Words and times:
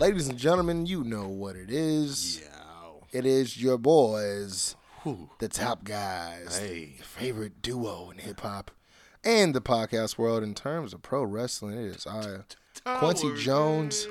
Ladies 0.00 0.28
and 0.28 0.38
gentlemen, 0.38 0.86
you 0.86 1.04
know 1.04 1.28
what 1.28 1.56
it 1.56 1.70
is. 1.70 2.42
It 3.12 3.26
is 3.26 3.60
your 3.60 3.76
boys, 3.76 4.74
the 5.38 5.48
top 5.48 5.84
guys, 5.84 6.58
Hey. 6.58 6.94
your 6.96 7.04
favorite 7.04 7.60
duo 7.60 8.10
in 8.10 8.16
hip 8.18 8.40
hop 8.40 8.70
and 9.22 9.54
the 9.54 9.60
podcast 9.60 10.16
world 10.16 10.42
in 10.42 10.54
terms 10.54 10.94
of 10.94 11.02
pro 11.02 11.22
wrestling. 11.22 11.76
It 11.76 11.96
is 11.96 12.06
I, 12.06 12.38
Kwency 12.86 13.36
Jones, 13.36 14.08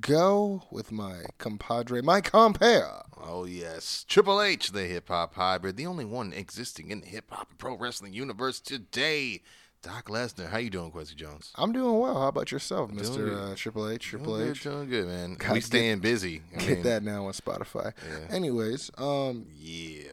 go 0.00 0.62
with 0.70 0.92
my 0.92 1.22
compadre, 1.38 2.00
my 2.00 2.20
compare. 2.20 3.02
Oh 3.20 3.44
yes, 3.44 4.04
Triple 4.08 4.40
H, 4.40 4.70
the 4.70 4.84
hip 4.86 5.08
hop 5.08 5.34
hybrid, 5.34 5.76
the 5.76 5.86
only 5.86 6.04
one 6.04 6.32
existing 6.32 6.92
in 6.92 7.00
the 7.00 7.08
hip 7.08 7.30
hop 7.30 7.50
and 7.50 7.58
pro 7.58 7.76
wrestling 7.76 8.12
universe 8.12 8.60
today. 8.60 9.42
Doc 9.84 10.06
Lesnar, 10.08 10.48
how 10.48 10.56
you 10.56 10.70
doing, 10.70 10.90
Kwency 10.90 11.14
Jones? 11.14 11.52
I'm 11.56 11.70
doing 11.72 11.98
well. 11.98 12.18
How 12.18 12.28
about 12.28 12.50
yourself, 12.50 12.90
Mr. 12.90 13.16
good. 13.16 13.32
Uh, 13.34 13.54
Triple 13.54 13.88
H? 13.90 14.02
Triple 14.02 14.38
Doing 14.38 14.50
H. 14.50 14.62
good, 14.64 14.70
doing 14.70 14.88
good, 14.88 15.06
man. 15.08 15.34
Gotta 15.34 15.52
we 15.52 15.58
get- 15.60 15.66
staying 15.66 15.98
busy. 15.98 16.42
I 16.54 16.58
Get 16.58 16.68
mean, 16.68 16.82
that 16.84 17.02
now 17.02 17.26
on 17.26 17.32
Spotify. 17.34 17.92
Yeah. 18.08 18.34
Anyways, 18.34 18.90
um, 18.96 19.46
Yeah. 19.54 20.04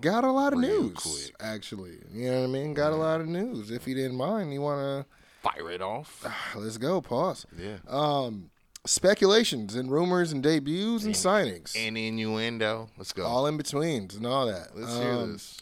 got 0.00 0.22
a 0.22 0.30
lot 0.30 0.52
of 0.52 0.60
Real 0.60 0.82
news 0.84 0.98
quick. 0.98 1.34
actually. 1.40 1.98
You 2.12 2.30
know 2.30 2.40
what 2.42 2.44
I 2.44 2.52
mean? 2.52 2.74
Got 2.74 2.92
a 2.92 2.96
lot 2.96 3.20
of 3.20 3.26
news. 3.26 3.72
If 3.72 3.88
you 3.88 3.94
didn't 3.96 4.16
mind, 4.16 4.52
you 4.52 4.60
wanna 4.60 5.04
Fire 5.42 5.70
it 5.70 5.82
off. 5.82 6.24
let's 6.56 6.78
go. 6.78 7.00
Pause. 7.00 7.46
Yeah. 7.58 7.78
Um, 7.88 8.50
speculations 8.86 9.74
and 9.74 9.90
rumors 9.90 10.30
and 10.32 10.42
debuts 10.44 11.04
and 11.04 11.14
signings, 11.14 11.74
And 11.76 11.98
innuendo. 11.98 12.88
Let's 12.96 13.12
go. 13.12 13.24
all 13.26 13.46
in 13.48 13.56
betweens 13.56 14.14
and 14.14 14.26
all 14.26 14.46
that. 14.46 14.76
Let's 14.76 14.96
hear 14.96 15.10
Um, 15.12 15.32
this. 15.32 15.58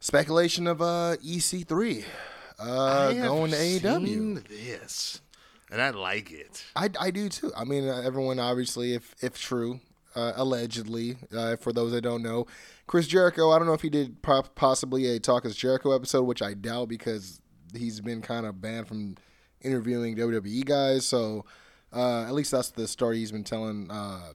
Speculation 0.00 0.66
of 0.66 0.82
uh 0.82 1.16
EC3 1.24 2.04
uh, 2.58 3.12
going 3.12 3.50
to 3.50 3.56
AEW. 3.56 4.46
This, 4.48 5.20
and 5.70 5.80
I 5.80 5.90
like 5.90 6.30
it. 6.30 6.64
I, 6.76 6.88
I 7.00 7.10
do 7.10 7.28
too. 7.28 7.52
I 7.56 7.64
mean, 7.64 7.88
uh, 7.88 8.02
everyone 8.04 8.38
obviously, 8.38 8.94
if 8.94 9.14
if 9.20 9.38
true, 9.40 9.80
uh, 10.14 10.32
allegedly, 10.36 11.16
uh, 11.36 11.56
for 11.56 11.72
those 11.72 11.92
that 11.92 12.02
don't 12.02 12.22
know, 12.22 12.46
Chris 12.86 13.06
Jericho. 13.06 13.50
I 13.50 13.58
don't 13.58 13.66
know 13.66 13.74
if 13.74 13.82
he 13.82 13.90
did 13.90 14.22
po- 14.22 14.42
possibly 14.54 15.06
a 15.08 15.18
Talk 15.20 15.44
Is 15.44 15.56
Jericho 15.56 15.92
episode, 15.94 16.22
which 16.24 16.42
I 16.42 16.54
doubt 16.54 16.88
because 16.88 17.40
he's 17.74 18.00
been 18.00 18.22
kind 18.22 18.46
of 18.46 18.60
banned 18.60 18.86
from 18.88 19.16
interviewing 19.62 20.16
WWE 20.16 20.64
guys. 20.64 21.06
So 21.06 21.44
uh, 21.92 22.22
at 22.24 22.32
least 22.34 22.50
that's 22.52 22.70
the 22.70 22.86
story 22.86 23.18
he's 23.18 23.32
been 23.32 23.44
telling. 23.44 23.90
Uh, 23.90 24.32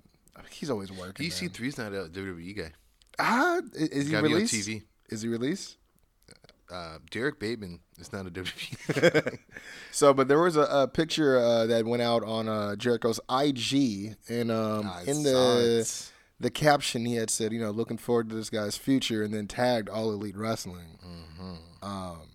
he's 0.49 0.69
always 0.69 0.91
working. 0.91 1.25
man. 1.27 1.31
EC3 1.31 1.67
is 1.67 1.77
not 1.77 1.93
a 1.93 2.09
WWE 2.09 2.57
guy. 2.57 2.71
Ah, 3.19 3.59
is 3.73 4.07
he 4.07 4.11
Gotta 4.11 4.23
be 4.27 4.33
on 4.33 4.35
released? 4.35 4.53
TV. 4.53 4.83
Is 5.09 5.21
he 5.21 5.27
released? 5.27 5.77
Uh, 6.71 6.99
Derek 7.09 7.39
Bateman 7.39 7.79
is 7.97 8.13
not 8.13 8.27
a 8.27 8.29
WWE. 8.31 9.39
So, 9.91 10.13
but 10.13 10.27
there 10.27 10.39
was 10.39 10.55
a, 10.55 10.61
a 10.61 10.87
picture 10.87 11.37
uh, 11.37 11.65
that 11.65 11.85
went 11.85 12.01
out 12.01 12.23
on 12.23 12.47
uh, 12.47 12.75
Jericho's 12.75 13.19
IG, 13.29 14.15
and 14.27 14.51
um, 14.51 14.87
I 14.87 15.03
in 15.07 15.23
the 15.23 15.79
it. 15.79 16.11
the 16.39 16.51
caption 16.51 17.05
he 17.05 17.15
had 17.15 17.29
said, 17.29 17.51
you 17.51 17.59
know, 17.59 17.71
looking 17.71 17.97
forward 17.97 18.29
to 18.29 18.35
this 18.35 18.49
guy's 18.49 18.77
future, 18.77 19.23
and 19.23 19.33
then 19.33 19.47
tagged 19.47 19.89
All 19.89 20.11
Elite 20.11 20.37
Wrestling. 20.37 20.99
Mm-hmm. 21.05 21.85
Um, 21.85 22.29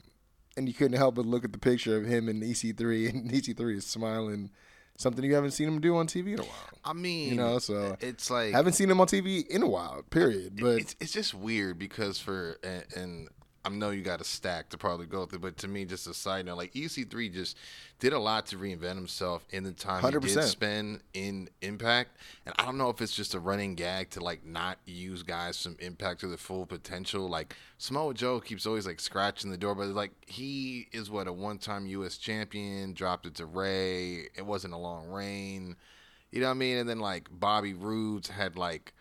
and 0.56 0.68
you 0.68 0.74
couldn't 0.74 0.96
help 0.96 1.16
but 1.16 1.26
look 1.26 1.44
at 1.44 1.52
the 1.52 1.58
picture 1.58 1.96
of 1.96 2.06
him 2.06 2.28
and 2.28 2.42
EC3, 2.42 3.08
and 3.10 3.30
EC3 3.30 3.76
is 3.76 3.86
smiling, 3.86 4.50
something 4.96 5.24
you 5.24 5.34
haven't 5.34 5.52
seen 5.52 5.68
him 5.68 5.80
do 5.80 5.96
on 5.96 6.06
TV 6.06 6.34
in 6.34 6.40
a 6.40 6.42
while. 6.42 6.68
I 6.84 6.92
mean, 6.92 7.30
You 7.30 7.36
know, 7.36 7.58
so 7.58 7.96
it's 8.00 8.30
like 8.30 8.52
haven't 8.52 8.74
seen 8.74 8.90
him 8.90 9.00
on 9.00 9.06
TV 9.06 9.46
in 9.46 9.62
a 9.62 9.68
while, 9.68 10.02
period. 10.10 10.58
But 10.60 10.80
it's 10.80 10.96
it's 11.00 11.12
just 11.12 11.34
weird 11.34 11.78
because 11.78 12.18
for 12.18 12.58
and, 12.62 12.84
and 12.96 13.28
I 13.64 13.70
know 13.70 13.90
you 13.90 14.02
got 14.02 14.20
a 14.20 14.24
stack 14.24 14.68
to 14.70 14.78
probably 14.78 15.06
go 15.06 15.24
through, 15.24 15.38
but 15.38 15.56
to 15.58 15.68
me, 15.68 15.86
just 15.86 16.06
a 16.06 16.12
side 16.12 16.44
note, 16.44 16.58
like 16.58 16.74
EC3 16.74 17.32
just 17.32 17.56
did 17.98 18.12
a 18.12 18.18
lot 18.18 18.46
to 18.46 18.56
reinvent 18.56 18.96
himself 18.96 19.46
in 19.50 19.64
the 19.64 19.72
time 19.72 20.02
he 20.02 20.08
100%. 20.08 20.20
did 20.20 20.42
spend 20.44 21.00
in 21.14 21.48
Impact, 21.62 22.18
and 22.44 22.54
I 22.58 22.66
don't 22.66 22.76
know 22.76 22.90
if 22.90 23.00
it's 23.00 23.14
just 23.14 23.34
a 23.34 23.40
running 23.40 23.74
gag 23.74 24.10
to 24.10 24.20
like 24.20 24.44
not 24.44 24.78
use 24.84 25.22
guys 25.22 25.62
from 25.62 25.76
Impact 25.78 26.20
to 26.20 26.26
their 26.28 26.36
full 26.36 26.66
potential. 26.66 27.28
Like 27.28 27.56
Samoa 27.78 28.12
Joe 28.12 28.38
keeps 28.40 28.66
always 28.66 28.86
like 28.86 29.00
scratching 29.00 29.50
the 29.50 29.56
door, 29.56 29.74
but 29.74 29.88
like 29.88 30.12
he 30.26 30.88
is 30.92 31.10
what 31.10 31.26
a 31.26 31.32
one-time 31.32 31.86
U.S. 31.86 32.18
champion, 32.18 32.92
dropped 32.92 33.24
it 33.26 33.34
to 33.36 33.46
Rey. 33.46 34.28
It 34.36 34.44
wasn't 34.44 34.74
a 34.74 34.78
long 34.78 35.08
reign. 35.08 35.76
You 36.32 36.40
know 36.40 36.48
what 36.48 36.52
I 36.52 36.54
mean? 36.54 36.76
And 36.78 36.88
then 36.88 36.98
like 36.98 37.28
Bobby 37.30 37.72
Roode 37.72 38.26
had 38.26 38.56
like 38.56 38.92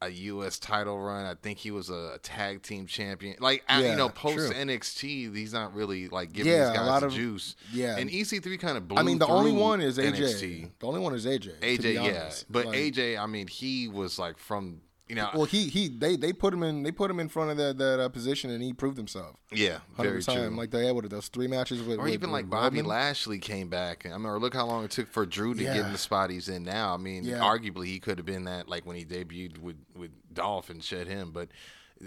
a 0.00 0.08
U.S. 0.08 0.58
title 0.58 0.98
run. 0.98 1.26
I 1.26 1.34
think 1.34 1.58
he 1.58 1.70
was 1.70 1.90
a 1.90 2.18
tag 2.22 2.62
team 2.62 2.86
champion. 2.86 3.36
Like 3.40 3.64
I- 3.68 3.82
Yeah, 3.82 3.90
you 3.90 3.96
know, 3.96 4.08
post 4.08 4.36
true. 4.36 4.50
NXT, 4.50 5.34
he's 5.34 5.52
not 5.52 5.74
really 5.74 6.08
like 6.08 6.32
giving 6.32 6.52
Yeah, 6.52 6.66
these 6.66 6.74
a 6.74 6.78
guys 6.78 6.86
lot 6.86 7.02
of- 7.02 7.12
juice. 7.12 7.56
yeah. 7.72 7.96
and 7.96 8.08
EC3 8.08 8.58
kind 8.60 8.76
of 8.76 8.86
blew. 8.86 8.96
I 8.98 9.02
mean, 9.02 9.18
the 9.18 9.26
only 9.26 9.52
one 9.52 9.80
is 9.80 9.98
AJ. 9.98 10.12
NXT. 10.18 10.70
The 10.78 10.86
only 10.86 11.00
one 11.00 11.14
is 11.14 11.26
AJ. 11.26 11.58
AJ, 11.60 11.94
yeah, 11.94 12.00
honest. 12.02 12.46
but 12.50 12.66
Like- 12.66 12.76
AJ, 12.78 13.18
I 13.18 13.26
mean, 13.26 13.48
he 13.48 13.88
was 13.88 14.18
like 14.18 14.38
from 14.38 14.82
you 15.08 15.14
know, 15.16 15.30
Well, 15.34 15.44
he 15.44 15.68
he 15.68 15.88
they 15.88 16.16
they 16.16 16.32
put 16.32 16.52
him 16.52 16.62
in 16.62 16.82
they 16.82 16.92
put 16.92 17.10
him 17.10 17.18
in 17.18 17.28
front 17.28 17.50
of 17.50 17.56
that 17.56 17.78
that 17.78 17.98
uh, 18.00 18.08
position, 18.10 18.50
and 18.50 18.62
he 18.62 18.72
proved 18.72 18.96
himself. 18.96 19.36
yeah, 19.50 19.78
very 19.96 20.22
true. 20.22 20.48
Like 20.50 20.70
they 20.70 20.86
had 20.86 20.94
what 20.94 21.08
those 21.08 21.28
three 21.28 21.46
matches 21.48 21.82
with, 21.82 21.98
or 21.98 22.04
with- 22.04 22.12
even 22.12 22.30
like 22.30 22.48
Bobby 22.50 22.78
Roman. 22.78 22.90
Lashley 22.90 23.38
came 23.38 23.68
back. 23.68 24.04
I 24.06 24.16
mean, 24.16 24.26
or 24.26 24.38
look 24.38 24.54
how 24.54 24.66
long 24.66 24.84
it 24.84 24.90
took 24.90 25.08
for 25.08 25.24
Drew 25.26 25.54
to 25.54 25.62
get 25.62 25.76
in 25.76 25.92
the 25.92 25.98
spot 25.98 26.30
he's 26.30 26.48
in 26.48 26.62
now. 26.64 26.94
I 26.94 26.98
mean, 26.98 27.24
Yeah. 27.24 27.38
arguably 27.40 27.86
he 27.86 27.98
could 28.00 28.18
have 28.18 28.26
been 28.26 28.44
that 28.44 28.68
like 28.68 28.84
when 28.86 28.96
he 28.96 29.04
debuted 29.04 29.58
with 29.58 29.76
with 29.96 30.10
Dolph 30.32 30.70
and 30.70 30.82
shed 30.82 31.06
him, 31.06 31.30
but. 31.32 31.48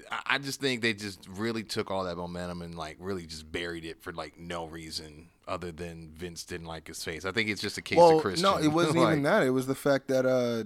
I- 0.10 0.22
I 0.36 0.38
just 0.38 0.62
think 0.62 0.82
they 0.82 0.94
just 0.94 1.28
really 1.28 1.64
took 1.64 1.92
all 1.92 2.06
that 2.06 2.16
momentum 2.16 2.62
and 2.62 2.76
like 2.76 2.96
really 3.02 3.26
just 3.26 3.52
buried 3.52 3.84
it 3.84 4.02
for 4.02 4.14
like 4.14 4.40
no 4.40 4.66
reason 4.66 5.28
other 5.50 5.74
than 5.74 6.14
Vince 6.16 6.46
didn't 6.46 6.68
like 6.68 6.88
his 6.88 7.04
face. 7.04 7.26
I 7.26 7.34
think 7.34 7.50
it's 7.50 7.60
just 7.60 7.78
a 7.78 7.82
case 7.82 7.98
Well, 7.98 8.16
of 8.16 8.22
Christian. 8.22 8.44
no, 8.44 8.58
it 8.58 8.70
wasn't 8.70 8.96
Like, 9.04 9.12
even 9.12 9.24
that. 9.24 9.44
It 9.44 9.50
was 9.50 9.68
the 9.68 9.76
fact 9.76 10.08
that 10.08 10.26
uh, 10.26 10.64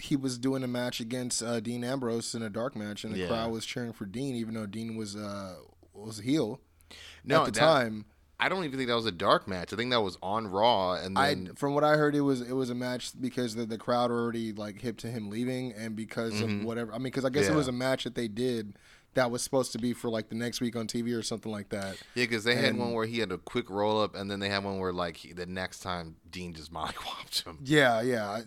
he 0.00 0.16
was 0.16 0.38
doing 0.38 0.62
a 0.62 0.68
match 0.68 1.00
against 1.00 1.42
uh, 1.42 1.60
Dean 1.60 1.84
Ambrose 1.84 2.34
in 2.34 2.42
a 2.42 2.50
dark 2.50 2.74
match, 2.76 3.04
and 3.04 3.14
the 3.14 3.18
Yeah. 3.20 3.26
crowd 3.28 3.52
was 3.52 3.64
cheering 3.66 3.92
for 3.92 4.06
Dean, 4.06 4.34
even 4.34 4.54
though 4.54 4.66
Dean 4.66 4.96
was 4.96 5.14
uh, 5.16 5.56
was 5.94 6.18
a 6.18 6.22
heel 6.22 6.60
No, 7.24 7.40
at 7.40 7.46
the 7.46 7.50
that- 7.52 7.60
time. 7.60 8.06
I 8.40 8.48
don't 8.48 8.64
even 8.64 8.76
think 8.76 8.88
that 8.88 8.96
was 8.96 9.06
a 9.06 9.12
dark 9.12 9.46
match. 9.46 9.72
I 9.72 9.76
think 9.76 9.92
that 9.92 10.00
was 10.02 10.18
on 10.20 10.48
Raw, 10.48 10.94
and 10.94 11.16
I, 11.16 11.28
then 11.32 11.54
from 11.54 11.74
what 11.74 11.84
I 11.84 11.96
heard, 11.96 12.16
it 12.16 12.22
was 12.22 12.40
it 12.40 12.54
was 12.54 12.70
a 12.70 12.74
match 12.74 13.12
because 13.20 13.54
the, 13.54 13.64
the 13.66 13.78
crowd 13.78 14.10
already 14.10 14.52
like 14.52 14.80
hip 14.80 14.96
to 14.98 15.06
him 15.06 15.30
leaving, 15.30 15.72
and 15.74 15.94
because 15.94 16.40
of 16.40 16.64
whatever. 16.64 16.90
I 16.92 16.96
mean, 16.96 17.04
because 17.04 17.24
I 17.24 17.28
guess 17.28 17.44
Mm-hmm. 17.44 17.50
Yeah. 17.52 17.54
it 17.54 17.58
was 17.58 17.68
a 17.68 17.72
match 17.72 18.02
that 18.02 18.16
they 18.16 18.26
did 18.26 18.74
that 19.14 19.30
was 19.30 19.42
supposed 19.42 19.72
to 19.72 19.78
be 19.78 19.92
for 19.92 20.08
like 20.08 20.28
the 20.28 20.34
next 20.34 20.60
week 20.60 20.74
on 20.76 20.86
TV 20.86 21.16
or 21.16 21.22
something 21.22 21.52
like 21.52 21.68
that. 21.70 21.96
yeah, 22.14 22.24
because 22.24 22.44
they 22.44 22.54
had 22.56 22.76
one 22.76 22.92
where 22.92 23.06
he 23.06 23.18
had 23.18 23.30
a 23.32 23.38
quick 23.38 23.68
roll 23.68 24.00
up, 24.00 24.14
and 24.14 24.30
then 24.30 24.40
they 24.40 24.48
had 24.48 24.64
one 24.64 24.78
where 24.78 24.92
like 24.92 25.18
he, 25.18 25.32
the 25.32 25.46
next 25.46 25.80
time 25.80 26.16
Dean 26.30 26.54
just 26.54 26.72
mollywopped 26.74 27.44
him. 27.44 27.58
Yeah, 27.64 28.00
yeah, 28.00 28.40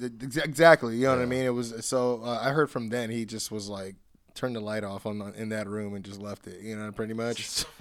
exactly. 0.44 0.96
You 0.96 1.04
know 1.04 1.16
what 1.16 1.22
I 1.22 1.26
mean? 1.26 1.46
It 1.46 1.50
was 1.54 1.86
so. 1.86 2.22
Uh, 2.24 2.40
I 2.42 2.50
heard 2.52 2.70
from 2.72 2.90
then 2.90 3.10
he 3.10 3.26
just 3.26 3.52
was 3.52 3.70
like 3.70 3.96
turned 4.34 4.56
the 4.56 4.60
light 4.60 4.84
off 4.84 5.06
on 5.06 5.34
in 5.38 5.50
that 5.50 5.68
room 5.68 5.94
and 5.94 6.04
just 6.04 6.20
left 6.20 6.48
it. 6.48 6.62
You 6.62 6.76
know, 6.78 6.92
pretty 6.92 7.14
much. 7.14 7.66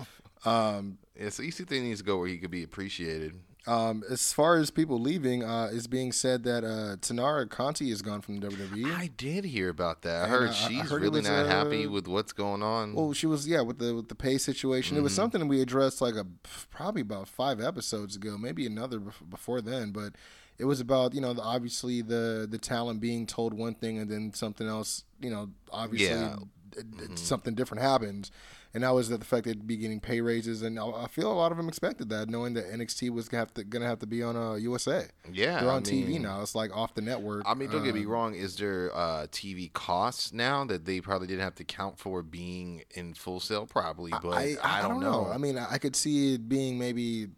Um, 0.46 0.98
Yeah, 1.18 1.30
so 1.30 1.42
EC3 1.42 1.70
needs 1.80 2.00
to 2.00 2.04
go 2.04 2.18
where 2.18 2.28
he 2.28 2.36
could 2.36 2.50
be 2.50 2.62
appreciated. 2.64 3.34
Um, 3.66 4.02
as 4.10 4.32
far 4.32 4.56
as 4.56 4.70
people 4.70 5.00
leaving, 5.00 5.42
uh, 5.42 5.70
it's 5.72 5.86
being 5.86 6.12
said 6.12 6.44
that 6.44 6.64
uh, 6.64 6.96
Taynara 6.96 7.48
Conti 7.48 7.90
is 7.90 8.02
gone 8.02 8.20
from 8.20 8.38
WWE. 8.40 8.92
I 8.94 9.08
did 9.16 9.44
hear 9.46 9.70
about 9.70 10.02
that. 10.02 10.20
I 10.20 10.22
And, 10.24 10.30
heard 10.32 10.48
uh, 10.50 10.52
I 10.52 10.54
she's 10.54 10.90
heard 10.90 11.00
really 11.00 11.20
was, 11.20 11.28
not 11.28 11.46
uh, 11.46 11.48
happy 11.48 11.86
with 11.86 12.06
what's 12.06 12.32
going 12.34 12.62
on. 12.62 12.94
Well, 12.94 13.12
she 13.14 13.26
was 13.26 13.48
yeah 13.48 13.62
with 13.62 13.78
the 13.78 13.94
with 13.94 14.08
the 14.08 14.14
pay 14.14 14.36
situation. 14.38 14.96
It 14.96 14.98
Mm-hmm. 14.98 15.04
was 15.04 15.14
something 15.14 15.48
we 15.48 15.62
addressed 15.62 16.02
like 16.02 16.14
a 16.14 16.26
probably 16.70 17.00
about 17.00 17.26
five 17.26 17.60
episodes 17.60 18.16
ago, 18.16 18.36
maybe 18.36 18.66
another 18.66 18.98
before 18.98 19.62
then. 19.62 19.92
But 19.92 20.12
it 20.58 20.66
was 20.66 20.80
about 20.80 21.14
you 21.14 21.22
know 21.22 21.32
the, 21.32 21.42
obviously 21.42 22.02
the 22.02 22.46
the 22.50 22.58
talent 22.58 23.00
being 23.00 23.26
told 23.26 23.54
one 23.54 23.74
thing 23.74 23.96
and 23.98 24.10
then 24.10 24.34
something 24.34 24.68
else. 24.68 25.04
You 25.20 25.30
know, 25.30 25.50
obviously 25.72 26.08
Yeah. 26.14 26.36
Mm-hmm. 26.76 27.14
something 27.16 27.54
different 27.54 27.82
happens. 27.82 28.30
And 28.74 28.82
that 28.82 28.92
was 28.92 29.08
the 29.08 29.18
fact 29.24 29.44
they'd 29.44 29.64
be 29.66 29.76
getting 29.76 30.00
pay 30.00 30.20
raises, 30.20 30.62
and 30.62 30.80
I 30.80 30.84
I 30.88 31.06
feel 31.06 31.30
a 31.30 31.32
lot 31.32 31.52
of 31.52 31.56
them 31.58 31.68
expected 31.68 32.08
that, 32.08 32.28
knowing 32.28 32.54
that 32.54 32.66
NXT 32.66 33.10
was 33.10 33.28
gonna 33.28 33.42
have 33.42 33.54
to, 33.54 33.62
gonna 33.62 33.86
have 33.86 34.00
to 34.00 34.06
be 34.06 34.20
on 34.20 34.36
uh, 34.36 34.54
USA. 34.54 35.06
yeah, 35.32 35.60
They're 35.60 35.70
I 35.70 35.74
on 35.76 35.84
TV 35.84 36.08
mean- 36.08 36.22
now. 36.22 36.42
It's 36.42 36.56
like 36.56 36.76
off 36.76 36.92
the 36.94 37.00
network. 37.00 37.44
I 37.46 37.54
mean, 37.54 37.70
don't 37.70 37.84
get 37.84 37.94
me 37.94 38.04
Uh, 38.04 38.08
wrong. 38.08 38.34
Is 38.34 38.56
there 38.56 38.90
uh, 38.92 39.28
TV 39.30 39.72
costs 39.72 40.32
now 40.32 40.64
that 40.64 40.86
they 40.86 41.00
probably 41.00 41.28
didn't 41.28 41.42
have 41.44 41.54
to 41.54 41.64
count 41.64 42.00
for 42.00 42.22
being 42.24 42.82
in 42.96 43.14
Full 43.14 43.38
Sail? 43.38 43.64
Probably, 43.66 44.10
but 44.10 44.32
I, 44.34 44.82
don't, 44.82 44.98
know. 45.00 45.28
I 45.32 45.38
mean, 45.38 45.56
I 45.56 45.74
I 45.74 45.78
could 45.78 45.94
see 45.94 46.34
it 46.34 46.48
being 46.48 46.76
maybe 46.76 47.28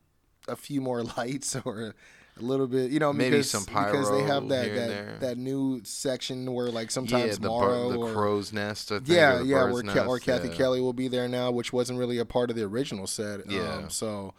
a 0.48 0.56
few 0.56 0.80
more 0.80 1.02
lights 1.18 1.54
or 1.66 1.94
a 2.38 2.42
little 2.42 2.66
bit, 2.66 2.90
you 2.90 2.98
know, 2.98 3.12
Maybe 3.12 3.30
because, 3.30 3.50
some 3.50 3.64
because 3.64 4.10
they 4.10 4.22
have 4.22 4.48
that 4.48 4.66
here 4.66 4.76
and 4.76 4.90
there. 4.90 5.04
that, 5.04 5.20
that 5.20 5.38
new 5.38 5.80
section 5.84 6.52
where 6.52 6.70
like 6.70 6.88
yeah, 6.88 6.92
sometimes 6.92 7.38
the, 7.38 7.48
Mauro 7.48 7.90
the 7.90 7.98
or 7.98 8.12
crow's 8.12 8.52
nest. 8.52 8.92
I 8.92 8.96
think, 8.96 9.08
yeah, 9.08 9.38
or 9.38 9.42
yeah, 9.42 9.70
where 9.70 9.82
Ke- 9.82 10.06
or 10.06 10.18
Kathy 10.18 10.48
yeah. 10.48 10.54
Kelly 10.54 10.80
will 10.80 10.92
be 10.92 11.08
there 11.08 11.28
now, 11.28 11.50
which 11.50 11.72
wasn't 11.72 11.98
really 11.98 12.18
a 12.18 12.24
part 12.24 12.50
of 12.50 12.56
the 12.56 12.64
original 12.64 13.06
set. 13.06 13.50
Yeah. 13.50 13.76
Um, 13.76 13.90
so, 13.90 14.34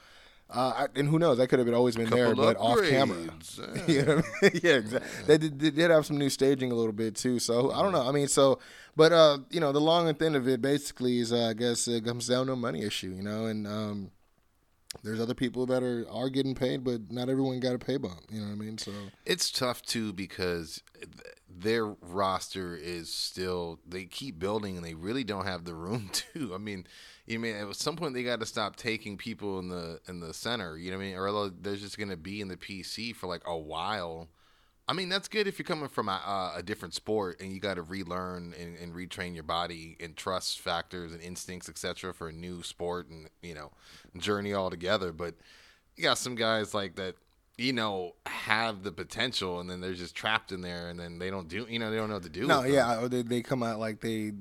uh, 0.49 0.73
I, 0.75 0.99
and 0.99 1.09
who 1.09 1.17
knows? 1.17 1.39
That 1.39 1.47
could 1.47 1.59
have 1.59 1.65
been 1.65 1.75
always 1.75 1.95
been 1.95 2.09
there, 2.09 2.35
but 2.35 2.55
off 2.57 2.81
camera. 2.87 3.17
upgrades, 3.17 3.87
you 3.89 4.03
know 4.03 4.21
I 4.41 4.45
mean? 4.49 4.59
yeah, 4.63 4.75
exactly. 4.75 5.09
They 5.25 5.37
did, 5.37 5.59
they 5.59 5.71
did 5.71 5.91
have 5.91 6.05
some 6.05 6.17
new 6.17 6.29
staging 6.29 6.71
a 6.71 6.75
little 6.75 6.93
bit 6.93 7.15
too. 7.15 7.39
So 7.39 7.71
I 7.71 7.81
don't 7.81 7.91
know. 7.91 8.07
I 8.07 8.11
mean, 8.11 8.27
so, 8.27 8.59
but 8.95 9.11
uh, 9.11 9.39
you 9.49 9.59
know, 9.59 9.71
the 9.71 9.81
long 9.81 10.07
and 10.07 10.17
thin 10.17 10.35
of 10.35 10.47
it 10.47 10.61
basically 10.61 11.19
is, 11.19 11.33
uh, 11.33 11.47
I 11.47 11.53
guess, 11.53 11.87
it 11.87 12.05
comes 12.05 12.27
down 12.27 12.45
to 12.45 12.53
a 12.53 12.55
money 12.55 12.83
issue. 12.83 13.09
You 13.09 13.23
know, 13.23 13.47
and 13.47 13.67
um, 13.67 14.11
there's 15.03 15.19
other 15.19 15.33
people 15.33 15.65
that 15.67 15.83
are 15.83 16.05
are 16.09 16.29
getting 16.29 16.55
paid, 16.55 16.83
but 16.83 17.11
not 17.11 17.29
everyone 17.29 17.59
got 17.59 17.75
a 17.75 17.79
pay 17.79 17.97
bump. 17.97 18.21
You 18.29 18.41
know 18.41 18.47
what 18.47 18.53
I 18.53 18.55
mean? 18.55 18.77
So 18.77 18.91
It's 19.25 19.51
tough 19.51 19.81
too 19.81 20.13
because 20.13 20.81
their 21.49 21.85
roster 21.85 22.75
is 22.75 23.11
still 23.11 23.79
they 23.87 24.05
keep 24.05 24.37
building 24.37 24.75
and 24.75 24.85
they 24.85 24.93
really 24.93 25.23
don't 25.23 25.45
have 25.45 25.65
the 25.65 25.73
room 25.73 26.09
to. 26.33 26.53
I 26.53 26.57
mean, 26.57 26.85
you 27.25 27.39
mean 27.39 27.55
at 27.55 27.75
some 27.75 27.95
point 27.95 28.13
they 28.13 28.23
got 28.23 28.39
to 28.39 28.45
stop 28.45 28.75
taking 28.75 29.17
people 29.17 29.59
in 29.59 29.69
the 29.69 29.99
in 30.07 30.19
the 30.19 30.33
center. 30.33 30.77
You 30.77 30.91
know 30.91 30.97
what 30.97 31.03
I 31.03 31.07
mean? 31.07 31.17
Or 31.17 31.49
they're 31.49 31.75
just 31.75 31.97
gonna 31.97 32.17
be 32.17 32.41
in 32.41 32.47
the 32.47 32.57
PC 32.57 33.15
for 33.15 33.27
like 33.27 33.43
a 33.45 33.57
while. 33.57 34.27
I 34.89 34.93
mean, 34.93 35.09
that's 35.09 35.27
good 35.27 35.47
if 35.47 35.59
you're 35.59 35.65
coming 35.65 35.89
from 35.89 36.07
a, 36.07 36.53
a 36.55 36.63
different 36.63 36.93
sport 36.93 37.41
and 37.41 37.51
you 37.51 37.59
got 37.59 37.73
to 37.75 37.81
relearn 37.81 38.53
and, 38.57 38.77
and 38.77 38.93
retrain 38.95 39.33
your 39.33 39.43
body 39.43 39.97
and 39.99 40.15
trust 40.15 40.59
factors 40.61 41.11
and 41.11 41.21
instincts, 41.21 41.67
etc., 41.67 42.13
for 42.13 42.29
a 42.29 42.31
new 42.31 42.63
sport 42.63 43.09
and 43.09 43.29
you 43.41 43.53
know 43.53 43.71
journey 44.17 44.53
altogether. 44.53 45.11
But 45.11 45.35
you 45.97 46.03
got 46.03 46.17
some 46.17 46.35
guys 46.35 46.73
like 46.73 46.95
that, 46.95 47.15
you 47.57 47.73
know, 47.73 48.13
have 48.27 48.83
the 48.83 48.91
potential 48.91 49.59
and 49.59 49.69
then 49.69 49.81
they're 49.81 49.93
just 49.93 50.15
trapped 50.15 50.51
in 50.51 50.61
there 50.61 50.89
and 50.89 50.97
then 50.99 51.17
they 51.19 51.29
don't 51.31 51.49
do, 51.49 51.65
you 51.67 51.79
know, 51.79 51.89
they 51.91 51.97
don't 51.97 52.07
know 52.07 52.13
what 52.15 52.23
to 52.23 52.29
do. 52.29 52.45
no, 52.47 52.61
with 52.61 52.71
yeah, 52.71 53.01
or 53.01 53.09
they, 53.09 53.23
they 53.23 53.41
come 53.41 53.63
out 53.63 53.79
like 53.79 53.99
they. 53.99 54.31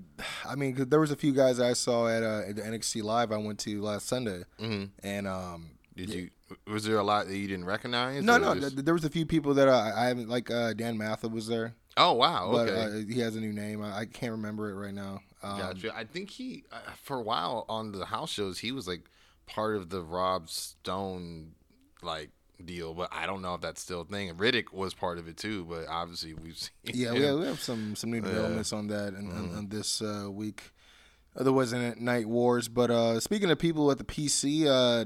I 0.47 0.55
mean, 0.55 0.77
'cause 0.77 0.87
there 0.87 1.01
was 1.01 1.11
a 1.11 1.17
few 1.17 1.33
guys 1.33 1.59
I 1.59 1.73
saw 1.73 2.07
at, 2.09 2.23
uh, 2.23 2.43
at 2.47 2.57
the 2.57 2.63
NXT 2.63 3.03
live 3.03 3.33
I 3.33 3.39
went 3.39 3.59
to 3.61 3.81
last 3.83 4.07
Sunday, 4.07 4.45
Mhm. 4.61 4.91
and 5.03 5.27
um, 5.27 5.71
Did 5.97 6.11
you? 6.11 6.31
Was 6.67 6.85
there 6.85 6.99
a 6.99 7.03
lot 7.03 7.27
that 7.27 7.37
you 7.37 7.49
didn't 7.49 7.65
recognize? 7.65 8.23
no, 8.23 8.37
no, 8.39 8.55
just- 8.55 8.85
there 8.85 8.95
was 8.95 9.05
a 9.05 9.11
few 9.11 9.27
people 9.27 9.55
that 9.55 9.69
I, 9.69 10.05
I 10.05 10.07
haven't 10.09 10.29
like. 10.29 10.51
Uh, 10.51 10.73
Dan 10.75 10.97
Matha 10.99 11.29
was 11.29 11.47
there, 11.49 11.75
oh 11.97 12.13
wow. 12.13 12.51
but 12.53 12.69
Okay. 12.69 13.01
uh, 13.01 13.13
he 13.15 13.21
has 13.21 13.35
a 13.37 13.41
new 13.41 13.53
name. 13.53 13.83
I, 13.83 14.01
I 14.01 14.05
can't 14.07 14.33
remember 14.33 14.71
it 14.71 14.75
right 14.75 14.95
now. 14.95 15.21
Um, 15.43 15.59
Gotcha. 15.59 15.97
I 15.97 16.05
think 16.05 16.31
he, 16.31 16.65
uh, 16.73 16.77
for 17.03 17.17
a 17.19 17.23
while 17.23 17.65
on 17.69 17.93
the 17.93 18.05
house 18.05 18.31
shows, 18.31 18.59
he 18.59 18.73
was 18.73 18.87
like 18.87 19.03
part 19.47 19.77
of 19.77 19.89
the 19.91 20.03
Rob 20.03 20.49
Stone 20.49 21.53
like 22.03 22.31
deal, 22.65 22.95
but 22.95 23.09
I 23.13 23.27
don't 23.27 23.43
know 23.43 23.55
if 23.55 23.61
that's 23.61 23.81
still 23.83 24.01
a 24.03 24.05
thing. 24.05 24.33
Riddick 24.35 24.73
was 24.73 24.95
part 24.95 25.19
of 25.19 25.29
it 25.29 25.37
too, 25.37 25.65
but 25.65 25.87
obviously 25.89 26.35
we've 26.35 26.57
seen. 26.59 26.71
Yeah, 26.85 27.13
we 27.13 27.23
have, 27.23 27.39
we 27.39 27.47
have 27.47 27.61
some 27.61 27.97
some 27.97 28.11
new 28.11 28.21
developments 28.21 28.73
on 28.73 28.89
that 28.89 29.15
and 29.15 29.31
Mm-hmm. 29.33 29.59
on 29.59 29.69
this 29.69 30.03
uh, 30.03 30.29
week. 30.31 30.73
There 31.39 31.53
wasn't 31.53 32.01
Night 32.01 32.27
Wars, 32.27 32.67
but 32.69 32.91
uh, 32.91 33.21
speaking 33.21 33.51
of 33.51 33.59
people 33.59 33.91
at 33.91 33.99
the 33.99 34.05
PC, 34.05 34.67
uh, 34.67 35.05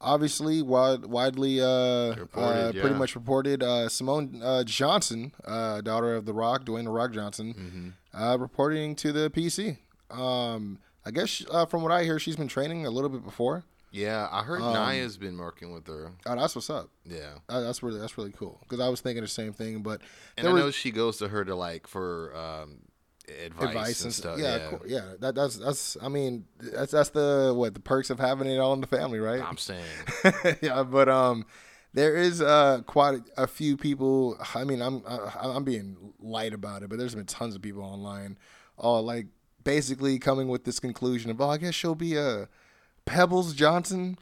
obviously 0.00 0.62
wide, 0.62 1.04
widely 1.06 1.60
uh, 1.60 2.14
Reported, 2.14 2.68
uh, 2.68 2.72
pretty 2.72 2.88
yeah. 2.90 2.98
much 2.98 3.14
reported, 3.14 3.62
uh, 3.62 3.88
Simone 3.88 4.40
uh, 4.42 4.64
Johnson, 4.64 5.32
uh, 5.44 5.80
daughter 5.80 6.14
of 6.14 6.24
The 6.24 6.32
Rock, 6.32 6.64
Dwayne 6.64 6.84
The 6.84 6.90
Rock 6.90 7.12
Johnson, 7.12 7.54
Mm-hmm. 8.14 8.22
uh, 8.22 8.36
reporting 8.36 8.94
to 8.96 9.12
the 9.12 9.30
PC. 9.30 9.78
Um, 10.10 10.78
I 11.04 11.10
guess 11.10 11.44
uh, 11.50 11.66
from 11.66 11.82
what 11.82 11.92
I 11.92 12.04
hear, 12.04 12.18
she's 12.18 12.36
been 12.36 12.48
training 12.48 12.86
a 12.86 12.90
little 12.90 13.10
bit 13.10 13.24
before. 13.24 13.64
Yeah, 13.90 14.28
I 14.30 14.40
Um, 14.40 14.44
heard 14.44 14.60
Nia's 14.60 15.16
been 15.16 15.38
working 15.38 15.72
with 15.72 15.86
her. 15.86 16.12
Oh, 16.26 16.36
that's 16.36 16.54
what's 16.54 16.68
up. 16.68 16.90
Yeah. 17.06 17.38
Uh, 17.48 17.60
that's 17.62 17.82
really 17.82 17.98
that's 17.98 18.18
really 18.18 18.32
cool 18.32 18.58
because 18.62 18.80
I 18.80 18.88
was 18.90 19.00
thinking 19.00 19.22
the 19.22 19.28
same 19.28 19.54
thing, 19.54 19.82
but 19.82 20.02
And 20.36 20.46
I 20.46 20.52
was- 20.52 20.62
know 20.62 20.70
she 20.70 20.90
goes 20.90 21.16
to 21.18 21.28
her 21.28 21.42
to 21.46 21.54
like 21.54 21.86
for 21.86 22.36
um, 22.36 22.80
advice, 23.44 23.68
advice 23.68 24.04
and 24.04 24.12
stuff. 24.14 24.38
Yeah, 24.38 24.56
Yeah, 24.56 24.68
cool. 24.70 24.80
yeah. 24.86 25.12
That, 25.20 25.34
that's 25.34 25.56
that's. 25.56 25.96
I 26.02 26.08
mean, 26.08 26.46
that's 26.58 26.92
that's 26.92 27.10
the 27.10 27.52
what 27.56 27.74
the 27.74 27.80
perks 27.80 28.10
of 28.10 28.18
having 28.18 28.48
it 28.48 28.58
all 28.58 28.72
in 28.74 28.80
the 28.80 28.86
family, 28.86 29.18
right? 29.18 29.42
I'm 29.42 29.56
saying. 29.56 29.84
yeah, 30.62 30.82
but 30.82 31.08
um, 31.08 31.44
there 31.94 32.16
is 32.16 32.40
uh 32.42 32.82
quite 32.86 33.20
a 33.36 33.46
few 33.46 33.76
people. 33.76 34.36
I 34.54 34.64
mean, 34.64 34.80
I'm 34.82 35.02
I, 35.08 35.30
I'm 35.42 35.64
being 35.64 35.96
light 36.20 36.52
about 36.52 36.82
it, 36.82 36.88
but 36.88 36.98
there's 36.98 37.14
been 37.14 37.26
tons 37.26 37.54
of 37.54 37.62
people 37.62 37.82
online, 37.82 38.38
all 38.76 39.02
like 39.02 39.26
basically 39.64 40.18
coming 40.18 40.48
with 40.48 40.64
this 40.64 40.80
conclusion 40.80 41.30
of, 41.30 41.40
oh, 41.40 41.50
I 41.50 41.58
guess 41.58 41.74
she'll 41.74 41.94
be 41.94 42.16
a 42.16 42.48
Pebbles 43.04 43.52
Johnson, 43.54 44.16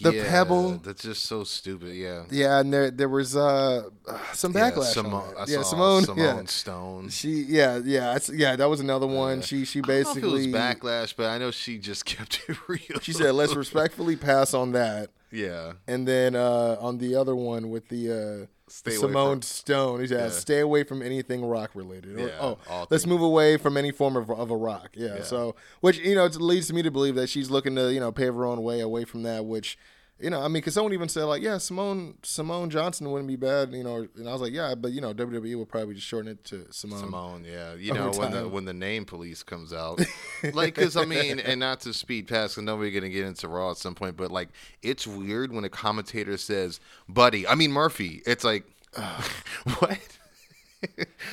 the 0.00 0.14
Yeah, 0.14 0.28
Pebble. 0.28 0.78
That's 0.78 1.02
just 1.02 1.24
so 1.26 1.44
stupid. 1.44 1.94
Yeah. 1.94 2.24
Yeah, 2.30 2.60
and 2.60 2.72
there 2.72 2.90
there 2.90 3.08
was 3.08 3.36
uh 3.36 3.88
some 4.32 4.52
Yeah, 4.52 4.70
backlash. 4.70 4.76
on 4.78 4.84
Simone. 4.84 5.34
I 5.36 5.40
yeah, 5.40 5.56
saw 5.56 5.62
Simone. 5.62 6.04
Simone 6.04 6.18
yeah. 6.18 6.44
Stone. 6.46 7.08
She 7.10 7.42
yeah 7.42 7.80
yeah 7.84 8.18
yeah 8.32 8.56
that 8.56 8.68
was 8.68 8.80
another 8.80 9.06
one. 9.06 9.42
She 9.42 9.64
she 9.64 9.80
I 9.80 9.82
don't 9.82 9.88
know 9.88 10.00
if 10.00 10.06
it 10.08 10.20
basically 10.20 10.46
backlash, 10.52 11.14
but 11.16 11.26
I 11.26 11.38
know 11.38 11.50
she 11.50 11.78
just 11.78 12.04
kept 12.14 12.40
it 12.48 12.56
real. 12.68 13.00
She 13.00 13.12
said, 13.12 13.34
"Let's 13.34 13.54
respectfully 13.64 14.16
pass 14.16 14.54
on 14.54 14.72
that." 14.72 15.10
Yeah. 15.30 15.72
And 15.88 16.06
then 16.06 16.36
uh, 16.36 16.76
on 16.80 16.98
the 16.98 17.14
other 17.16 17.34
one 17.34 17.70
with 17.70 17.88
the 17.88 18.10
uh, 18.42 18.46
Stay 18.72 18.92
away 18.92 19.00
Simone 19.00 19.36
from- 19.36 19.42
Stone, 19.42 20.00
he 20.00 20.06
Yeah. 20.06 20.30
"Stay 20.30 20.60
away 20.60 20.82
from 20.84 21.02
anything 21.02 21.44
rock 21.44 21.70
related." 21.74 22.16
Or, 22.18 22.26
Yeah, 22.28 22.38
oh, 22.40 22.58
let's 22.90 23.04
things- 23.04 23.06
move 23.06 23.20
away 23.20 23.56
from 23.58 23.76
any 23.76 23.90
form 23.90 24.16
of, 24.16 24.30
of 24.30 24.50
a 24.50 24.56
rock. 24.56 24.90
Yeah, 24.94 25.16
Yeah. 25.16 25.22
So, 25.22 25.54
which 25.80 25.98
you 25.98 26.14
know, 26.14 26.24
it 26.24 26.34
leads 26.36 26.72
me 26.72 26.82
to 26.82 26.90
believe 26.90 27.14
that 27.16 27.28
she's 27.28 27.50
looking 27.50 27.74
to 27.76 27.92
you 27.92 28.00
know 28.00 28.10
pave 28.12 28.34
her 28.34 28.44
own 28.46 28.62
way 28.62 28.80
away 28.80 29.04
from 29.04 29.22
that. 29.24 29.44
Which, 29.44 29.76
you 30.20 30.30
know, 30.30 30.38
I 30.40 30.44
mean, 30.44 30.54
because 30.54 30.74
someone 30.74 30.92
even 30.92 31.08
said 31.08 31.24
like, 31.24 31.42
"Yeah, 31.42 31.58
Simone 31.58 32.14
Simone 32.22 32.70
Johnson 32.70 33.10
wouldn't 33.10 33.26
be 33.28 33.34
bad," 33.36 33.72
you 33.72 33.82
know, 33.82 34.06
and 34.16 34.28
I 34.28 34.32
was 34.32 34.40
like, 34.40 34.52
"Yeah, 34.52 34.74
but 34.76 34.92
you 34.92 35.00
know, 35.00 35.12
WWE 35.12 35.56
will 35.56 35.66
probably 35.66 35.94
just 35.96 36.06
shorten 36.06 36.30
it 36.30 36.44
to 36.44 36.66
Simone." 36.70 37.00
Simone, 37.00 37.44
yeah, 37.44 37.74
you 37.74 37.92
know 37.92 38.10
when 38.12 38.30
the 38.30 38.48
when 38.48 38.64
the 38.64 38.72
name 38.72 39.04
police 39.04 39.42
comes 39.42 39.72
out, 39.72 40.00
like 40.52 40.74
because 40.76 40.96
I 40.96 41.04
mean, 41.06 41.40
and 41.40 41.58
not 41.58 41.80
to 41.80 41.92
speed 41.92 42.28
past, 42.28 42.54
because 42.54 42.64
nobody 42.64 42.92
gonna 42.92 43.08
get 43.08 43.26
into 43.26 43.48
Raw 43.48 43.72
at 43.72 43.78
some 43.78 43.94
point, 43.96 44.16
but 44.16 44.30
like 44.30 44.48
it's 44.82 45.06
weird 45.08 45.52
when 45.52 45.64
a 45.64 45.68
commentator 45.68 46.36
says, 46.36 46.78
"Buddy," 47.08 47.46
I 47.48 47.56
mean 47.56 47.72
Murphy. 47.72 48.22
It's 48.24 48.44
like, 48.44 48.64
what? 49.78 49.98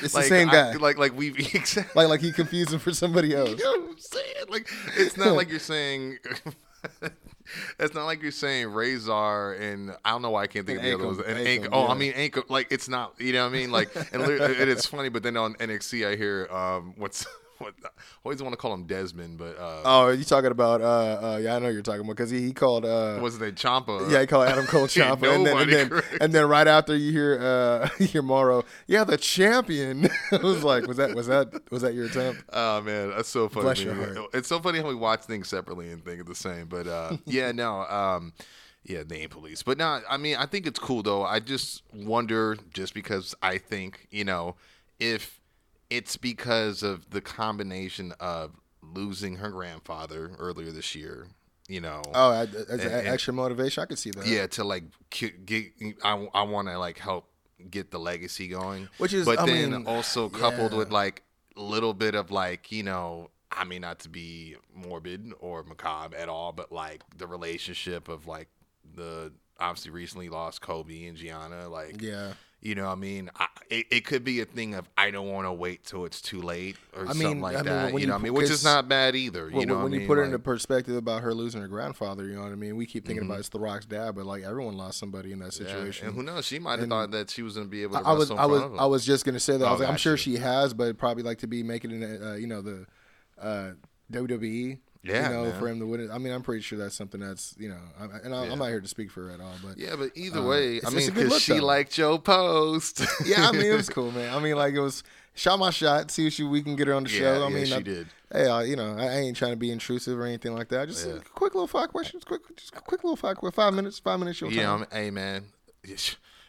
It's 0.02 0.14
the 0.14 0.20
Like, 0.20 0.26
same 0.26 0.50
I- 0.50 0.52
guy. 0.54 0.74
like 0.78 0.98
like 0.98 1.16
we 1.16 1.28
exactly. 1.54 1.84
like 1.96 2.08
like 2.10 2.22
he 2.22 2.32
confused 2.32 2.74
him 2.74 2.80
for 2.80 2.94
somebody 2.94 3.36
else. 3.36 3.50
You 3.52 3.58
know 3.58 3.82
what 3.82 3.90
I'm 3.92 3.98
saying? 4.00 4.26
Like, 4.50 4.68
it's 4.98 5.16
not 5.18 5.36
like 5.36 5.50
you're 5.50 5.60
saying. 5.60 6.18
It's 7.80 7.94
not 7.94 8.06
like 8.06 8.22
you're 8.22 8.32
saying 8.32 8.72
Razor 8.72 9.54
and 9.54 9.96
I 10.06 10.12
don't 10.12 10.22
know 10.22 10.32
why 10.32 10.44
I 10.44 10.48
can't 10.48 10.66
think 10.66 10.80
And 10.80 10.88
of 10.88 11.00
the 11.00 11.06
other 11.06 11.10
Ankle, 11.10 11.26
ones. 11.26 11.40
And 11.40 11.48
Ankle, 11.48 11.64
Ankle. 11.66 11.80
Oh, 11.80 11.88
I 11.88 11.94
mean 11.96 12.14
Ankle. 12.14 12.44
Like 12.50 12.68
it's 12.72 12.90
not. 12.90 13.20
You 13.20 13.34
know 13.34 13.44
what 13.46 13.54
I 13.54 13.58
mean? 13.58 13.72
Like, 13.72 13.96
and 14.14 14.22
it 14.24 14.68
is 14.70 14.86
funny. 14.86 15.10
But 15.10 15.24
then 15.24 15.38
on 15.38 15.56
NXT, 15.56 16.08
I 16.08 16.16
hear 16.16 16.48
um, 16.52 16.94
what's 16.98 17.26
what. 17.66 17.74
I 17.84 17.90
always 18.24 18.42
want 18.42 18.54
to 18.54 18.58
call 18.58 18.74
him 18.74 18.86
Desmond, 18.86 19.38
but 19.38 19.58
uh, 19.60 19.82
Oh, 19.86 20.10
you 20.10 20.24
talking 20.24 20.52
about? 20.52 20.82
Uh, 20.82 20.86
uh, 21.34 21.40
yeah, 21.42 21.56
I 21.56 21.60
know 21.60 21.70
you're 21.70 21.82
talking 21.82 22.02
about 22.02 22.16
because 22.16 22.30
he, 22.30 22.42
he 22.42 22.54
called. 22.54 22.86
Uh, 22.86 23.20
his 23.20 23.40
name? 23.40 23.54
Ciampa. 23.54 24.10
yeah, 24.12 24.22
he 24.22 24.28
called 24.28 24.48
Adam 24.48 24.66
Cole 24.66 24.88
Ciampa, 24.88 25.36
and 25.36 25.46
then 25.46 25.58
and 25.58 25.72
then, 25.72 26.02
and 26.22 26.34
then 26.34 26.48
right 26.48 26.68
after 26.68 26.96
you 26.96 27.12
hear 27.12 27.40
uh, 27.40 27.90
you 28.00 28.08
hear 28.08 28.22
Mauro, 28.22 28.64
yeah, 28.88 29.04
the 29.04 29.18
champion. 29.18 30.10
I 30.32 30.38
was 30.38 30.64
like, 30.64 30.88
was 30.88 30.98
that 30.98 31.16
was 31.16 31.28
that 31.28 31.70
was 31.72 31.82
that 31.82 31.94
your 31.94 32.06
attempt? 32.06 32.44
Oh 32.52 32.82
man, 32.82 33.12
that's 33.12 33.30
so 33.30 33.50
funny. 33.50 33.64
Bless 33.64 33.82
your 33.84 33.94
heart. 33.96 34.30
It's 34.34 34.48
so 34.48 34.60
funny 34.60 34.80
how 34.80 34.88
we 34.88 34.96
watch 34.96 35.22
things 35.22 35.48
separately 35.48 35.92
and 35.92 36.04
think 36.04 36.22
of 36.22 36.28
the 36.28 36.36
same. 36.36 36.68
But 36.68 36.88
uh, 36.88 37.18
yeah, 37.26 37.52
no, 37.52 37.82
um, 37.88 38.34
yeah, 38.84 39.04
name 39.04 39.30
police. 39.30 39.64
But 39.64 39.78
no, 39.78 40.02
I 40.10 40.18
mean, 40.18 40.38
I 40.38 40.46
think 40.46 40.66
it's 40.66 40.80
cool 40.80 41.04
though. 41.04 41.24
I 41.24 41.40
just 41.40 41.84
wonder, 41.94 42.58
just 42.74 42.94
because 42.94 43.36
I 43.42 43.58
think 43.58 44.08
you 44.12 44.24
know, 44.24 44.56
if 45.00 45.39
it's 45.90 46.18
because 46.18 46.84
of 46.84 47.10
the 47.10 47.22
combination 47.22 48.14
of 48.20 48.52
losing 48.82 49.38
her 49.38 49.50
grandfather 49.50 50.32
earlier 50.38 50.72
this 50.72 50.96
year, 50.96 51.28
you 51.68 51.82
know. 51.82 52.02
Oh, 52.14 52.32
as, 52.32 52.54
as 52.56 52.68
And- 52.70 52.82
and- 52.82 53.08
extra 53.08 53.34
motivation, 53.34 53.82
I 53.84 53.86
could 53.86 54.00
see 54.00 54.12
that. 54.12 54.26
yeah, 54.28 54.48
to 54.48 54.64
like 54.64 54.84
get, 55.10 55.74
I, 56.04 56.28
I 56.34 56.44
want 56.44 56.68
to 56.68 56.78
like 56.78 56.98
help 57.00 57.30
get 57.70 57.92
the 57.92 58.00
legacy 58.00 58.48
going. 58.48 58.88
Which 58.98 59.14
is- 59.14 59.26
but 59.26 59.40
I 59.40 59.46
then 59.46 59.72
mean, 59.72 59.88
also 59.88 60.30
coupled 60.30 60.72
yeah. 60.72 60.78
with 60.78 60.92
like 60.92 61.24
a 61.58 61.62
little 61.62 61.94
bit 61.94 62.16
of 62.16 62.32
like 62.32 62.72
you 62.72 62.84
know, 62.84 63.32
I 63.52 63.66
mean, 63.66 63.82
not 63.82 64.00
to 64.00 64.10
be 64.10 64.56
morbid 64.74 65.34
or 65.40 65.64
macabre 65.64 66.16
at 66.16 66.30
all, 66.30 66.52
but 66.52 66.72
like 66.72 67.02
the 67.18 67.28
relationship 67.28 68.08
of 68.08 68.28
like 68.28 68.48
the 68.96 69.32
obviously 69.60 69.92
recently 69.92 70.30
lost 70.30 70.62
Kobe 70.62 71.06
and 71.06 71.18
Gianna, 71.18 71.68
like 71.68 72.02
yeah. 72.02 72.34
You 72.62 72.76
know, 72.76 72.88
what 72.88 72.92
I 72.92 72.96
mean, 72.96 73.30
I, 73.38 73.48
it, 73.70 73.86
it 73.90 74.06
could 74.06 74.26
be 74.26 74.42
a 74.42 74.46
thing 74.46 74.74
of 74.76 74.90
I 74.98 75.12
don't 75.12 75.30
want 75.30 75.48
to 75.48 75.54
wait 75.54 75.86
till 75.86 76.04
it's 76.04 76.20
too 76.22 76.42
late 76.42 76.76
or 76.94 77.04
I 77.04 77.14
something 77.14 77.40
like 77.40 77.56
I 77.56 77.60
mean, 77.60 77.66
that. 77.68 77.94
you 77.94 78.00
you 78.00 78.06
know, 78.08 78.14
what 78.16 78.20
I 78.20 78.24
mean, 78.24 78.34
which 78.34 78.50
is 78.50 78.66
not 78.66 78.90
bad 78.90 79.16
either. 79.16 79.50
You 79.50 79.66
know, 79.66 79.82
when 79.82 79.94
you 79.94 80.00
mean? 80.00 80.08
put 80.08 80.18
it 80.18 80.22
Like- 80.24 80.26
into 80.28 80.40
perspective 80.40 80.98
about 80.98 81.22
her 81.24 81.34
losing 81.34 81.62
her 81.62 81.70
grandfather, 81.70 82.26
you 82.28 82.36
know 82.36 82.42
what 82.44 82.52
I 82.52 82.56
mean. 82.56 82.76
We 82.76 82.86
keep 82.86 83.06
thinking 83.06 83.24
Mm-hmm. 83.24 83.32
about 83.32 83.40
it's 83.40 83.48
The 83.50 83.60
Rock's 83.62 83.86
dad, 83.86 84.14
but 84.14 84.26
like 84.26 84.44
everyone 84.44 84.76
lost 84.76 85.00
somebody 85.00 85.32
in 85.32 85.40
that 85.40 85.58
Yeah, 85.58 85.68
situation. 85.68 86.08
and 86.08 86.16
who 86.18 86.22
knows? 86.22 86.46
She 86.46 86.60
might 86.60 86.72
have 86.72 86.80
And 86.82 86.90
thought 86.92 87.12
that 87.12 87.30
she 87.30 87.44
was 87.44 87.56
going 87.56 87.68
to 87.68 87.72
be 87.72 87.84
able 87.84 87.98
to 87.98 88.06
I, 88.06 88.12
I 88.12 88.14
was 88.14 88.30
I 88.30 88.46
was. 88.46 88.62
I 88.78 88.86
was 88.88 89.06
just 89.06 89.24
gonna 89.24 89.40
say 89.40 89.56
that. 89.56 89.64
I 89.64 89.70
Oh, 89.70 89.72
was 89.72 89.80
like, 89.80 89.90
I'm 89.90 89.96
sure 89.98 90.18
she 90.18 90.36
has, 90.36 90.74
but 90.74 90.98
probably 90.98 91.24
like 91.24 91.38
to 91.38 91.48
be 91.48 91.64
making 91.64 92.02
it, 92.04 92.22
uh, 92.22 92.34
you 92.34 92.48
know, 92.48 92.62
the 92.62 92.86
uh, 93.42 93.72
WWE 94.12 94.80
Yeah, 95.02 95.30
you 95.30 95.36
know, 95.36 95.44
man. 95.46 95.60
for 95.60 95.68
him 95.70 95.80
to 95.80 95.86
win 95.86 96.02
it. 96.02 96.10
I 96.12 96.18
mean, 96.18 96.34
I'm 96.34 96.42
pretty 96.42 96.62
sure 96.62 96.78
that's 96.78 96.94
something 96.96 97.22
that's 97.22 97.56
you 97.58 97.70
know, 97.70 97.78
I, 98.00 98.04
and 98.24 98.36
I, 98.36 98.46
Yeah. 98.46 98.52
I'm 98.52 98.60
not 98.60 98.66
here 98.68 98.82
to 98.82 98.88
speak 98.88 99.12
for 99.12 99.28
her 99.28 99.32
at 99.32 99.40
all, 99.40 99.54
but 99.64 99.78
Yeah, 99.78 99.96
but 99.98 100.12
either 100.16 100.40
Uh, 100.40 100.48
way, 100.48 100.82
I 100.86 100.90
mean, 100.90 101.10
because 101.14 101.42
she 101.42 101.54
though. 101.58 101.66
liked 101.66 101.98
your 101.98 102.20
post. 102.20 103.00
yeah, 103.26 103.48
I 103.48 103.52
mean, 103.54 103.66
it 103.66 103.76
was 103.76 103.88
cool, 103.98 104.12
man. 104.12 104.34
I 104.36 104.40
mean, 104.40 104.56
like 104.56 104.74
it 104.74 104.82
was 104.82 105.04
shot 105.36 105.58
my 105.58 105.70
shot. 105.70 106.12
See 106.12 106.28
if 106.28 106.34
she, 106.34 106.44
we 106.44 106.62
can 106.62 106.76
get 106.76 106.88
her 106.88 106.94
on 106.94 107.06
the 107.06 107.10
Yeah, 107.12 107.20
show. 107.20 107.46
I 107.46 107.48
yeah, 107.50 107.56
mean, 107.56 107.66
she 107.66 107.74
I- 107.76 107.82
did. 107.82 108.08
Hey, 108.32 108.46
uh, 108.46 108.60
you 108.60 108.76
know, 108.76 108.96
I, 108.96 109.08
ain't 109.20 109.36
trying 109.38 109.54
to 109.54 109.58
be 109.58 109.72
intrusive 109.72 110.20
or 110.20 110.26
anything 110.26 110.54
like 110.54 110.68
that. 110.70 110.88
Just 110.88 111.08
Yeah. 111.08 111.14
quick 111.34 111.56
little 111.56 111.66
five 111.66 111.90
questions, 111.90 112.24
quick, 112.24 112.42
just 112.56 112.74
quick 112.76 113.04
little 113.04 113.16
five, 113.16 113.38
five 113.56 113.74
minutes, 113.74 113.98
five 113.98 114.20
minutes. 114.20 114.40
Your 114.42 114.52
you 114.52 114.58
know, 114.58 114.64
time. 114.64 114.80
I'm- 114.92 115.04
hey 115.06 115.10
man, 115.12 115.46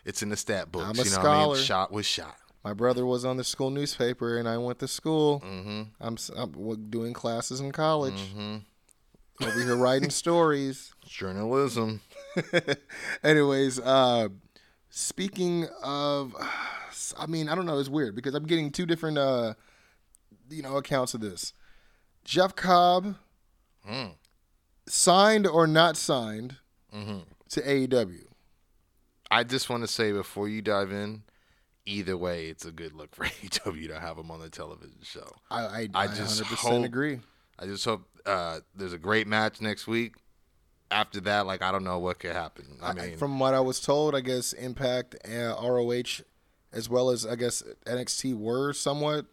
it's 0.04 0.22
in 0.22 0.28
the 0.28 0.36
stat 0.36 0.70
books. 0.72 0.84
I'm 0.84 0.90
a 0.98 1.04
you 1.04 1.10
know 1.10 1.16
what 1.18 1.26
I 1.26 1.32
scholar. 1.40 1.54
mean? 1.56 1.64
Shot 1.64 1.92
was 1.92 2.04
shot. 2.06 2.36
My 2.64 2.74
brother 2.74 3.06
was 3.06 3.24
on 3.24 3.36
the 3.36 3.44
school 3.44 3.70
newspaper, 3.70 4.36
and 4.36 4.48
I 4.48 4.58
went 4.58 4.78
to 4.80 4.88
school. 4.88 5.40
Mm-hmm. 5.40 5.82
I'm, 6.00 6.16
I'm 6.36 6.90
doing 6.90 7.12
classes 7.12 7.60
in 7.60 7.72
college. 7.72 8.20
Mm-hmm. 8.20 9.44
Over 9.44 9.62
here 9.62 9.76
writing 9.76 10.10
stories. 10.10 10.92
Journalism. 11.06 12.02
Anyways, 13.24 13.80
uh, 13.80 14.28
speaking 14.90 15.68
of, 15.82 16.34
I 17.18 17.26
mean, 17.26 17.48
I 17.48 17.54
don't 17.54 17.64
know. 17.64 17.78
It's 17.78 17.88
weird 17.88 18.14
because 18.14 18.34
I'm 18.34 18.46
getting 18.46 18.70
two 18.70 18.84
different, 18.84 19.16
uh, 19.16 19.54
you 20.50 20.62
know, 20.62 20.76
accounts 20.76 21.14
of 21.14 21.20
this. 21.20 21.54
Jeff 22.24 22.54
Cobb 22.54 23.16
signed 24.86 25.46
or 25.46 25.66
not 25.66 25.96
signed 25.96 26.56
to 26.92 27.60
E 27.60 27.86
AEW. 27.86 28.26
I 29.30 29.44
just 29.44 29.70
want 29.70 29.82
to 29.84 29.88
say 29.88 30.12
before 30.12 30.48
you 30.48 30.60
dive 30.60 30.92
in, 30.92 31.22
either 31.90 32.16
way, 32.16 32.46
it's 32.46 32.64
a 32.64 32.70
good 32.72 32.94
look 32.94 33.14
for 33.14 33.24
AEW 33.42 33.88
to 33.88 34.00
have 34.00 34.16
him 34.16 34.30
on 34.30 34.40
the 34.40 34.48
television 34.48 34.98
show. 35.02 35.30
I, 35.50 35.60
I, 35.60 35.88
I 35.94 36.04
I 36.04 36.06
just 36.06 36.42
100% 36.42 36.54
hope- 36.56 36.84
agree. 36.84 37.20
I 37.58 37.66
just 37.66 37.84
hope 37.84 38.02
uh, 38.26 38.60
there's 38.74 38.92
a 38.92 38.98
great 38.98 39.26
match 39.26 39.60
next 39.60 39.86
week. 39.86 40.14
After 40.92 41.20
that, 41.20 41.46
like 41.46 41.62
I 41.62 41.70
don't 41.70 41.84
know 41.84 41.98
what 42.00 42.18
could 42.18 42.32
happen. 42.32 42.78
I 42.82 42.90
I- 42.90 42.94
mean, 42.94 43.16
from 43.16 43.38
what 43.38 43.54
I 43.54 43.60
was 43.60 43.80
told, 43.80 44.14
I 44.14 44.20
guess 44.20 44.52
Impact, 44.52 45.14
uh, 45.24 45.54
ROH, 45.62 46.22
as 46.72 46.88
well 46.88 47.10
as 47.10 47.24
I 47.26 47.36
guess 47.36 47.62
NXT 47.86 48.36
were 48.36 48.72
somewhat 48.72 49.26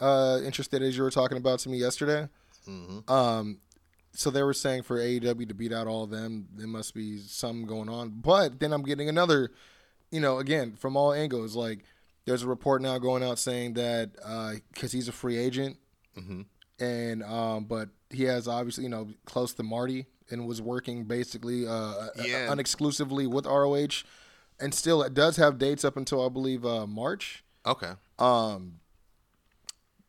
uh, 0.00 0.38
interested, 0.44 0.82
as 0.82 0.96
you 0.96 1.02
were 1.02 1.10
talking 1.10 1.36
about 1.36 1.58
to 1.60 1.68
me 1.68 1.78
yesterday. 1.78 2.28
Mm-hmm. 2.66 3.10
Um, 3.12 3.58
so 4.12 4.30
they 4.30 4.42
were 4.42 4.54
saying 4.54 4.82
for 4.82 4.98
AEW 4.98 5.48
to 5.48 5.54
beat 5.54 5.72
out 5.72 5.86
all 5.86 6.04
of 6.04 6.10
them, 6.10 6.48
there 6.54 6.66
must 6.66 6.94
be 6.94 7.18
some 7.18 7.66
going 7.66 7.88
on. 7.88 8.10
But 8.10 8.58
then 8.60 8.72
I'm 8.72 8.82
getting 8.82 9.08
another, 9.08 9.50
you 10.10 10.20
know, 10.20 10.38
again 10.38 10.74
from 10.76 10.96
all 10.96 11.12
angles. 11.12 11.54
Like 11.56 11.84
there's 12.24 12.42
a 12.42 12.46
report 12.48 12.82
now 12.82 12.98
going 12.98 13.22
out 13.22 13.38
saying 13.38 13.74
that 13.74 14.12
because 14.72 14.92
he's 14.92 15.08
a 15.08 15.12
free 15.12 15.36
agent, 15.36 15.76
Mm-hmm. 16.16 16.42
and 16.84 17.22
um, 17.22 17.64
but 17.64 17.88
he 18.10 18.24
has 18.24 18.48
obviously 18.48 18.84
you 18.84 18.90
know 18.90 19.08
close 19.24 19.52
to 19.54 19.62
Marty 19.62 20.06
and 20.30 20.46
was 20.46 20.60
working 20.60 21.04
basically 21.04 21.66
uh, 21.66 22.08
Yeah. 22.24 22.48
unexclusively 22.50 23.26
with 23.26 23.46
ROH, 23.46 24.04
and 24.60 24.74
still 24.74 25.02
it 25.02 25.14
does 25.14 25.36
have 25.36 25.58
dates 25.58 25.84
up 25.84 25.96
until 25.96 26.24
I 26.24 26.28
believe 26.28 26.66
uh, 26.66 26.86
March. 26.86 27.44
okay. 27.64 27.92
Um, 28.18 28.80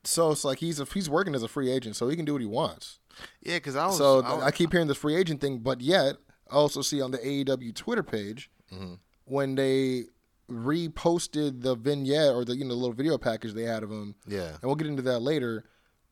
so 0.04 0.32
it's 0.32 0.44
like 0.44 0.60
he's 0.60 0.80
a, 0.80 0.86
he's 0.86 1.10
working 1.10 1.36
as 1.36 1.44
a 1.44 1.48
free 1.48 1.70
agent, 1.70 1.96
so 1.96 2.08
he 2.10 2.16
can 2.16 2.26
do 2.26 2.34
what 2.34 2.42
he 2.42 2.48
wants. 2.48 3.00
Yeah, 3.42 3.56
because 3.58 3.76
I 3.76 3.88
was. 3.88 3.98
So 3.98 4.22
I 4.22 4.34
was- 4.36 4.44
I 4.46 4.52
keep 4.52 4.72
hearing 4.72 4.88
this 4.88 4.98
free 4.98 5.16
agent 5.16 5.42
thing, 5.42 5.60
but 5.60 5.82
yet 5.82 6.16
I 6.50 6.56
also 6.56 6.82
see 6.82 7.02
on 7.02 7.12
the 7.12 7.18
AEW 7.20 7.74
Twitter 7.76 8.04
page 8.04 8.50
Mm-hmm. 8.74 8.94
When 9.30 9.56
they 9.56 10.06
reposted 10.50 11.62
the 11.62 11.76
vignette 11.76 12.34
or 12.34 12.44
the 12.44 12.56
you 12.56 12.66
know 12.66 12.74
little 12.74 12.94
video 12.94 13.18
package 13.18 13.54
they 13.54 13.64
had 13.64 13.84
of 13.84 13.92
him. 13.92 14.16
Yeah. 14.28 14.50
and 14.50 14.64
we'll 14.64 14.76
get 14.76 14.88
into 14.88 15.04
that 15.04 15.20
later. 15.20 15.64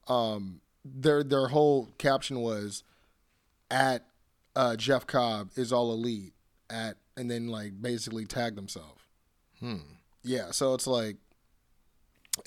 Um, 0.07 0.61
their 0.85 1.23
their 1.23 1.47
whole 1.47 1.89
caption 1.97 2.39
was 2.39 2.83
at 3.69 4.05
uh, 4.55 4.75
Jeff 4.75 5.05
Cobb 5.05 5.49
is 5.55 5.73
all 5.73 5.91
elite 5.91 6.33
at 6.69 6.97
and 7.17 7.29
then 7.29 7.47
like 7.47 7.81
basically 7.81 8.25
tagged 8.25 8.57
himself. 8.57 9.07
Hmm. 9.59 9.77
Yeah, 10.23 10.51
so 10.51 10.73
it's 10.73 10.87
like 10.87 11.17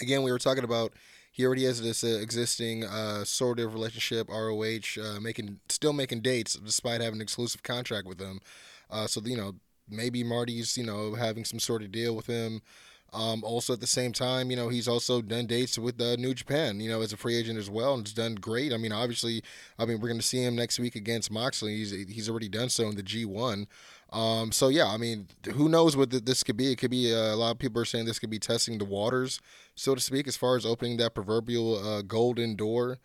again 0.00 0.22
we 0.22 0.30
were 0.30 0.38
talking 0.38 0.64
about 0.64 0.92
he 1.32 1.44
already 1.44 1.64
has 1.64 1.80
this 1.82 2.04
uh, 2.04 2.18
existing 2.20 2.84
uh, 2.84 3.24
sort 3.24 3.60
of 3.60 3.74
relationship 3.74 4.28
ROH 4.28 5.00
uh, 5.02 5.20
making 5.20 5.58
still 5.68 5.92
making 5.92 6.20
dates 6.20 6.54
despite 6.54 7.00
having 7.00 7.16
an 7.16 7.22
exclusive 7.22 7.62
contract 7.62 8.06
with 8.06 8.18
them. 8.18 8.40
Uh, 8.90 9.06
so 9.06 9.20
you 9.24 9.36
know 9.36 9.54
maybe 9.90 10.24
Marty's 10.24 10.76
you 10.76 10.84
know 10.84 11.14
having 11.14 11.44
some 11.44 11.60
sort 11.60 11.82
of 11.82 11.92
deal 11.92 12.14
with 12.14 12.26
him. 12.26 12.62
Um, 13.12 13.42
also 13.42 13.72
at 13.72 13.80
the 13.80 13.88
same 13.88 14.12
time, 14.12 14.50
you 14.50 14.56
know 14.56 14.68
he's 14.68 14.86
also 14.86 15.20
done 15.20 15.46
dates 15.46 15.76
with 15.76 16.00
uh, 16.00 16.14
New 16.16 16.32
Japan, 16.32 16.78
you 16.78 16.88
know 16.88 17.02
as 17.02 17.12
a 17.12 17.16
free 17.16 17.36
agent 17.36 17.58
as 17.58 17.68
well, 17.68 17.94
and 17.94 18.02
it's 18.02 18.12
done 18.12 18.36
great. 18.36 18.72
I 18.72 18.76
mean, 18.76 18.92
obviously, 18.92 19.42
I 19.78 19.84
mean 19.84 20.00
we're 20.00 20.08
going 20.08 20.20
to 20.20 20.26
see 20.26 20.42
him 20.44 20.54
next 20.54 20.78
week 20.78 20.94
against 20.94 21.30
Moxley. 21.30 21.76
He's 21.76 21.90
he's 21.90 22.28
already 22.30 22.48
done 22.48 22.68
so 22.68 22.88
in 22.88 22.94
the 22.94 23.02
G 23.02 23.24
one. 23.24 23.66
Um, 24.12 24.52
so 24.52 24.68
yeah, 24.68 24.86
I 24.86 24.96
mean, 24.96 25.28
who 25.54 25.68
knows 25.68 25.96
what 25.96 26.10
th- 26.10 26.24
this 26.24 26.42
could 26.42 26.56
be? 26.56 26.72
It 26.72 26.76
could 26.76 26.90
be 26.90 27.12
uh, 27.14 27.34
a 27.34 27.36
lot 27.36 27.52
of 27.52 27.58
people 27.58 27.80
are 27.80 27.84
saying 27.84 28.06
this 28.06 28.18
could 28.18 28.30
be 28.30 28.38
testing 28.40 28.78
the 28.78 28.84
waters, 28.84 29.40
so 29.74 29.94
to 29.94 30.00
speak, 30.00 30.26
as 30.26 30.36
far 30.36 30.56
as 30.56 30.66
opening 30.66 30.96
that 30.96 31.14
proverbial 31.14 31.78
uh, 31.78 32.02
golden 32.02 32.56
door. 32.56 32.98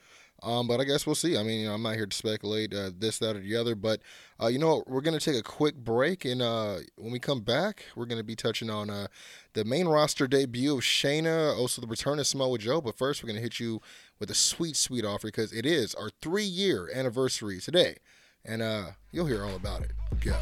Um, 0.46 0.68
but 0.68 0.80
I 0.80 0.84
guess 0.84 1.08
we'll 1.08 1.16
see. 1.16 1.38
I 1.38 1.44
mean, 1.44 1.62
you 1.62 1.68
know, 1.68 1.74
I'm 1.74 1.82
not 1.82 1.96
here 1.96 2.06
to 2.06 2.16
speculate 2.16 2.72
uh, 2.72 2.92
this, 2.96 3.18
that, 3.18 3.36
or 3.36 3.40
the 3.40 3.56
other. 3.56 3.74
But 3.74 4.02
uh, 4.42 4.48
you 4.48 4.60
know, 4.60 4.84
we're 4.86 5.02
gonna 5.02 5.20
take 5.20 5.36
a 5.36 5.44
quick 5.44 5.76
break, 5.76 6.24
and 6.24 6.42
uh, 6.42 6.78
when 6.98 7.12
we 7.12 7.20
come 7.20 7.42
back, 7.42 7.86
we're 7.96 8.06
gonna 8.06 8.24
be 8.24 8.36
touching 8.36 8.70
on 8.70 8.92
uh, 8.92 9.08
the 9.54 9.66
main 9.66 9.88
roster 9.88 10.28
debut 10.28 10.76
of 10.76 10.82
Shayna, 10.82 11.58
also 11.58 11.82
the 11.82 11.88
return 11.88 12.20
of 12.20 12.28
Samoa 12.28 12.60
Joe. 12.60 12.80
But 12.80 12.96
first, 12.96 13.24
we're 13.24 13.28
gonna 13.28 13.40
hit 13.40 13.60
you 13.60 13.82
with 14.20 14.30
a 14.30 14.36
sweet, 14.36 14.76
sweet 14.76 15.04
offer 15.04 15.28
because 15.28 15.52
it 15.52 15.66
is 15.66 15.96
our 15.96 16.12
three-year 16.22 16.92
anniversary 16.94 17.60
today, 17.60 17.98
and 18.46 18.62
uh, 18.62 18.92
you'll 19.12 19.26
hear 19.26 19.44
all 19.44 19.56
about 19.56 19.82
it. 19.82 19.92
Go. 20.22 20.38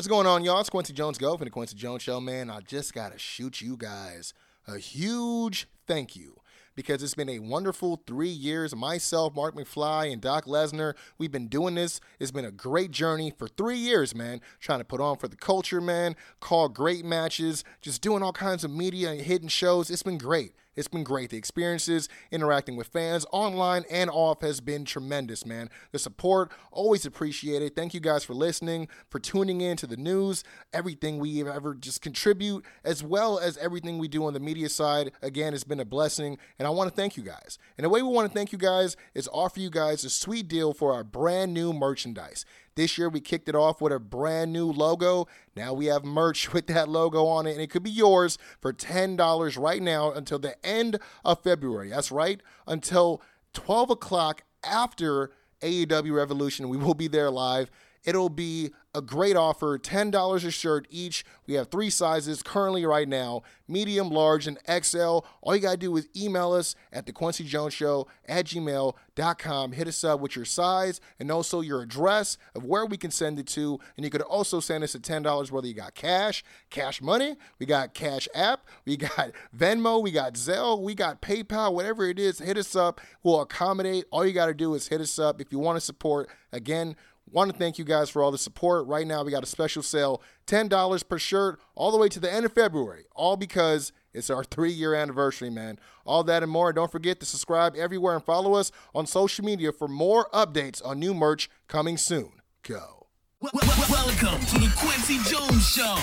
What's 0.00 0.08
going 0.08 0.26
on, 0.26 0.44
y'all? 0.44 0.60
It's 0.60 0.70
Kwency 0.70 0.94
Jones 0.94 1.18
Go 1.18 1.36
from 1.36 1.44
the 1.44 1.50
Kwency 1.50 1.74
Jones 1.74 2.00
Show, 2.02 2.22
man. 2.22 2.48
I 2.48 2.60
just 2.60 2.94
got 2.94 3.12
to 3.12 3.18
shoot 3.18 3.60
you 3.60 3.76
guys 3.76 4.32
a 4.66 4.78
huge 4.78 5.68
thank 5.86 6.16
you 6.16 6.40
because 6.74 7.02
it's 7.02 7.12
been 7.12 7.28
a 7.28 7.38
wonderful 7.38 8.02
three 8.06 8.30
years. 8.30 8.74
Myself, 8.74 9.34
Mark 9.34 9.54
McFly, 9.54 10.10
and 10.10 10.22
Doc 10.22 10.46
Lesnar, 10.46 10.94
we've 11.18 11.30
been 11.30 11.48
doing 11.48 11.74
this. 11.74 12.00
It's 12.18 12.30
been 12.30 12.46
a 12.46 12.50
great 12.50 12.92
journey 12.92 13.30
for 13.30 13.46
three 13.46 13.76
years, 13.76 14.14
man. 14.14 14.40
Trying 14.58 14.78
to 14.78 14.86
put 14.86 15.02
on 15.02 15.18
for 15.18 15.28
the 15.28 15.36
culture, 15.36 15.82
man. 15.82 16.16
Call 16.40 16.70
great 16.70 17.04
matches, 17.04 17.62
just 17.82 18.00
doing 18.00 18.22
all 18.22 18.32
kinds 18.32 18.64
of 18.64 18.70
media 18.70 19.10
and 19.10 19.20
hidden 19.20 19.48
shows. 19.48 19.90
It's 19.90 20.02
been 20.02 20.16
great. 20.16 20.54
It's 20.76 20.88
been 20.88 21.02
great. 21.02 21.30
The 21.30 21.36
experiences, 21.36 22.08
interacting 22.30 22.76
with 22.76 22.86
fans 22.86 23.26
online 23.32 23.84
and 23.90 24.08
off, 24.08 24.42
has 24.42 24.60
been 24.60 24.84
tremendous, 24.84 25.44
man. 25.44 25.68
The 25.92 25.98
support, 25.98 26.52
always 26.70 27.04
appreciated. 27.04 27.74
Thank 27.74 27.92
you 27.92 28.00
guys 28.00 28.24
for 28.24 28.34
listening, 28.34 28.88
for 29.08 29.18
tuning 29.18 29.60
in 29.60 29.76
to 29.78 29.86
the 29.86 29.96
news, 29.96 30.44
everything 30.72 31.18
we 31.18 31.46
ever 31.46 31.74
just 31.74 32.02
contribute, 32.02 32.64
as 32.84 33.02
well 33.02 33.38
as 33.38 33.56
everything 33.58 33.98
we 33.98 34.08
do 34.08 34.24
on 34.24 34.32
the 34.32 34.40
media 34.40 34.68
side. 34.68 35.10
Again, 35.22 35.54
it's 35.54 35.64
been 35.64 35.80
a 35.80 35.84
blessing, 35.84 36.38
and 36.58 36.66
I 36.66 36.70
want 36.70 36.88
to 36.88 36.94
thank 36.94 37.16
you 37.16 37.22
guys. 37.24 37.58
And 37.76 37.84
the 37.84 37.88
way 37.88 38.02
we 38.02 38.08
want 38.08 38.30
to 38.30 38.34
thank 38.34 38.52
you 38.52 38.58
guys 38.58 38.96
is 39.14 39.28
offer 39.32 39.60
you 39.60 39.70
guys 39.70 40.04
a 40.04 40.10
sweet 40.10 40.46
deal 40.46 40.72
for 40.72 40.92
our 40.92 41.04
brand 41.04 41.52
new 41.52 41.72
merchandise. 41.72 42.44
This 42.80 42.96
year 42.96 43.10
we 43.10 43.20
kicked 43.20 43.46
it 43.46 43.54
off 43.54 43.82
with 43.82 43.92
a 43.92 43.98
brand 43.98 44.54
new 44.54 44.72
logo. 44.72 45.28
Now 45.54 45.74
we 45.74 45.84
have 45.86 46.02
merch 46.02 46.50
with 46.54 46.66
that 46.68 46.88
logo 46.88 47.26
on 47.26 47.46
it, 47.46 47.52
and 47.52 47.60
it 47.60 47.68
could 47.68 47.82
be 47.82 47.90
yours 47.90 48.38
for 48.58 48.72
$10 48.72 49.62
right 49.62 49.82
now 49.82 50.12
until 50.12 50.38
the 50.38 50.56
end 50.64 50.98
of 51.22 51.42
February. 51.42 51.90
That's 51.90 52.10
right, 52.10 52.40
until 52.66 53.20
12 53.52 53.90
o'clock 53.90 54.44
after 54.64 55.30
AEW 55.60 56.14
Revolution. 56.14 56.70
We 56.70 56.78
will 56.78 56.94
be 56.94 57.06
there 57.06 57.30
live. 57.30 57.70
It'll 58.02 58.30
be 58.30 58.70
a 58.94 59.00
great 59.00 59.36
offer 59.36 59.78
$10 59.78 60.44
a 60.44 60.50
shirt 60.50 60.86
each. 60.90 61.24
We 61.46 61.54
have 61.54 61.68
three 61.68 61.90
sizes 61.90 62.42
currently 62.42 62.84
right 62.84 63.08
now 63.08 63.42
medium, 63.68 64.10
large, 64.10 64.48
and 64.48 64.58
XL. 64.68 65.20
All 65.42 65.54
you 65.54 65.60
got 65.60 65.72
to 65.72 65.76
do 65.76 65.96
is 65.96 66.08
email 66.16 66.52
us 66.52 66.74
at 66.92 67.06
the 67.06 67.12
Kwency 67.12 67.46
Jones 67.46 67.72
Show 67.72 68.08
at 68.26 68.46
gmail.com. 68.46 69.72
Hit 69.72 69.86
us 69.86 70.02
up 70.02 70.18
with 70.18 70.34
your 70.34 70.44
size 70.44 71.00
and 71.20 71.30
also 71.30 71.60
your 71.60 71.80
address 71.80 72.36
of 72.56 72.64
where 72.64 72.84
we 72.84 72.96
can 72.96 73.12
send 73.12 73.38
it 73.38 73.46
to. 73.48 73.78
And 73.96 74.04
you 74.04 74.10
could 74.10 74.22
also 74.22 74.58
send 74.58 74.82
us 74.82 74.96
at 74.96 75.02
$10 75.02 75.50
whether 75.52 75.68
you 75.68 75.74
got 75.74 75.94
cash, 75.94 76.42
cash 76.68 77.00
money, 77.00 77.36
we 77.60 77.66
got 77.66 77.94
Cash 77.94 78.28
App, 78.34 78.66
we 78.84 78.96
got 78.96 79.30
Venmo, 79.56 80.02
we 80.02 80.10
got 80.10 80.34
Zelle, 80.34 80.80
we 80.82 80.94
got 80.94 81.22
PayPal, 81.22 81.72
whatever 81.72 82.08
it 82.08 82.18
is, 82.18 82.40
hit 82.40 82.58
us 82.58 82.74
up. 82.74 83.00
We'll 83.22 83.40
accommodate. 83.40 84.04
All 84.10 84.26
you 84.26 84.32
got 84.32 84.46
to 84.46 84.54
do 84.54 84.74
is 84.74 84.88
hit 84.88 85.00
us 85.00 85.18
up 85.18 85.40
if 85.40 85.52
you 85.52 85.58
want 85.60 85.76
to 85.76 85.80
support. 85.80 86.28
Again, 86.52 86.96
Want 87.32 87.52
to 87.52 87.56
thank 87.56 87.78
you 87.78 87.84
guys 87.84 88.10
for 88.10 88.22
all 88.22 88.30
the 88.32 88.38
support. 88.38 88.86
Right 88.88 89.06
now, 89.06 89.22
we 89.22 89.30
got 89.30 89.44
a 89.44 89.46
special 89.46 89.82
sale 89.84 90.20
$10 90.48 91.08
per 91.08 91.18
shirt 91.18 91.60
all 91.76 91.92
the 91.92 91.98
way 91.98 92.08
to 92.08 92.18
the 92.18 92.32
end 92.32 92.44
of 92.44 92.52
February, 92.52 93.04
all 93.14 93.36
because 93.36 93.92
it's 94.12 94.30
our 94.30 94.42
three 94.50 94.72
year 94.72 94.94
anniversary, 94.94 95.50
man. 95.50 95.78
All 96.04 96.24
that 96.24 96.42
and 96.42 96.50
more. 96.50 96.72
Don't 96.72 96.90
forget 96.90 97.20
to 97.20 97.26
subscribe 97.26 97.76
everywhere 97.76 98.14
and 98.16 98.24
follow 98.24 98.54
us 98.54 98.72
on 98.94 99.06
social 99.06 99.44
media 99.44 99.70
for 99.72 99.86
more 99.86 100.28
updates 100.34 100.84
on 100.84 100.98
new 100.98 101.14
merch 101.14 101.48
coming 101.68 101.96
soon. 101.96 102.32
Go. 102.66 103.06
Wel- 103.40 103.52
wel- 103.54 103.66
Welcome 103.90 104.44
to 104.46 104.58
the 104.58 104.66
Kwency 104.76 105.24
Jones 105.30 105.66
Show, 105.68 105.94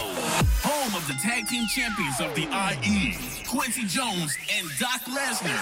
home 0.67 0.95
of 0.95 1.05
the 1.07 1.13
tag 1.21 1.47
team 1.47 1.65
champions 1.67 2.19
of 2.19 2.33
the 2.35 2.43
IE, 2.43 3.13
Kwency 3.45 3.87
Jones 3.87 4.35
and 4.57 4.67
Doc 4.79 5.01
Lesnar. 5.01 5.53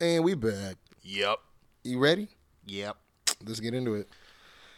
And 0.00 0.24
we 0.24 0.34
back. 0.34 0.76
Yep. 1.02 1.38
You 1.84 1.98
ready? 1.98 2.28
Yep. 2.66 2.96
Let's 3.44 3.60
get 3.60 3.74
into 3.74 3.94
it. 3.94 4.08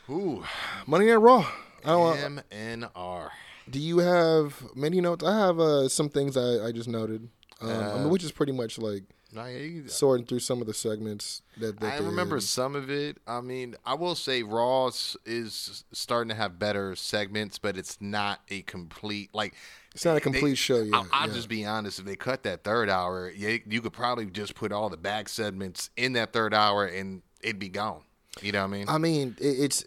Ooh. 0.09 0.45
Money 0.87 1.07
Night 1.07 1.15
Raw. 1.17 1.47
I 1.85 1.89
don't 1.89 2.01
want, 2.01 2.51
MNR. 2.51 3.31
do 3.69 3.81
you 3.81 3.99
have 3.99 4.63
many 4.77 5.01
notes? 5.01 5.25
I 5.25 5.37
have 5.37 5.59
uh, 5.59 5.89
some 5.89 6.09
things 6.09 6.37
I, 6.37 6.67
I 6.67 6.71
just 6.73 6.89
noted, 6.89 7.29
um, 7.61 7.69
I 7.71 7.73
Uh, 7.73 7.99
mean, 7.99 8.11
which 8.11 8.23
is 8.23 8.31
pretty 8.31 8.53
much 8.53 8.79
like 8.79 9.03
Nah, 9.33 9.47
you- 9.47 9.89
sorting 9.89 10.25
through 10.27 10.39
some 10.41 10.61
of 10.61 10.69
the 10.69 10.75
segments 10.75 11.43
that, 11.59 11.81
that 11.81 11.95
I 11.95 11.99
they 11.99 12.05
remember 12.05 12.37
had. 12.37 12.45
some 12.45 12.77
of 12.77 12.89
it. 12.89 13.19
I 13.27 13.41
mean, 13.41 13.75
I 13.85 13.95
will 13.95 14.15
say 14.15 14.45
Raw 14.45 14.91
is 15.27 15.85
starting 15.93 16.29
to 16.29 16.35
have 16.37 16.59
better 16.61 16.95
segments, 16.95 17.59
but 17.59 17.77
it's 17.77 18.01
not 18.01 18.41
a 18.49 18.63
complete 18.63 19.31
like. 19.35 19.55
It's 19.95 20.05
not 20.05 20.13
a 20.13 20.15
they- 20.15 20.21
complete 20.21 20.57
show 20.57 20.81
yet, 20.83 20.95
I'll, 20.95 21.07
I'll 21.13 21.29
yeah. 21.29 21.35
just 21.35 21.49
be 21.49 21.65
honest. 21.67 21.99
If 21.99 22.05
they 22.07 22.17
cut 22.17 22.43
that 22.45 22.65
third 22.65 22.89
hour, 22.89 23.31
you, 23.31 23.61
you 23.67 23.81
could 23.83 23.93
probably 23.93 24.27
just 24.27 24.55
put 24.55 24.73
all 24.73 24.89
the 24.89 24.97
back 24.97 25.29
segments 25.29 25.91
in 25.97 26.15
that 26.15 26.33
third 26.33 26.55
hour, 26.55 26.87
and 26.87 27.23
it'd 27.43 27.59
be 27.59 27.69
gone. 27.69 28.03
You 28.41 28.53
know 28.53 28.61
what 28.61 28.69
I 28.75 28.77
mean? 28.79 28.89
I 28.89 28.99
mean, 28.99 29.37
it, 29.39 29.45
it's. 29.47 29.85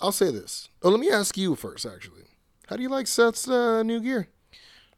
I'll 0.00 0.12
say 0.12 0.30
this. 0.30 0.68
Oh, 0.82 0.90
let 0.90 1.00
me 1.00 1.10
ask 1.10 1.36
you 1.38 1.54
first. 1.54 1.86
Actually, 1.86 2.24
how 2.68 2.76
do 2.76 2.82
you 2.82 2.88
like 2.88 3.06
Seth's 3.06 3.48
uh, 3.48 3.82
new 3.82 4.00
gear 4.00 4.28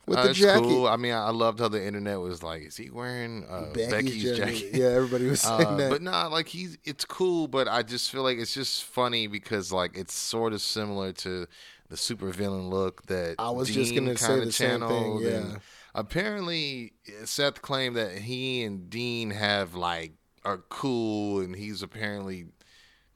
with 0.07 0.19
Uh, 0.19 0.27
the 0.29 0.33
jacket? 0.33 0.63
cool. 0.65 0.87
I 0.89 0.97
mean, 0.97 1.13
I 1.13 1.27
I 1.27 1.31
loved 1.31 1.61
how 1.61 1.69
the 1.69 1.85
internet 1.85 2.19
was 2.19 2.43
like, 2.43 2.63
"Is 2.63 2.77
he 2.77 2.91
wearing 2.91 3.45
uh, 3.49 3.67
Becky's, 3.75 4.37
jacket?" 4.37 4.71
Yeah, 4.75 4.87
everybody 4.87 5.27
was 5.29 5.41
saying 5.43 5.67
Uh, 5.67 5.77
that. 5.77 5.91
but 5.91 6.03
nah, 6.03 6.27
like 6.29 6.49
he's 6.49 6.79
it's 6.85 7.05
cool, 7.05 7.47
but 7.49 7.69
I 7.69 7.83
just 7.83 8.11
feel 8.11 8.23
like 8.23 8.39
it's 8.39 8.55
just 8.55 8.85
funny 8.85 9.27
because 9.27 9.71
like 9.71 9.97
it's 9.97 10.15
sort 10.15 10.53
of 10.55 10.61
similar 10.63 11.13
to 11.13 11.47
the 11.95 12.15
supervillain 12.15 12.69
look 12.71 13.07
that 13.07 13.37
I 13.39 13.51
was 13.51 13.69
Dean 13.69 13.77
just 13.77 13.95
gonna 13.95 14.17
say 14.17 14.27
kinda 14.29 14.45
the 14.47 14.53
same 14.53 14.81
thing, 14.81 15.19
yeah. 15.21 15.29
and 15.31 15.61
apparently, 15.95 16.93
Seth 17.25 17.63
claimed 17.63 17.97
that 17.97 18.13
he 18.19 18.63
and 18.65 18.89
Dean 18.91 19.31
have 19.31 19.75
like 19.75 20.13
are 20.45 20.59
cool, 20.69 21.41
and 21.41 21.55
he's 21.57 21.83
apparently 21.83 22.47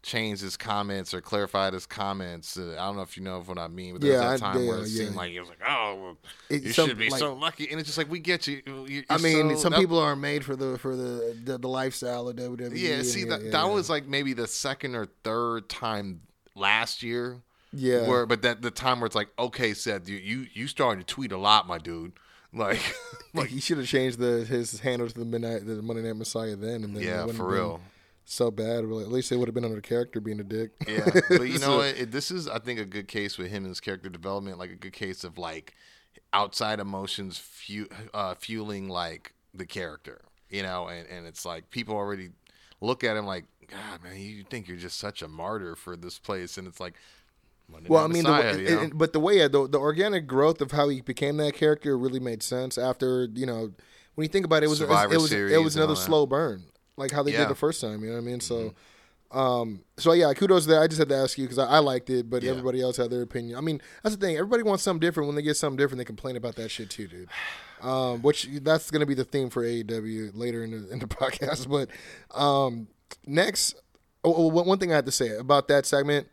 changed 0.03 0.41
his 0.41 0.57
comments 0.57 1.13
or 1.13 1.21
clarified 1.21 1.73
his 1.75 1.85
comments. 1.85 2.57
Uh, 2.57 2.71
I 2.79 2.87
don't 2.87 2.97
know 2.97 3.03
if 3.03 3.17
you 3.17 3.23
know 3.23 3.41
what 3.41 3.59
I 3.59 3.67
mean, 3.69 3.95
but 3.95 4.01
there 4.01 4.13
Yeah, 4.13 4.31
was 4.33 4.41
that 4.41 4.47
I- 4.47 4.53
time 4.55 4.67
where 4.67 4.79
it 4.79 4.89
yeah. 4.89 5.05
seemed 5.05 5.17
like 5.17 5.33
it 5.33 5.41
was 5.41 5.49
like, 5.49 5.59
oh, 5.69 5.95
well, 6.01 6.17
It- 6.49 6.63
you 6.63 6.73
some- 6.73 6.89
should 6.89 6.99
be 6.99 7.11
like- 7.11 7.19
so 7.19 7.35
lucky, 7.35 7.69
and 7.71 7.79
it's 7.81 7.89
just 7.89 7.99
like 7.99 8.09
we 8.11 8.21
get 8.21 8.47
you. 8.47 8.63
You're 8.89 9.03
I 9.11 9.19
mean, 9.19 9.51
so- 9.57 9.63
some 9.65 9.73
that- 9.73 9.81
people 9.81 9.99
aren't 9.99 10.21
made 10.21 10.45
for 10.45 10.57
the 10.57 10.79
for 10.79 10.95
the 10.97 11.37
the, 11.45 11.59
the 11.59 11.69
lifestyle 11.69 12.29
of 12.29 12.37
WWE. 12.37 12.79
yeah, 12.81 13.03
see 13.03 13.25
that 13.25 13.51
that 13.53 13.65
was 13.65 13.91
like 13.91 14.07
maybe 14.07 14.33
the 14.33 14.47
second 14.47 14.95
or 14.95 15.07
third 15.25 15.69
time 15.69 16.21
last 16.55 17.03
year. 17.03 17.43
Yeah. 17.73 18.09
Where 18.09 18.27
but 18.27 18.43
that 18.43 18.63
the 18.63 18.71
time 18.71 19.01
where 19.01 19.07
it's 19.07 19.15
like, 19.15 19.29
okay, 19.39 19.75
Seth, 19.75 20.09
you 20.09 20.17
you, 20.17 20.47
you 20.53 20.67
starting 20.67 21.05
to 21.05 21.07
tweet 21.07 21.33
a 21.33 21.39
lot, 21.39 21.67
my 21.67 21.79
dude. 21.79 22.13
Like 22.51 22.81
like 23.35 23.49
he 23.51 23.61
should 23.61 23.77
have 23.77 23.87
changed 23.87 24.19
the 24.19 24.43
his 24.43 24.81
handle 24.81 25.07
to 25.07 25.19
the 25.19 25.27
midnight 25.27 25.67
the 25.67 25.83
Monday 25.83 26.03
Night 26.03 26.17
Messiah 26.17 26.57
then, 26.57 26.83
and 26.83 26.97
then 26.97 27.03
Yeah, 27.03 27.27
for 27.27 27.47
real. 27.47 27.83
So 28.25 28.51
bad, 28.51 28.85
really. 28.85 29.05
At 29.05 29.11
least 29.11 29.33
it 29.33 29.37
would 29.37 29.49
have 29.49 29.55
been 29.55 29.65
under 29.65 29.77
the 29.77 29.83
character 29.83 30.21
being 30.21 30.41
a 30.41 30.45
dick. 30.45 30.71
Yeah, 30.87 31.09
but 31.29 31.49
you 31.49 31.59
know 31.59 31.79
what? 31.79 31.97
It, 31.97 32.11
this 32.11 32.31
is, 32.31 32.47
I 32.47 32.59
think, 32.59 32.79
a 32.79 32.85
good 32.85 33.09
case 33.09 33.39
with 33.39 33.49
him 33.49 33.65
and 33.65 33.69
his 33.69 33.81
character 33.81 34.11
development. 34.11 34.59
Like 34.59 34.71
a 34.71 34.77
good 34.77 34.93
case 34.93 35.25
of 35.25 35.39
like 35.39 35.75
outside 36.33 36.79
emotions 36.79 37.39
fu- 37.39 37.89
uh, 38.13 38.35
fueling 38.35 38.89
like 38.89 39.33
the 39.55 39.65
character. 39.65 40.23
You 40.51 40.63
know, 40.63 40.89
and 40.89 41.07
and 41.09 41.27
it's 41.27 41.45
like 41.45 41.71
people 41.71 41.97
already 41.97 42.31
look 42.81 43.03
at 43.03 43.17
him 43.17 43.27
like, 43.27 43.45
God, 43.67 44.03
man, 44.03 44.19
you 44.19 44.45
think 44.45 44.69
you're 44.69 44.77
just 44.77 44.99
such 44.99 45.23
a 45.23 45.29
martyr 45.29 45.75
for 45.75 45.97
this 45.97 46.19
place, 46.19 46.59
and 46.59 46.67
it's 46.67 46.81
like, 46.81 46.95
Monday 47.71 47.89
Well, 47.89 48.05
I 48.05 48.09
mean, 48.09 48.23
Messiah, 48.23 48.57
the, 48.57 48.63
know? 48.63 48.81
and- 48.81 48.99
but 48.99 49.13
the 49.13 49.21
way 49.21 49.39
the, 49.47 49.69
the 49.69 49.79
organic 49.79 50.27
growth 50.27 50.61
of 50.61 50.73
how 50.73 50.89
he 50.89 51.01
became 51.01 51.37
that 51.39 51.55
character 51.55 51.97
really 51.99 52.21
made 52.21 52.43
sense 52.43 52.79
after 52.79 53.29
you 53.35 53.47
know 53.47 53.73
when 54.15 54.25
you 54.25 54.29
think 54.29 54.45
about 54.47 54.63
it, 54.63 54.67
it 54.67 54.69
was 54.71 54.79
Survivor 54.79 55.15
it 55.15 55.21
was 55.21 55.31
Series 55.31 55.53
it 55.53 55.59
was 55.63 55.77
another 55.77 55.95
slow 55.97 56.27
burn 56.27 56.65
like 56.97 57.11
how 57.13 57.23
they 57.23 57.31
Yeah. 57.33 57.39
Mm-hmm. 57.41 57.45
did 57.49 57.51
the 57.53 57.59
first 57.59 57.81
time. 57.81 58.03
You 58.03 58.09
know 58.09 58.15
what 58.17 58.23
I 58.23 58.25
mean? 58.25 58.41
So, 58.41 58.75
um, 59.31 59.83
so 59.99 60.13
yeah, 60.13 60.33
kudos 60.33 60.67
there. 60.67 60.81
I 60.83 60.87
just 60.89 60.99
had 60.99 61.09
to 61.11 61.15
ask 61.17 61.37
you 61.39 61.45
because 61.45 61.59
I, 61.59 61.67
I 61.67 61.79
liked 61.79 62.11
it, 62.11 62.29
but 62.29 62.43
Yeah. 62.43 62.51
everybody 62.51 62.81
else 62.81 62.97
had 62.97 63.11
their 63.11 63.23
opinion. 63.23 63.57
I 63.57 63.61
mean, 63.61 63.81
that's 64.03 64.17
the 64.17 64.27
thing. 64.27 64.37
Everybody 64.37 64.63
wants 64.65 64.83
something 64.83 64.99
different. 65.01 65.29
When 65.29 65.37
they 65.37 65.43
get 65.43 65.57
something 65.57 65.77
different, 65.77 65.99
they 65.99 66.05
complain 66.05 66.37
about 66.37 66.57
that 66.57 66.71
shit 66.71 66.91
too, 66.91 67.07
dude. 67.07 67.29
Um, 67.83 68.23
which 68.23 68.49
that's 68.63 68.91
going 68.91 69.01
to 69.01 69.07
be 69.07 69.15
the 69.15 69.25
theme 69.25 69.51
for 69.51 69.63
AEW 69.63 70.31
later 70.35 70.65
in 70.65 70.71
the 70.73 70.91
in 70.91 70.99
the 70.99 71.07
podcast. 71.07 71.69
But 71.69 71.91
um, 72.37 72.89
next, 73.27 73.77
oh, 74.25 74.35
oh, 74.35 74.47
one 74.49 74.67
one 74.67 74.79
thing 74.79 74.91
I 74.91 74.97
have 74.97 75.05
to 75.05 75.13
say 75.13 75.37
about 75.37 75.69
that 75.69 75.87
segment 75.87 76.27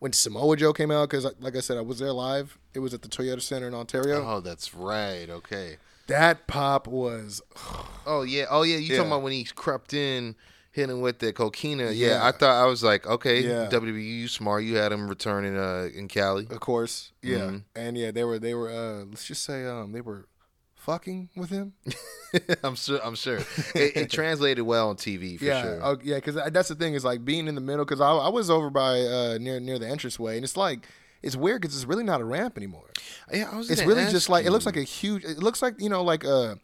when 0.00 0.12
Samoa 0.12 0.56
Joe 0.56 0.72
came 0.72 0.90
out, 0.90 1.08
because 1.08 1.24
like 1.40 1.56
I 1.56 1.60
said, 1.60 1.76
I 1.76 1.80
was 1.82 1.98
there 1.98 2.12
live. 2.12 2.58
It 2.74 2.78
was 2.80 2.94
at 2.94 3.02
the 3.02 3.08
Toyota 3.08 3.40
Center 3.42 3.66
in 3.68 3.74
Ontario. 3.74 4.24
oh, 4.26 4.40
that's 4.40 4.74
right. 4.74 5.28
Okay. 5.28 5.76
That 6.06 6.46
pop 6.46 6.86
was 6.86 7.42
Oh 8.06 8.22
yeah, 8.22 8.46
oh 8.50 8.62
yeah. 8.62 8.76
You 8.76 8.92
Yeah. 8.92 8.96
talking 8.98 9.12
about 9.12 9.22
when 9.22 9.32
he 9.32 9.44
crept 9.44 9.92
in, 9.92 10.36
hitting 10.72 11.00
with 11.00 11.18
the 11.18 11.32
coquina? 11.32 11.90
Yeah, 11.90 12.08
Yeah. 12.08 12.26
I 12.26 12.32
thought 12.32 12.62
I 12.62 12.66
was 12.66 12.82
like, 12.82 13.06
okay, 13.06 13.40
Yeah. 13.40 13.68
WWE, 13.70 14.02
you 14.20 14.28
smart. 14.28 14.64
You 14.64 14.76
had 14.76 14.92
him 14.92 15.08
returning 15.08 15.56
uh, 15.58 15.88
in 15.94 16.08
Cali. 16.08 16.46
Of 16.50 16.60
course, 16.60 17.12
yeah, 17.22 17.38
Mhm. 17.38 17.62
and 17.76 17.98
yeah, 17.98 18.10
they 18.10 18.24
were 18.24 18.38
they 18.38 18.54
were 18.54 18.70
uh, 18.70 19.04
let's 19.04 19.26
just 19.26 19.42
say 19.44 19.66
um 19.66 19.92
they 19.92 20.00
were 20.00 20.26
fucking 20.78 21.28
with 21.36 21.50
him. 21.50 21.74
I'm 22.62 22.74
sure. 22.74 23.00
I'm 23.04 23.14
sure 23.14 23.38
it, 23.74 23.96
it 23.96 24.10
translated 24.10 24.64
well 24.64 24.90
on 24.90 24.96
TV 24.96 25.38
for 25.38 25.44
yeah, 25.44 25.62
sure. 25.62 25.80
oh, 25.82 25.98
yeah, 26.02 26.16
because 26.16 26.34
that's 26.34 26.68
the 26.68 26.74
thing 26.74 26.94
is 26.94 27.04
like 27.04 27.24
being 27.24 27.48
in 27.48 27.54
the 27.54 27.60
middle 27.60 27.84
because 27.84 28.00
I, 28.00 28.10
I 28.10 28.28
was 28.28 28.48
over 28.50 28.70
by 28.70 29.00
uh 29.00 29.38
near 29.38 29.60
near 29.60 29.78
the 29.78 29.86
entranceway 29.86 30.36
and 30.36 30.44
it's 30.44 30.56
like 30.56 30.86
it's 31.22 31.36
weird 31.36 31.60
because 31.60 31.76
it's 31.76 31.84
really 31.84 32.04
not 32.04 32.20
a 32.20 32.24
ramp 32.24 32.56
anymore. 32.56 32.90
yeah, 33.32 33.50
I 33.52 33.56
was. 33.56 33.70
It's 33.70 33.82
really 33.84 34.06
just 34.06 34.28
like 34.28 34.46
it 34.46 34.50
looks 34.50 34.66
like 34.66 34.76
a 34.76 34.82
huge. 34.82 35.24
It 35.24 35.38
looks 35.38 35.62
like 35.62 35.80
you 35.80 35.88
know 35.88 36.02
like 36.02 36.24
uh 36.24 36.54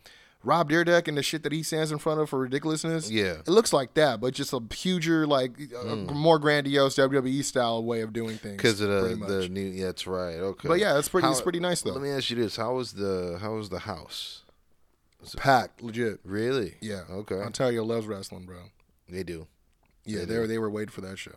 Rob 0.45 0.71
Dyrdek 0.71 1.09
and 1.09 1.17
the 1.17 1.23
shit 1.23 1.43
that 1.43 1.53
he 1.53 1.63
stands 1.63 1.91
in 1.91 1.99
front 1.99 2.21
of 2.21 2.29
for 2.31 2.39
ridiculousness. 2.39 3.11
Yeah. 3.11 3.35
Mm. 3.35 3.41
it 3.41 3.51
looks 3.51 3.73
like 3.73 3.95
that, 3.95 4.21
but 4.21 4.35
just 4.35 4.53
a 4.53 4.61
huger 4.75 5.27
like 5.27 5.53
a 5.83 5.97
more 5.97 6.39
grandiose 6.39 6.97
WWE 6.97 7.43
style 7.45 7.83
way 7.83 8.03
of 8.03 8.13
doing 8.13 8.37
things. 8.37 8.57
because 8.57 8.81
of 8.81 8.89
the, 8.89 9.17
the 9.27 9.49
new. 9.49 9.63
Yeah, 9.63 9.87
that's 9.87 10.07
right. 10.07 10.35
Okay, 10.37 10.69
But 10.69 10.79
yeah, 10.79 10.99
it's 10.99 11.09
pretty- 11.09 11.29
it's 11.29 11.41
pretty 11.41 11.61
nice, 11.61 11.83
though. 11.83 11.93
Let 11.93 12.03
me 12.03 12.11
ask 12.11 12.31
you 12.31 12.37
this: 12.37 12.57
How 12.57 12.75
was 12.75 12.93
the 12.93 13.39
How 13.41 13.55
was 13.55 13.69
the 13.71 13.81
house? 13.81 14.43
packed 15.37 15.83
legit. 15.83 16.21
Really? 16.25 16.75
Yeah. 16.83 17.03
Okay. 17.11 17.37
Ontario 17.37 17.83
loves 17.85 18.07
wrestling, 18.07 18.45
bro. 18.45 18.59
They 19.09 19.23
do. 19.23 19.47
Yeah, 20.05 20.21
They 20.21 20.25
they 20.27 20.39
were 20.39 20.47
they 20.47 20.59
were 20.59 20.71
waiting 20.71 20.91
for 20.93 21.01
that 21.01 21.19
show. 21.19 21.37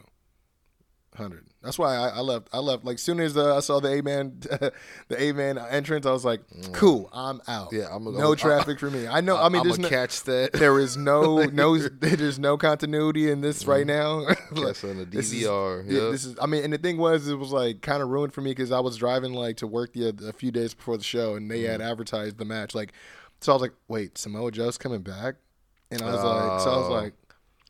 Hundred. 1.18 1.46
That's 1.64 1.80
why 1.80 1.96
I, 1.96 2.10
I 2.10 2.20
left. 2.20 2.48
I 2.54 2.60
left 2.60 2.86
like 2.86 3.00
soon 3.00 3.20
as 3.20 3.36
uh, 3.36 3.58
I 3.58 3.60
saw 3.60 3.80
the 3.80 3.90
A 4.00 4.04
man, 4.04 4.38
the 4.40 4.72
A 5.18 5.32
man 5.34 5.58
entrance. 5.58 6.06
I 6.06 6.12
was 6.12 6.24
like, 6.24 6.42
cool, 6.74 7.10
I'm 7.12 7.42
out. 7.48 7.72
Mm. 7.72 7.80
Yeah, 7.80 7.88
I'm 7.92 8.06
a- 8.06 8.12
no 8.12 8.28
I'm- 8.30 8.36
traffic 8.38 8.80
for 8.80 8.92
me. 8.92 9.08
I 9.08 9.22
know. 9.22 9.36
I 9.36 9.50
mean, 9.50 9.62
I'm 9.62 9.68
there's 9.68 9.80
no, 9.80 9.90
catch 9.90 10.22
that. 10.26 10.54
there 10.54 10.78
is 10.80 10.96
no 10.96 11.44
no 11.54 11.76
there's 12.00 12.38
no 12.38 12.56
continuity 12.56 13.32
in 13.32 13.42
this 13.42 13.66
right 13.66 13.86
now. 13.88 14.28
Catch 14.56 14.84
on 14.84 14.98
the 15.00 15.06
This 15.10 15.34
is- 15.34 15.44
DVR. 15.44 15.86
yeah, 15.88 16.02
yeah. 16.04 16.12
this 16.12 16.24
is. 16.26 16.36
I 16.40 16.46
mean, 16.46 16.64
and 16.64 16.72
the 16.72 16.78
thing 16.78 16.98
was, 16.98 17.28
it 17.28 17.36
was 17.36 17.52
like 17.52 17.82
kind 17.82 18.04
of 18.04 18.10
ruined 18.10 18.34
for 18.34 18.42
me 18.42 18.52
because 18.52 18.72
I 18.72 18.80
was 18.80 18.96
driving 18.96 19.34
like 19.34 19.58
to 19.58 19.68
work 19.68 19.94
the 19.94 20.10
a 20.28 20.34
few 20.34 20.52
days 20.52 20.76
before 20.76 20.98
the 20.98 21.04
show, 21.04 21.34
and 21.34 21.50
they 21.50 21.64
Mm. 21.64 21.70
had 21.72 21.82
advertised 21.82 22.38
the 22.38 22.46
match. 22.46 22.76
Like, 22.76 22.94
so 23.42 23.52
I 23.52 23.56
was 23.56 23.62
like, 23.64 23.74
wait, 23.88 24.20
Samoa 24.20 24.52
Joe's 24.52 24.78
coming 24.78 25.02
back, 25.02 25.36
and 25.90 26.02
I 26.04 26.06
was 26.14 26.24
like, 26.24 26.60
so 26.62 26.72
I 26.72 26.78
was 26.78 26.88
Oh. 26.90 26.94
like, 26.94 27.14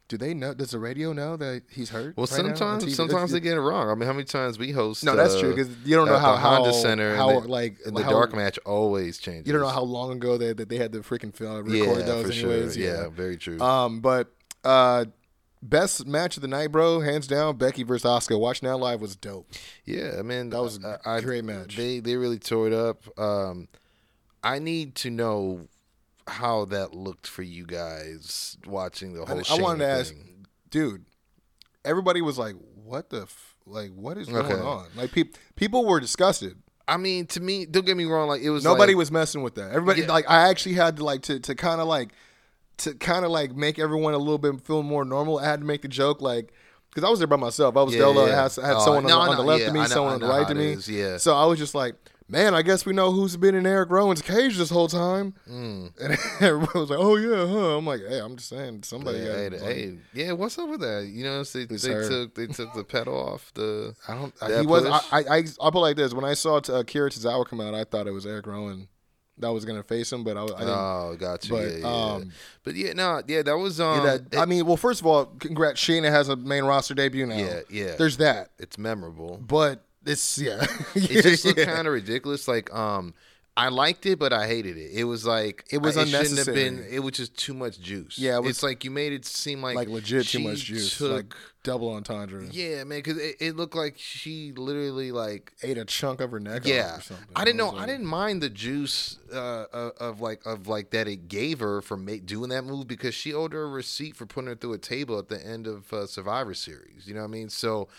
do 0.08 0.18
they 0.18 0.34
know? 0.34 0.54
Does 0.54 0.72
the 0.72 0.80
radio 0.80 1.12
know 1.14 1.36
that 1.38 1.64
he's 1.70 1.90
hurt? 1.90 2.16
Well, 2.16 2.28
right 2.32 2.46
now 2.46 2.54
sometimes 2.56 2.96
sometimes 2.96 3.32
they 3.32 3.40
get 3.40 3.58
it 3.58 3.62
wrong. 3.62 3.90
I 3.90 3.96
mean, 3.96 4.06
how 4.08 4.14
many 4.14 4.24
times 4.26 4.58
we 4.58 4.72
host? 4.72 5.04
No, 5.04 5.16
that's 5.16 5.40
true, 5.40 5.50
because 5.54 5.70
you 5.86 5.96
don't 5.96 6.08
know 6.08 6.18
how- 6.18 6.34
the 6.34 6.38
Honda 6.40 6.70
how- 6.72 6.76
Center. 6.76 7.10
and 7.10 7.18
how, 7.18 7.40
the- 7.42 7.48
like, 7.48 7.78
the 7.84 8.04
how- 8.04 8.10
dark 8.10 8.34
match 8.36 8.58
always 8.66 9.18
changes. 9.18 9.48
You 9.48 9.54
don't 9.54 9.62
know 9.62 9.68
how 9.68 9.84
long 9.84 10.14
ago 10.14 10.38
they, 10.38 10.54
that 10.54 10.70
they 10.70 10.78
had 10.78 10.92
to 10.94 11.00
freaking 11.00 11.34
film 11.36 11.66
record 11.66 11.74
yeah, 12.00 12.06
those 12.06 12.26
for 12.28 12.32
anyways. 12.32 12.76
sure. 12.76 12.84
Yeah. 12.84 13.08
very 13.10 13.38
true. 13.38 13.60
Um, 13.60 14.00
but 14.00 14.32
uh, 14.64 15.06
best 15.62 16.06
match 16.08 16.38
of 16.38 16.42
the 16.42 16.48
night, 16.48 16.72
bro, 16.72 17.00
hands 17.02 17.28
down, 17.28 17.58
Becky 17.58 17.84
versus 17.84 18.06
Oscar. 18.06 18.38
Watching 18.38 18.70
that 18.70 18.78
live 18.78 19.02
was 19.02 19.16
dope. 19.16 19.48
yeah, 19.86 20.14
I 20.18 20.22
mean 20.22 20.50
that 20.52 20.62
was 20.62 20.78
a 20.84 21.00
I- 21.06 21.18
I- 21.18 21.22
great 21.22 21.44
match. 21.44 21.76
They 21.76 22.00
they 22.00 22.16
really 22.16 22.40
tore 22.40 22.68
it 22.68 22.74
up. 22.74 23.04
Um, 23.20 23.68
I 24.44 24.60
need 24.60 24.96
to 24.96 25.10
know 25.10 25.68
how 26.28 26.66
that 26.66 26.94
looked 26.94 27.28
for 27.28 27.42
you 27.44 27.66
guys 27.66 28.58
watching 28.66 29.14
the 29.14 29.24
I, 29.24 29.26
whole. 29.30 29.42
I 29.50 29.62
wanted 29.62 29.80
to 29.86 29.90
ask, 29.92 30.14
thing. 30.14 30.46
dude. 30.70 31.06
Everybody 31.86 32.22
was 32.22 32.38
like, 32.38 32.56
"What 32.84 33.10
the 33.10 33.22
f- 33.24 33.56
like? 33.66 33.92
What 33.96 34.18
is 34.18 34.28
going 34.28 34.52
on?" 34.62 34.88
Like 34.96 35.12
people 35.12 35.40
people 35.56 35.86
were 35.86 36.00
disgusted. 36.00 36.58
I 36.88 36.98
mean, 36.98 37.26
to 37.28 37.40
me, 37.42 37.66
don't 37.66 37.86
get 37.86 37.96
me 37.98 38.06
wrong. 38.06 38.28
Like 38.28 38.42
it 38.42 38.50
was 38.50 38.64
Nobody 38.64 38.94
like- 38.94 38.98
was 39.00 39.12
messing 39.12 39.42
with 39.42 39.56
that. 39.56 39.72
Everybody 39.72 40.02
Yeah. 40.02 40.12
like 40.12 40.30
I 40.30 40.50
actually 40.50 40.76
had 40.76 40.98
to 40.98 41.06
like 41.06 41.22
to 41.24 41.40
to 41.40 41.56
kind 41.56 41.80
of 41.82 41.88
like 41.88 42.10
to 42.80 42.94
kind 42.96 43.26
of 43.26 43.32
like 43.32 43.56
make 43.56 43.80
everyone 43.80 44.14
a 44.14 44.18
little 44.18 44.38
bit 44.38 44.60
feel 44.66 44.84
more 44.84 45.06
normal. 45.06 45.40
I 45.40 45.46
had 45.46 45.62
to 45.62 45.66
make 45.66 45.82
the 45.82 45.88
joke 45.88 46.22
like 46.22 46.52
because 46.90 47.06
I 47.06 47.10
was 47.10 47.20
there 47.20 47.28
by 47.28 47.36
myself. 47.38 47.78
I 47.78 47.84
was 47.84 47.94
Yeah, 47.94 48.00
there. 48.02 48.08
alone. 48.10 48.30
I 48.30 48.36
had, 48.44 48.60
I 48.60 48.68
had 48.68 48.76
Oh, 48.78 48.86
someone 48.86 49.06
no, 49.06 49.20
on, 49.20 49.28
I 49.28 49.32
on 49.32 49.38
the 49.38 49.44
left 49.44 49.62
Yeah, 49.62 49.68
of 49.68 49.74
me, 49.74 49.80
know- 49.82 49.86
someone 49.88 50.14
on 50.14 50.20
the 50.20 50.28
right 50.28 50.50
of 50.50 50.58
me. 50.58 50.74
is, 50.74 50.90
yeah. 50.90 51.18
So 51.18 51.36
I 51.36 51.46
was 51.46 51.60
just 51.60 51.76
like, 51.76 51.96
man, 52.30 52.54
I 52.54 52.62
guess 52.62 52.86
we 52.86 52.94
know 52.94 53.12
who's 53.12 53.38
been 53.38 53.56
in 53.56 53.66
Eric 53.66 53.90
Rowan's 53.90 54.22
cage 54.22 54.58
this 54.58 54.70
whole 54.70 54.88
time. 54.88 55.34
Mm. 55.50 55.92
And 56.00 56.18
everybody 56.42 56.80
was 56.80 56.90
like, 56.90 57.00
oh 57.00 57.16
yeah, 57.16 57.48
huh? 57.48 57.78
I'm 57.78 57.86
like, 57.86 58.02
hey, 58.08 58.20
I'm 58.20 58.36
just 58.36 58.50
saying, 58.50 58.84
somebody. 58.84 59.20
Yeah, 59.20 59.50
hey, 59.50 59.58
hey, 59.60 59.98
yeah, 60.14 60.32
what's 60.34 60.58
up 60.58 60.70
with 60.70 60.82
that? 60.82 61.08
You 61.08 61.24
know, 61.24 61.44
they, 61.44 61.66
they 61.66 61.78
took 61.78 62.36
they 62.36 62.48
took 62.48 62.74
the 62.74 62.84
pedal 62.84 63.16
off 63.16 63.52
the. 63.54 63.96
I 64.08 64.16
don't. 64.16 64.36
that 64.40 64.62
he 64.62 64.68
was. 64.68 64.86
I, 64.86 65.00
I, 65.12 65.38
I, 65.38 65.44
I'll 65.62 65.72
put 65.72 65.80
it 65.80 65.82
like 65.82 65.98
this: 65.98 66.14
when 66.14 66.26
I 66.26 66.34
saw 66.34 66.58
uh, 66.58 66.84
Kira 66.84 67.10
Tozawa 67.10 67.46
come 67.46 67.62
out, 67.62 67.74
I 67.74 67.84
thought 67.84 68.08
it 68.08 68.12
was 68.12 68.26
Eric 68.26 68.48
Rowan 68.48 68.88
that 69.40 69.52
was 69.54 69.66
gonna 69.66 69.84
face 69.84 70.12
him, 70.12 70.24
but 70.24 70.36
I, 70.38 70.44
I 70.44 70.46
didn't. 70.48 70.70
Oh, 70.70 71.16
got 71.20 71.48
you. 71.48 71.56
but, 71.56 71.72
yeah, 71.72 71.78
yeah, 71.78 71.86
um. 72.14 72.32
But 72.64 72.76
yeah, 72.76 72.94
no, 72.94 73.22
yeah, 73.28 73.44
that 73.44 73.58
was 73.58 73.80
um. 73.80 74.04
Yeah, 74.06 74.18
that- 74.30 74.40
I 74.40 74.46
mean, 74.46 74.66
well, 74.66 74.78
first 74.78 75.00
of 75.02 75.08
all, 75.08 75.26
congrats. 75.26 75.80
Shayna 75.82 76.10
has 76.10 76.30
a 76.30 76.36
main 76.36 76.64
roster 76.66 76.94
debut 76.94 77.26
now. 77.26 77.38
Yeah, 77.38 77.60
yeah. 77.70 77.96
There's 77.96 78.18
that, 78.18 78.50
it's 78.58 78.78
memorable. 78.78 79.38
but 79.38 79.84
it's 80.08 80.38
yeah. 80.40 80.66
It 80.96 81.24
just 81.24 81.46
looked 81.46 81.60
Yeah. 81.60 81.66
kind 81.66 81.88
of 81.88 81.94
ridiculous. 81.94 82.48
Like 82.48 82.74
um, 82.74 83.14
I 83.56 83.70
liked 83.70 84.06
it, 84.06 84.20
but 84.20 84.34
I 84.34 84.46
hated 84.48 84.78
it. 84.78 84.92
It 84.94 85.06
was 85.06 85.26
like 85.26 85.66
It 85.72 85.80
was 85.80 85.98
I- 85.98 86.02
have 86.02 86.08
unnecessary. 86.10 86.56
been. 86.56 86.86
It 86.90 87.00
was 87.00 87.14
just 87.14 87.36
too 87.38 87.54
much 87.54 87.80
juice. 87.80 88.18
Yeah, 88.20 88.38
it 88.38 88.42
was- 88.42 88.50
it's 88.52 88.64
like 88.64 88.84
you 88.84 88.92
made 88.92 89.14
it 89.14 89.26
seem 89.26 89.62
like 89.62 89.76
like 89.76 89.88
legit 89.90 90.28
too 90.28 90.40
much 90.40 90.64
juice, 90.66 90.98
Took, 90.98 91.12
like 91.12 91.34
double 91.64 91.90
entendre. 91.92 92.46
yeah, 92.52 92.84
man, 92.86 93.00
because 93.00 93.18
it, 93.18 93.36
it 93.42 93.56
looked 93.58 93.76
like 93.76 93.96
she 93.98 94.54
literally 94.56 95.12
like 95.12 95.52
Ate 95.64 95.78
a 95.80 95.84
chunk 95.86 96.22
of 96.22 96.32
her 96.32 96.40
neck. 96.40 96.62
yeah. 96.66 96.92
off 96.94 97.00
or 97.00 97.02
something. 97.02 97.28
I 97.36 97.44
didn't 97.44 97.58
know. 97.58 97.72
was 97.72 97.82
I 97.82 97.86
didn't 97.88 98.06
mind 98.06 98.42
the 98.42 98.50
juice 98.50 99.18
uh, 99.34 99.66
of, 99.74 99.92
of 100.00 100.22
like 100.22 100.46
of 100.46 100.68
like 100.68 100.92
that 100.92 101.08
it 101.10 101.28
gave 101.28 101.60
her 101.60 101.82
for 101.82 101.98
ma- 101.98 102.14
doing 102.24 102.50
that 102.52 102.64
move 102.64 102.88
because 102.88 103.14
she 103.16 103.34
owed 103.34 103.52
her 103.54 103.64
a 103.64 103.68
receipt 103.68 104.16
for 104.16 104.26
putting 104.28 104.48
her 104.50 104.56
through 104.56 104.74
a 104.74 104.78
table 104.78 105.18
at 105.20 105.28
the 105.30 105.46
end 105.46 105.66
of 105.68 105.92
uh, 105.92 106.06
Survivor 106.06 106.54
Series. 106.54 107.06
You 107.08 107.16
know 107.16 107.22
what 107.22 107.28
I 107.28 107.32
mean? 107.32 107.50
So 107.50 107.90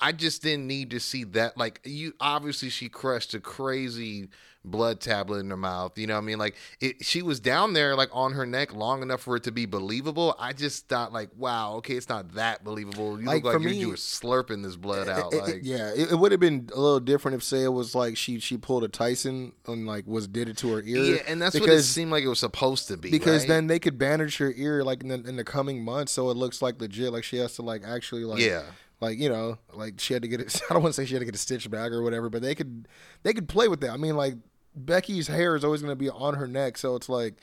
I- 0.00 0.12
just 0.12 0.42
didn't 0.42 0.66
need 0.66 0.90
to 0.90 1.00
see 1.00 1.24
that. 1.24 1.56
Like 1.58 1.80
you, 1.84 2.14
obviously 2.20 2.68
she 2.70 2.88
crushed 2.88 3.34
a 3.34 3.40
crazy 3.40 4.28
blood 4.66 4.98
tablet 4.98 5.40
in 5.40 5.50
her 5.50 5.56
mouth. 5.56 5.98
You 5.98 6.06
know 6.06 6.14
what 6.14 6.22
I 6.22 6.24
mean? 6.24 6.38
Like 6.38 6.54
it, 6.80 7.04
she 7.04 7.20
was 7.20 7.38
down 7.38 7.74
there 7.74 7.94
like 7.94 8.08
on 8.12 8.32
her 8.32 8.46
neck 8.46 8.74
long 8.74 9.02
enough 9.02 9.20
for 9.20 9.36
it 9.36 9.42
to 9.42 9.52
be 9.52 9.66
believable. 9.66 10.34
I 10.38 10.54
just 10.54 10.88
thought 10.88 11.12
like, 11.12 11.28
wow, 11.36 11.74
okay, 11.74 11.94
it's 11.94 12.08
not 12.08 12.32
that 12.34 12.64
believable. 12.64 13.20
You 13.20 13.26
Like, 13.26 13.44
look 13.44 13.54
like 13.54 13.62
me- 13.62 13.76
you 13.76 13.88
were 13.90 13.94
slurping 13.96 14.62
this 14.62 14.76
blood 14.76 15.08
eh, 15.08 15.12
out. 15.12 15.32
It- 15.34 15.36
it- 15.36 15.42
like 15.42 15.60
yeah, 15.62 15.90
it, 15.94 16.12
it 16.12 16.18
would 16.18 16.32
have 16.32 16.40
been 16.40 16.70
a 16.74 16.80
little 16.80 17.00
different 17.00 17.34
if 17.36 17.42
say 17.42 17.62
it 17.64 17.72
was 17.72 17.94
like 17.94 18.16
she 18.16 18.38
she 18.40 18.56
pulled 18.56 18.84
a 18.84 18.88
Tyson 18.88 19.52
and 19.66 19.86
like 19.86 20.06
was 20.06 20.26
did 20.26 20.48
it 20.48 20.56
to 20.58 20.72
her 20.72 20.82
ear. 20.82 21.16
Yeah, 21.16 21.22
and 21.26 21.42
that's 21.42 21.58
what 21.60 21.68
it 21.68 21.82
seemed 21.82 22.10
like 22.10 22.24
it 22.24 22.28
was 22.28 22.38
supposed 22.40 22.88
to 22.88 22.96
be. 22.96 23.10
because 23.10 23.42
right? 23.42 23.48
then 23.48 23.66
they 23.66 23.78
could 23.78 23.98
bandage 23.98 24.38
her 24.38 24.52
ear 24.56 24.82
like 24.82 25.02
in 25.02 25.08
the, 25.08 25.28
in 25.28 25.36
the 25.36 25.44
coming 25.44 25.84
months, 25.84 26.12
so 26.12 26.30
it 26.30 26.36
looks 26.36 26.62
like 26.62 26.80
legit. 26.80 27.12
Like 27.12 27.24
she 27.24 27.36
has 27.36 27.54
to 27.56 27.62
like 27.62 27.82
actually 27.84 28.24
like 28.24 28.40
Yeah. 28.40 28.62
Like 29.00 29.18
you 29.18 29.28
know 29.28 29.58
like 29.72 30.00
she 30.00 30.14
had 30.14 30.22
to 30.22 30.28
get 30.28 30.40
it. 30.40 30.60
I 30.70 30.74
don't 30.74 30.82
want 30.82 30.94
to 30.94 31.00
say 31.02 31.06
she 31.06 31.14
had 31.14 31.20
to 31.20 31.26
get 31.26 31.34
a 31.34 31.38
stitch 31.38 31.70
back 31.70 31.92
or 31.92 32.02
whatever, 32.02 32.28
but 32.28 32.42
they 32.42 32.54
could 32.54 32.88
they 33.22 33.32
could 33.32 33.48
play 33.48 33.68
with 33.68 33.80
that. 33.80 33.90
I 33.90 33.96
mean 33.96 34.16
like 34.16 34.34
Becky's 34.74 35.28
hair 35.28 35.54
is 35.56 35.64
always 35.64 35.82
going 35.82 35.92
to 35.92 35.96
be 35.96 36.10
on 36.10 36.34
her 36.34 36.46
neck, 36.46 36.76
so 36.78 36.96
it's 36.96 37.08
like 37.08 37.34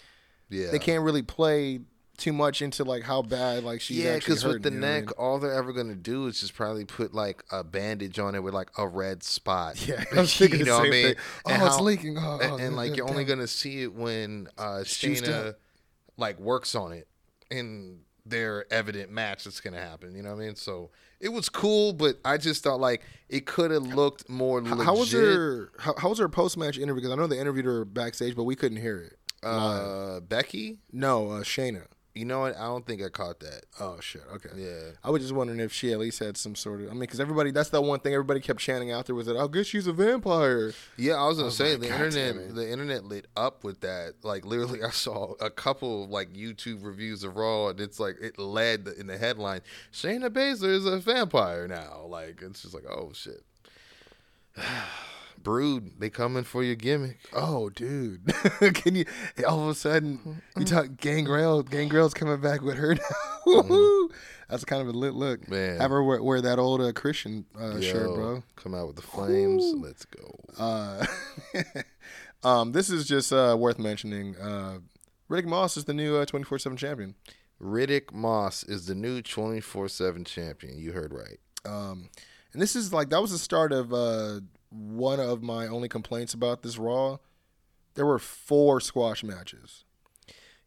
yeah, 0.50 0.72
they 0.72 0.80
can't 0.80 1.04
really 1.04 1.22
play 1.22 1.80
too 2.18 2.34
much 2.34 2.62
into 2.62 2.84
like 2.84 3.02
how 3.02 3.24
bad 3.24 3.64
like 3.64 3.82
she's 3.82 3.98
yeah, 3.98 4.16
because 4.16 4.44
with 4.44 4.62
the 4.62 4.70
what 4.70 4.78
I 4.78 4.80
neck, 4.80 5.06
mean? 5.06 5.14
all 5.18 5.40
they're 5.40 5.54
ever 5.54 5.74
gonna 5.74 5.96
do 5.96 6.28
is 6.28 6.40
just 6.40 6.54
probably 6.54 6.86
put 6.86 7.16
like 7.16 7.44
a 7.52 7.64
bandage 7.64 8.20
on 8.20 8.36
it 8.36 8.44
with 8.44 8.54
like 8.54 8.70
a 8.78 8.88
red 8.88 9.24
spot. 9.24 9.76
Yeah, 9.88 10.04
I'm 10.16 10.26
thinking 10.28 10.60
you 10.60 10.66
know 10.66 10.78
what 10.78 10.88
I 10.88 10.92
mean? 10.92 11.16
And 11.48 11.64
Oh, 11.64 11.66
it's 11.66 11.80
leaking. 11.80 12.18
Oh, 12.20 12.40
and, 12.42 12.62
and, 12.62 12.76
like 12.76 12.96
you're 12.96 13.10
only 13.10 13.24
gonna 13.26 13.48
see 13.48 13.82
it 13.82 13.94
when 13.94 14.50
uh 14.58 14.82
Shayna 14.84 15.56
like 16.18 16.40
works 16.40 16.76
on 16.76 16.92
it 16.92 17.08
in 17.50 18.02
their 18.26 18.72
evident 18.72 19.12
match 19.12 19.44
that's 19.46 19.60
gonna 19.62 19.80
happen. 19.82 20.16
You 20.16 20.24
know 20.24 20.34
what 20.36 20.42
I 20.42 20.46
mean? 20.46 20.56
So 20.56 20.90
it 21.20 21.30
was 21.30 21.50
cool, 21.50 21.94
but 21.94 22.20
I 22.26 22.38
just 22.38 22.64
thought 22.64 22.80
like 22.80 23.02
it 23.30 23.46
could 23.46 23.72
have 23.72 23.84
looked 23.84 24.30
more 24.30 24.62
legit. 24.62 24.86
How 24.86 24.96
was 24.98 25.12
her? 25.12 25.72
How, 25.80 25.94
how 25.98 26.10
was 26.10 26.20
her 26.20 26.30
post 26.30 26.58
match 26.58 26.78
interview? 26.78 27.02
Because 27.02 27.12
I 27.12 27.16
know 27.16 27.28
they 27.28 27.40
interviewed 27.40 27.66
her 27.66 27.86
backstage, 27.86 28.36
but 28.36 28.44
we 28.44 28.56
couldn't 28.56 28.80
hear 28.82 28.98
it. 29.00 29.18
uh, 29.44 30.20
Becky? 30.20 30.78
No, 30.92 31.32
uh, 31.32 31.42
Shayna. 31.44 31.86
You 32.14 32.26
know 32.26 32.42
what? 32.42 32.58
I 32.58 32.66
don't 32.66 32.86
think 32.86 33.02
I 33.02 33.08
caught 33.08 33.40
that. 33.40 33.64
Oh 33.80 33.98
shit. 34.02 34.24
Okay. 34.34 34.50
Yeah. 34.58 34.92
I 35.02 35.10
was 35.10 35.22
just 35.22 35.34
wondering 35.34 35.62
if 35.62 35.72
she 35.72 35.94
at 35.94 36.00
least 36.00 36.20
had 36.20 36.36
some 36.36 36.56
sort 36.56 36.82
of. 36.82 36.88
I 36.88 36.92
mean, 36.92 37.02
because 37.02 37.22
everybody. 37.22 37.52
That's 37.52 37.70
the 37.70 37.82
one 37.82 38.02
thing 38.02 38.14
everybody 38.14 38.42
kept 38.42 38.60
chanting 38.60 38.92
out 38.92 39.06
there 39.06 39.16
was 39.16 39.28
that. 39.28 39.38
I 39.38 39.48
guess 39.48 39.68
she's 39.68 39.88
a 39.88 39.94
vampire. 39.94 40.74
Yeah, 40.98 41.14
I 41.14 41.28
was 41.28 41.38
gonna 41.38 41.46
was 41.46 41.56
say 41.56 41.78
the 41.78 41.88
"God 41.88 42.02
internet 42.02 42.56
the 42.56 42.70
internet 42.70 43.06
lit 43.06 43.28
up 43.38 43.64
with 43.64 43.80
that. 43.82 44.16
Like 44.24 44.46
literally 44.46 44.84
I 44.84 44.90
saw 44.90 45.36
a 45.40 45.50
couple 45.50 46.04
of 46.04 46.10
like 46.10 46.34
YouTube 46.34 46.84
reviews 46.84 47.24
of 47.24 47.38
Raw 47.38 47.70
and 47.70 47.80
it's 47.80 48.00
like 48.00 48.18
it 48.22 48.38
led 48.38 48.90
in 48.98 49.08
the 49.08 49.18
headline, 49.18 49.62
Shayna 49.94 50.30
Baszler 50.30 50.70
is 50.70 50.86
a 50.86 50.98
vampire 50.98 51.68
now. 51.68 52.06
Like 52.08 52.42
it's 52.42 52.64
just 52.64 52.74
like, 52.74 52.86
oh 52.90 53.12
shit. 53.14 53.44
Brood, 55.44 56.00
they 56.00 56.10
coming 56.10 56.44
for 56.44 56.64
your 56.64 56.76
gimmick. 56.76 57.20
Oh, 57.34 57.70
dude. 57.70 58.26
Can 58.74 58.96
you? 58.96 59.06
All 59.48 59.64
of 59.64 59.70
a 59.70 59.76
sudden, 59.76 60.42
you 60.58 60.66
talk 60.66 60.98
Gangrel. 60.98 61.64
Gangrel's 61.64 62.14
coming 62.14 62.40
back 62.40 62.62
with 62.62 62.78
her. 62.78 62.96
now. 62.96 63.02
Woo-hoo. 63.46 64.12
That's 64.50 64.66
kind 64.66 64.82
of 64.82 64.88
a 64.90 64.92
lit 64.92 65.14
look. 65.14 65.48
Man. 65.48 65.80
Have 65.80 65.92
her 65.92 66.04
wear, 66.04 66.22
wear 66.22 66.42
that 66.42 66.60
old 66.60 66.82
uh, 66.82 66.92
Christian 66.92 67.46
uh, 67.58 67.80
shirt, 67.80 68.14
bro. 68.14 68.44
Come 68.56 68.76
out 68.76 68.88
with 68.88 68.98
the 68.98 69.02
flames. 69.02 69.64
Ooh. 69.64 69.82
Let's 69.82 70.06
go. 70.06 70.40
Uh, 70.58 71.06
um, 72.44 72.72
this 72.74 72.90
is 72.90 73.08
just 73.08 73.32
uh, 73.32 73.56
worth 73.58 73.80
mentioning. 73.80 74.36
Uh, 74.36 74.80
Riddick 75.30 75.46
Moss 75.46 75.78
is 75.78 75.86
the 75.86 75.94
new 75.94 76.24
twenty 76.26 76.44
four 76.44 76.60
seven 76.60 76.78
champion. 76.78 77.16
Riddick 77.62 78.12
Moss 78.12 78.64
is 78.64 78.88
the 78.88 78.96
new 78.96 79.22
24/7 79.22 80.26
champion. 80.26 80.78
You 80.78 80.94
heard 80.94 81.14
right. 81.14 81.40
Um, 81.64 82.10
and 82.54 82.62
this 82.62 82.76
is 82.76 82.92
like 82.92 83.10
that 83.10 83.22
was 83.22 83.32
the 83.32 83.38
start 83.38 83.72
of 83.72 83.94
uh, 83.94 84.40
one 84.72 85.20
of 85.20 85.42
my 85.44 85.68
only 85.68 85.88
complaints 85.90 86.34
about 86.34 86.64
this 86.64 86.78
Raw. 86.78 87.18
There 87.96 88.06
were 88.06 88.20
four 88.20 88.80
squash 88.80 89.24
matches. 89.24 89.84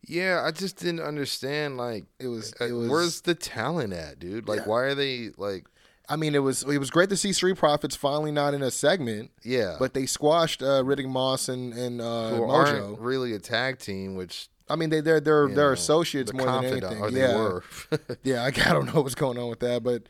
Yeah, 0.07 0.43
I 0.45 0.51
just 0.51 0.77
didn't 0.77 1.01
understand 1.01 1.77
like 1.79 2.05
It 2.19 2.29
was. 2.29 2.53
uh, 2.61 2.67
It 2.67 2.73
was. 2.73 2.89
where's 2.91 3.21
the 3.23 3.35
talent 3.35 3.93
at, 3.95 4.19
dude? 4.19 4.47
Like 4.47 4.61
Yeah. 4.61 4.67
why 4.69 4.81
are 4.83 4.95
they 4.95 5.31
like 5.37 5.67
I 6.07 6.17
mean, 6.17 6.35
it 6.35 6.41
was. 6.41 6.63
It 6.65 6.77
was 6.77 6.91
great 6.91 7.09
to 7.09 7.17
see 7.17 7.33
Street 7.33 7.57
Profits 7.57 7.97
finally 7.97 8.31
not 8.31 8.53
in 8.53 8.61
a 8.61 8.71
segment, 8.71 9.31
yeah. 9.43 9.77
but 9.79 9.95
they 9.95 10.05
squashed 10.05 10.63
uh, 10.63 10.83
Riddick 10.83 11.09
Moss 11.09 11.49
and 11.49 11.73
and 11.73 11.99
uh, 11.99 12.29
who 12.29 12.43
Mojo. 12.43 12.97
really 13.01 13.33
a 13.33 13.39
tag 13.39 13.79
team, 13.79 14.15
which 14.15 14.49
I 14.69 14.77
mean, 14.77 14.91
they 14.91 15.01
they're 15.01 15.19
they're 15.21 15.49
they're 15.49 15.69
know, 15.69 15.73
associates 15.73 16.31
more 16.31 16.45
than 16.45 16.65
anything. 16.67 17.17
Yeah, 17.17 17.37
were. 17.37 17.65
yeah. 18.23 18.43
I, 18.43 18.49
I 18.49 18.51
don't 18.75 18.95
know 18.95 19.01
what's 19.01 19.15
going 19.15 19.39
on 19.39 19.49
with 19.49 19.61
that, 19.61 19.83
but 19.83 20.03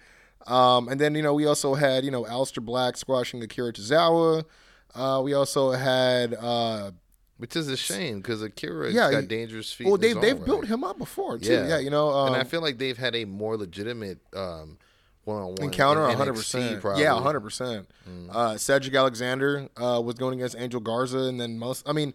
um, 0.47 0.89
and 0.89 1.01
then 1.01 1.15
you 1.15 1.23
know 1.23 1.35
we 1.35 1.47
also 1.47 1.75
had 1.75 2.05
you 2.05 2.11
know 2.11 2.25
Aleister 2.25 2.63
Black 2.65 2.97
squashing 2.97 3.43
Akira 3.43 3.73
Tozawa. 3.73 4.45
Uh, 4.95 5.21
we 5.25 5.35
also 5.35 5.73
had 5.73 6.35
uh, 6.35 6.91
Which 7.39 7.57
is 7.57 7.69
a 7.69 7.77
shame 7.77 8.19
because 8.19 8.43
Akira 8.43 8.91
Yeah, 8.93 9.11
got 9.11 9.23
he- 9.23 9.27
dangerous 9.27 9.73
feet. 9.73 9.87
well 9.89 9.97
they 9.97 10.09
his 10.11 10.19
they've 10.19 10.39
own 10.39 10.45
built 10.45 10.67
him 10.67 10.85
up 10.85 10.99
before 10.99 11.39
too. 11.39 11.53
Yeah. 11.53 11.67
Yeah, 11.69 11.79
you 11.79 11.91
know, 11.91 12.11
um, 12.11 12.29
and 12.29 12.37
I 12.37 12.45
feel 12.45 12.61
like 12.61 12.79
they've 12.79 12.97
had 12.99 13.15
a 13.17 13.25
more 13.25 13.57
legitimate 13.57 14.19
um, 14.37 14.79
one-on-one 15.25 15.63
encounter 15.63 16.09
in 16.09 16.17
hundred 16.17 16.35
NXT 16.35 16.37
percent. 16.37 16.81
probably. 16.81 17.03
Yeah, 17.03 17.19
hundred 17.21 17.41
percent. 17.41 17.89
Uh, 18.31 18.57
Cedric 18.57 18.95
Alexander 18.95 19.69
uh, 19.77 20.01
was 20.05 20.15
going 20.17 20.39
against 20.39 20.57
Angel 20.59 20.81
Garza, 20.81 21.19
and 21.19 21.41
then 21.41 21.59
most. 21.59 21.89
I 21.89 21.93
mean, 21.93 22.13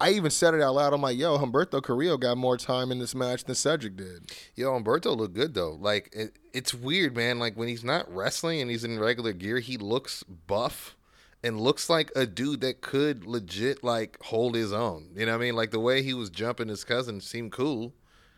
I 0.00 0.10
even 0.10 0.30
said 0.30 0.54
it 0.54 0.62
out 0.62 0.74
loud. 0.76 0.92
I'm 0.92 1.02
like, 1.02 1.18
yo, 1.18 1.38
Humberto 1.38 1.82
Carrillo 1.82 2.16
got 2.16 2.36
more 2.38 2.56
time 2.56 2.92
in 2.92 2.98
this 3.00 3.14
match 3.16 3.44
than 3.44 3.54
Cedric 3.56 3.96
did. 3.96 4.30
Yo, 4.54 4.70
Humberto 4.72 5.16
looked 5.16 5.34
good 5.34 5.54
though. 5.54 5.72
Like 5.80 6.08
it, 6.12 6.36
it's 6.52 6.72
weird, 6.72 7.16
man. 7.16 7.38
Like 7.40 7.56
when 7.56 7.68
he's 7.68 7.82
not 7.84 8.12
wrestling 8.14 8.60
and 8.60 8.70
he's 8.70 8.84
in 8.84 8.98
regular 9.00 9.32
gear, 9.32 9.58
he 9.58 9.76
looks 9.76 10.22
buff 10.22 10.96
and 11.42 11.60
looks 11.60 11.90
like 11.90 12.12
a 12.14 12.26
dude 12.26 12.60
that 12.60 12.80
could 12.80 13.24
legit 13.26 13.82
like 13.82 14.18
hold 14.22 14.54
his 14.54 14.72
own. 14.72 15.10
You 15.16 15.26
know 15.26 15.32
what 15.32 15.38
I 15.38 15.44
mean? 15.44 15.56
Like 15.56 15.72
the 15.72 15.80
way 15.80 16.02
he 16.02 16.14
was 16.14 16.30
jumping 16.30 16.68
his 16.68 16.84
cousin 16.84 17.20
seemed 17.20 17.50
cool. 17.52 17.92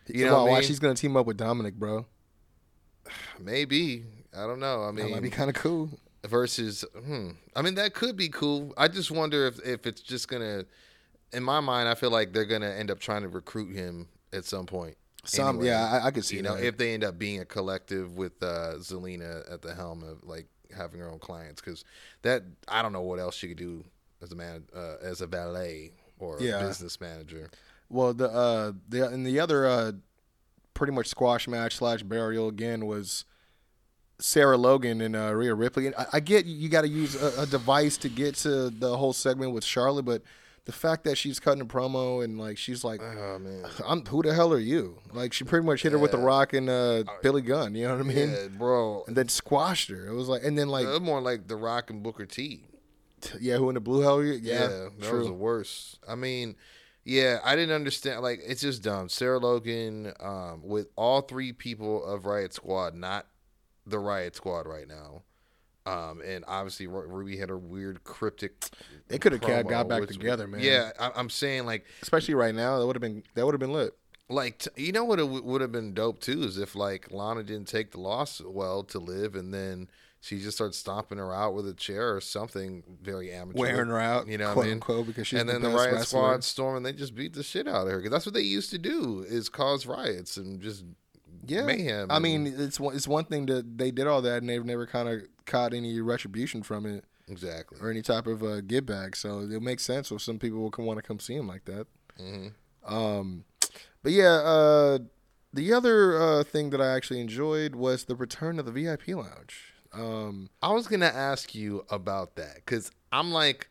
You 0.06 0.24
know 0.24 0.32
Wow, 0.32 0.42
what 0.44 0.48
I 0.48 0.50
watch, 0.52 0.60
mean? 0.62 0.68
he's 0.68 0.78
gonna 0.80 0.94
team 0.94 1.16
up 1.16 1.26
with 1.26 1.36
Dominic, 1.36 1.74
bro. 1.74 2.06
Maybe 3.38 4.04
I 4.36 4.46
don't 4.46 4.60
know. 4.60 4.84
I 4.84 4.86
That 4.86 4.92
mean, 4.92 5.10
might 5.10 5.22
be 5.22 5.30
kind 5.30 5.50
of 5.50 5.56
cool. 5.56 5.90
versus 6.26 6.84
hmm. 7.04 7.30
I 7.54 7.62
mean 7.62 7.74
that 7.76 7.94
could 7.94 8.16
be 8.16 8.28
cool. 8.28 8.72
I 8.76 8.88
just 8.88 9.10
wonder 9.10 9.46
if 9.46 9.58
if 9.64 9.86
it's 9.86 10.00
just 10.00 10.28
gonna 10.28 10.64
in 11.32 11.42
my 11.42 11.60
mind 11.60 11.88
I 11.88 11.94
feel 11.94 12.10
like 12.10 12.32
they're 12.32 12.44
gonna 12.44 12.70
end 12.70 12.90
up 12.90 12.98
trying 12.98 13.22
to 13.22 13.28
recruit 13.28 13.74
him 13.74 14.08
at 14.32 14.44
some 14.44 14.66
point. 14.66 14.96
Some, 15.24 15.56
anyway. 15.56 15.66
yeah, 15.66 16.00
I, 16.02 16.06
I 16.06 16.10
could 16.10 16.24
see 16.24 16.36
you 16.36 16.42
know, 16.42 16.54
if 16.54 16.78
they 16.78 16.94
end 16.94 17.04
up 17.04 17.18
being 17.18 17.40
a 17.40 17.44
collective 17.44 18.16
with 18.16 18.42
uh 18.42 18.74
Zelina 18.78 19.50
at 19.52 19.62
the 19.62 19.74
helm 19.74 20.02
of 20.02 20.24
like 20.24 20.46
having 20.76 21.00
her 21.00 21.10
own 21.10 21.18
clients 21.18 21.60
cuz 21.60 21.84
that 22.22 22.42
I 22.68 22.82
don't 22.82 22.92
know 22.92 23.02
what 23.02 23.18
else 23.18 23.34
she 23.34 23.48
could 23.48 23.58
do 23.58 23.84
as 24.22 24.32
a 24.32 24.36
man 24.36 24.64
uh, 24.74 24.96
as 25.02 25.20
a 25.20 25.26
valet 25.26 25.92
or 26.18 26.36
a 26.36 26.40
business 26.40 27.00
manager. 27.00 27.50
well, 27.88 28.12
the 28.14 28.30
uh, 28.30 28.72
the 28.88 29.08
and 29.08 29.26
the 29.26 29.40
other 29.40 29.66
uh, 29.66 29.92
pretty 30.74 30.92
much 30.92 31.06
squash 31.08 31.48
match 31.48 31.76
slash 31.76 32.02
burial 32.02 32.48
again 32.48 32.86
was 32.86 33.24
Sarah 34.18 34.56
Logan 34.56 35.00
and 35.00 35.16
uh, 35.16 35.32
Rhea 35.32 35.54
Ripley. 35.54 35.86
And 35.86 35.94
I, 35.96 36.06
I 36.14 36.20
get 36.20 36.46
you 36.46 36.68
got 36.68 36.82
to 36.82 36.88
use 36.88 37.20
a, 37.20 37.42
a 37.42 37.46
device 37.46 37.96
to 37.98 38.08
get 38.08 38.36
to 38.36 38.70
the 38.70 38.96
whole 38.96 39.12
segment 39.12 39.52
with 39.52 39.64
Charlotte, 39.64 40.04
but 40.04 40.22
the 40.66 40.72
fact 40.72 41.04
that 41.04 41.16
she's 41.16 41.40
cutting 41.40 41.60
a 41.62 41.66
promo 41.66 42.22
and 42.22 42.38
like 42.38 42.58
she's 42.58 42.84
like, 42.84 43.00
Oh 43.02 43.38
man. 43.38 43.64
I'm, 43.86 44.04
"Who 44.06 44.22
the 44.22 44.34
hell 44.34 44.52
are 44.52 44.58
you?" 44.58 44.98
Like 45.12 45.32
she 45.32 45.44
pretty 45.44 45.66
much 45.66 45.82
hit 45.82 45.92
her 45.92 45.98
with 45.98 46.12
the 46.12 46.18
Rock 46.18 46.52
and 46.52 46.68
uh, 46.68 47.04
Billy 47.22 47.42
Gunn. 47.42 47.74
You 47.74 47.88
know 47.88 47.96
what 47.96 48.04
I 48.04 48.08
mean? 48.08 48.30
Yeah, 48.30 48.48
bro. 48.48 49.04
And 49.06 49.16
then 49.16 49.28
squashed 49.28 49.88
her. 49.90 50.06
It 50.06 50.14
was 50.14 50.28
like, 50.28 50.42
and 50.44 50.56
then 50.58 50.68
like, 50.68 50.86
more 51.02 51.20
like 51.20 51.48
The 51.48 51.56
Rock 51.56 51.90
and 51.90 52.02
Booker 52.02 52.26
T. 52.26 52.64
Yeah, 53.40 53.56
who 53.56 53.68
in 53.68 53.74
the 53.74 53.80
blue 53.80 54.00
hell? 54.02 54.22
Yeah, 54.22 54.34
Yeah, 54.42 54.66
that 54.68 54.92
was 54.98 55.08
true. 55.08 55.24
the 55.24 55.32
worst. 55.32 55.98
I 56.08 56.14
mean, 56.14 56.56
yeah, 57.04 57.38
I 57.44 57.54
didn't 57.56 57.74
understand. 57.74 58.22
Like, 58.22 58.40
it's 58.46 58.62
just 58.62 58.82
dumb. 58.82 59.08
Sarah 59.08 59.38
Logan, 59.38 60.12
um, 60.20 60.62
with 60.64 60.88
all 60.96 61.20
three 61.22 61.52
people 61.52 62.04
of 62.04 62.24
Riot 62.24 62.54
Squad, 62.54 62.94
not 62.94 63.26
the 63.86 63.98
Riot 63.98 64.36
Squad 64.36 64.66
right 64.66 64.88
now. 64.88 65.22
Um, 65.90 66.20
and 66.24 66.44
obviously 66.46 66.86
Ruby 66.86 67.36
had 67.36 67.48
her 67.48 67.58
weird 67.58 68.04
cryptic. 68.04 68.52
They 69.08 69.18
could 69.18 69.32
have 69.32 69.40
got 69.66 69.88
back 69.88 70.00
which- 70.02 70.10
together, 70.12 70.46
man. 70.46 70.60
Yeah, 70.60 70.90
I, 70.98 71.10
I'm 71.16 71.30
saying 71.30 71.66
like, 71.66 71.84
especially 72.02 72.34
right 72.34 72.54
now. 72.54 72.78
That 72.78 72.86
would 72.86 72.96
have 72.96 73.00
been 73.02 73.22
that 73.34 73.44
would 73.44 73.54
have 73.54 73.60
been 73.60 73.72
lit. 73.72 73.94
like 74.28 74.58
t- 74.58 74.70
you 74.84 74.92
know 74.92 75.04
what 75.04 75.18
it 75.18 75.22
w- 75.22 75.42
would 75.42 75.60
have 75.60 75.72
been 75.72 75.92
dope 75.94 76.20
too 76.20 76.42
is 76.44 76.56
if 76.58 76.74
like 76.76 77.10
Lana 77.10 77.42
didn't 77.42 77.66
take 77.68 77.90
the 77.92 78.00
loss 78.00 78.40
well 78.44 78.82
to 78.84 78.98
live, 78.98 79.34
and 79.34 79.52
then 79.52 79.88
she 80.22 80.38
just 80.38 80.56
starts 80.58 80.76
stomping 80.76 81.16
her 81.18 81.34
out 81.34 81.54
with 81.54 81.66
a 81.66 81.72
chair 81.72 82.14
or 82.14 82.20
something 82.20 82.82
very 83.02 83.32
amateur, 83.32 83.58
Wearing 83.58 83.88
her 83.88 83.98
out, 83.98 84.28
You 84.28 84.36
know 84.36 84.48
what 84.48 84.52
quote 84.52 84.64
I 84.64 84.68
mean? 84.68 84.74
unquote, 84.74 85.06
because 85.06 85.26
she's 85.26 85.40
and 85.40 85.48
the 85.48 85.54
then 85.54 85.62
the 85.62 85.68
best 85.70 85.78
riot 85.78 85.92
wrestler. 85.94 86.04
squad 86.20 86.44
storm 86.44 86.76
and 86.76 86.84
they 86.84 86.92
just 86.92 87.14
beat 87.14 87.32
the 87.32 87.42
shit 87.42 87.66
out 87.66 87.86
of 87.86 87.92
her 87.92 87.96
because 87.96 88.10
that's 88.12 88.26
what 88.26 88.34
they 88.34 88.42
used 88.42 88.68
to 88.70 88.78
do 88.78 89.24
is 89.26 89.48
cause 89.48 89.86
riots 89.86 90.36
and 90.36 90.60
just 90.60 90.84
Yeah, 91.46 91.62
mayhem. 91.62 92.10
I 92.10 92.18
mean, 92.18 92.46
it's 92.46 92.78
one- 92.78 92.94
it's 92.94 93.08
one 93.08 93.24
thing 93.24 93.46
that 93.46 93.78
they 93.78 93.90
did 93.90 94.06
all 94.06 94.22
that 94.22 94.38
and 94.38 94.48
they've 94.48 94.64
never 94.64 94.86
kind 94.86 95.08
of 95.08 95.22
caught 95.46 95.74
any 95.74 96.00
retribution 96.00 96.62
from 96.62 96.86
it 96.86 97.04
exactly. 97.28 97.78
or 97.80 97.90
any 97.90 98.02
type 98.02 98.26
of 98.26 98.42
uh, 98.42 98.60
give 98.60 98.86
back. 98.86 99.16
So 99.16 99.40
it 99.40 99.62
makes 99.62 99.82
sense 99.84 100.10
if 100.10 100.22
some 100.22 100.38
people 100.38 100.60
will 100.60 100.72
want 100.84 100.98
to 100.98 101.02
come 101.02 101.18
see 101.18 101.34
him 101.34 101.46
like 101.46 101.64
that. 101.64 101.86
Mm-hmm. 102.18 102.94
Um, 102.94 103.44
but 104.02 104.12
yeah, 104.12 104.34
uh, 104.34 104.98
the 105.52 105.72
other 105.72 106.20
uh, 106.20 106.44
thing 106.44 106.70
that 106.70 106.80
I 106.80 106.94
actually 106.94 107.20
enjoyed 107.20 107.74
was 107.74 108.04
the 108.04 108.16
return 108.16 108.58
of 108.58 108.66
the 108.66 108.72
VIP 108.72 109.08
lounge. 109.08 109.74
Um, 109.92 110.50
I 110.62 110.72
was 110.72 110.86
gonna 110.86 111.06
ask 111.06 111.54
you 111.54 111.84
about 111.90 112.36
that 112.36 112.56
because 112.56 112.92
I'm 113.10 113.32
like, 113.32 113.68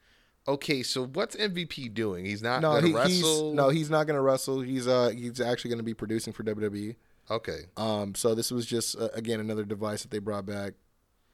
okay, 0.49 0.83
so 0.83 1.05
what's 1.05 1.35
MVP 1.35 1.93
doing? 1.93 2.25
He's 2.25 2.41
not 2.41 2.61
no, 2.61 2.73
gonna 2.73 2.87
he, 2.87 2.93
wrestle. 2.93 3.49
he's 3.49 3.55
no, 3.55 3.69
he's 3.69 3.89
not 3.89 4.07
going 4.07 4.15
to 4.15 4.21
wrestle. 4.21 4.61
He's 4.61 4.87
uh, 4.87 5.11
he's 5.15 5.39
actually 5.39 5.69
going 5.69 5.79
to 5.79 5.83
be 5.83 5.93
producing 5.93 6.33
for 6.33 6.43
WWE. 6.43 6.95
Okay, 7.29 7.59
Um, 7.77 8.15
so 8.15 8.35
this 8.35 8.51
was 8.51 8.65
just 8.65 8.97
uh, 8.99 9.09
again 9.13 9.39
another 9.39 9.65
device 9.65 10.01
that 10.03 10.11
they 10.11 10.19
brought 10.19 10.45
back 10.45 10.73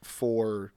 for, 0.02 0.72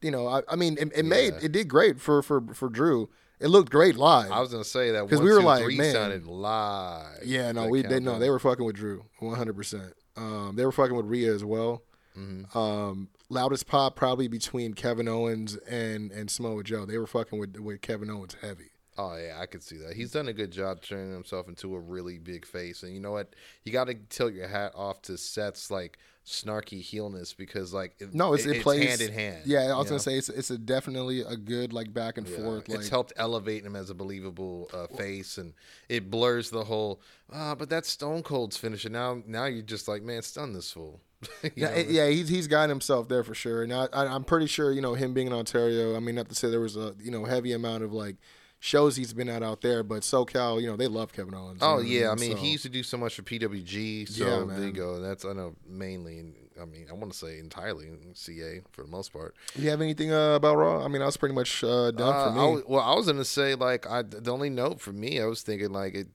you 0.00 0.10
know, 0.10 0.26
I, 0.26 0.42
I 0.48 0.56
mean, 0.56 0.76
it, 0.78 0.92
it 0.94 1.04
made 1.04 1.34
it 1.42 1.52
did 1.52 1.68
great 1.68 2.00
for 2.00 2.22
for 2.22 2.42
for 2.54 2.68
Drew. 2.68 3.08
It 3.40 3.48
looked 3.48 3.70
great 3.70 3.96
live. 3.96 4.30
I 4.30 4.40
was 4.40 4.50
gonna 4.50 4.64
say 4.64 4.90
that 4.92 5.02
because 5.04 5.20
we 5.20 5.32
were 5.32 5.40
two, 5.40 5.46
like, 5.46 5.76
man. 5.76 5.92
sounded 5.92 6.26
live. 6.26 7.24
yeah, 7.24 7.52
no, 7.52 7.68
we 7.68 7.82
they 7.82 8.00
no, 8.00 8.18
they 8.18 8.30
were 8.30 8.38
fucking 8.38 8.64
with 8.64 8.76
Drew, 8.76 9.04
one 9.18 9.36
hundred 9.36 9.56
percent. 9.56 9.94
Um, 10.16 10.54
they 10.56 10.64
were 10.64 10.72
fucking 10.72 10.96
with 10.96 11.06
Rhea 11.06 11.32
as 11.34 11.44
well. 11.44 11.82
Mm-hmm. 12.18 12.58
Um, 12.58 13.08
loudest 13.28 13.66
pop 13.66 13.96
probably 13.96 14.28
between 14.28 14.74
Kevin 14.74 15.08
Owens 15.08 15.56
and 15.68 16.10
and 16.12 16.30
Samoa 16.30 16.62
Joe. 16.64 16.84
They 16.84 16.98
were 16.98 17.06
fucking 17.06 17.38
with 17.38 17.58
with 17.58 17.80
Kevin 17.80 18.10
Owens 18.10 18.36
heavy. 18.42 18.72
Oh 18.98 19.16
yeah, 19.16 19.38
I 19.40 19.46
could 19.46 19.62
see 19.62 19.76
that. 19.78 19.94
He's 19.94 20.10
done 20.10 20.28
a 20.28 20.32
good 20.32 20.50
job 20.50 20.82
turning 20.82 21.12
himself 21.12 21.48
into 21.48 21.74
a 21.74 21.78
really 21.78 22.18
big 22.18 22.44
face, 22.44 22.82
and 22.82 22.92
you 22.92 23.00
know 23.00 23.12
what? 23.12 23.34
You 23.64 23.72
got 23.72 23.84
to 23.84 23.94
tilt 23.94 24.32
your 24.32 24.48
hat 24.48 24.72
off 24.74 25.00
to 25.02 25.16
Seth's 25.16 25.70
like 25.70 25.98
snarky 26.26 26.80
heelness 26.80 27.32
because 27.32 27.72
like 27.72 27.94
it, 27.98 28.14
No, 28.14 28.34
it's, 28.34 28.44
it, 28.44 28.58
it, 28.58 28.62
plays 28.62 28.88
hand 28.88 29.00
in 29.00 29.12
hand. 29.12 29.42
Yeah, 29.46 29.72
I 29.72 29.78
was 29.78 29.88
gonna 29.88 30.00
say 30.00 30.16
it's 30.16 30.28
it's 30.28 30.50
a 30.50 30.58
definitely 30.58 31.20
a 31.20 31.36
good 31.36 31.72
like 31.72 31.92
back 31.92 32.18
and 32.18 32.28
Yeah, 32.28 32.36
forth. 32.36 32.68
Like 32.68 32.80
it's 32.80 32.88
helped 32.88 33.12
elevate 33.16 33.64
him 33.64 33.76
as 33.76 33.90
a 33.90 33.94
believable 33.94 34.70
uh, 34.72 34.86
face, 34.88 35.38
and 35.38 35.54
it 35.88 36.10
blurs 36.10 36.50
the 36.50 36.64
whole. 36.64 37.00
Ah, 37.32 37.54
but 37.54 37.70
that's 37.70 37.88
Stone 37.88 38.22
Cold's 38.22 38.56
finisher. 38.56 38.88
Now, 38.88 39.22
now 39.26 39.46
you're 39.46 39.62
just 39.62 39.88
like, 39.88 40.02
man, 40.02 40.22
stun 40.22 40.52
this 40.52 40.72
fool. 40.72 41.00
Yeah, 41.54 41.70
know? 41.70 41.76
yeah, 41.76 42.08
he's 42.08 42.28
he's 42.28 42.46
got 42.46 42.68
himself 42.68 43.08
there 43.08 43.22
for 43.22 43.34
sure, 43.34 43.62
and 43.62 43.72
I, 43.72 43.88
I, 43.92 44.06
I'm 44.06 44.24
pretty 44.24 44.46
sure 44.46 44.72
you 44.72 44.80
know 44.80 44.94
him 44.94 45.12
being 45.14 45.26
in 45.26 45.32
Ontario. 45.32 45.96
I 45.96 46.00
mean, 46.00 46.14
not 46.14 46.28
to 46.28 46.34
say 46.34 46.50
there 46.50 46.60
was 46.60 46.76
a 46.76 46.94
you 46.98 47.10
know 47.10 47.24
heavy 47.24 47.52
amount 47.52 47.82
of 47.84 47.92
like 47.92 48.16
shows 48.62 48.94
he's 48.96 49.12
been 49.14 49.28
at 49.30 49.42
out 49.42 49.62
there, 49.62 49.82
but 49.82 50.02
SoCal, 50.02 50.60
you 50.60 50.68
know, 50.68 50.76
they 50.76 50.86
love 50.86 51.12
Kevin 51.12 51.34
Owens. 51.34 51.58
Oh 51.62 51.80
yeah, 51.80 52.10
I 52.10 52.14
mean 52.14 52.32
So- 52.32 52.42
he 52.42 52.50
used 52.52 52.62
to 52.64 52.68
do 52.68 52.82
so 52.82 52.96
much 52.98 53.16
for 53.16 53.22
PWG, 53.22 54.06
so 54.08 54.24
Yeah, 54.46 54.54
there 54.56 54.66
you 54.66 54.72
go. 54.72 55.00
That's 55.00 55.24
I 55.24 55.32
know 55.32 55.54
mainly. 55.66 56.34
I 56.60 56.66
mean, 56.66 56.88
I 56.90 56.92
want 56.92 57.10
to 57.10 57.16
say 57.18 57.38
entirely 57.38 57.86
in 57.86 58.14
CA 58.14 58.60
for 58.70 58.82
the 58.82 58.88
most 58.90 59.14
part. 59.14 59.34
Do 59.56 59.62
you 59.62 59.70
have 59.70 59.80
anything 59.80 60.12
uh, 60.12 60.34
about 60.34 60.56
Raw? 60.58 60.84
I 60.84 60.88
mean, 60.88 61.00
I 61.00 61.06
was 61.06 61.16
pretty 61.16 61.34
much 61.34 61.64
uh, 61.64 61.90
done 61.90 62.14
Uh, 62.14 62.28
for 62.28 62.34
me. 62.34 62.40
I 62.40 62.44
was- 62.44 62.62
well, 62.68 62.82
I 62.84 62.94
was 62.94 63.06
gonna 63.06 63.24
say 63.24 63.54
like 63.54 63.86
I 63.88 64.02
the 64.02 64.30
only 64.30 64.50
note 64.50 64.78
for 64.80 64.92
me, 64.92 65.20
I 65.20 65.24
was 65.24 65.40
thinking 65.42 65.70
like 65.72 65.94
it. 65.94 66.08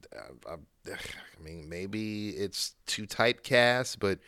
I, 0.47 0.51
I, 0.51 0.55
I 0.93 1.43
mean, 1.43 1.67
maybe 1.67 2.29
it's 2.29 2.75
too 2.85 3.07
typecast, 3.07 3.97
but 3.99 4.19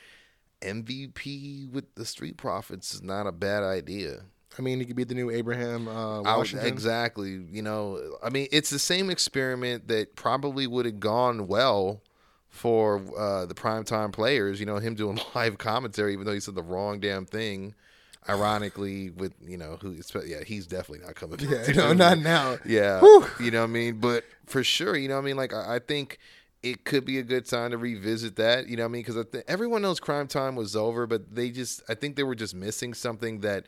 MVP 0.62 1.70
with 1.72 1.94
the 1.96 2.06
Street 2.06 2.38
Profits 2.38 2.94
is 2.96 3.02
not 3.04 3.28
a 3.28 3.32
bad 3.32 3.64
idea. 3.64 4.24
I 4.58 4.62
mean, 4.62 4.80
he 4.80 4.86
could 4.86 4.96
be 4.96 5.04
the 5.04 5.16
new 5.16 5.30
Abraham 5.30 5.88
uh, 5.88 6.22
I 6.24 6.38
exactly. 6.66 7.46
You 7.52 7.62
know, 7.62 8.18
I 8.24 8.30
mean, 8.30 8.48
it's 8.52 8.70
the 8.70 8.80
same 8.80 9.10
experiment 9.10 9.88
that 9.88 10.16
probably 10.16 10.68
would 10.68 10.86
have 10.86 11.00
gone 11.00 11.48
well 11.48 12.02
for 12.50 13.02
uh, 13.18 13.46
the 13.46 13.54
primetime 13.54 14.12
players. 14.12 14.60
You 14.60 14.66
know, 14.66 14.78
him 14.78 14.96
doing 14.96 15.20
live 15.36 15.58
commentary, 15.58 16.14
even 16.14 16.26
though 16.26 16.34
he 16.34 16.40
said 16.40 16.56
the 16.56 16.64
wrong 16.64 17.00
damn 17.00 17.26
thing. 17.26 17.76
Ironically, 18.30 19.10
with 19.12 19.34
you 19.42 19.56
know 19.56 19.78
who, 19.82 19.96
yeah, 20.26 20.44
he's 20.46 20.68
definitely 20.68 21.06
not 21.06 21.16
coming. 21.16 21.38
back 21.38 21.68
Yeah, 21.68 21.74
no, 21.74 21.94
not 21.94 22.20
now. 22.20 22.58
Yeah, 22.66 23.00
Whew. 23.00 23.26
you 23.40 23.52
know 23.52 23.62
what 23.62 23.70
I 23.70 23.74
mean. 23.74 24.02
But 24.02 24.26
for 24.46 24.66
sure, 24.66 24.98
you 24.98 25.08
know 25.08 25.16
what 25.16 25.22
I 25.22 25.26
mean. 25.26 25.38
Like 25.38 25.54
I, 25.54 25.76
I 25.76 25.80
think 25.80 26.20
it 26.62 26.84
could 26.84 27.06
be 27.06 27.20
a 27.20 27.24
good 27.24 27.46
time 27.46 27.72
to 27.72 27.78
revisit 27.78 28.36
that. 28.38 28.68
You 28.68 28.76
know 28.76 28.84
what 28.84 28.90
I 28.90 28.92
mean? 28.92 29.04
Because 29.04 29.26
th- 29.32 29.46
everyone 29.48 29.82
knows 29.82 30.02
Crime 30.02 30.28
Time 30.28 30.56
was 30.56 30.76
over, 30.76 31.08
but 31.08 31.34
they 31.34 31.50
just 31.50 31.82
I 31.88 31.94
think 31.94 32.16
they 32.16 32.24
were 32.24 32.36
just 32.36 32.54
missing 32.54 32.94
something 32.94 33.42
that 33.42 33.66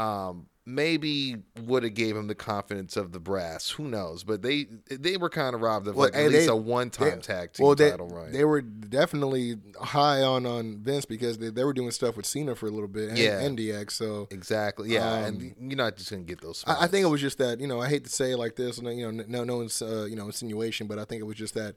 um, 0.00 0.46
maybe 0.66 1.36
would 1.64 1.82
have 1.82 1.94
gave 1.94 2.16
him 2.16 2.26
the 2.28 2.34
confidence 2.34 2.96
of 2.96 3.10
the 3.12 3.18
brass. 3.18 3.70
Who 3.70 3.84
knows? 3.88 4.22
But 4.24 4.42
they 4.42 4.66
they 4.90 5.16
were 5.16 5.28
kind 5.30 5.54
of 5.54 5.60
robbed 5.62 5.88
of 5.88 5.96
Well, 5.96 6.06
like 6.08 6.16
at 6.16 6.30
least 6.30 6.46
they- 6.46 6.52
a 6.52 6.54
one 6.56 6.90
time 6.90 7.20
tag 7.20 7.52
team 7.52 7.66
well, 7.66 7.74
they, 7.74 7.90
title 7.90 8.08
run. 8.08 8.30
they 8.32 8.44
were 8.44 8.60
definitely 8.60 9.56
high 9.80 10.22
on 10.22 10.46
on 10.46 10.78
Vince 10.78 11.04
because 11.04 11.38
they, 11.38 11.50
they 11.50 11.64
were 11.64 11.72
doing 11.72 11.90
stuff 11.90 12.16
with 12.16 12.26
Cena 12.26 12.54
for 12.54 12.66
a 12.66 12.70
little 12.70 12.88
bit 12.88 13.08
and, 13.10 13.18
Yeah. 13.18 13.40
and 13.40 13.58
DX. 13.58 13.92
So 13.92 14.28
exactly. 14.30 14.90
Yeah, 14.90 15.10
Um, 15.12 15.24
and 15.24 15.54
you're 15.70 15.76
not 15.76 15.96
just 15.96 16.10
gonna 16.10 16.22
get 16.22 16.40
those. 16.40 16.62
I, 16.66 16.84
I 16.84 16.86
think 16.86 17.04
it 17.04 17.08
was 17.08 17.20
just 17.20 17.38
that 17.38 17.60
you 17.60 17.66
know 17.66 17.80
I 17.80 17.88
hate 17.88 18.04
to 18.04 18.10
say 18.10 18.32
it 18.32 18.36
like 18.36 18.56
this, 18.56 18.78
and 18.78 18.86
you 18.98 19.10
know 19.10 19.24
no 19.26 19.44
no 19.44 19.56
one's 19.58 19.82
uh, 19.82 20.06
you 20.08 20.16
know 20.16 20.26
insinuation, 20.26 20.86
but 20.86 20.98
I 20.98 21.04
think 21.04 21.20
it 21.20 21.24
was 21.24 21.36
just 21.36 21.54
that. 21.54 21.74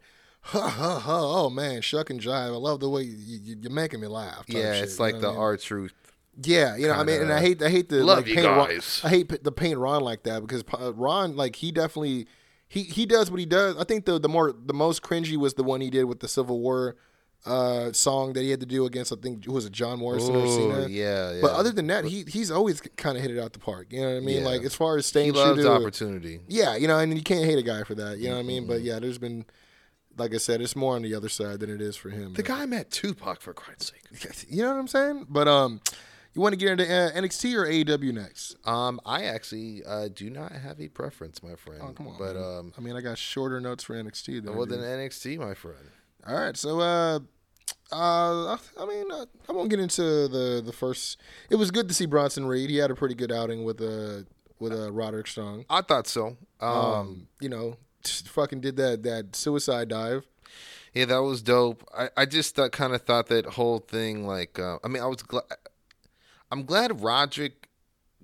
Ha 0.48 0.60
ha 0.68 1.00
ha! 1.00 1.20
Oh 1.24 1.50
man, 1.50 1.80
shuck 1.82 2.10
and 2.10 2.20
jive. 2.20 2.48
I 2.48 2.50
love 2.50 2.82
the 2.82 2.90
way 2.90 3.04
you, 3.04 3.40
you, 3.42 3.56
you're 3.62 3.72
making 3.72 4.02
me 4.02 4.08
laugh. 4.08 4.44
Yeah, 4.50 4.74
shit, 4.74 4.84
it's 4.84 5.00
you 5.00 5.06
like 5.06 5.14
know 5.16 5.22
the 5.22 5.28
what 5.28 5.34
I 5.36 5.38
mean? 5.38 5.42
R 5.42 5.58
Truth. 5.58 5.94
Yeah, 6.42 6.76
you 6.76 6.88
know, 6.88 6.94
I 6.94 7.04
mean, 7.04 7.22
and 7.22 7.32
I 7.32 7.40
hate, 7.40 7.62
I 7.62 7.70
hate 7.70 7.90
the 7.90 8.04
Love 8.04 8.20
like, 8.20 8.28
you 8.28 8.36
paint 8.36 8.48
Ron- 8.48 8.80
I 9.04 9.10
hate 9.10 9.44
the 9.44 9.52
paint 9.52 9.78
Ron 9.78 10.02
like 10.02 10.24
that 10.24 10.42
because 10.42 10.64
uh, 10.80 10.92
Ron, 10.94 11.36
like, 11.36 11.56
he 11.58 11.72
definitely, 11.72 12.26
he 12.68 12.84
he 12.84 13.06
does 13.06 13.30
what 13.30 13.40
he 13.40 13.46
does. 13.46 13.78
I 13.78 13.84
think 13.84 14.06
the 14.06 14.18
the 14.20 14.30
more 14.30 14.52
the 14.52 14.74
most 14.74 15.04
cringy 15.04 15.38
was 15.38 15.54
the 15.54 15.64
one 15.64 15.80
he 15.82 15.90
did 15.92 16.06
with 16.06 16.22
the 16.22 16.28
Civil 16.28 16.60
War 16.60 16.96
uh 17.46 17.92
song 17.92 18.32
that 18.32 18.40
he 18.42 18.50
had 18.52 18.62
to 18.62 18.66
do 18.66 18.86
against 18.86 19.12
I 19.12 19.18
think 19.18 19.44
who 19.44 19.52
was 19.52 19.66
it 19.66 19.74
John 19.74 20.00
Morrison 20.00 20.34
or 20.34 20.46
Ooh, 20.46 20.56
Cena. 20.56 20.88
yeah, 20.88 21.34
yeah. 21.34 21.42
But 21.42 21.52
other 21.52 21.72
than 21.72 21.88
that, 21.88 22.06
he 22.06 22.24
he's 22.28 22.50
always 22.50 22.80
kind 22.96 23.16
of 23.18 23.22
hit 23.22 23.32
it 23.32 23.40
out 23.40 23.52
the 23.54 23.60
park. 23.60 23.88
You 23.92 24.02
know 24.02 24.12
what 24.12 24.18
I 24.18 24.20
mean? 24.22 24.42
Yeah. 24.44 24.48
Like 24.48 24.64
as 24.64 24.74
far 24.74 24.98
as 24.98 25.06
he 25.06 25.10
staying 25.10 25.34
true 25.34 25.42
loves 25.42 25.62
to 25.62 25.72
opportunity. 25.72 26.40
yeah, 26.48 26.76
you 26.78 26.88
know, 26.88 26.98
and 26.98 27.14
you 27.16 27.22
can't 27.22 27.44
hate 27.46 27.60
a 27.60 27.64
guy 27.64 27.84
for 27.84 27.96
that. 27.96 28.18
You 28.18 28.30
know 28.30 28.36
what 28.38 28.40
I 28.40 28.44
mean? 28.44 28.66
But 28.66 28.78
Mm-hmm. 28.78 28.86
yeah, 28.88 29.00
there's 29.00 29.18
been, 29.18 29.46
like 30.18 30.34
I 30.34 30.38
said, 30.38 30.62
it's 30.62 30.76
more 30.76 30.96
on 30.96 31.02
the 31.02 31.14
other 31.14 31.28
side 31.30 31.60
than 31.60 31.70
it 31.70 31.82
is 31.82 31.96
for 31.98 32.10
him. 32.12 32.34
The 32.34 32.44
But- 32.44 32.46
guy 32.46 32.66
met 32.66 32.90
Tupac 32.92 33.42
for 33.42 33.54
Christ's 33.54 33.92
sake. 33.92 34.46
you 34.50 34.62
know 34.64 34.72
what 34.72 34.80
I'm 34.80 34.88
saying? 34.88 35.26
But 35.30 35.50
um, 35.50 35.82
you 36.34 36.42
want 36.42 36.54
to 36.54 36.58
get 36.58 36.70
into 36.70 36.84
uh, 36.86 37.12
NXT 37.12 37.56
or 37.56 37.66
AEW 37.66 38.14
next? 38.14 38.56
Um, 38.66 39.00
I 39.06 39.26
actually 39.26 39.84
uh, 39.86 40.10
do 40.14 40.30
not 40.30 40.52
have 40.52 40.80
a 40.82 40.88
preference, 40.88 41.42
my 41.44 41.56
friend. 41.56 41.82
Oh, 41.84 41.94
come 41.94 42.08
on. 42.08 42.18
But 42.18 42.36
man. 42.36 42.44
um, 42.44 42.74
I 42.78 42.82
mean, 42.82 42.96
I 42.96 43.02
got 43.02 43.18
shorter 43.18 43.60
notes 43.62 43.84
for 43.84 43.96
NXT. 43.96 44.44
Than 44.44 44.54
I 44.54 44.58
well, 44.58 44.66
then 44.66 44.80
NXT, 44.80 45.38
my 45.38 45.54
friend. 45.54 45.78
All 46.26 46.36
right, 46.36 46.56
so 46.56 46.80
uh, 46.80 47.20
uh, 47.92 48.58
I 48.80 48.86
mean, 48.88 49.12
uh, 49.12 49.26
I 49.48 49.52
won't 49.52 49.70
get 49.70 49.80
into 49.80 50.02
the 50.28 50.62
the 50.66 50.74
first. 50.74 51.20
It 51.50 51.56
was 51.56 51.70
good 51.72 51.88
to 51.88 51.94
see 51.94 52.06
Bronson 52.06 52.46
Reed. 52.46 52.70
He 52.70 52.78
had 52.78 52.92
a 52.92 52.96
pretty 52.96 53.16
good 53.16 53.32
outing 53.32 53.64
with 53.64 53.82
uh 53.82 54.24
with 54.60 54.74
uh, 54.74 54.92
Roderick 54.92 55.28
Strong. 55.28 55.66
I 55.70 55.82
thought 55.82 56.08
so. 56.08 56.38
Um, 56.62 56.70
Um, 56.70 57.28
you 57.42 57.50
know, 57.50 57.78
just 58.04 58.30
fucking 58.30 58.62
did 58.62 58.78
that 58.78 59.04
that 59.04 59.36
suicide 59.36 59.90
dive. 59.90 60.26
yeah, 60.94 61.06
that 61.06 61.22
was 61.24 61.42
dope. 61.42 61.84
I, 61.96 62.10
I 62.16 62.26
just 62.26 62.56
kind 62.72 62.94
of 62.94 63.02
thought 63.02 63.28
that 63.28 63.46
whole 63.46 63.80
thing, 63.80 64.26
like, 64.26 64.58
uh, 64.60 64.78
I 64.84 64.88
mean, 64.88 65.04
I 65.04 65.08
was 65.08 65.22
glad. 65.24 65.44
I'm 66.54 66.66
glad 66.66 67.02
Roderick 67.02 67.68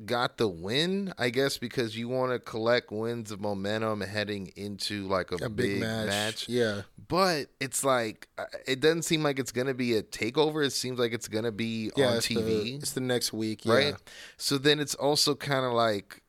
got 0.05 0.37
the 0.37 0.47
win. 0.47 1.11
I 1.17 1.31
guess 1.31 1.57
because 1.57 1.97
you 1.97 2.07
want 2.07 2.31
to 2.31 2.37
collect 2.37 2.91
wins 2.91 3.31
of 3.31 3.41
momentum 3.41 4.01
heading 4.01 4.51
into 4.55 5.07
like 5.07 5.31
a, 5.31 5.45
A 5.45 5.49
big, 5.49 5.79
match. 5.79 6.07
match. 6.07 6.47
Yeah. 6.47 6.83
But 7.07 7.47
it's 7.59 7.83
like 7.83 8.27
uh, 8.37 8.45
it 8.67 8.81
doesn't 8.81 9.01
seem 9.01 9.23
like 9.23 9.39
it's 9.39 9.51
gonna 9.51 9.73
be 9.73 9.95
a 9.95 10.03
takeover. 10.03 10.63
It 10.63 10.73
seems 10.73 10.99
like 10.99 11.11
it's 11.11 11.27
gonna 11.27 11.51
be 11.51 11.89
Yeah, 11.97 12.09
on 12.09 12.17
it's 12.17 12.27
TV. 12.27 12.45
The, 12.45 12.75
it's 12.75 12.91
the 12.91 13.01
next 13.01 13.33
week, 13.33 13.65
yeah. 13.65 13.73
right? 13.73 13.95
So 14.37 14.59
then 14.59 14.79
it's 14.79 14.93
also 14.93 15.33
kind 15.33 15.65
of 15.65 15.73
like, 15.73 16.21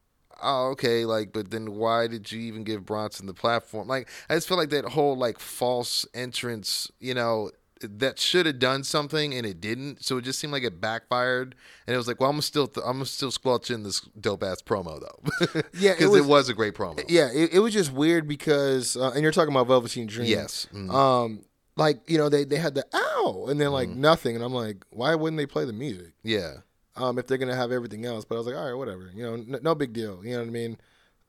oh, 0.42 0.68
okay, 0.70 1.04
like, 1.04 1.34
but 1.34 1.50
then 1.50 1.74
why 1.74 2.06
did 2.06 2.32
you 2.32 2.40
even 2.40 2.64
give 2.64 2.86
Bronson 2.86 3.26
the 3.26 3.34
platform? 3.34 3.88
Like, 3.88 4.08
I 4.30 4.36
just 4.36 4.48
feel 4.48 4.56
like 4.56 4.70
that 4.70 4.86
whole 4.86 5.18
like 5.18 5.38
false 5.38 6.06
entrance, 6.14 6.90
you 6.98 7.12
know, 7.12 7.50
that 7.81 8.19
should 8.19 8.47
have 8.47 8.59
done 8.59 8.85
something 8.85 9.33
and 9.35 9.47
it 9.47 9.61
didn't. 9.61 10.05
So 10.05 10.19
it 10.19 10.23
just 10.23 10.38
seemed 10.38 10.53
like 10.53 10.62
it 10.64 10.81
backfired. 10.81 11.55
And 11.87 11.95
it 11.95 11.97
was 11.97 12.07
like, 12.07 12.21
well, 12.21 12.29
I'm 12.31 12.40
still 12.43 12.66
th- 12.69 12.85
I'm 12.87 13.05
still 13.05 13.31
squelch 13.31 13.71
in 13.71 13.83
this 13.83 14.01
dope 14.21 14.43
ass 14.43 14.61
promo 14.62 15.01
though. 15.01 15.61
Yeah, 15.79 15.93
because 15.93 16.07
it, 16.14 16.21
was- 16.21 16.27
was 16.27 16.49
a 16.49 16.55
great 16.55 16.75
promo. 16.75 17.03
Yeah, 17.09 17.29
it, 17.33 17.55
it 17.55 17.59
was 17.61 17.73
just 17.73 17.93
weird 17.93 18.29
because, 18.29 18.97
uh, 18.97 19.11
and 19.12 19.23
you're 19.23 19.33
talking 19.33 19.53
about 19.55 19.66
Velveteen 19.66 20.07
Dream. 20.07 20.29
Yes. 20.29 20.66
Mhm. 20.75 20.93
Um, 20.93 21.45
like 21.77 22.01
you 22.11 22.19
know 22.19 22.29
they 22.29 22.45
they 22.45 22.57
had 22.57 22.75
the 22.75 22.85
ow 22.95 23.47
and 23.49 23.59
then 23.61 23.71
like 23.73 23.88
Mm-hmm. 23.88 24.01
nothing, 24.01 24.35
and 24.37 24.45
I'm 24.45 24.53
like, 24.53 24.85
why 24.90 25.14
wouldn't 25.14 25.38
they 25.38 25.47
play 25.47 25.64
the 25.64 25.73
music? 25.73 26.12
Yeah. 26.23 26.57
Um, 26.97 27.19
if 27.19 27.27
they're 27.27 27.38
gonna 27.38 27.55
have 27.57 27.73
everything 27.73 28.05
else, 28.05 28.25
but 28.27 28.35
I 28.35 28.38
was 28.38 28.47
like, 28.47 28.57
all 28.57 28.66
right, 28.66 28.75
whatever. 28.75 29.11
You 29.14 29.23
know, 29.23 29.35
n- 29.35 29.61
no 29.62 29.75
big 29.75 29.93
deal. 29.95 30.21
You 30.25 30.33
know 30.33 30.40
what 30.40 30.49
I 30.49 30.51
mean? 30.51 30.77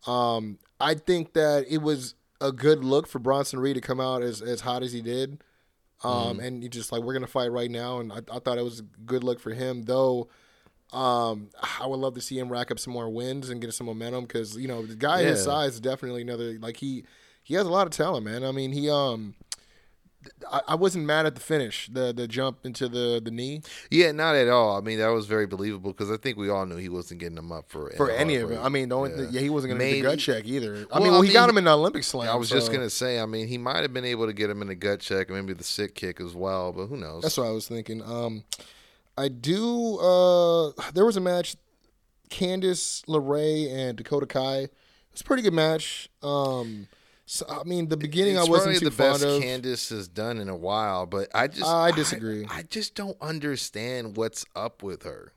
Um, 0.08 0.58
I 0.82 0.96
think 0.96 1.34
that 1.34 1.66
it 1.70 1.78
was 1.78 2.16
a 2.42 2.52
good 2.52 2.84
look 2.84 3.08
for 3.08 3.20
Bronson 3.20 3.60
Reed 3.60 3.76
to 3.76 3.82
come 3.82 4.00
out 4.02 4.22
as 4.24 4.42
as 4.42 4.62
hot 4.62 4.84
as 4.84 4.92
he 4.92 5.02
did. 5.02 5.42
Um, 6.04 6.12
Mm-hmm. 6.38 6.40
and 6.46 6.64
you 6.64 6.70
just 6.70 6.92
like 6.92 7.02
we're 7.04 7.14
gonna 7.14 7.28
fight 7.28 7.52
right 7.52 7.70
now, 7.70 8.00
and 8.00 8.12
I, 8.12 8.18
I 8.34 8.40
thought 8.40 8.58
it 8.58 8.64
was 8.64 8.82
good 9.06 9.24
luck 9.24 9.40
for 9.40 9.52
him, 9.54 9.84
though. 9.84 10.30
Um, 10.92 11.50
I 11.80 11.86
would 11.88 12.00
love 12.00 12.16
to 12.16 12.22
see 12.22 12.38
him 12.38 12.52
rack 12.52 12.70
up 12.72 12.78
some 12.80 12.92
more 12.94 13.10
wins 13.10 13.50
and 13.50 13.62
get 13.62 13.74
some 13.74 13.88
momentum 13.88 14.24
because 14.26 14.58
you 14.58 14.68
know 14.68 14.86
the 14.86 14.96
guy 14.96 15.22
his 15.24 15.44
size 15.44 15.74
is 15.76 15.80
definitely 15.80 16.22
another 16.24 16.58
like 16.60 16.78
he 16.78 17.06
he 17.44 17.54
has 17.54 17.66
a 17.66 17.70
lot 17.72 17.88
of 17.88 17.94
talent, 17.94 18.26
man. 18.26 18.44
I 18.44 18.52
mean 18.52 18.72
he 18.72 18.90
um. 18.90 19.36
I, 20.52 20.62
I 20.70 20.76
wasn't 20.76 21.06
mad 21.06 21.26
at 21.26 21.36
the 21.36 21.42
finish, 21.42 21.90
the 21.92 22.14
the 22.14 22.28
jump 22.28 22.66
into 22.66 22.88
the 22.88 23.22
the 23.24 23.32
knee 23.32 23.62
Yeah, 23.90 24.12
not 24.12 24.36
at 24.36 24.48
all. 24.50 24.78
I 24.78 24.82
mean, 24.82 25.00
that 25.00 25.08
was 25.08 25.26
very 25.26 25.48
believable 25.48 25.92
because 25.92 26.12
I 26.12 26.18
think 26.18 26.38
we 26.38 26.50
all 26.50 26.66
knew 26.66 26.78
he 26.78 26.90
wasn't 26.90 27.20
getting 27.20 27.36
them 27.36 27.52
up 27.52 27.70
for 27.70 27.92
for 27.98 28.10
any 28.12 28.36
of 28.36 28.52
it. 28.52 28.60
I 28.62 28.70
mean, 28.70 28.90
the 28.90 28.98
only, 28.98 29.26
yeah. 29.32 29.42
he 29.42 29.50
wasn't 29.50 29.72
going 29.72 29.80
to 29.80 29.96
get 29.96 30.04
the 30.04 30.10
gut 30.10 30.20
check 30.20 30.46
either. 30.46 30.86
I 30.92 31.00
Well, 31.00 31.04
mean, 31.04 31.12
well, 31.14 31.24
I 31.24 31.26
he 31.26 31.34
got 31.34 31.44
mean, 31.44 31.50
him 31.52 31.58
in 31.60 31.64
the 31.66 31.74
Olympic 31.74 32.04
slam. 32.04 32.30
I 32.30 32.36
was 32.36 32.50
just 32.50 32.72
gonna 32.72 32.90
say. 32.90 33.20
I 33.20 33.26
mean, 33.26 33.48
he 33.48 33.58
might 33.58 33.82
have 33.82 33.94
been 33.94 34.06
able 34.06 34.28
to 34.28 34.34
get 34.34 34.50
him 34.50 34.62
in 34.62 34.70
a 34.70 34.76
gut 34.76 35.00
check 35.00 35.30
maybe 35.30 35.54
the 35.54 35.64
sick 35.64 35.96
kick 35.96 36.20
as 36.22 36.34
well, 36.36 36.72
but 36.72 36.88
who 36.88 36.98
knows? 36.98 37.24
That's 37.24 37.38
what 37.38 37.48
I 37.48 37.52
was 37.52 37.68
thinking. 37.68 38.02
Um, 38.04 38.44
I 39.18 39.28
do. 39.28 39.98
Uh, 40.00 40.72
there 40.94 41.06
was 41.06 41.18
a 41.18 41.22
match, 41.22 41.56
Candice 42.30 43.04
LeRae 43.06 43.72
and 43.72 43.98
Dakota 43.98 44.26
Kai. 44.26 44.60
It 44.60 44.72
was 45.12 45.22
a 45.22 45.24
pretty 45.26 45.44
good 45.44 45.54
match. 45.54 46.10
Um, 46.24 46.88
so, 47.34 47.46
I 47.48 47.64
mean, 47.64 47.88
the 47.88 47.96
beginning 47.96 48.36
it's 48.36 48.46
I 48.46 48.52
wasn't 48.52 48.80
too 48.80 48.90
the 48.90 48.92
best 48.92 49.24
of. 49.24 49.42
Candice 49.42 49.90
has 49.92 50.10
done 50.10 50.38
in 50.38 50.50
a 50.50 50.56
while, 50.56 51.06
but 51.06 51.30
I 51.34 51.48
just 51.48 51.66
I 51.66 51.92
disagree. 51.92 52.46
I, 52.50 52.64
just 52.64 52.94
don't 52.94 53.16
understand 53.22 54.18
what's 54.18 54.44
up 54.54 54.84
with 54.84 55.04
her. 55.04 55.32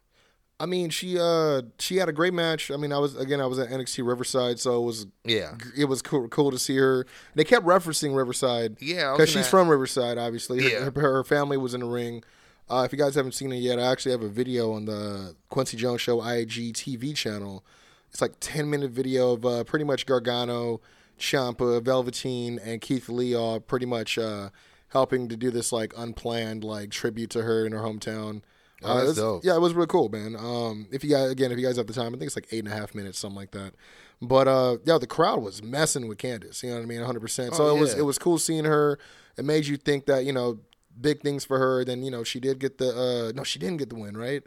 I 0.59 0.67
mean, 0.67 0.91
she 0.91 1.21
uh 1.21 1.63
she 1.79 1.99
had 1.99 2.09
a 2.09 2.13
great 2.13 2.35
match. 2.35 2.73
I 2.73 2.77
mean, 2.79 2.93
I 2.93 2.99
was 2.99 3.15
again 3.15 3.41
I 3.41 3.47
was 3.47 3.61
at 3.61 3.69
NXT 3.69 4.05
Riverside, 4.05 4.59
so 4.59 4.83
it 4.83 4.85
was 4.87 5.07
Yeah, 5.23 5.55
it 5.79 5.85
was 5.85 6.03
cool, 6.03 6.27
cool 6.27 6.51
to 6.51 6.59
see 6.59 6.77
her. 6.79 7.07
They 7.37 7.45
kept 7.45 7.65
referencing 7.65 8.17
Riverside. 8.17 8.77
Yeah, 8.81 9.13
because 9.13 9.31
she's 9.31 9.47
from 9.47 9.69
Riverside. 9.69 10.19
Obviously, 10.19 10.65
her, 10.65 10.69
Yeah. 10.69 10.91
her, 10.91 11.01
her 11.01 11.23
family 11.23 11.57
was 11.57 11.75
in 11.75 11.81
the 11.81 11.87
ring. 11.87 12.25
Uh, 12.69 12.83
if 12.85 12.91
you 12.91 12.99
guys 12.99 13.15
haven't 13.15 13.33
seen 13.37 13.53
it 13.53 13.59
yet, 13.59 13.79
I 13.79 13.83
actually 13.83 14.11
have 14.11 14.23
a 14.23 14.29
video 14.29 14.73
on 14.73 14.87
the 14.87 15.37
Kwency 15.49 15.77
Jones 15.77 16.01
Show 16.01 16.21
IG 16.27 16.75
TV 16.75 17.15
channel. 17.15 17.65
It's 18.11 18.21
like 18.21 18.33
ten 18.41 18.69
minute 18.69 18.91
video 18.91 19.35
of 19.35 19.47
uh, 19.47 19.63
pretty 19.63 19.85
much 19.85 20.07
Gargano, 20.07 20.81
Ciampa, 21.19 21.83
Velveteen, 21.83 22.59
and 22.59 22.81
Keith 22.81 23.09
Lee 23.09 23.35
all 23.35 23.61
pretty 23.61 23.87
much 23.87 24.19
uh, 24.19 24.51
helping 24.89 25.29
to 25.29 25.37
do 25.37 25.51
this 25.51 25.73
like 25.73 25.93
unplanned 25.97 26.65
like 26.65 26.91
tribute 26.91 27.31
to 27.31 27.43
her 27.43 27.65
in 27.67 27.73
her 27.73 27.81
hometown. 27.81 28.43
Oh, 28.83 28.89
Uh, 28.91 28.95
that's 28.97 29.11
it's- 29.13 29.17
dope. 29.17 29.45
Yeah, 29.45 29.55
it 29.57 29.61
was 29.61 29.73
really 29.75 29.87
cool, 29.87 30.09
man. 30.09 30.37
Um, 30.37 30.89
if 30.91 31.03
you 31.05 31.11
guys 31.11 31.31
again, 31.31 31.53
if 31.53 31.59
you 31.59 31.65
guys 31.67 31.77
have 31.77 31.87
the 31.87 31.93
time, 31.95 32.09
I 32.15 32.19
think 32.19 32.25
it's 32.25 32.37
like 32.37 32.49
eight 32.53 32.65
and 32.65 32.69
a 32.69 32.77
half 32.77 32.95
minutes, 32.95 33.19
something 33.19 33.37
like 33.37 33.53
that. 33.53 33.73
But 34.21 34.49
uh, 34.49 34.79
yeah, 34.85 34.99
the 34.99 35.07
crowd 35.07 35.43
was 35.43 35.63
messing 35.63 36.07
with 36.09 36.19
Candice. 36.19 36.63
You 36.63 36.71
know 36.71 36.77
what 36.77 36.83
I 36.83 36.87
mean, 36.87 36.99
100. 37.01 37.21
percent 37.21 37.55
So 37.55 37.67
Oh, 37.67 37.77
it 37.77 37.81
was 37.81 37.95
it 37.95 38.03
was 38.05 38.19
cool 38.19 38.39
seeing 38.39 38.65
her. 38.65 38.99
It 39.37 39.45
made 39.45 39.67
you 39.67 39.77
think 39.77 40.07
that 40.07 40.25
you 40.25 40.33
know 40.33 40.61
big 41.01 41.21
things 41.23 41.45
for 41.45 41.59
her. 41.59 41.85
Then 41.85 42.03
you 42.03 42.11
know 42.11 42.25
she 42.25 42.41
did 42.41 42.59
get 42.59 42.79
the 42.79 42.89
uh, 42.91 43.33
no, 43.35 43.43
she 43.45 43.59
didn't 43.59 43.79
get 43.79 43.89
the 43.91 43.97
win, 43.97 44.17
right? 44.17 44.43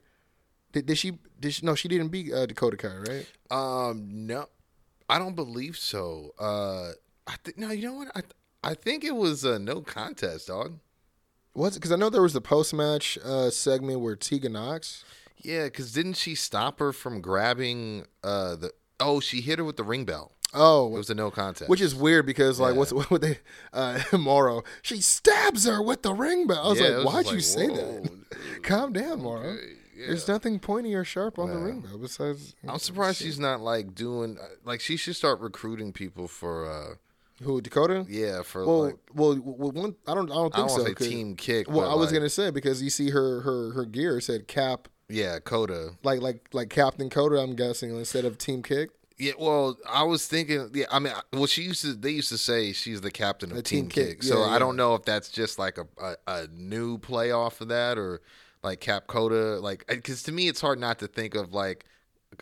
Did, 0.72 0.86
did 0.86 0.98
she? 0.98 1.18
Did 1.40 1.54
she? 1.54 1.66
No, 1.66 1.76
she 1.76 1.88
didn't 1.88 2.10
beat 2.10 2.32
uh, 2.34 2.46
Dakota 2.46 2.78
Kai, 2.78 2.96
right? 2.98 3.28
Um, 3.50 4.28
no, 4.28 4.48
I 5.10 5.20
don't 5.20 5.36
believe 5.36 5.78
so. 5.78 6.34
Uh, 6.40 6.92
I 7.28 7.36
think 7.44 7.58
no. 7.58 7.72
You 7.72 7.88
know 7.88 7.94
what? 7.94 8.10
I 8.16 8.22
I 8.64 8.74
think 8.74 9.04
it 9.04 9.16
was 9.16 9.44
a 9.44 9.58
no 9.60 9.82
contest, 9.82 10.48
dog. 10.48 10.80
Was 11.54 11.76
it? 11.76 11.80
Because 11.80 11.92
I 11.92 11.96
know 11.96 12.10
there 12.10 12.22
was 12.22 12.34
the 12.34 12.42
post 12.42 12.74
match 12.74 13.18
uh, 13.24 13.50
segment 13.50 14.02
where 14.02 14.16
Tegan 14.16 14.54
Knox. 14.54 15.04
Yeah, 15.38 15.66
because 15.66 15.92
didn't 15.94 16.16
she 16.16 16.36
stop 16.36 16.80
her 16.80 16.92
from 16.92 17.22
grabbing 17.22 18.06
uh 18.24 18.56
the? 18.56 18.72
Oh, 19.00 19.20
she 19.20 19.42
hit 19.42 19.60
her 19.60 19.66
with 19.66 19.78
the 19.78 19.84
ring 19.84 20.06
bell. 20.06 20.34
Oh, 20.54 20.88
It 20.96 20.98
was 20.98 21.10
a 21.10 21.16
no 21.16 21.30
contest. 21.30 21.70
Which 21.70 21.82
is 21.82 21.94
weird 21.94 22.26
because 22.26 22.60
like 22.60 22.74
Yeah. 22.74 22.80
what's 22.80 22.92
what 23.10 23.22
they 23.22 23.40
uh 23.74 24.00
Mauro 24.18 24.64
she 24.82 25.02
stabs 25.02 25.66
her 25.66 25.82
with 25.82 26.02
the 26.04 26.14
ring 26.14 26.48
bell. 26.48 26.66
I 26.66 26.70
was 26.70 26.80
Yeah, 26.80 26.88
like, 26.90 27.06
was 27.06 27.26
why'd 27.26 27.34
you 27.36 27.42
say 27.42 27.68
that? 27.68 28.26
Calm 28.64 28.94
down, 28.94 29.22
Mauro. 29.22 29.50
Okay, 29.50 29.74
yeah. 29.98 30.08
There's 30.08 30.28
nothing 30.28 30.60
pointy 30.60 30.94
or 30.94 31.04
sharp 31.04 31.40
on 31.40 31.50
the 31.50 31.58
ring 31.58 31.82
bell 31.82 31.98
besides. 31.98 32.56
I'm 32.68 32.80
surprised 32.80 33.22
she's 33.22 33.40
not 33.40 33.62
like 33.62 33.96
doing 33.96 34.38
like 34.64 34.80
she 34.82 34.98
should 34.98 35.16
start 35.16 35.40
recruiting 35.40 35.92
people 35.94 36.28
for 36.28 36.70
uh 36.70 36.96
Who 37.44 37.62
Dakota? 37.62 38.06
yeah 38.10 38.42
for 38.44 38.66
Well, 38.66 38.84
like 38.84 38.98
well, 39.14 39.40
well, 39.44 39.72
one, 39.72 39.96
I 40.08 40.14
don't, 40.14 40.30
I 40.32 40.36
don't 40.36 40.54
I 40.54 40.58
think 40.58 40.68
don't 40.68 40.70
so. 40.70 40.76
want 40.84 40.88
to 40.88 40.96
'cause- 40.96 41.08
say 41.08 41.14
team 41.14 41.36
kick. 41.36 41.70
Well, 41.70 41.90
I 41.90 41.96
was 41.96 42.08
like, 42.12 42.20
gonna 42.20 42.30
say 42.30 42.52
because 42.52 42.82
you 42.82 42.90
see 42.90 43.10
her, 43.12 43.42
her, 43.42 43.72
her 43.74 43.86
gear 43.86 44.20
said 44.22 44.48
Cap, 44.48 44.88
yeah 45.10 45.40
Coda 45.40 45.92
like, 46.04 46.22
like, 46.22 46.48
like 46.54 46.70
Captain 46.70 47.10
Coda. 47.10 47.38
I'm 47.40 47.56
guessing 47.56 47.96
instead 47.96 48.26
of 48.26 48.38
Team 48.38 48.62
Kick. 48.64 48.90
Yeah, 49.20 49.32
well, 49.40 49.76
I 49.90 50.04
was 50.04 50.28
thinking. 50.28 50.70
Yeah, 50.76 50.86
I 50.92 51.00
mean, 51.00 51.12
well, 51.34 51.48
she 51.48 51.64
used 51.64 51.82
to. 51.82 51.94
They 51.94 52.12
used 52.12 52.30
to 52.30 52.38
say 52.38 52.72
she's 52.72 53.02
the 53.02 53.10
captain 53.10 53.50
of 53.50 53.56
The 53.56 53.64
Team, 53.64 53.86
Team 53.86 53.90
Kick. 53.90 54.08
Kick, 54.18 54.24
So 54.24 54.46
yeah, 54.46 54.52
I 54.52 54.60
don't 54.60 54.76
know 54.76 54.94
if 54.94 55.06
that's 55.06 55.30
just 55.30 55.58
like 55.58 55.80
a, 55.80 55.88
a 56.00 56.16
a 56.28 56.48
new 56.54 57.00
play 57.00 57.32
off 57.32 57.60
of 57.60 57.70
that 57.70 57.98
or 57.98 58.22
like 58.64 58.80
Cap 58.80 59.08
Coda. 59.08 59.60
Like, 59.60 59.86
because 59.88 60.24
to 60.24 60.32
me, 60.32 60.48
it's 60.48 60.62
hard 60.62 60.80
not 60.80 61.00
to 61.00 61.08
think 61.08 61.36
of 61.36 61.54
like 61.54 61.86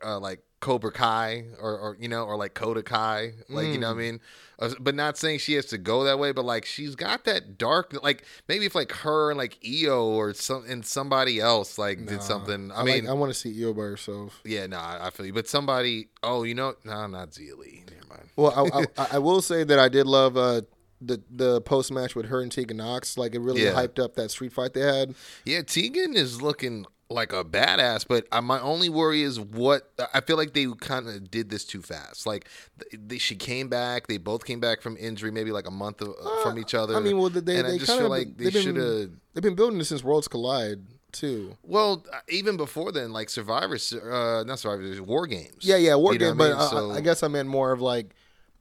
uh, 0.03 0.19
like 0.19 0.41
Cobra 0.59 0.91
Kai 0.91 1.45
or 1.61 1.77
or 1.77 1.97
you 1.99 2.07
know 2.07 2.23
or 2.23 2.37
like 2.37 2.53
Coda 2.53 2.81
Kai. 2.81 3.33
Like 3.49 3.67
you 3.67 3.77
know 3.77 3.89
what 3.89 3.97
I 3.97 3.99
mean. 3.99 4.19
Uh, 4.57 4.71
but 4.79 4.95
not 4.95 5.17
saying 5.17 5.39
she 5.39 5.53
has 5.53 5.65
to 5.67 5.77
go 5.77 6.05
that 6.05 6.17
way. 6.17 6.31
But 6.31 6.45
like 6.45 6.65
she's 6.65 6.95
got 6.95 7.25
that 7.25 7.57
dark. 7.57 7.95
Like 8.01 8.23
maybe 8.47 8.65
if 8.65 8.73
like 8.73 8.91
her 8.91 9.29
and 9.29 9.37
like 9.37 9.59
Io 9.63 10.05
or 10.05 10.33
some 10.33 10.65
and 10.67 10.85
somebody 10.85 11.39
else 11.39 11.77
like 11.77 12.05
did 12.05 12.23
something. 12.23 12.71
I, 12.71 12.81
I, 12.81 12.83
mean. 12.83 13.03
like, 13.05 13.09
I 13.09 13.13
want 13.13 13.31
to 13.31 13.37
see 13.37 13.63
Io 13.63 13.73
by 13.73 13.83
herself. 13.83 14.41
yeah, 14.43 14.65
no, 14.65 14.77
I 14.77 15.07
I 15.07 15.09
feel 15.11 15.27
you. 15.27 15.33
But 15.33 15.47
somebody, 15.47 16.07
oh, 16.23 16.43
you 16.43 16.55
know, 16.55 16.73
no, 16.83 17.05
not 17.07 17.31
Xia 17.31 17.57
Li. 17.57 17.83
Never 17.87 18.07
mind. 18.09 18.29
Well, 18.35 18.69
I, 18.73 19.01
I, 19.01 19.07
I 19.13 19.19
will 19.19 19.41
say 19.41 19.63
that 19.63 19.77
I 19.77 19.89
did 19.89 20.07
love 20.07 20.35
uh, 20.35 20.61
the 21.01 21.21
the 21.29 21.61
post 21.61 21.91
match 21.91 22.15
with 22.15 22.27
her 22.27 22.41
and 22.41 22.51
Tegan 22.51 22.77
Knox. 22.77 23.17
Like 23.17 23.35
it 23.35 23.39
really 23.39 23.63
Yeah. 23.63 23.73
hyped 23.73 23.99
up 24.03 24.15
that 24.15 24.31
street 24.31 24.53
fight 24.53 24.73
they 24.73 24.81
had. 24.81 25.15
Yeah, 25.45 25.61
Tegan 25.61 26.15
is 26.15 26.41
looking 26.41 26.85
like 27.07 27.31
a 27.33 27.43
badass, 27.43 28.03
but 28.07 28.27
uh, 28.31 28.41
my 28.41 28.59
only 28.59 28.89
worry 28.89 29.21
is 29.21 29.39
what 29.39 29.91
I 30.13 30.21
feel 30.21 30.37
like 30.37 30.53
they 30.55 30.65
kind 30.79 31.07
of 31.07 31.29
did 31.29 31.51
this 31.51 31.63
too 31.63 31.83
fast. 31.83 32.25
Like 32.25 32.49
they, 32.91 33.19
she 33.19 33.35
came 33.35 33.67
back, 33.69 34.07
they 34.07 34.17
both 34.17 34.43
came 34.45 34.59
back 34.59 34.81
from 34.81 34.97
injury, 34.97 35.29
maybe 35.29 35.51
like 35.51 35.67
a 35.67 35.71
month 35.71 36.01
of, 36.01 36.09
uh, 36.09 36.41
from 36.43 36.57
each 36.57 36.73
other. 36.73 36.95
I 36.95 36.99
mean, 37.01 37.19
well, 37.19 37.29
they 37.29 37.39
and 37.57 37.67
they 37.67 37.75
I 37.75 37.77
just 37.77 37.95
feel 37.95 38.09
like 38.09 38.37
they 38.37 38.49
should 38.49 38.75
have. 38.77 39.11
They've 39.33 39.43
been 39.43 39.53
building 39.55 39.77
this 39.77 39.89
since 39.89 40.03
Worlds 40.03 40.27
Collide 40.27 40.81
too. 41.11 41.55
Well, 41.61 42.03
uh, 42.11 42.19
even 42.27 42.57
before 42.57 42.91
then, 42.91 43.13
like 43.13 43.29
Survivors, 43.29 43.93
uh, 43.93 44.43
not 44.47 44.57
Survivors, 44.57 44.99
War 44.99 45.27
Games. 45.27 45.57
Yeah, 45.61 45.77
yeah, 45.77 45.93
war 45.95 46.11
You 46.13 46.19
know 46.19 46.31
game. 46.33 46.41
I 46.41 46.43
But 46.49 46.49
mean? 46.57 46.57
I, 46.61 46.69
So- 46.71 46.91
I 46.91 47.01
guess 47.01 47.21
I 47.21 47.27
meant 47.27 47.47
more 47.47 47.71
of 47.71 47.81
like, 47.81 48.15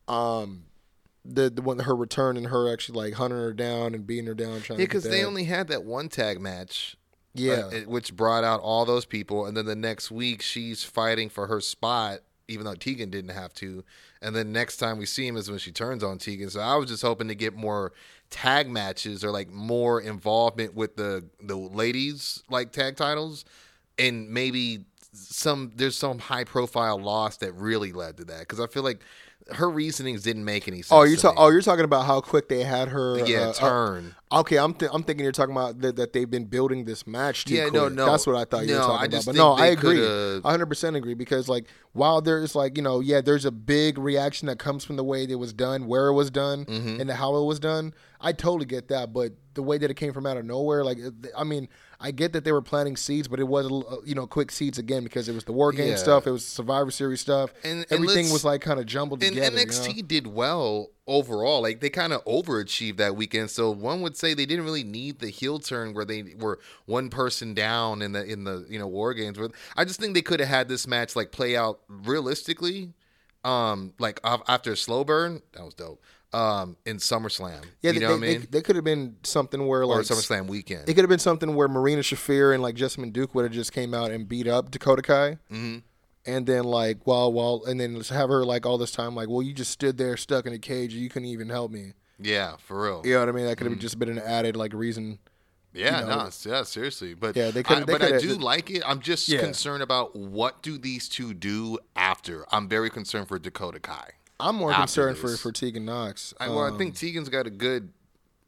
um, 0.06 0.64
the 1.24 1.50
the 1.50 1.62
one 1.62 1.78
her 1.78 1.96
return 1.96 2.36
and 2.36 2.48
her 2.48 2.72
actually 2.72 2.98
like 2.98 3.14
hunting 3.14 3.38
her 3.38 3.52
down 3.52 3.94
and 3.94 4.06
beating 4.06 4.26
her 4.26 4.34
down. 4.34 4.60
Trying 4.60 4.78
Yeah, 4.78 4.86
because 4.86 5.04
they 5.04 5.24
only 5.24 5.44
had 5.44 5.68
that 5.68 5.84
one 5.84 6.08
tag 6.08 6.40
match. 6.40 6.96
Yeah. 7.36 7.70
uh, 7.72 7.80
which 7.88 8.14
brought 8.14 8.44
out 8.44 8.60
all 8.60 8.84
those 8.84 9.06
people, 9.06 9.46
and 9.46 9.56
then 9.56 9.66
the 9.66 9.74
next 9.74 10.08
week 10.08 10.40
she's 10.40 10.84
fighting 10.84 11.28
for 11.28 11.48
her 11.48 11.60
spot, 11.60 12.20
even 12.46 12.64
though 12.64 12.74
Tegan 12.74 13.10
didn't 13.10 13.32
have 13.32 13.52
to. 13.54 13.82
And 14.22 14.36
then 14.36 14.52
next 14.52 14.76
time 14.76 14.98
we 14.98 15.06
see 15.06 15.26
him 15.26 15.36
is 15.36 15.50
when 15.50 15.58
she 15.58 15.72
turns 15.72 16.04
on 16.04 16.18
Tegan. 16.18 16.48
So 16.48 16.60
I 16.60 16.76
was 16.76 16.88
just 16.88 17.02
hoping 17.02 17.26
to 17.26 17.34
get 17.34 17.56
more 17.56 17.92
tag 18.30 18.68
matches 18.68 19.24
or 19.24 19.32
like 19.32 19.50
more 19.50 20.00
involvement 20.00 20.74
with 20.74 20.94
the 20.96 21.24
the 21.42 21.56
ladies 21.56 22.42
like 22.48 22.70
tag 22.70 22.96
titles, 22.96 23.44
and 23.98 24.30
maybe 24.30 24.84
some 25.12 25.72
there's 25.76 25.96
some 25.96 26.18
high 26.18 26.44
profile 26.44 26.98
loss 26.98 27.36
that 27.38 27.52
really 27.54 27.92
led 27.92 28.16
to 28.18 28.24
that 28.26 28.40
because 28.40 28.60
I 28.60 28.66
feel 28.66 28.82
like 28.82 29.00
her 29.52 29.68
reasonings 29.68 30.22
didn't 30.22 30.44
make 30.44 30.66
any 30.68 30.78
sense. 30.78 30.88
Oh, 30.92 31.02
you're 31.02 31.16
talking. 31.18 31.38
Oh, 31.38 31.48
you're 31.50 31.60
talking 31.60 31.84
about 31.84 32.06
how 32.06 32.20
quick 32.22 32.48
they 32.48 32.62
had 32.64 32.88
her. 32.88 33.18
yeah 33.26 33.48
uh, 33.48 33.52
turn. 33.52 34.14
uh, 34.32 34.40
okay, 34.40 34.56
I'm 34.58 34.72
th- 34.72 34.90
I'm 34.94 35.02
thinking 35.02 35.22
you're 35.22 35.32
talking 35.32 35.54
about 35.54 35.80
that, 35.80 35.96
that 35.96 36.12
they've 36.14 36.30
been 36.30 36.46
building 36.46 36.84
this 36.86 37.06
match. 37.06 37.44
Too 37.44 37.54
Yeah, 37.56 37.64
no, 37.68 37.82
quick. 37.86 37.92
no. 37.92 38.06
That's 38.06 38.26
what 38.26 38.36
I 38.36 38.44
thought 38.46 38.66
you 38.66 38.72
were 38.74 38.80
talking 38.80 39.08
about. 39.12 39.24
But 39.26 39.34
no, 39.34 39.52
I 39.52 39.66
agree. 39.66 39.96
coulda- 39.96 40.40
100 40.42 40.66
percent 40.66 40.96
agree 40.96 41.12
because 41.14 41.48
like 41.48 41.66
while 41.92 42.20
there's 42.22 42.54
like 42.54 42.76
you 42.78 42.82
know 42.82 43.00
yeah 43.00 43.20
there's 43.20 43.44
a 43.44 43.52
big 43.52 43.98
reaction 43.98 44.46
that 44.46 44.58
comes 44.58 44.82
from 44.84 44.96
the 44.96 45.04
way 45.04 45.24
it 45.24 45.34
was 45.38 45.52
done, 45.52 45.86
where 45.88 46.06
it 46.08 46.14
was 46.14 46.30
done, 46.30 46.64
Mm-hmm. 46.64 47.00
and 47.02 47.10
how 47.10 47.36
it 47.36 47.44
was 47.44 47.60
done. 47.60 47.92
I 48.20 48.32
totally 48.32 48.64
get 48.64 48.88
that, 48.88 49.12
but 49.12 49.32
the 49.52 49.62
way 49.62 49.76
that 49.76 49.90
it 49.90 49.94
came 49.94 50.12
from 50.14 50.24
out 50.24 50.38
of 50.38 50.46
nowhere, 50.46 50.82
like 50.84 50.98
I 51.36 51.44
mean, 51.44 51.68
I 52.06 52.10
get 52.10 52.34
that 52.34 52.44
they 52.44 52.52
were 52.52 52.60
planting 52.60 52.96
seeds, 52.96 53.28
but 53.28 53.40
it 53.40 53.48
was 53.48 53.64
uh, 53.66 53.96
you 54.04 54.14
know 54.14 54.26
quick 54.26 54.52
seeds 54.52 54.76
again 54.78 55.02
because 55.04 55.26
it 55.28 55.34
was 55.34 55.44
the 55.44 55.52
war 55.52 55.72
game 55.72 55.88
Yeah. 55.88 55.96
stuff, 55.96 56.26
it 56.26 56.30
was 56.32 56.46
Survivor 56.46 56.90
Series 56.90 57.20
stuff, 57.22 57.50
And- 57.64 57.78
and 57.78 57.86
everything 57.92 58.24
let's- 58.26 58.32
was 58.32 58.44
like 58.44 58.60
kind 58.60 58.78
of 58.78 58.84
jumbled 58.84 59.22
And 59.22 59.34
together. 59.34 59.56
you 59.58 59.62
NXT 59.66 59.96
know? 59.96 60.02
did 60.06 60.26
well 60.26 60.90
overall. 61.06 61.62
Like 61.62 61.80
they 61.80 61.88
kind 61.90 62.12
of 62.12 62.22
overachieved 62.26 62.98
that 62.98 63.16
weekend. 63.16 63.50
So 63.50 63.70
one 63.70 64.02
would 64.02 64.16
say 64.16 64.34
they 64.34 64.44
didn't 64.46 64.64
really 64.66 64.84
need 64.84 65.20
the 65.20 65.30
heel 65.30 65.58
turn 65.58 65.94
where 65.94 66.04
they 66.04 66.34
were 66.38 66.58
one 66.86 67.08
person 67.10 67.54
down 67.54 68.02
in 68.02 68.12
the 68.12 68.22
in 68.24 68.44
the 68.44 68.66
you 68.68 68.78
know 68.78 68.86
war 68.86 69.14
games. 69.14 69.38
But 69.38 69.52
I 69.76 69.84
just 69.86 69.98
think 69.98 70.12
they 70.14 70.22
could 70.22 70.40
have 70.40 70.48
had 70.50 70.68
this 70.68 70.86
match 70.86 71.16
like 71.16 71.32
play 71.32 71.56
out 71.56 71.80
realistically. 71.88 72.92
Um, 73.44 73.92
like 73.98 74.20
after 74.24 74.72
a 74.72 74.76
slow 74.76 75.04
burn, 75.04 75.42
that 75.52 75.64
was 75.64 75.74
dope. 75.74 76.02
Um, 76.34 76.76
in 76.84 76.96
SummerSlam, 76.96 77.62
Yeah, 77.80 77.92
you 77.92 78.00
they, 78.00 78.06
know 78.06 78.08
what 78.12 78.16
I 78.16 78.18
mean, 78.26 78.46
they, 78.50 78.60
could 78.60 78.74
have 78.76 78.84
been 78.84 79.16
something 79.22 79.66
where 79.68 79.84
or 79.84 80.00
SummerSlam 80.02 80.46
weekend. 80.48 80.88
It 80.88 80.94
could 80.94 81.04
have 81.04 81.08
been 81.08 81.18
something 81.20 81.54
where 81.54 81.68
Marina 81.68 82.02
Shafir 82.02 82.52
and 82.52 82.62
like 82.62 82.74
Jessamyn 82.74 83.12
Duke 83.12 83.34
would 83.34 83.44
have 83.44 83.52
just 83.52 83.72
came 83.72 83.94
out 83.94 84.10
and 84.10 84.28
beat 84.28 84.48
up 84.48 84.70
Dakota 84.70 85.02
Kai, 85.02 85.38
hmm 85.48 85.78
and 86.26 86.46
then 86.46 86.64
like 86.64 86.98
while 87.06 87.30
while 87.32 87.62
and 87.66 87.78
then 87.78 87.94
just 87.96 88.08
have 88.10 88.30
her 88.30 88.44
like 88.46 88.64
all 88.64 88.78
this 88.78 88.90
time 88.92 89.14
like, 89.14 89.28
well, 89.28 89.42
you 89.42 89.52
just 89.52 89.70
stood 89.70 89.98
there 89.98 90.16
stuck 90.16 90.46
in 90.46 90.52
a 90.54 90.58
cage, 90.58 90.94
and 90.94 91.02
you 91.02 91.08
couldn't 91.10 91.28
even 91.28 91.50
help 91.50 91.70
me. 91.70 91.92
Yeah, 92.18 92.56
for 92.56 92.82
real. 92.82 93.02
You 93.04 93.12
know 93.14 93.20
what 93.20 93.28
I 93.28 93.32
mean? 93.32 93.44
That 93.46 93.56
could 93.58 93.66
have 93.66 93.72
Mm-hmm. 93.74 93.80
just 93.80 93.98
been 93.98 94.08
an 94.08 94.18
added 94.18 94.56
like 94.56 94.72
reason. 94.72 95.18
Yeah, 95.74 96.00
you 96.00 96.06
know, 96.06 96.16
no, 96.24 96.30
yeah, 96.46 96.62
seriously. 96.62 97.14
But 97.14 97.34
Yeah, 97.36 97.50
they 97.50 97.62
coulda- 97.62 97.84
but 97.86 98.00
I 98.02 98.18
do 98.18 98.34
like 98.36 98.70
it. 98.70 98.82
I'm 98.86 99.00
just 99.00 99.28
Yeah. 99.28 99.40
concerned 99.40 99.82
about 99.82 100.14
what 100.16 100.62
do 100.62 100.78
these 100.78 101.08
two 101.08 101.34
do 101.34 101.78
after. 101.96 102.46
I'm 102.52 102.68
very 102.68 102.90
concerned 102.90 103.26
for 103.28 103.38
Dakota 103.38 103.80
Kai. 103.80 104.12
I'm 104.40 104.56
more 104.56 104.72
concerned 104.72 105.16
for 105.18 105.30
this. 105.30 105.40
for 105.40 105.52
Tegan 105.52 105.84
Knox. 105.84 106.34
I, 106.40 106.48
well, 106.48 106.60
I 106.64 106.68
Um, 106.68 106.78
think 106.78 106.96
Tegan's 106.96 107.28
got 107.28 107.46
a 107.46 107.50
good 107.50 107.92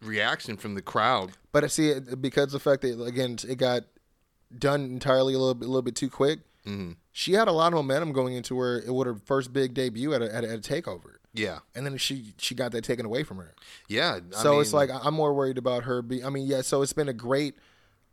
reaction 0.02 0.56
from 0.56 0.74
the 0.74 0.82
crowd. 0.82 1.32
But 1.52 1.64
I 1.64 1.68
see 1.68 1.88
it 1.88 2.20
because 2.20 2.52
the 2.52 2.60
fact 2.60 2.82
that 2.82 3.00
again 3.02 3.36
it 3.48 3.56
got 3.56 3.84
done 4.56 4.84
entirely 4.84 5.34
a 5.34 5.38
little 5.38 5.54
bit, 5.54 5.66
a 5.66 5.68
little 5.68 5.82
bit 5.82 5.96
too 5.96 6.10
quick. 6.10 6.40
Mm-hmm. 6.66 6.92
She 7.12 7.32
had 7.32 7.48
a 7.48 7.52
lot 7.52 7.68
of 7.68 7.74
momentum 7.74 8.12
going 8.12 8.34
into 8.34 8.58
her 8.58 8.78
it 8.80 8.92
would 8.92 9.06
her 9.06 9.14
first 9.24 9.52
big 9.52 9.72
debut 9.72 10.12
at 10.12 10.20
a, 10.22 10.34
at 10.34 10.44
a, 10.44 10.48
at 10.50 10.58
a 10.58 10.60
takeover, 10.60 11.14
Yeah, 11.32 11.60
and 11.74 11.86
then 11.86 11.96
she 11.96 12.34
she 12.38 12.54
got 12.54 12.72
that 12.72 12.82
taken 12.84 13.06
away 13.06 13.22
from 13.22 13.38
her. 13.38 13.54
yeah. 13.88 14.18
I 14.36 14.42
so 14.42 14.60
it's 14.60 14.72
like 14.72 14.90
I'm 14.92 15.14
more 15.14 15.32
worried 15.32 15.58
about 15.58 15.84
her. 15.84 16.02
Be 16.02 16.22
I 16.24 16.28
mean, 16.30 16.46
yeah. 16.46 16.60
So 16.62 16.82
it's 16.82 16.92
been 16.92 17.08
a 17.08 17.12
great, 17.14 17.54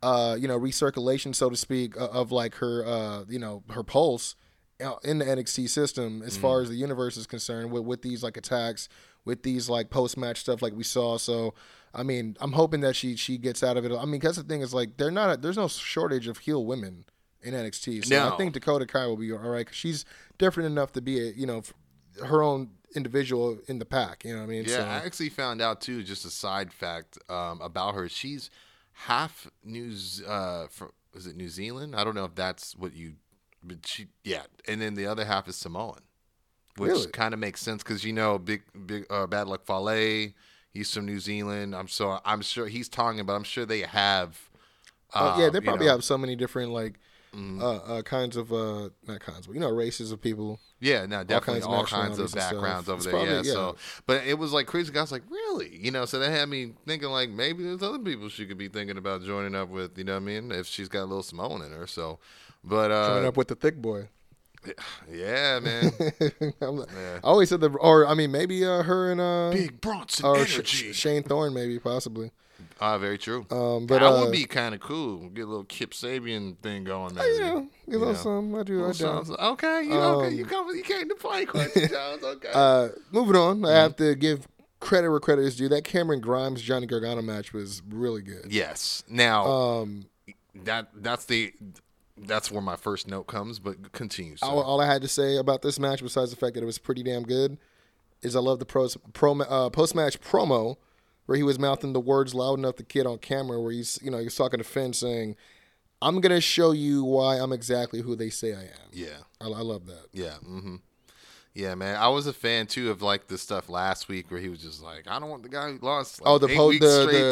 uh, 0.02 0.36
you 0.38 0.46
know, 0.48 0.58
recirculation, 0.58 1.34
so 1.34 1.50
to 1.50 1.56
speak, 1.56 1.96
of, 1.96 2.10
of 2.10 2.32
like 2.32 2.54
her, 2.56 2.86
uh, 2.86 3.24
you 3.28 3.38
know, 3.40 3.62
her 3.70 3.82
pulse 3.82 4.36
in 5.02 5.18
the 5.18 5.24
NXT 5.24 5.68
system 5.68 6.22
as 6.22 6.36
far 6.36 6.60
as 6.60 6.68
the 6.68 6.74
universe 6.76 7.16
is 7.16 7.26
concerned 7.26 7.70
with 7.70 7.84
with 7.84 8.02
these 8.02 8.22
like 8.22 8.36
attacks, 8.36 8.88
with 9.24 9.42
these 9.42 9.68
like 9.68 9.90
post 9.90 10.16
match 10.16 10.40
stuff 10.40 10.62
like 10.62 10.74
we 10.74 10.84
saw. 10.84 11.16
So 11.18 11.54
I 11.94 12.02
mean, 12.02 12.36
I'm 12.40 12.52
hoping 12.52 12.80
that 12.80 12.96
she 12.96 13.16
she 13.16 13.38
gets 13.38 13.62
out 13.62 13.76
of 13.76 13.84
it. 13.84 13.92
I 13.92 14.04
mean, 14.04 14.12
because 14.12 14.36
the 14.36 14.42
thing 14.42 14.60
is 14.60 14.74
like 14.74 14.96
they're 14.96 15.10
not 15.10 15.42
there's 15.42 15.56
no 15.56 15.68
shortage 15.68 16.26
of 16.28 16.38
heel 16.38 16.64
women 16.64 17.04
in 17.42 17.54
NXT. 17.54 18.06
So 18.06 18.14
No. 18.14 18.34
I 18.34 18.36
think 18.36 18.54
Dakota 18.54 18.86
Kai 18.86 19.06
will 19.06 19.16
be 19.16 19.32
all 19.32 19.38
right 19.38 19.64
because 19.66 19.76
she's 19.76 20.04
different 20.38 20.66
enough 20.68 20.92
to 20.92 21.00
be 21.00 21.20
a 21.20 21.32
you 21.32 21.46
know 21.46 21.62
her 22.24 22.42
own 22.42 22.70
individual 22.94 23.58
in 23.66 23.78
the 23.78 23.84
pack. 23.84 24.24
You 24.24 24.34
know 24.34 24.40
what 24.40 24.44
I 24.44 24.48
mean? 24.48 24.64
yeah. 24.64 24.76
So- 24.76 24.82
I 24.84 25.06
actually 25.06 25.28
found 25.28 25.60
out 25.60 25.80
too. 25.80 26.02
Just 26.02 26.24
a 26.24 26.30
side 26.30 26.72
fact 26.72 27.18
um, 27.28 27.60
about 27.60 27.94
her. 27.94 28.08
She's 28.08 28.50
half 28.92 29.48
New. 29.62 29.92
Uh, 30.26 30.66
from, 30.68 30.90
is 31.14 31.26
it 31.26 31.36
New 31.36 31.48
Zealand? 31.48 31.94
I 31.94 32.02
don't 32.02 32.14
know 32.14 32.24
if 32.24 32.34
that's 32.34 32.76
what 32.76 32.94
you. 32.94 33.14
But 33.66 33.86
she, 33.86 34.06
yeah, 34.24 34.42
and 34.68 34.80
then 34.80 34.94
the 34.94 35.06
other 35.06 35.24
half 35.24 35.48
is 35.48 35.56
Samoan, 35.56 36.00
which 36.76 36.90
Really? 36.90 37.06
kind 37.12 37.32
of 37.32 37.40
makes 37.40 37.60
sense 37.62 37.82
because 37.82 38.04
you 38.04 38.12
know, 38.12 38.38
big, 38.38 38.62
big, 38.86 39.06
uh, 39.10 39.26
Bad 39.26 39.46
Luck 39.48 39.64
Fale. 39.66 40.30
He's 40.72 40.92
from 40.92 41.06
New 41.06 41.20
Zealand. 41.20 41.74
I'm 41.74 41.88
so 41.88 42.18
I'm 42.24 42.42
sure 42.42 42.66
he's 42.66 42.88
talking 42.88 43.24
but 43.24 43.34
I'm 43.34 43.44
sure 43.44 43.64
they 43.64 43.80
have. 43.82 44.50
Oh, 45.14 45.38
yeah, 45.38 45.46
um, 45.46 45.52
they 45.52 45.58
you 45.58 45.62
probably 45.62 45.86
know- 45.86 45.92
have 45.92 46.04
so 46.04 46.18
many 46.18 46.34
different 46.36 46.72
like 46.72 46.94
uh, 47.36 47.66
uh, 47.76 48.02
kinds 48.02 48.36
of 48.36 48.52
uh, 48.52 48.90
not 49.08 49.18
kinds, 49.20 49.46
but 49.46 49.54
you 49.54 49.60
know, 49.60 49.70
races 49.70 50.12
of 50.12 50.20
people. 50.20 50.60
Yeah, 50.80 51.06
no, 51.06 51.24
definitely 51.24 51.62
kinds 51.62 51.64
of 51.66 51.70
all 51.72 51.84
kinds 51.84 52.18
of 52.18 52.18
nationalities 52.18 52.20
and 52.20 52.30
stuff. 52.30 52.50
backgrounds 52.52 52.88
over 52.88 52.96
It's 52.96 53.04
there. 53.06 53.12
probably- 53.12 53.30
yeah, 53.34 53.42
yeah. 53.42 53.52
so 53.52 53.76
but 54.06 54.24
it 54.26 54.38
was 54.38 54.52
like 54.52 54.66
crazy. 54.66 54.92
Guys 54.92 55.10
like 55.10 55.22
really, 55.30 55.76
you 55.76 55.90
know. 55.90 56.04
So 56.04 56.18
that 56.20 56.30
had 56.30 56.48
me 56.48 56.74
thinking 56.86 57.08
like 57.08 57.30
maybe 57.30 57.64
there's 57.64 57.82
other 57.82 57.98
people 57.98 58.28
she 58.28 58.46
could 58.46 58.58
be 58.58 58.68
thinking 58.68 58.98
about 58.98 59.22
joining 59.24 59.54
up 59.54 59.68
with. 59.68 59.96
You 59.98 60.04
know 60.04 60.12
what 60.14 60.22
I 60.22 60.26
mean? 60.26 60.52
If 60.52 60.66
she's 60.66 60.88
got 60.88 61.00
a 61.02 61.06
little 61.06 61.22
Samoan 61.24 61.62
in 61.62 61.72
her. 61.72 61.86
So, 61.88 62.18
but 62.64 62.88
Coming 62.88 63.24
uh, 63.24 63.28
up 63.28 63.36
with 63.36 63.48
the 63.48 63.54
thick 63.54 63.76
boy. 63.76 64.08
yeah, 65.12 65.60
man, 65.60 65.92
like- 66.60 66.88
I 66.96 67.20
always 67.22 67.50
said 67.50 67.60
the, 67.60 67.68
or 67.70 68.06
I 68.06 68.14
mean, 68.14 68.32
maybe 68.32 68.64
uh, 68.64 68.82
her 68.82 69.12
and 69.12 69.20
uh, 69.20 69.50
big 69.52 69.80
Bronson 69.80 70.24
or 70.24 70.36
energy. 70.36 70.92
Sh- 70.92 70.96
Shane 70.96 71.22
Thorne, 71.22 71.52
maybe 71.52 71.78
possibly. 71.78 72.30
Ah, 72.80 72.96
very 72.98 73.18
true. 73.18 73.46
Um, 73.50 73.86
but 73.86 74.00
that 74.00 74.06
uh, 74.06 74.20
would 74.22 74.32
be 74.32 74.46
kind 74.46 74.74
of 74.74 74.80
cool. 74.80 75.28
Get 75.28 75.42
a 75.42 75.46
little 75.46 75.64
Kip 75.64 75.90
Sabian 75.92 76.56
thing 76.58 76.84
going. 76.84 77.14
Maybe. 77.14 77.28
yeah, 77.38 77.62
you 77.86 77.98
know, 77.98 78.06
know. 78.06 78.14
some 78.14 78.54
I 78.54 78.62
do. 78.62 78.84
I 78.84 78.88
do. 78.88 78.94
something. 78.94 79.36
Okay, 79.36 79.82
you 79.84 79.94
okay? 79.94 80.26
Um, 80.28 80.34
You 80.34 80.44
come. 80.46 80.74
You 80.74 80.82
came 80.82 81.08
to 81.10 81.14
play, 81.14 81.44
Kwency 81.46 81.90
Jones. 81.90 82.22
Okay. 82.24 82.50
Uh, 82.52 82.88
moving 83.12 83.36
on, 83.36 83.56
Mm-hmm. 83.56 83.66
I 83.66 83.72
have 83.72 83.96
to 83.96 84.14
give 84.14 84.48
credit 84.80 85.10
where 85.10 85.20
credit 85.20 85.42
is 85.42 85.56
due. 85.56 85.68
That 85.68 85.84
Cameron 85.84 86.20
Grimes 86.20 86.62
Johnny 86.62 86.86
Gargano 86.86 87.20
match 87.22 87.52
was 87.52 87.82
really 87.88 88.22
good. 88.22 88.46
yes. 88.50 89.04
Now 89.08 89.44
Um, 89.46 90.06
that 90.64 90.88
that's 90.94 91.26
the 91.26 91.52
that's 92.16 92.50
where 92.50 92.62
my 92.62 92.76
first 92.76 93.08
note 93.08 93.24
comes. 93.24 93.58
But 93.58 93.92
continues. 93.92 94.40
sir. 94.40 94.46
all, 94.46 94.62
all 94.62 94.80
I 94.80 94.86
had 94.86 95.02
to 95.02 95.08
say 95.08 95.36
about 95.36 95.62
this 95.62 95.78
match, 95.78 96.02
besides 96.02 96.30
the 96.30 96.36
fact 96.36 96.54
that 96.54 96.62
it 96.62 96.66
was 96.66 96.78
pretty 96.78 97.02
damn 97.02 97.24
good, 97.24 97.58
is 98.22 98.36
I 98.36 98.40
love 98.40 98.58
the 98.58 98.64
pros, 98.64 98.96
pro, 99.12 99.40
uh, 99.40 99.70
post 99.70 99.94
match 99.94 100.20
promo 100.20 100.76
where 101.26 101.36
he 101.36 101.42
was 101.42 101.58
mouthing 101.58 101.92
the 101.92 102.00
words 102.00 102.34
loud 102.34 102.58
enough 102.58 102.76
to 102.76 102.84
kid 102.84 103.06
on 103.06 103.18
camera, 103.18 103.60
where 103.60 103.72
he's 103.72 103.98
you 104.02 104.10
know 104.10 104.18
he 104.18 104.24
was 104.24 104.34
talking 104.34 104.58
to 104.58 104.64
Finn 104.64 104.92
saying, 104.92 105.36
"I'm 106.02 106.20
gonna 106.20 106.40
show 106.40 106.72
you 106.72 107.04
why 107.04 107.36
I'm 107.36 107.52
exactly 107.52 108.00
who 108.00 108.16
they 108.16 108.30
say 108.30 108.54
I 108.54 108.62
am." 108.62 108.88
yeah. 108.92 109.18
I, 109.40 109.46
I 109.46 109.60
love 109.60 109.86
that. 109.86 110.06
Yeah. 110.12 110.34
Mm-hmm. 110.46 110.76
Yeah, 111.56 111.76
man. 111.76 111.94
I 111.94 112.08
was 112.08 112.26
a 112.26 112.32
fan 112.32 112.66
too 112.66 112.90
of 112.90 113.00
like 113.00 113.28
the 113.28 113.38
stuff 113.38 113.68
last 113.68 114.08
week 114.08 114.28
where 114.28 114.40
he 114.40 114.48
was 114.48 114.58
just 114.58 114.82
like, 114.82 115.06
I 115.06 115.20
don't 115.20 115.30
want 115.30 115.44
the 115.44 115.48
guy 115.48 115.70
who 115.70 115.78
lost. 115.82 116.20
Like, 116.20 116.28
Oh, 116.28 116.38
the 116.38 116.48
po- 116.48 116.72
the- 116.72 116.78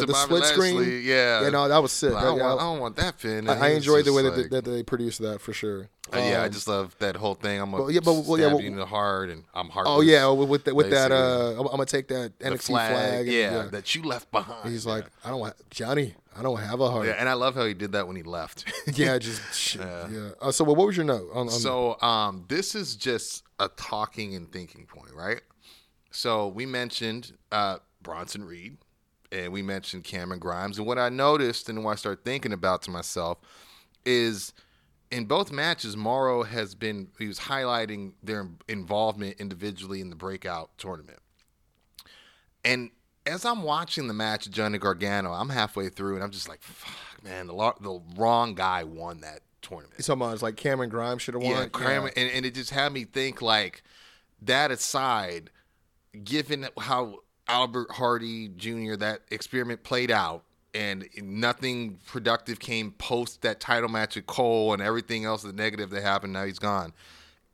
the- 0.00 0.04
the 0.06 0.14
split 0.14 0.44
screen? 0.44 0.76
Lashley. 0.76 1.00
Yeah. 1.00 1.42
Yeah, 1.42 1.48
no, 1.48 1.66
that 1.66 1.82
was 1.82 1.90
sick. 1.90 2.14
I 2.14 2.22
don't, 2.22 2.40
I- 2.40 2.44
want, 2.44 2.60
I- 2.60 2.64
don't 2.64 2.80
want 2.80 2.96
that 2.96 3.18
Finn. 3.18 3.48
I, 3.48 3.58
I 3.58 3.68
enjoyed 3.70 4.04
the 4.04 4.12
way 4.12 4.22
that, 4.22 4.36
like- 4.36 4.50
they, 4.50 4.60
that 4.60 4.64
they 4.64 4.82
produced 4.84 5.20
that 5.22 5.40
for 5.40 5.52
sure. 5.52 5.88
Uh, 6.12 6.18
yeah, 6.18 6.42
I 6.42 6.46
Um, 6.46 6.52
just 6.52 6.68
love 6.68 6.94
that 7.00 7.16
whole 7.16 7.34
thing. 7.34 7.60
I'm 7.60 7.72
gonna 7.72 7.84
but 7.84 7.92
yeah, 7.94 8.00
but- 8.04 8.12
well, 8.24 8.38
yeah, 8.38 8.46
well- 8.46 8.60
you 8.60 8.68
in 8.68 8.76
the 8.76 8.86
heart, 8.86 9.28
and 9.28 9.42
I'm 9.54 9.68
heartless. 9.70 9.96
Oh 9.98 10.00
yeah, 10.02 10.28
with 10.28 10.48
with, 10.48 10.64
that 10.64 10.76
with 10.76 10.90
that, 10.90 11.10
uh, 11.10 11.54
I'm, 11.58 11.66
I'm 11.66 11.66
gonna 11.72 11.86
take 11.86 12.06
that 12.08 12.38
NXT 12.38 12.66
flag, 12.66 12.92
flag. 12.92 13.18
and- 13.26 13.28
yeah, 13.28 13.62
that 13.72 13.92
you 13.96 14.02
left 14.04 14.30
behind. 14.30 14.70
He's 14.70 14.86
yeah. 14.86 14.92
like, 14.92 15.06
I 15.24 15.30
don't 15.30 15.40
want 15.40 15.54
Johnny. 15.70 16.14
I 16.36 16.42
don't 16.42 16.58
have 16.58 16.80
a 16.80 16.90
heart. 16.90 17.06
yeah, 17.06 17.12
and 17.18 17.28
I 17.28 17.34
love 17.34 17.54
how 17.54 17.64
he 17.64 17.74
did 17.74 17.92
that 17.92 18.06
when 18.06 18.16
he 18.16 18.22
left. 18.22 18.64
Yeah, 18.94 19.18
just 19.18 19.54
shit, 19.54 19.80
yeah. 19.80 20.30
Uh, 20.40 20.50
so, 20.50 20.64
what 20.64 20.76
was 20.76 20.96
your 20.96 21.06
note? 21.06 21.28
On, 21.32 21.42
on 21.46 21.50
So 21.50 22.00
um, 22.02 22.44
this 22.48 22.74
is 22.74 22.96
just 22.96 23.44
a 23.58 23.68
talking 23.68 24.34
and 24.34 24.50
thinking 24.52 24.86
point, 24.86 25.14
right? 25.14 25.40
So 26.10 26.48
we 26.48 26.66
mentioned 26.66 27.32
uh, 27.50 27.78
Bronson 28.02 28.44
Reed, 28.44 28.76
and 29.30 29.52
we 29.52 29.62
mentioned 29.62 30.04
Cameron 30.04 30.40
Grimes, 30.40 30.78
and 30.78 30.86
what 30.86 30.98
I 30.98 31.08
noticed 31.08 31.68
and 31.68 31.84
what 31.84 31.92
I 31.92 31.94
started 31.94 32.24
thinking 32.24 32.52
about 32.52 32.82
to 32.82 32.90
myself 32.90 33.38
is 34.04 34.52
in 35.10 35.26
both 35.26 35.52
matches, 35.52 35.96
Mauro 35.96 36.42
has 36.42 36.74
been 36.74 37.08
he 37.18 37.28
was 37.28 37.38
highlighting 37.38 38.12
their 38.22 38.48
involvement 38.68 39.36
individually 39.38 40.00
in 40.00 40.10
the 40.10 40.16
breakout 40.16 40.76
tournament, 40.76 41.20
and 42.64 42.90
as 43.26 43.44
I'm 43.44 43.62
watching 43.62 44.08
the 44.08 44.14
match, 44.14 44.50
Johnny 44.50 44.78
Gargano, 44.78 45.32
I'm 45.32 45.48
halfway 45.48 45.88
through, 45.88 46.14
and 46.14 46.24
I'm 46.24 46.30
just 46.30 46.48
like, 46.48 46.62
"Fuck, 46.62 47.22
man, 47.22 47.46
the 47.46 47.54
lo- 47.54 47.76
the 47.80 48.00
wrong 48.16 48.54
guy 48.54 48.84
won 48.84 49.20
that 49.20 49.40
tournament." 49.60 50.08
About 50.08 50.42
like 50.42 50.56
Cameron 50.56 50.90
Grimes 50.90 51.22
should 51.22 51.34
have 51.34 51.42
won. 51.42 51.52
Yeah, 51.52 51.66
Kramer, 51.66 52.10
And, 52.16 52.30
and 52.30 52.46
it 52.46 52.54
just 52.54 52.70
had 52.70 52.92
me 52.92 53.04
think 53.04 53.40
like 53.42 53.82
that 54.42 54.70
aside, 54.70 55.50
given 56.24 56.68
how 56.78 57.20
Albert 57.48 57.92
Hardy 57.92 58.48
Jr. 58.48 58.96
that 58.96 59.22
experiment 59.30 59.82
played 59.82 60.10
out 60.10 60.44
and 60.74 61.06
nothing 61.20 61.98
productive 62.06 62.58
came 62.58 62.92
post 62.92 63.42
that 63.42 63.60
title 63.60 63.88
match 63.88 64.16
with 64.16 64.26
Cole 64.26 64.72
and 64.72 64.82
everything 64.82 65.24
else 65.24 65.42
the 65.42 65.52
negative 65.52 65.90
that 65.90 66.02
happened 66.02 66.32
now 66.32 66.44
he's 66.44 66.58
gone. 66.58 66.92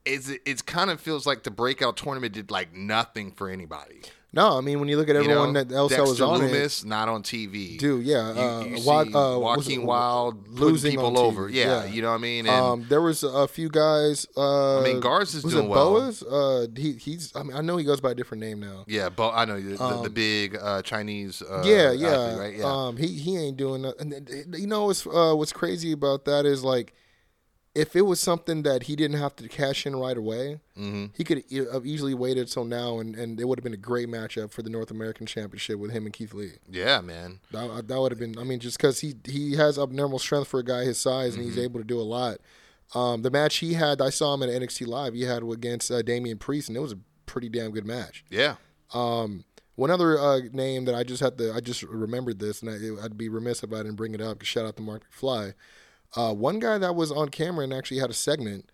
It's 0.04 0.30
it 0.30 0.64
kind 0.64 0.90
of 0.90 1.00
feels 1.00 1.26
like 1.26 1.42
the 1.42 1.50
breakout 1.50 1.96
tournament 1.96 2.32
did 2.32 2.50
like 2.50 2.74
nothing 2.74 3.32
for 3.32 3.48
anybody. 3.48 4.02
No, 4.30 4.58
I 4.58 4.60
mean 4.60 4.78
when 4.78 4.90
you 4.90 4.98
look 4.98 5.08
at 5.08 5.14
You 5.14 5.22
everyone 5.22 5.54
know, 5.54 5.64
that 5.64 5.74
else 5.74 5.90
that 5.92 6.02
was 6.02 6.18
Dexter 6.18 6.24
on 6.26 6.42
it, 6.44 6.52
Lumis 6.52 6.84
not 6.84 7.08
on 7.08 7.22
TV. 7.22 7.78
dude, 7.78 8.04
yeah, 8.04 8.34
You, 8.34 8.40
uh, 8.40 8.64
you 8.64 8.84
Wa- 8.86 9.04
see 9.04 9.14
uh, 9.14 9.80
it- 9.80 9.84
Wild 9.86 10.48
losing 10.48 10.90
people 10.90 11.18
over. 11.18 11.48
Yeah, 11.48 11.86
you 11.86 12.02
know 12.02 12.10
what 12.10 12.16
I 12.16 12.18
mean. 12.18 12.46
And 12.46 12.54
um, 12.64 12.86
there 12.90 13.00
was 13.00 13.22
a 13.22 13.48
few 13.48 13.70
guys. 13.70 14.26
Uh, 14.36 14.80
I 14.80 14.84
mean, 14.84 15.00
Garza 15.00 15.38
is 15.38 15.44
was 15.44 15.54
doing 15.54 15.64
it 15.64 15.68
well. 15.70 15.92
Boas? 15.94 16.22
Uh, 16.22 16.66
he, 16.76 16.92
he's. 16.92 17.32
I 17.34 17.42
mean, 17.42 17.56
I 17.56 17.62
know 17.62 17.78
he 17.78 17.84
goes 17.84 18.02
by 18.02 18.10
a 18.10 18.14
different 18.14 18.42
name 18.42 18.60
now. 18.60 18.84
Yeah, 18.86 19.08
but 19.08 19.30
I 19.30 19.46
know 19.46 19.56
the, 19.60 19.70
the, 19.70 19.76
the 19.76 19.84
Um, 19.84 20.12
big 20.12 20.56
uh, 20.60 20.82
Chinese. 20.82 21.40
Uh, 21.40 21.62
yeah, 21.64 21.92
yeah. 21.92 22.08
athlete, 22.08 22.38
right? 22.38 22.56
Yeah. 22.58 22.64
Um, 22.66 22.96
he 22.98 23.06
he 23.06 23.36
ain't 23.38 23.56
doing 23.56 23.80
nothing. 23.80 24.12
You 24.52 24.66
know 24.66 24.84
what's 24.84 25.06
uh, 25.06 25.32
what's 25.34 25.52
crazy 25.54 25.92
about 25.92 26.26
that 26.26 26.44
is 26.44 26.62
like, 26.62 26.92
if 27.78 27.94
it 27.94 28.02
was 28.02 28.18
something 28.18 28.62
that 28.64 28.84
he 28.84 28.96
didn't 28.96 29.18
have 29.18 29.36
to 29.36 29.48
cash 29.48 29.86
in 29.86 29.94
right 29.94 30.16
away, 30.16 30.60
mm-hmm. 30.76 31.06
he 31.16 31.22
could 31.22 31.44
have 31.72 31.86
easily 31.86 32.12
waited 32.14 32.48
till 32.48 32.64
now, 32.64 32.98
and, 32.98 33.14
and 33.14 33.40
it 33.40 33.46
would 33.46 33.58
have 33.58 33.62
been 33.64 33.72
a 33.74 33.76
great 33.76 34.08
matchup 34.08 34.50
for 34.50 34.62
the 34.62 34.70
North 34.70 34.90
American 34.90 35.26
Championship 35.26 35.78
with 35.78 35.92
him 35.92 36.04
and 36.04 36.12
Keith 36.12 36.34
Lee. 36.34 36.54
Yeah, 36.68 37.00
man. 37.00 37.38
That, 37.52 37.86
that 37.86 38.00
would 38.00 38.10
have 38.10 38.18
been. 38.18 38.36
I 38.38 38.42
mean, 38.44 38.58
just 38.58 38.78
because 38.78 39.00
he 39.00 39.14
he 39.24 39.54
has 39.56 39.78
abnormal 39.78 40.18
strength 40.18 40.48
for 40.48 40.58
a 40.60 40.64
guy 40.64 40.84
his 40.84 40.98
size, 40.98 41.34
and 41.34 41.44
Mm-hmm. 41.44 41.54
he's 41.54 41.64
able 41.64 41.78
to 41.80 41.86
do 41.86 42.00
a 42.00 42.02
lot. 42.02 42.38
Um, 42.94 43.22
the 43.22 43.30
match 43.30 43.56
he 43.58 43.74
had, 43.74 44.00
I 44.00 44.10
saw 44.10 44.34
him 44.34 44.42
at 44.42 44.48
NXT 44.48 44.86
Live. 44.86 45.14
He 45.14 45.22
had 45.22 45.42
against 45.42 45.90
uh, 45.90 46.02
Damian 46.02 46.38
Priest, 46.38 46.68
and 46.68 46.76
it 46.76 46.80
was 46.80 46.92
a 46.92 46.98
pretty 47.26 47.48
damn 47.48 47.70
good 47.70 47.86
match. 47.86 48.24
Yeah. 48.30 48.56
Um, 48.94 49.44
One 49.76 49.90
other 49.90 50.18
uh, 50.18 50.40
name 50.52 50.86
that 50.86 50.94
I 50.94 51.04
just 51.04 51.22
had 51.22 51.38
to, 51.38 51.52
I 51.54 51.60
just 51.60 51.82
remembered 51.84 52.38
this, 52.40 52.62
and 52.62 52.70
I, 52.70 53.04
I'd 53.04 53.16
be 53.18 53.28
remiss 53.28 53.62
if 53.62 53.72
I 53.72 53.78
didn't 53.78 53.96
bring 53.96 54.14
it 54.14 54.20
up. 54.20 54.42
Shout 54.42 54.66
out 54.66 54.76
to 54.76 54.82
Mark 54.82 55.02
McFly. 55.12 55.54
Uh, 56.16 56.32
one 56.34 56.58
guy 56.58 56.78
that 56.78 56.94
was 56.94 57.10
on 57.12 57.28
camera 57.28 57.64
and 57.64 57.72
actually 57.72 57.98
had 58.00 58.10
a 58.10 58.14
segment 58.14 58.70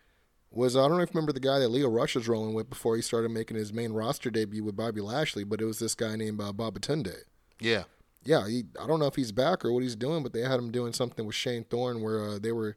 was 0.50 0.76
I 0.76 0.86
don't 0.86 0.96
know 0.98 1.02
if 1.02 1.08
you 1.10 1.14
remember 1.18 1.32
the 1.32 1.40
guy 1.40 1.58
that 1.58 1.68
Lio 1.68 1.88
Rush 1.88 2.14
was 2.14 2.28
rolling 2.28 2.54
with 2.54 2.70
before 2.70 2.94
he 2.96 3.02
started 3.02 3.30
making 3.30 3.56
his 3.56 3.72
main 3.72 3.92
roster 3.92 4.30
debut 4.30 4.62
with 4.62 4.76
Bobby 4.76 5.00
Lashley, 5.00 5.42
but 5.44 5.60
it 5.60 5.64
was 5.64 5.80
this 5.80 5.94
guy 5.96 6.14
named 6.16 6.40
uh, 6.40 6.52
Babatunde. 6.52 7.16
Yeah. 7.60 7.84
Yeah, 8.24 8.46
he, 8.48 8.64
I 8.80 8.86
don't 8.86 9.00
know 9.00 9.06
if 9.06 9.16
he's 9.16 9.32
back 9.32 9.64
or 9.64 9.72
what 9.72 9.82
he's 9.82 9.96
doing, 9.96 10.22
but 10.22 10.32
they 10.32 10.40
had 10.42 10.58
him 10.58 10.70
doing 10.70 10.92
something 10.92 11.26
with 11.26 11.34
Shane 11.34 11.64
Thorne 11.64 12.00
where 12.02 12.22
uh, 12.24 12.38
they 12.38 12.52
were 12.52 12.76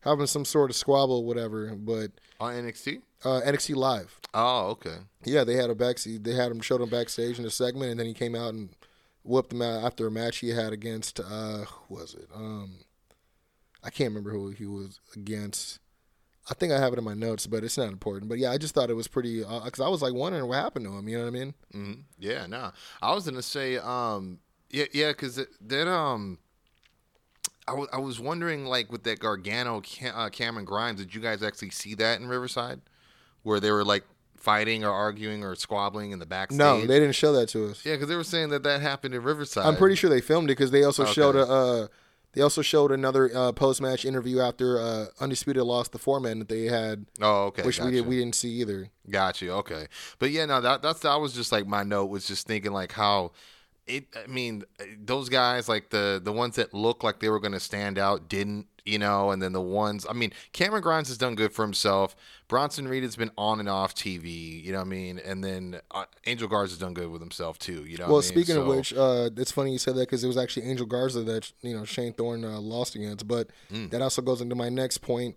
having 0.00 0.26
some 0.26 0.44
sort 0.44 0.70
of 0.70 0.76
squabble, 0.76 1.16
or 1.20 1.24
whatever. 1.24 1.74
But 1.74 2.12
On 2.38 2.52
NXT? 2.54 3.00
uh, 3.24 3.40
NXT 3.44 3.74
Live, 3.74 4.20
Oh, 4.34 4.66
okay. 4.68 4.98
yeah, 5.24 5.42
they 5.44 5.54
had 5.54 5.70
a 5.70 5.74
backstage. 5.74 6.22
They 6.22 6.34
had 6.34 6.52
him 6.52 6.60
showed 6.60 6.80
him 6.82 6.90
backstage 6.90 7.38
in 7.40 7.44
a 7.46 7.50
segment, 7.50 7.90
and 7.92 7.98
then 7.98 8.06
he 8.06 8.12
came 8.14 8.34
out 8.36 8.52
and 8.54 8.68
whooped 9.24 9.52
him 9.52 9.62
out 9.62 9.82
after 9.82 10.06
a 10.06 10.10
match 10.12 10.36
he 10.38 10.50
had 10.50 10.72
against. 10.74 11.18
Uh, 11.18 11.64
who 11.64 11.94
was 11.96 12.14
it? 12.14 12.28
Um, 12.34 12.80
I 13.84 13.90
can't 13.90 14.08
remember 14.10 14.30
who 14.30 14.48
he 14.50 14.66
was 14.66 14.98
against. 15.14 15.78
I 16.50 16.54
think 16.54 16.72
I 16.72 16.78
have 16.78 16.92
it 16.92 16.98
in 16.98 17.04
my 17.04 17.14
notes, 17.14 17.46
but 17.46 17.64
it's 17.64 17.78
not 17.78 17.88
important. 17.88 18.28
But 18.28 18.38
yeah, 18.38 18.50
I 18.50 18.58
just 18.58 18.74
thought 18.74 18.90
it 18.90 18.94
was 18.94 19.08
pretty 19.08 19.38
because 19.40 19.80
I 19.80 19.88
was 19.88 20.02
like 20.02 20.12
wondering 20.14 20.46
what 20.46 20.56
happened 20.56 20.84
to 20.86 20.92
him. 20.96 21.08
You 21.08 21.18
know 21.18 21.24
what 21.24 21.28
I 21.28 21.38
mean? 21.38 21.54
hmm 21.72 21.92
Yeah, 22.18 22.46
no. 22.46 22.70
I 23.00 23.14
was 23.14 23.24
gonna 23.24 23.42
say, 23.42 23.76
um, 23.78 24.40
yeah, 24.70 24.84
yeah, 24.92 25.08
because 25.10 25.40
that, 25.60 25.88
um, 25.88 26.38
I 27.66 27.72
I 27.94 27.98
was 27.98 28.20
wondering, 28.20 28.66
like, 28.66 28.92
with 28.92 29.04
that 29.04 29.20
Gargano 29.20 29.80
Cam- 29.80 30.14
uh, 30.16 30.28
Cameron 30.28 30.64
Grimes, 30.66 31.00
did 31.00 31.14
you 31.14 31.20
guys 31.20 31.42
actually 31.42 31.70
see 31.70 31.94
that 31.94 32.20
in 32.20 32.26
Riverside, 32.26 32.80
where 33.42 33.60
they 33.60 33.70
were 33.70 33.84
like 33.84 34.04
fighting 34.36 34.84
or 34.84 34.90
arguing 34.90 35.42
or 35.42 35.54
squabbling 35.54 36.10
in 36.10 36.18
the 36.18 36.26
backstage? 36.26 36.58
No, 36.58 36.80
they 36.80 36.98
didn't 37.00 37.14
show 37.14 37.32
that 37.32 37.48
to 37.50 37.68
us. 37.70 37.84
Yeah, 37.86 37.94
because 37.94 38.08
they 38.08 38.16
were 38.16 38.24
saying 38.24 38.50
that 38.50 38.62
that 38.64 38.82
happened 38.82 39.14
in 39.14 39.22
Riverside. 39.22 39.64
I'm 39.66 39.76
pretty 39.76 39.94
sure 39.96 40.10
they 40.10 40.20
filmed 40.20 40.50
it 40.50 40.58
because 40.58 40.70
they 40.70 40.84
also 40.84 41.04
Okay. 41.04 41.12
showed 41.12 41.36
a. 41.36 41.46
Uh, 41.46 41.86
they 42.34 42.42
also 42.42 42.62
showed 42.62 42.90
another 42.92 43.30
uh, 43.34 43.52
post 43.52 43.80
match 43.80 44.04
interview 44.04 44.40
after 44.40 44.80
uh, 44.80 45.06
Undisputed 45.20 45.62
lost 45.62 45.92
the 45.92 45.98
four 45.98 46.20
man 46.20 46.38
that 46.40 46.48
they 46.48 46.64
had, 46.64 47.06
Oh, 47.20 47.44
okay. 47.46 47.62
which 47.62 47.80
we 47.80 47.90
did 47.90 48.06
we 48.06 48.18
didn't 48.18 48.34
see 48.34 48.50
either. 48.60 48.88
Got 49.10 49.40
you. 49.42 49.52
Okay, 49.52 49.86
but 50.18 50.30
yeah, 50.30 50.44
no, 50.46 50.60
that 50.60 50.82
that's 50.82 51.00
that 51.00 51.16
was 51.20 51.32
just 51.32 51.52
like 51.52 51.66
my 51.66 51.82
note 51.82 52.06
was 52.06 52.26
just 52.26 52.46
thinking 52.46 52.72
like 52.72 52.92
how 52.92 53.32
it. 53.86 54.06
I 54.16 54.26
mean, 54.26 54.64
those 54.98 55.28
guys 55.28 55.68
like 55.68 55.90
the 55.90 56.20
the 56.22 56.32
ones 56.32 56.56
that 56.56 56.72
looked 56.74 57.04
like 57.04 57.20
they 57.20 57.28
were 57.28 57.40
going 57.40 57.52
to 57.52 57.60
stand 57.60 57.98
out 57.98 58.28
didn't, 58.28 58.66
you 58.84 58.98
know, 58.98 59.30
and 59.30 59.42
then 59.42 59.52
the 59.52 59.60
ones. 59.60 60.06
I 60.08 60.12
mean, 60.12 60.32
Cameron 60.52 60.82
Grimes 60.82 61.08
has 61.08 61.16
done 61.18 61.34
good 61.34 61.52
for 61.52 61.62
himself. 61.62 62.14
Bronson 62.48 62.86
Reed 62.86 63.02
has 63.02 63.16
been 63.16 63.30
on 63.38 63.58
and 63.60 63.68
off 63.68 63.94
TV, 63.94 64.62
you 64.62 64.72
know 64.72 64.78
what 64.78 64.86
I 64.86 64.90
mean, 64.90 65.18
and 65.18 65.42
then 65.42 65.80
uh, 65.90 66.04
Angel 66.26 66.48
has 66.48 66.76
done 66.76 66.92
good 66.92 67.08
with 67.10 67.22
himself 67.22 67.58
too, 67.58 67.84
you 67.86 67.96
know. 67.96 68.04
Well, 68.04 68.16
what 68.16 68.24
I 68.26 68.28
mean? 68.34 68.44
speaking 68.44 68.56
of 68.56 68.64
So- 68.64 68.76
which, 68.76 68.92
uh, 68.94 69.30
it's 69.40 69.50
funny 69.52 69.72
you 69.72 69.78
said 69.78 69.94
that 69.96 70.00
because 70.00 70.22
it 70.22 70.26
was 70.26 70.36
actually 70.36 70.66
Angel 70.66 70.86
Garza 70.86 71.22
that 71.22 71.50
you 71.62 71.74
know 71.76 71.84
Shane 71.84 72.12
Thorne 72.12 72.44
uh, 72.44 72.60
lost 72.60 72.94
against. 72.94 73.26
But 73.26 73.48
that 73.70 74.02
also 74.02 74.20
goes 74.22 74.40
into 74.40 74.54
my 74.54 74.68
next 74.68 74.98
point. 74.98 75.36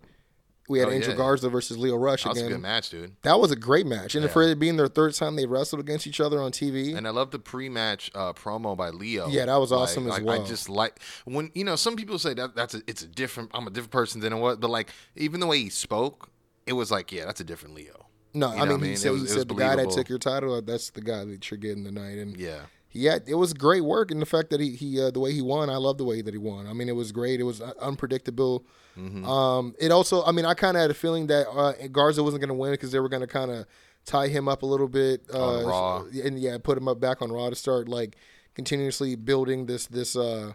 We 0.68 0.78
had. 0.78 0.88
Oh, 0.88 0.92
Angel 0.92 1.10
yeah. 1.12 1.16
Garza 1.16 1.48
versus 1.48 1.76
Lio 1.78 1.96
Rush 1.96 2.24
again. 2.26 2.34
that 2.36 2.42
was 2.42 2.46
a 2.46 2.52
good 2.54 2.60
match, 2.60 2.90
dude. 2.90 3.16
That 3.22 3.40
was 3.40 3.50
a 3.50 3.56
great 3.56 3.86
match, 3.86 4.14
and 4.14 4.24
Yeah. 4.24 4.30
for 4.30 4.42
it 4.42 4.58
being 4.58 4.76
their 4.76 4.86
third 4.88 5.14
time 5.14 5.34
they 5.36 5.46
wrestled 5.46 5.80
against 5.80 6.06
each 6.06 6.20
other 6.20 6.40
on 6.42 6.52
TV, 6.52 6.94
And 6.94 7.06
I 7.06 7.10
love 7.10 7.30
the 7.30 7.38
pre-match 7.38 8.10
uh, 8.14 8.32
promo 8.34 8.76
by 8.76 8.90
Lio. 8.90 9.28
Yeah, 9.28 9.46
that 9.46 9.56
was 9.56 9.70
Like- 9.72 9.80
awesome 9.80 10.04
as 10.06 10.12
like, 10.12 10.24
well. 10.24 10.42
I 10.42 10.46
just 10.46 10.68
like 10.68 11.00
when 11.24 11.50
you 11.54 11.64
know 11.64 11.74
some 11.76 11.96
people 11.96 12.18
say 12.18 12.34
that 12.34 12.54
that's 12.54 12.74
a, 12.74 12.82
it's 12.86 13.02
a 13.02 13.06
different. 13.08 13.50
I'm 13.54 13.66
a 13.66 13.70
different 13.70 13.92
person 13.92 14.20
than 14.20 14.38
what, 14.40 14.60
but 14.60 14.68
like 14.70 14.90
even 15.16 15.40
the 15.40 15.46
way 15.46 15.58
he 15.58 15.70
spoke, 15.70 16.30
it 16.66 16.74
was 16.74 16.90
like 16.90 17.10
yeah, 17.12 17.24
that's 17.24 17.40
a 17.40 17.44
different 17.44 17.74
Lio. 17.74 18.06
no, 18.34 18.52
You 18.54 18.60
I 18.60 18.64
mean, 18.66 18.68
I 18.68 18.74
he 18.76 18.80
mean? 18.82 18.96
said, 18.98 19.12
was- 19.12 19.22
he 19.22 19.28
said 19.28 19.48
the 19.48 19.54
guy 19.54 19.74
that 19.76 19.90
took 19.90 20.08
your 20.08 20.18
title, 20.18 20.54
uh, 20.54 20.60
that's 20.60 20.90
the 20.90 21.00
guy 21.00 21.24
that 21.24 21.50
you're 21.50 21.58
getting 21.58 21.84
tonight, 21.84 22.18
and 22.18 22.36
Yeah. 22.36 22.60
Yeah, 22.98 23.18
it 23.26 23.34
was 23.36 23.52
great 23.54 23.82
work, 23.82 24.10
and 24.10 24.20
the 24.20 24.26
fact 24.26 24.50
that 24.50 24.60
he 24.60 24.70
he 24.76 25.00
uh, 25.00 25.10
the 25.10 25.20
way 25.20 25.32
he 25.32 25.40
won, 25.42 25.70
I 25.70 25.76
love 25.76 25.98
the 25.98 26.04
way 26.04 26.20
that 26.22 26.34
he 26.34 26.38
won. 26.38 26.66
I 26.66 26.72
mean, 26.72 26.88
it 26.88 26.96
was 26.96 27.12
great. 27.12 27.40
It 27.40 27.44
was 27.44 27.60
uh, 27.60 27.72
unpredictable. 27.80 28.64
Mm-hmm. 28.96 29.24
Um, 29.24 29.74
it 29.78 29.90
also, 29.92 30.24
I 30.24 30.32
mean, 30.32 30.44
I 30.44 30.54
kind 30.54 30.76
of 30.76 30.80
had 30.80 30.90
a 30.90 30.94
feeling 30.94 31.28
that 31.28 31.48
uh, 31.48 31.72
Garza 31.88 32.22
wasn't 32.22 32.40
going 32.40 32.48
to 32.48 32.54
win 32.54 32.72
because 32.72 32.90
they 32.92 32.98
were 33.00 33.08
going 33.08 33.20
to 33.22 33.26
kind 33.28 33.50
of 33.50 33.66
tie 34.04 34.28
him 34.28 34.48
up 34.48 34.62
a 34.62 34.66
little 34.66 34.88
bit 34.88 35.22
uh, 35.32 35.62
Raw. 35.64 36.04
and 36.24 36.38
yeah, 36.38 36.58
put 36.58 36.76
him 36.78 36.88
up 36.88 36.98
back 36.98 37.22
on 37.22 37.30
Raw 37.30 37.48
to 37.50 37.54
start 37.56 37.88
like 37.88 38.16
continuously 38.54 39.14
building 39.14 39.66
this 39.66 39.86
this 39.86 40.16
uh, 40.16 40.52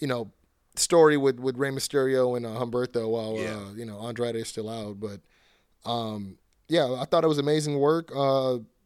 you 0.00 0.06
know 0.06 0.30
story 0.76 1.16
with 1.16 1.38
with 1.38 1.56
Rey 1.58 1.70
Mysterio 1.70 2.36
and 2.36 2.46
uh, 2.46 2.50
Humberto 2.50 3.08
while 3.10 3.36
Yeah. 3.38 3.56
uh, 3.56 3.72
you 3.74 3.84
know 3.84 4.00
Andrade 4.00 4.36
is 4.36 4.48
still 4.48 4.68
out, 4.70 4.98
but 4.98 5.20
um, 5.84 6.38
yeah, 6.68 6.96
I 6.98 7.04
thought 7.04 7.24
it 7.24 7.28
was 7.28 7.38
amazing 7.38 7.78
work. 7.78 8.10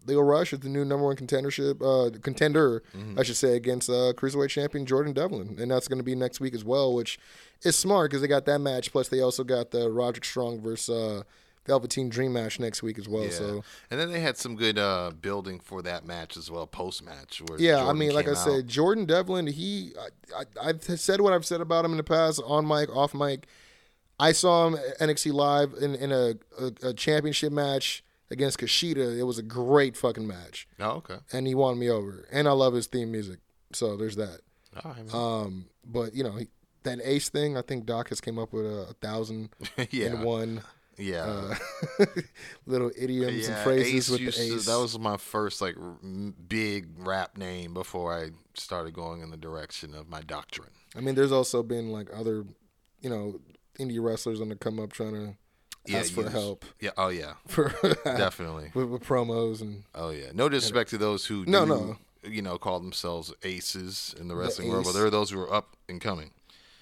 Lio 0.09 0.21
Rush 0.21 0.53
is 0.53 0.61
the 0.61 0.69
new 0.69 0.85
number 0.85 1.05
one 1.07 1.17
contendership 1.17 1.81
uh, 1.83 2.19
contender, 2.21 2.83
Mm-hmm. 2.97 3.19
I 3.19 3.23
should 3.23 3.37
say, 3.37 3.55
against 3.57 3.89
uh, 3.89 4.13
cruiserweight 4.17 4.49
champion 4.51 4.87
Jordan 4.87 5.13
Devlin, 5.13 5.57
and 5.61 5.71
that's 5.71 5.87
going 5.89 5.99
to 5.99 6.05
be 6.05 6.15
next 6.15 6.41
week 6.41 6.55
as 6.55 6.65
well, 6.65 6.95
which 6.95 7.19
is 7.63 7.77
smart 7.77 8.11
because 8.11 8.23
they 8.23 8.29
got 8.29 8.45
that 8.47 8.61
match. 8.61 8.91
Plus, 8.91 9.09
they 9.09 9.21
also 9.21 9.45
got 9.45 9.71
the 9.71 9.91
Roderick 9.91 10.25
Strong 10.25 10.61
versus 10.61 10.89
uh, 10.89 11.23
Velveteen 11.67 12.09
Dream 12.09 12.33
match 12.33 12.59
next 12.59 12.83
week 12.83 12.99
as 12.99 13.09
well. 13.09 13.25
Yeah. 13.25 13.31
So 13.31 13.65
And 13.91 14.01
then 14.01 14.11
they 14.11 14.21
had 14.21 14.37
some 14.37 14.57
good 14.57 14.79
uh, 14.79 15.13
building 15.21 15.61
for 15.61 15.83
that 15.83 16.05
match 16.07 16.37
as 16.37 16.51
well, 16.51 16.67
post 16.67 17.05
match. 17.05 17.43
Where 17.47 17.61
yeah, 17.61 17.87
I 17.87 17.93
mean, 17.93 18.13
like 18.15 18.27
I 18.27 18.35
came 18.35 18.37
said. 18.37 18.69
Jordan 18.69 19.05
Devlin, 19.05 19.47
he, 19.47 19.93
I, 20.35 20.43
I, 20.63 20.69
I've 20.71 20.83
said 20.83 21.21
what 21.21 21.33
I've 21.33 21.47
said 21.47 21.61
about 21.61 21.85
him 21.85 21.91
in 21.93 21.99
the 21.99 22.05
past, 22.05 22.41
on 22.45 22.67
mic, 22.67 22.95
off 22.95 23.15
mic. 23.15 23.47
I 24.19 24.33
saw 24.33 24.67
him 24.67 24.75
at 24.75 24.99
NXT 24.99 25.33
live 25.33 25.75
in, 25.81 25.95
in 25.95 26.11
a, 26.11 26.35
a, 26.59 26.89
a 26.89 26.95
championship 26.95 27.53
match 27.53 28.03
against 28.31 28.59
Kushida. 28.59 29.17
It 29.19 29.25
was 29.25 29.39
a 29.39 29.43
great 29.43 29.97
fucking 29.97 30.27
match, 30.27 30.69
Oh, 30.81 30.91
okay. 30.97 31.19
and 31.33 31.47
he 31.47 31.55
won 31.55 31.79
me 31.79 31.89
over. 31.91 32.27
And 32.33 32.47
I 32.49 32.53
love 32.53 32.75
his 32.75 32.87
theme 32.87 33.11
music, 33.13 33.39
so 33.73 33.97
there's 33.97 34.17
that. 34.17 34.41
All 34.85 34.93
right, 34.93 35.05
man. 35.07 35.15
Um, 35.15 35.67
but 35.85 36.15
you 36.15 36.23
know 36.25 36.33
he, 36.33 36.49
that 36.85 36.99
Ace 37.03 37.29
thing, 37.29 37.57
I 37.57 37.63
think 37.63 37.87
Doc 37.87 38.09
has 38.11 38.21
came 38.21 38.39
up 38.39 38.53
with 38.53 38.67
a, 38.67 38.87
a 38.91 38.93
thousand 38.95 39.51
yeah. 39.91 40.07
and 40.09 40.23
one 40.25 40.63
yeah. 40.97 41.25
uh, 41.99 42.05
little 42.67 42.91
idioms 42.97 43.49
and 43.49 43.57
phrases 43.59 43.95
Ace 43.95 44.11
with 44.11 44.21
the 44.27 44.33
to- 44.33 44.55
Ace. 44.57 44.67
that 44.67 44.79
was 44.79 44.99
my 44.99 45.17
first 45.17 45.61
like 45.61 45.77
r- 45.81 45.97
big 46.49 46.87
rap 46.99 47.37
name 47.37 47.75
before 47.75 48.17
I 48.17 48.31
started 48.55 48.95
going 48.95 49.23
in 49.23 49.31
the 49.31 49.37
direction 49.37 49.95
of 49.95 50.09
my 50.09 50.21
doctrine. 50.21 50.71
I 50.97 51.01
mean, 51.01 51.15
there's 51.15 51.33
also 51.33 51.63
been 51.63 51.91
like 51.91 52.09
other, 52.15 52.45
you 53.01 53.11
know, 53.11 53.41
indie 53.79 54.03
wrestlers 54.03 54.41
on 54.41 54.49
the 54.49 54.57
come 54.57 54.81
up 54.81 54.93
trying 54.93 55.15
to 55.15 55.37
Yeah, 55.89 55.99
ask 55.99 56.13
for 56.13 56.23
use- 56.23 56.33
help 56.33 56.65
Yeah. 56.81 56.91
Oh 56.97 57.09
yeah. 57.09 57.35
for 57.47 57.73
Definitely. 58.05 58.71
with, 58.75 58.89
with 58.89 59.03
promos 59.05 59.61
and 59.61 59.85
Oh 59.95 60.11
yeah. 60.11 60.27
No 60.35 60.49
disrespect 60.49 60.91
to 60.91 60.99
those 60.99 61.27
who 61.27 61.45
No, 61.47 61.65
do, 61.65 61.69
no. 61.71 61.97
you 62.31 62.43
know 62.43 62.59
call 62.59 62.81
themselves 62.81 63.33
aces 63.43 64.15
in 64.21 64.29
the 64.29 64.37
wrestling 64.37 64.69
world, 64.69 64.85
but 64.85 64.93
there 64.93 65.07
are 65.07 65.11
those 65.11 65.31
who 65.31 65.41
are 65.41 65.53
up 65.53 65.77
and 65.89 66.01
coming. 66.01 66.31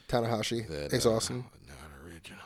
Tanahashi. 0.09 0.67
That, 0.69 0.95
Ace 0.95 1.07
uh, 1.07 1.15
Austin. 1.15 1.45
Not 1.69 1.77
original. 2.07 2.41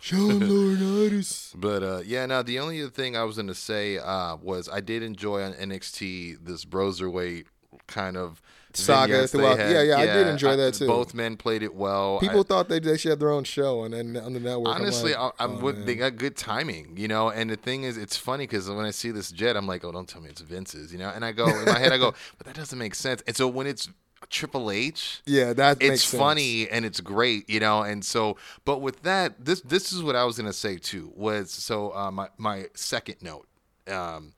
Sean 0.00 0.40
Laurinaitis. 0.40 1.52
But 1.54 1.82
uh, 1.82 2.00
yeah, 2.04 2.26
now 2.26 2.42
the 2.42 2.58
only 2.58 2.80
other 2.80 2.90
thing 2.90 3.16
I 3.16 3.24
was 3.24 3.36
gonna 3.36 3.54
say 3.54 3.98
uh, 3.98 4.36
was 4.36 4.68
I 4.68 4.80
did 4.80 5.02
enjoy 5.02 5.42
on 5.42 5.52
NXT 5.54 6.44
this 6.44 6.64
broserweight 6.64 7.44
kind 7.86 8.16
of 8.16 8.40
Saga 8.74 9.26
throughout- 9.28 9.58
had. 9.58 9.70
yeah, 9.70 9.82
yeah, 9.82 9.96
I 9.98 10.06
did 10.06 10.26
enjoy 10.26 10.56
that 10.56 10.74
too. 10.74 10.86
Both 10.86 11.14
men 11.14 11.36
played 11.36 11.62
it 11.62 11.74
well. 11.74 12.18
People 12.20 12.40
I- 12.40 12.44
thought 12.44 12.68
they, 12.68 12.78
they 12.78 12.96
should 12.96 13.10
have 13.10 13.18
their 13.18 13.30
own 13.30 13.44
show 13.44 13.84
and 13.84 13.94
then 13.94 14.16
on 14.16 14.32
the 14.32 14.40
network. 14.40 14.74
I'm 14.74 14.82
Honestly, 14.82 15.14
like, 15.14 15.34
I, 15.38 15.44
I'm 15.44 15.56
oh, 15.56 15.60
with, 15.60 15.86
they 15.86 15.94
got 15.94 16.16
good 16.16 16.36
timing, 16.36 16.96
you 16.96 17.08
know. 17.08 17.30
And 17.30 17.50
the 17.50 17.56
thing 17.56 17.84
is, 17.84 17.96
it's 17.96 18.16
funny 18.16 18.44
because 18.44 18.68
when 18.68 18.84
I 18.84 18.90
see 18.90 19.10
this 19.10 19.30
jet, 19.30 19.56
I'm 19.56 19.66
like, 19.66 19.84
oh, 19.84 19.92
don't 19.92 20.08
tell 20.08 20.20
me 20.20 20.30
it's 20.30 20.40
Vince's, 20.40 20.92
you 20.92 20.98
know. 20.98 21.10
And 21.10 21.24
I 21.24 21.32
go 21.32 21.46
in 21.46 21.64
my 21.66 21.78
head, 21.78 21.92
I 21.92 21.98
go, 21.98 22.14
but 22.38 22.46
that 22.46 22.56
doesn't 22.56 22.78
make 22.78 22.94
sense. 22.94 23.22
And 23.26 23.36
so 23.36 23.48
when 23.48 23.66
it's 23.66 23.88
Triple 24.30 24.70
H, 24.70 25.20
yeah, 25.26 25.52
that 25.52 25.80
makes 25.80 25.94
it's 25.94 26.04
funny 26.04 26.68
and 26.68 26.84
it's 26.84 27.00
great, 27.00 27.48
you 27.50 27.60
know. 27.60 27.82
And 27.82 28.04
so, 28.04 28.36
but 28.64 28.80
with 28.80 29.02
that, 29.02 29.44
this 29.44 29.60
this 29.62 29.92
is 29.92 30.02
what 30.02 30.16
I 30.16 30.24
was 30.24 30.36
gonna 30.38 30.52
say 30.52 30.76
too. 30.76 31.12
Was 31.14 31.50
so 31.50 31.94
uh, 31.94 32.10
my 32.10 32.28
my 32.38 32.66
second 32.74 33.16
note. 33.20 33.46
Um, 33.88 34.32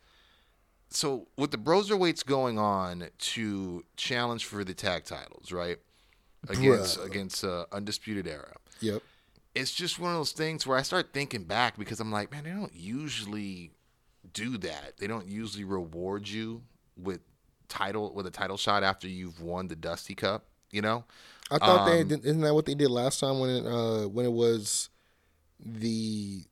so 0.95 1.27
with 1.37 1.51
the 1.51 1.59
broserweights 1.59 2.25
going 2.25 2.59
on 2.59 3.09
to 3.19 3.85
challenge 3.97 4.45
for 4.47 4.65
the 4.65 4.75
tag 4.75 5.05
titles, 5.05 5.51
right? 5.53 5.79
Against 6.49 6.99
Bruh. 6.99 7.07
against 7.07 7.45
uh, 7.45 7.65
undisputed 7.73 8.27
era 8.27 8.53
Yep. 8.81 9.03
it's 9.55 9.73
just 9.73 9.99
one 9.99 10.11
of 10.13 10.19
those 10.19 10.33
things 10.33 10.67
where 10.67 10.77
I 10.77 10.83
start 10.83 11.13
thinking 11.15 11.45
back 11.45 11.79
because 11.79 12.01
I'm 12.01 12.11
like, 12.13 12.31
man, 12.31 12.45
they 12.45 12.51
don't 12.51 12.75
usually 12.75 13.71
do 14.33 14.59
that. 14.59 14.99
They 14.99 15.07
don't 15.07 15.27
usually 15.27 15.65
reward 15.65 16.29
you 16.29 16.63
with 16.97 17.21
title 17.69 18.13
with 18.13 18.27
a 18.27 18.31
title 18.31 18.57
shot 18.59 18.83
after 18.83 19.09
you've 19.09 19.41
won 19.41 19.69
the 19.69 19.77
Dusty 19.77 20.15
Cup. 20.15 20.45
You 20.71 20.83
know? 20.83 21.05
I 21.51 21.59
thought 21.59 21.87
they 21.87 22.01
Um, 22.03 22.09
did, 22.09 22.25
isn't 22.27 22.41
that 22.43 22.53
what 22.55 22.67
they 22.67 22.75
did 22.75 22.91
last 22.91 23.21
time 23.21 23.39
when 23.39 23.51
it 23.51 23.67
uh 23.67 24.07
when 24.09 24.27
it 24.27 24.33
was 24.33 24.91
the 25.65 26.45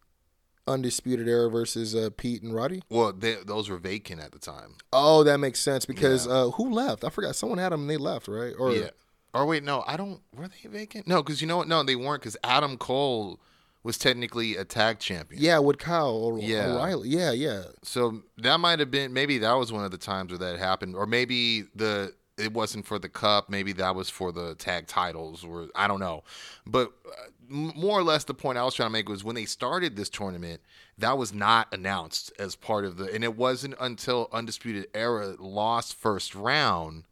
undisputed 0.66 1.28
era 1.28 1.50
versus 1.50 1.94
uh, 1.94 2.10
Pete 2.16 2.42
and 2.42 2.54
Roddy? 2.54 2.82
Well, 2.88 3.12
they, 3.12 3.36
those 3.44 3.68
were 3.68 3.78
vacant 3.78 4.20
at 4.20 4.32
the 4.32 4.38
time. 4.38 4.76
Oh, 4.92 5.24
that 5.24 5.38
makes 5.38 5.60
sense 5.60 5.84
because 5.84 6.26
Yeah. 6.26 6.32
uh, 6.32 6.50
who 6.50 6.70
left? 6.70 7.04
I 7.04 7.10
forgot. 7.10 7.36
Someone 7.36 7.58
had 7.58 7.72
them 7.72 7.82
and 7.82 7.90
they 7.90 7.96
left, 7.96 8.28
right? 8.28 8.54
Or 8.58 8.72
yeah. 8.72 8.90
Or 9.34 9.46
wait, 9.46 9.64
no, 9.64 9.82
I 9.86 9.96
don't. 9.96 10.20
Were 10.36 10.46
they 10.48 10.68
vacant? 10.68 11.06
No, 11.08 11.22
because 11.22 11.40
you 11.40 11.46
know 11.46 11.56
what? 11.56 11.66
No, 11.68 11.82
they 11.82 11.96
weren't. 11.96 12.20
Because 12.20 12.36
Adam 12.44 12.76
Cole 12.76 13.40
was 13.82 13.96
technically 13.96 14.56
a 14.56 14.64
tag 14.64 14.98
champion. 14.98 15.42
Yeah, 15.42 15.58
with 15.58 15.78
Kyle 15.78 16.14
or 16.14 16.38
Yeah. 16.38 16.74
O'Reilly. 16.74 17.08
Yeah, 17.08 17.32
yeah. 17.32 17.62
So 17.82 18.22
that 18.38 18.58
might 18.60 18.78
have 18.78 18.90
been 18.90 19.12
maybe 19.12 19.38
that 19.38 19.54
was 19.54 19.72
one 19.72 19.84
of 19.84 19.90
the 19.90 19.96
times 19.98 20.30
where 20.30 20.38
that 20.38 20.58
happened, 20.58 20.94
or 20.96 21.06
maybe 21.06 21.62
the 21.74 22.12
it 22.38 22.52
wasn't 22.52 22.86
for 22.86 22.98
the 22.98 23.08
cup. 23.08 23.48
Maybe 23.48 23.72
that 23.74 23.94
was 23.94 24.10
for 24.10 24.32
the 24.32 24.54
tag 24.54 24.86
titles, 24.86 25.44
or 25.44 25.68
I 25.74 25.88
don't 25.88 26.00
know. 26.00 26.24
But 26.66 26.92
uh, 27.06 27.10
more 27.52 27.98
or 27.98 28.02
less, 28.02 28.24
the 28.24 28.34
point 28.34 28.58
I 28.58 28.64
was 28.64 28.74
trying 28.74 28.88
to 28.88 28.92
make 28.92 29.08
was 29.08 29.22
when 29.22 29.36
they 29.36 29.44
started 29.44 29.94
this 29.94 30.08
tournament, 30.08 30.60
that 30.98 31.18
was 31.18 31.32
not 31.32 31.72
announced 31.72 32.32
as 32.38 32.56
part 32.56 32.84
of 32.84 32.96
the, 32.96 33.12
and 33.12 33.22
it 33.22 33.36
wasn't 33.36 33.74
until 33.80 34.28
Undisputed 34.32 34.88
Era 34.94 35.36
lost 35.38 35.94
first 35.94 36.34
round 36.34 37.04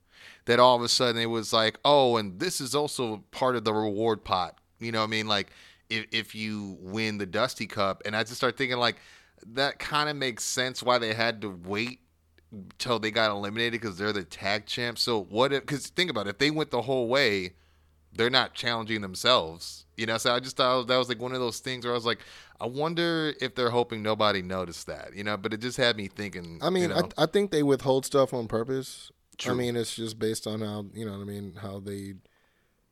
that 0.46 0.58
all 0.58 0.76
of 0.76 0.82
a 0.82 0.88
sudden 0.88 1.20
it 1.20 1.26
was 1.26 1.52
like, 1.52 1.78
oh, 1.84 2.16
and 2.16 2.40
this 2.40 2.60
is 2.60 2.74
also 2.74 3.24
part 3.30 3.56
of 3.56 3.64
the 3.64 3.72
reward 3.72 4.24
pot. 4.24 4.58
You 4.78 4.92
know 4.92 5.00
what 5.00 5.08
I 5.08 5.10
mean? 5.10 5.28
Like 5.28 5.50
if 5.90 6.06
if 6.10 6.34
you 6.34 6.78
win 6.80 7.18
the 7.18 7.26
Dusty 7.26 7.66
Cup, 7.66 8.02
and 8.06 8.16
I 8.16 8.22
just 8.22 8.36
start 8.36 8.56
thinking 8.56 8.78
like 8.78 8.96
that 9.46 9.78
kind 9.78 10.08
of 10.08 10.16
makes 10.16 10.44
sense 10.44 10.82
why 10.82 10.98
they 10.98 11.14
had 11.14 11.42
to 11.42 11.50
wait 11.64 12.00
till 12.78 12.98
they 12.98 13.10
got 13.10 13.30
eliminated 13.30 13.80
because 13.80 13.98
they're 13.98 14.12
the 14.12 14.24
tag 14.24 14.66
champs. 14.66 15.02
So 15.02 15.22
what 15.24 15.52
if? 15.52 15.60
Because 15.62 15.86
think 15.88 16.10
about 16.10 16.26
it, 16.26 16.30
if 16.30 16.38
they 16.38 16.50
went 16.50 16.70
the 16.70 16.82
whole 16.82 17.08
way, 17.08 17.52
they're 18.12 18.30
not 18.30 18.54
challenging 18.54 19.02
themselves. 19.02 19.86
You 20.00 20.06
know, 20.06 20.16
so 20.16 20.34
I 20.34 20.40
just 20.40 20.56
thought 20.56 20.86
that 20.86 20.96
was 20.96 21.10
like 21.10 21.20
one 21.20 21.34
of 21.34 21.40
those 21.40 21.58
things 21.58 21.84
where 21.84 21.92
I 21.92 21.94
was 21.94 22.06
like, 22.06 22.20
I 22.58 22.66
wonder 22.66 23.34
if 23.38 23.54
they're 23.54 23.68
hoping 23.68 24.02
nobody 24.02 24.40
noticed 24.40 24.86
that. 24.86 25.14
You 25.14 25.24
know, 25.24 25.36
but 25.36 25.52
it 25.52 25.60
just 25.60 25.76
had 25.76 25.98
me 25.98 26.08
thinking. 26.08 26.58
I 26.62 26.70
mean, 26.70 26.84
you 26.84 26.88
know, 26.88 27.08
I, 27.18 27.24
I 27.24 27.26
think 27.26 27.50
they 27.50 27.62
withhold 27.62 28.06
stuff 28.06 28.32
on 28.32 28.48
purpose. 28.48 29.12
True. 29.36 29.52
I 29.52 29.56
mean, 29.56 29.76
it's 29.76 29.94
just 29.94 30.18
based 30.18 30.46
on 30.46 30.62
how 30.62 30.86
you 30.94 31.04
know. 31.04 31.12
what 31.12 31.20
I 31.20 31.24
mean, 31.24 31.58
how 31.60 31.80
they 31.80 32.14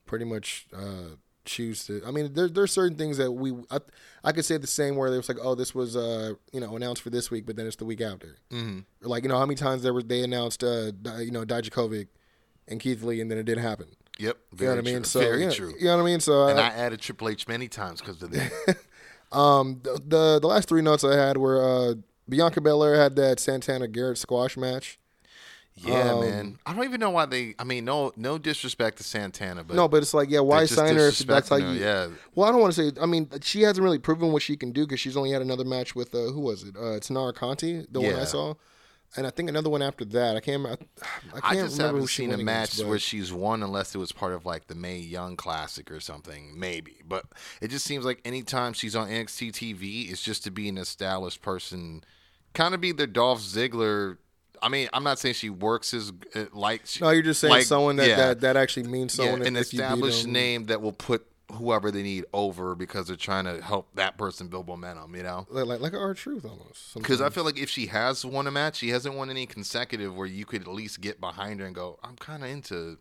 pretty 0.05 0.27
much 0.27 0.67
uh, 0.77 1.17
choose 1.47 1.87
to. 1.87 2.03
I 2.07 2.11
mean, 2.11 2.35
there 2.35 2.47
there's 2.47 2.73
certain 2.73 2.99
things 2.99 3.17
that 3.17 3.33
we. 3.33 3.55
I, 3.71 3.79
I 4.23 4.33
could 4.33 4.45
say 4.45 4.59
the 4.59 4.67
same 4.67 4.95
where 4.95 5.09
it 5.09 5.17
was 5.17 5.31
like, 5.31 5.39
oh, 5.41 5.55
this 5.55 5.75
was 5.75 5.97
uh 5.97 6.35
you 6.53 6.61
know 6.61 6.77
announced 6.77 7.01
for 7.01 7.09
this 7.09 7.31
week, 7.31 7.47
but 7.47 7.57
then 7.57 7.67
it's 7.67 7.77
the 7.77 7.87
week 7.87 8.03
after. 8.03 8.37
Mm-hmm. 8.51 8.81
Like 9.01 9.23
you 9.23 9.31
know 9.31 9.39
how 9.39 9.47
many 9.47 9.57
times 9.57 9.83
there 9.83 9.95
were 9.95 10.03
they 10.03 10.23
announced 10.23 10.63
uh 10.63 10.93
you 11.19 11.31
know 11.31 11.47
Dijakovic 11.47 12.09
and 12.69 12.79
Keith 12.81 13.03
Lee, 13.03 13.23
and 13.23 13.31
then 13.31 13.39
it 13.39 13.45
didn't 13.45 13.65
happen. 13.65 13.89
Yep, 14.19 14.37
You 14.59 14.67
know 14.67 14.71
what 14.73 14.79
I 14.79 14.83
mean? 14.83 14.95
true. 14.97 15.05
So 15.05 15.21
very 15.21 15.43
yeah, 15.45 15.51
true. 15.51 15.75
You 15.79 15.85
know 15.87 15.97
what 15.97 16.03
I 16.03 16.07
mean? 16.07 16.21
So 16.21 16.49
And 16.49 16.59
uh, 16.59 16.63
I 16.63 16.69
added 16.69 17.01
Triple 17.01 17.29
H 17.29 17.47
many 17.49 17.69
times 17.69 18.01
because 18.01 18.23
of 18.23 18.31
that. 18.33 18.77
Um, 19.31 19.81
the, 19.83 20.01
the 20.07 20.39
the 20.41 20.47
last 20.47 20.71
three 20.71 20.81
notes 20.81 21.05
I 21.05 21.15
had 21.15 21.37
were 21.37 21.63
uh, 21.63 21.95
Bianca 22.31 22.63
Belair 22.63 22.95
had 22.97 23.15
that 23.17 23.39
Santana 23.39 23.87
Garrett 23.87 24.17
squash 24.17 24.57
match. 24.57 24.99
Yeah, 25.75 26.13
Um, 26.13 26.21
man. 26.21 26.59
I 26.67 26.75
don't 26.75 26.85
even 26.85 26.99
know 26.99 27.11
why 27.11 27.27
they. 27.27 27.55
I 27.59 27.65
mean, 27.65 27.85
no, 27.85 28.11
no 28.17 28.39
disrespect 28.39 28.97
to 28.99 29.05
Santana, 29.05 29.63
but 29.65 29.75
no, 29.77 29.87
but 29.87 29.99
it's 30.03 30.15
like, 30.15 30.31
yeah, 30.31 30.41
why 30.41 30.65
sign 30.65 30.97
her 30.97 31.09
if 31.09 31.19
that's 31.19 31.51
how 31.51 31.57
disrespecting 31.57 31.75
you? 31.75 31.81
yeah. 31.85 32.09
Well, 32.35 32.49
I 32.49 32.53
don't 32.53 32.61
want 32.63 32.73
to 32.73 32.91
say. 32.91 33.01
I 33.01 33.05
mean, 33.05 33.29
she 33.43 33.63
hasn't 33.63 33.85
really 33.85 33.99
proven 33.99 34.33
what 34.33 34.41
she 34.43 34.57
can 34.57 34.73
do 34.73 34.87
because 34.87 34.99
she's 34.99 35.17
only 35.17 35.31
had 35.31 35.43
another 35.43 35.65
match 35.65 35.95
with 35.95 36.15
uh, 36.15 36.31
who 36.33 36.41
was 36.41 36.65
it? 36.65 36.75
Uh, 36.75 36.99
Taynara 37.01 37.35
Conti, 37.35 37.85
the 37.93 38.01
one 38.01 38.15
I 38.15 38.21
Yeah. 38.21 38.25
saw, 38.25 38.55
and 39.17 39.27
I 39.27 39.31
think 39.31 39.49
another 39.49 39.71
one 39.71 39.83
after 39.83 40.05
that. 40.07 40.37
I 40.37 40.41
can't. 40.41 40.67
I, 40.67 40.73
I 41.35 41.41
can't 41.41 41.67
just 41.67 41.79
remember 41.79 41.99
haven't 41.99 42.09
seen 42.09 42.33
a 42.33 42.39
match 42.39 42.75
against, 42.75 42.87
where 42.87 42.99
she's 42.99 43.33
won 43.33 43.63
unless 43.63 43.95
it 43.95 43.99
was 43.99 44.13
part 44.13 44.33
of 44.33 44.45
like 44.45 44.67
the 44.67 44.75
Mae 44.75 44.99
Young 44.99 45.37
Classic 45.37 45.91
or 45.91 46.01
something, 46.01 46.59
maybe. 46.59 46.97
But 47.07 47.25
it 47.61 47.69
just 47.69 47.85
seems 47.85 48.05
like 48.05 48.21
anytime 48.25 48.73
she's 48.73 48.95
on 48.95 49.09
NXT 49.09 49.53
TV, 49.53 50.11
it's 50.11 50.23
just 50.23 50.45
to 50.45 50.51
be 50.51 50.69
an 50.69 50.79
established 50.79 51.43
person, 51.43 52.05
kind 52.55 52.75
of 52.75 52.81
be 52.81 52.93
the 52.93 53.07
Dolph 53.07 53.41
Ziggler. 53.41 54.19
I 54.61 54.69
mean, 54.69 54.89
I'm 54.93 55.05
not 55.05 55.19
saying 55.19 55.35
she 55.35 55.51
works 55.51 55.95
as 55.95 56.13
uh, 56.35 56.47
like. 56.53 56.83
she- 56.85 57.03
No, 57.03 57.11
you're 57.11 57.23
just 57.23 57.41
saying 57.41 57.53
like, 57.53 57.65
someone 57.65 57.97
that, 57.97 58.09
yeah, 58.09 58.17
that 58.17 58.41
that 58.41 58.57
actually 58.57 58.89
means 58.89 59.17
yeah, 59.17 59.25
someone. 59.25 59.43
an 59.43 59.55
you 59.55 59.61
beat 59.61 59.61
established 59.61 60.27
name 60.27 60.65
that 60.65 60.83
will 60.83 60.93
put 60.93 61.25
whoever 61.53 61.91
they 61.91 62.03
need 62.03 62.25
over 62.35 62.75
because 62.75 63.07
they're 63.07 63.17
trying 63.17 63.45
to 63.45 63.63
help 63.63 63.89
that 63.95 64.19
person 64.19 64.49
build 64.49 64.67
momentum. 64.69 65.15
You 65.17 65.23
know. 65.23 65.47
like 65.51 65.67
like, 65.67 65.81
like 65.81 65.95
R-Truth 65.95 66.45
almost. 66.45 66.95
Because 66.95 67.21
I 67.21 67.31
feel 67.31 67.45
like 67.45 67.59
if 67.59 67.71
she 67.71 67.87
has 67.87 68.25
won 68.25 68.47
a 68.47 68.51
match, 68.51 68.77
she 68.77 68.91
hasn't 68.91 69.15
won 69.15 69.31
any 69.31 69.47
consecutive 69.47 70.15
where 70.17 70.27
you 70.27 70.45
could 70.45 70.63
at 70.63 70.69
least 70.69 71.01
get 71.01 71.21
behind 71.21 71.61
her 71.61 71.67
and 71.67 71.75
go, 71.75 71.99
I'm 72.03 72.17
kind 72.17 72.43
of 72.45 72.51
into 72.51 72.99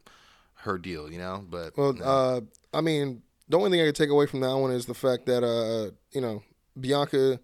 her 0.61 0.77
deal, 0.77 1.11
you 1.11 1.17
know? 1.19 1.43
But 1.49 1.77
Well, 1.77 1.93
no. 1.93 2.03
uh, 2.05 2.41
I 2.73 2.81
mean, 2.81 3.21
the 3.49 3.57
only 3.57 3.69
thing 3.69 3.81
I 3.81 3.85
could 3.85 3.95
take 3.95 4.09
away 4.09 4.25
from 4.25 4.39
that 4.41 4.55
one 4.55 4.71
is 4.71 4.85
the 4.85 4.93
fact 4.93 5.25
that 5.25 5.43
uh, 5.43 5.91
you 6.11 6.21
know, 6.21 6.43
Bianca 6.79 7.39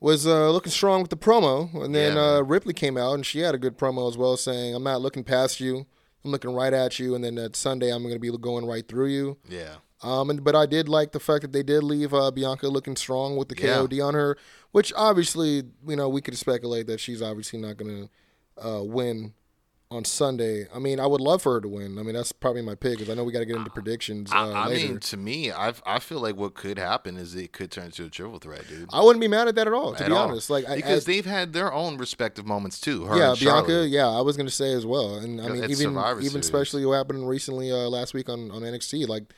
was 0.00 0.26
uh, 0.26 0.50
looking 0.50 0.72
strong 0.72 1.00
with 1.00 1.10
the 1.10 1.16
promo, 1.16 1.72
and 1.82 1.94
then 1.94 2.16
Yeah, 2.16 2.36
uh. 2.36 2.40
Ripley 2.42 2.74
came 2.74 2.96
out 2.98 3.14
and 3.14 3.24
she 3.24 3.40
had 3.40 3.54
a 3.54 3.58
good 3.58 3.78
promo 3.78 4.08
as 4.08 4.16
well, 4.18 4.36
saying, 4.36 4.74
"I'm 4.74 4.82
not 4.82 5.00
looking 5.00 5.24
past 5.24 5.60
you, 5.60 5.86
I'm 6.24 6.30
looking 6.30 6.52
right 6.54 6.72
at 6.72 6.98
you, 6.98 7.14
and 7.14 7.24
then 7.24 7.36
that 7.36 7.56
Sunday 7.56 7.90
I'm 7.90 8.02
going 8.02 8.14
to 8.14 8.20
be 8.20 8.30
going 8.38 8.66
right 8.66 8.86
through 8.86 9.06
you." 9.08 9.38
yeah. 9.48 9.76
Um, 10.02 10.28
and, 10.30 10.44
but 10.44 10.54
I 10.54 10.66
did 10.66 10.88
like 10.88 11.12
the 11.12 11.20
fact 11.20 11.42
that 11.42 11.52
they 11.52 11.62
did 11.62 11.82
leave 11.82 12.12
uh, 12.12 12.30
Bianca 12.30 12.68
looking 12.68 12.96
strong 12.96 13.36
with 13.36 13.48
the 13.48 13.56
Yeah. 13.56 13.78
KOD 13.78 14.04
on 14.06 14.14
her, 14.14 14.36
which 14.72 14.92
obviously, 14.94 15.62
you 15.88 15.96
know, 15.96 16.08
we 16.08 16.20
could 16.20 16.36
speculate 16.36 16.86
that 16.88 17.00
she's 17.00 17.22
obviously 17.22 17.58
not 17.58 17.76
going 17.78 18.08
to 18.58 18.68
uh, 18.68 18.82
win 18.82 19.32
on 19.90 20.04
Sunday. 20.04 20.66
I 20.74 20.80
mean, 20.80 20.98
I 21.00 21.06
would 21.06 21.20
love 21.20 21.40
for 21.42 21.54
her 21.54 21.60
to 21.60 21.68
win. 21.68 21.96
I 21.98 22.02
mean, 22.02 22.14
that's 22.14 22.32
probably 22.32 22.60
my 22.60 22.74
pick 22.74 22.98
because 22.98 23.08
I 23.08 23.14
know 23.14 23.22
we 23.24 23.32
got 23.32 23.38
to 23.38 23.46
get 23.46 23.54
into 23.56 23.70
predictions 23.70 24.32
uh, 24.32 24.50
I, 24.50 24.64
I 24.66 24.74
mean, 24.74 24.98
to 24.98 25.16
me, 25.16 25.52
I 25.52 25.72
I 25.86 25.98
feel 26.00 26.20
like 26.20 26.36
what 26.36 26.54
could 26.54 26.76
happen 26.76 27.16
is 27.16 27.34
it 27.36 27.52
could 27.52 27.70
turn 27.70 27.86
into 27.86 28.04
a 28.04 28.10
triple 28.10 28.38
threat, 28.40 28.66
dude. 28.68 28.90
I 28.92 29.00
wouldn't 29.00 29.20
be 29.20 29.28
mad 29.28 29.46
at 29.48 29.54
that 29.54 29.66
at 29.68 29.72
all, 29.72 29.94
to 29.94 30.02
At 30.02 30.08
be 30.08 30.12
all. 30.14 30.28
honest. 30.28 30.50
Like, 30.50 30.66
because 30.74 31.08
I, 31.08 31.12
they've 31.12 31.24
had 31.26 31.52
their 31.52 31.72
own 31.72 31.98
respective 31.98 32.44
moments 32.46 32.80
too. 32.80 33.04
Her 33.04 33.16
yeah, 33.16 33.34
Bianca. 33.38 33.86
Yeah, 33.88 34.08
I 34.08 34.20
was 34.22 34.36
going 34.36 34.48
to 34.48 34.52
say 34.52 34.72
as 34.72 34.84
well, 34.84 35.14
and 35.18 35.40
I 35.40 35.48
mean, 35.48 35.64
even 35.64 35.76
Survivor 35.76 36.18
even 36.20 36.30
Series. 36.32 36.44
especially 36.46 36.84
what 36.84 36.96
happened 36.96 37.26
recently 37.28 37.70
uh, 37.70 37.88
last 37.88 38.12
week 38.12 38.28
on 38.28 38.50
on 38.50 38.62
NXT, 38.62 39.06
like, 39.06 39.32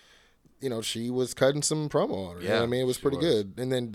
you 0.61 0.69
know, 0.69 0.81
she 0.83 1.11
was 1.11 1.35
cutting 1.35 1.63
some 1.63 1.89
promo 1.89 2.29
on 2.31 2.37
her. 2.37 2.43
you 2.43 2.49
know 2.49 2.55
Yeah, 2.57 2.63
I 2.63 2.67
mean, 2.67 2.81
it 2.81 2.87
was 2.87 2.99
pretty 2.99 3.17
was. 3.17 3.27
good. 3.27 3.55
And 3.59 3.71
then 3.73 3.95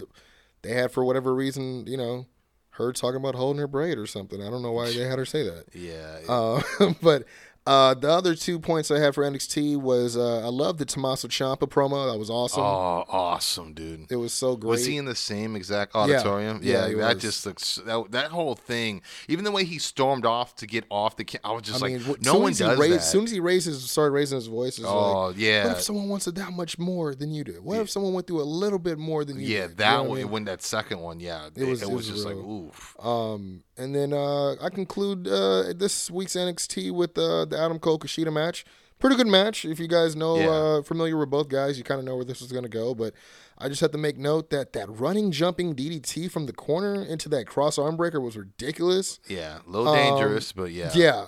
they 0.61 0.73
had, 0.73 0.91
for 0.91 1.03
whatever 1.03 1.33
reason, 1.35 1.85
you 1.87 1.97
know, 1.97 2.25
her 2.71 2.91
talking 2.91 3.17
about 3.17 3.35
holding 3.35 3.59
her 3.59 3.67
braid 3.67 3.97
or 3.97 4.07
something. 4.07 4.41
I 4.41 4.49
don't 4.49 4.61
know 4.63 4.71
why 4.71 4.91
they 4.91 5.03
had 5.03 5.19
her 5.19 5.25
say 5.25 5.43
that. 5.43 5.65
Yeah. 5.73 6.19
Uh, 6.27 6.61
but 7.01 7.25
uh, 7.65 7.93
the 7.93 8.09
other 8.09 8.35
two 8.35 8.59
points 8.59 8.91
I 8.91 8.99
had 8.99 9.15
for 9.15 9.23
NXT 9.23 9.77
was 9.77 10.17
uh, 10.17 10.39
I 10.39 10.49
love 10.49 10.77
the 10.77 10.85
Tommaso 10.85 11.27
Ciampa 11.29 11.59
promo. 11.69 12.11
That 12.11 12.19
was 12.19 12.29
awesome. 12.29 12.61
oh, 12.61 13.05
awesome, 13.07 13.73
dude. 13.73 14.11
it 14.11 14.17
was 14.17 14.33
so 14.33 14.57
great. 14.57 14.69
Was 14.69 14.85
he 14.85 14.97
in 14.97 15.05
the 15.05 15.15
same 15.15 15.55
exact 15.55 15.95
auditorium? 15.95 16.59
Yeah, 16.61 16.81
Yeah, 16.83 16.87
he 16.89 16.93
that 16.95 17.13
was. 17.15 17.21
just 17.23 17.45
looks 17.45 17.75
that, 17.85 18.11
that 18.11 18.31
whole 18.31 18.55
thing. 18.55 19.01
Even 19.29 19.45
the 19.45 19.51
way 19.51 19.63
he 19.63 19.79
stormed 19.79 20.25
off 20.25 20.55
to 20.57 20.67
get 20.67 20.83
off 20.89 21.15
the, 21.15 21.25
I 21.43 21.53
was 21.53 21.61
just 21.63 21.81
I 21.81 21.87
like, 21.87 21.93
mean, 21.93 22.15
wh- 22.15 22.21
no 22.25 22.37
one 22.39 22.51
as 22.51 22.59
does 22.59 22.77
raised, 22.77 22.95
that. 22.95 23.01
soon 23.03 23.23
as 23.23 23.31
he 23.31 23.39
raised 23.39 23.65
his, 23.67 23.89
started 23.89 24.11
raising 24.11 24.35
his 24.35 24.47
voice, 24.47 24.79
Oh, 24.83 25.27
like, 25.27 25.37
yeah. 25.37 25.63
What 25.67 25.77
if 25.77 25.83
someone 25.83 26.09
wants 26.09 26.27
it 26.27 26.35
that 26.35 26.51
much 26.51 26.77
more 26.77 27.15
than 27.15 27.31
you 27.33 27.43
do? 27.45 27.61
What 27.63 27.79
if 27.79 27.89
someone 27.89 28.13
went 28.13 28.27
through 28.27 28.41
a 28.41 28.43
little 28.43 28.79
bit 28.79 28.97
more 28.97 29.23
than 29.23 29.39
you 29.39 29.47
yeah, 29.47 29.61
did? 29.61 29.69
You 29.69 29.75
that 29.77 29.91
know 29.93 30.03
what 30.03 30.05
I 30.05 30.09
one. 30.09 30.17
mean? 30.19 30.29
When 30.31 30.43
that 30.45 30.61
second 30.63 30.99
one, 30.99 31.19
yeah, 31.21 31.47
it 31.55 31.59
was- 31.63 31.79
was, 31.79 31.81
it 31.83 31.89
was 31.93 32.07
just 32.09 32.25
like, 32.25 32.35
real. 32.35 32.67
oof. 32.67 32.95
Um, 32.99 33.63
and 33.77 33.93
then 33.95 34.13
uh, 34.13 34.55
I 34.61 34.69
conclude 34.69 35.27
uh, 35.27 35.73
this 35.75 36.09
week's 36.11 36.33
NXT 36.35 36.91
with 36.91 37.17
uh, 37.17 37.45
the 37.45 37.57
Adam 37.59 37.79
Cole 37.79 37.99
Kushida 37.99 38.31
match. 38.31 38.65
Pretty 38.99 39.15
good 39.17 39.27
match. 39.27 39.65
If 39.65 39.79
you 39.79 39.87
guys 39.87 40.15
know, 40.15 40.37
Yeah. 40.37 40.49
uh, 40.49 40.81
familiar 40.81 41.17
with 41.17 41.29
both 41.29 41.49
guys, 41.49 41.77
you 41.77 41.83
kind 41.83 41.99
of 41.99 42.05
know 42.05 42.15
where 42.15 42.23
this 42.23 42.41
is 42.41 42.51
going 42.53 42.63
to 42.63 42.69
go. 42.69 42.95
But 42.95 43.13
I 43.57 43.67
just 43.67 43.81
have 43.81 43.91
to 43.91 43.97
make 43.97 44.17
note 44.17 44.49
that 44.51 44.71
that 44.73 44.87
running, 44.89 45.31
jumping 45.31 45.75
DDT 45.75 46.31
from 46.31 46.45
the 46.45 46.53
corner 46.53 47.03
into 47.03 47.27
that 47.29 47.45
cross 47.45 47.77
arm 47.77 47.97
breaker 47.97 48.21
was 48.21 48.37
ridiculous. 48.37 49.19
Yeah, 49.27 49.59
a 49.67 49.69
little 49.69 49.93
dangerous, 49.93 50.51
but 50.53 50.71
yeah, 50.71 50.85
Um, 50.91 50.91
Yeah. 50.99 51.25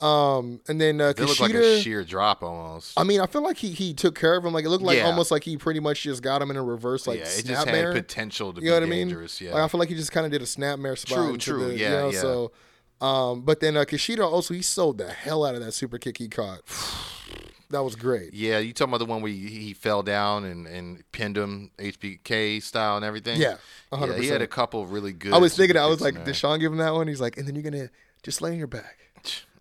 Um, 0.00 0.60
and 0.68 0.78
then 0.78 1.00
uh, 1.00 1.08
It 1.08 1.20
looked 1.20 1.40
like 1.40 1.52
a 1.52 1.54
Kushida. 1.54 1.82
sheer 1.82 2.04
drop 2.04 2.42
almost. 2.42 2.92
I 2.98 3.02
mean, 3.04 3.18
I 3.20 3.26
feel 3.26 3.42
like 3.42 3.56
he 3.56 3.70
he 3.70 3.94
took 3.94 4.14
care 4.18 4.36
of 4.36 4.44
him. 4.44 4.52
Like 4.52 4.66
it 4.66 4.68
looked 4.68 4.84
like 4.84 4.98
Yeah. 4.98 5.06
almost 5.06 5.30
like 5.30 5.42
he 5.44 5.56
pretty 5.56 5.80
much 5.80 6.02
just 6.02 6.22
got 6.22 6.42
him 6.42 6.50
in 6.50 6.56
a 6.58 6.62
reverse 6.62 7.06
like 7.06 7.18
yeah, 7.20 7.24
it 7.24 7.46
just 7.46 7.66
snapmare. 7.66 7.94
had 7.94 8.04
potential 8.04 8.52
to 8.52 8.60
You 8.60 8.68
know 8.68 8.74
what 8.74 8.80
be 8.80 8.86
I 8.86 8.90
mean? 8.90 9.08
dangerous. 9.08 9.40
Yeah, 9.40 9.54
Like 9.54 9.62
I 9.62 9.68
feel 9.68 9.80
like 9.80 9.88
he 9.88 9.94
just 9.94 10.12
kind 10.12 10.26
of 10.26 10.32
did 10.32 10.42
a 10.42 10.44
snapmare 10.44 10.98
spot. 10.98 11.16
True, 11.16 11.36
true. 11.38 11.66
The, 11.68 11.72
you 11.72 11.78
Yeah, 11.80 11.90
know, 11.92 12.10
yeah. 12.10 12.20
So, 12.20 12.52
um, 13.00 13.40
but 13.42 13.60
then 13.60 13.76
uh, 13.76 13.84
Kushida 13.84 14.20
also 14.30 14.52
he 14.52 14.60
sold 14.60 14.98
the 14.98 15.08
hell 15.10 15.46
out 15.46 15.54
of 15.54 15.64
that 15.64 15.72
super 15.72 15.96
kick 15.96 16.18
he 16.18 16.28
caught. 16.28 16.60
that 17.70 17.82
was 17.82 17.96
great. 17.96 18.34
yeah. 18.34 18.58
You 18.58 18.74
talking 18.74 18.90
about 18.92 18.98
the 18.98 19.10
one 19.10 19.22
where 19.22 19.32
he, 19.32 19.46
he 19.48 19.72
fell 19.72 20.02
down 20.02 20.44
and, 20.44 20.66
and 20.66 21.02
pinned 21.12 21.38
him 21.38 21.70
HBK 21.78 22.62
style 22.62 22.96
and 22.96 23.04
everything? 23.04 23.40
Yeah, 23.40 23.56
hundred 23.90 24.16
yeah. 24.16 24.20
He 24.22 24.28
had 24.28 24.42
a 24.42 24.46
couple 24.46 24.82
of 24.82 24.92
really 24.92 25.14
good. 25.14 25.32
I 25.32 25.38
was 25.38 25.56
thinking, 25.56 25.78
I 25.78 25.86
was 25.86 26.02
like, 26.02 26.14
in 26.14 26.20
did 26.20 26.26
there. 26.26 26.34
Sean 26.34 26.58
give 26.58 26.70
him 26.70 26.78
that 26.78 26.92
one? 26.92 27.08
He's 27.08 27.20
like, 27.20 27.38
and 27.38 27.48
then 27.48 27.54
you're 27.54 27.64
gonna 27.64 27.88
just 28.22 28.42
lay 28.42 28.50
on 28.50 28.58
your 28.58 28.66
back. 28.66 28.98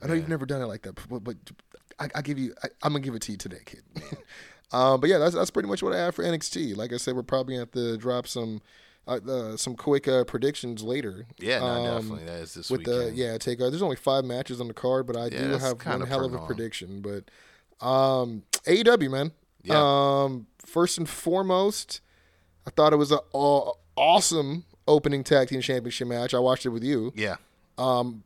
I 0.05 0.07
know 0.07 0.13
you've 0.13 0.29
never 0.29 0.45
done 0.45 0.61
it 0.61 0.65
like 0.67 0.83
that, 0.83 0.95
but, 1.09 1.23
but 1.23 1.35
I, 1.99 2.09
I 2.15 2.21
give 2.21 2.37
you, 2.39 2.53
I, 2.63 2.67
I'm 2.83 2.93
gonna 2.93 2.99
give 3.01 3.15
it 3.15 3.21
to 3.23 3.31
you 3.31 3.37
today, 3.37 3.59
kid. 3.65 3.83
um, 4.71 4.99
but 5.01 5.09
yeah, 5.09 5.17
that's 5.17 5.35
that's 5.35 5.51
pretty 5.51 5.67
much 5.69 5.81
what 5.83 5.93
I 5.93 5.97
have 5.97 6.15
for 6.15 6.23
NXT. 6.23 6.75
Like 6.77 6.93
I 6.93 6.97
said, 6.97 7.15
we're 7.15 7.23
probably 7.23 7.55
gonna 7.55 7.61
have 7.63 7.71
to 7.71 7.97
drop 7.97 8.27
some. 8.27 8.61
Uh, 9.07 9.19
uh, 9.29 9.55
some 9.55 9.75
quick 9.75 10.07
uh, 10.07 10.23
predictions 10.23 10.81
later. 10.81 11.27
Yeah, 11.37 11.59
no, 11.59 11.65
Um, 11.67 11.83
definitely. 12.01 12.25
That 12.25 12.39
is 12.41 12.53
this 12.55 12.71
with 12.71 12.85
the 12.85 12.97
weekend. 12.97 13.17
yeah 13.17 13.37
take 13.37 13.61
uh, 13.61 13.69
there's 13.69 13.83
only 13.83 13.97
five 13.97 14.25
matches 14.25 14.59
on 14.59 14.67
the 14.67 14.73
card 14.73 15.05
but 15.05 15.15
i 15.15 15.25
Yeah, 15.25 15.41
do 15.43 15.57
have 15.59 15.85
one 15.85 16.01
hell 16.07 16.25
of 16.25 16.33
a 16.33 16.37
long. 16.37 16.47
prediction 16.47 17.03
but 17.03 17.85
um 17.85 18.41
aew 18.65 19.11
man 19.11 19.31
Yeah. 19.63 20.23
um 20.23 20.47
first 20.57 20.97
and 20.97 21.07
foremost 21.07 22.01
i 22.65 22.71
thought 22.71 22.93
it 22.93 22.95
was 22.95 23.11
an 23.11 23.19
awesome 23.95 24.65
opening 24.87 25.23
tag 25.23 25.49
team 25.49 25.61
championship 25.61 26.07
match 26.07 26.33
i 26.33 26.39
watched 26.39 26.65
it 26.65 26.69
with 26.69 26.83
you 26.83 27.13
yeah. 27.15 27.35
pff, 27.77 28.21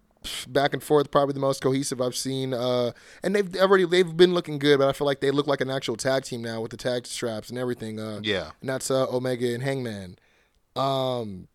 back 0.48 0.74
and 0.74 0.84
forth, 0.84 1.12
probably 1.12 1.34
the 1.34 1.40
most 1.40 1.62
cohesive 1.62 2.02
I've 2.02 2.16
seen. 2.16 2.54
Uh, 2.54 2.92
and 3.24 3.36
they've 3.36 3.56
already 3.58 3.86
they've 3.86 4.16
been 4.18 4.34
looking 4.34 4.60
good, 4.60 4.80
but 4.80 4.88
I 4.90 4.92
feel 4.94 5.06
like 5.08 5.20
they 5.22 5.32
look 5.32 5.48
like 5.48 5.62
an 5.62 5.70
actual 5.70 5.96
tag 5.96 6.24
team 6.24 6.42
now 6.42 6.62
with 6.62 6.72
the 6.72 6.78
tag 6.78 7.06
straps 7.08 7.50
and 7.50 7.58
everything. 7.58 8.00
Uh, 8.00 8.20
Yeah. 8.24 8.52
and 8.62 8.70
that's 8.70 8.92
uh, 8.92 9.08
Omega 9.10 9.54
and 9.54 9.64
Hangman. 9.64 10.18
Um, 10.76 11.48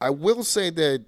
I 0.00 0.10
will 0.10 0.42
say 0.44 0.70
that 0.70 1.04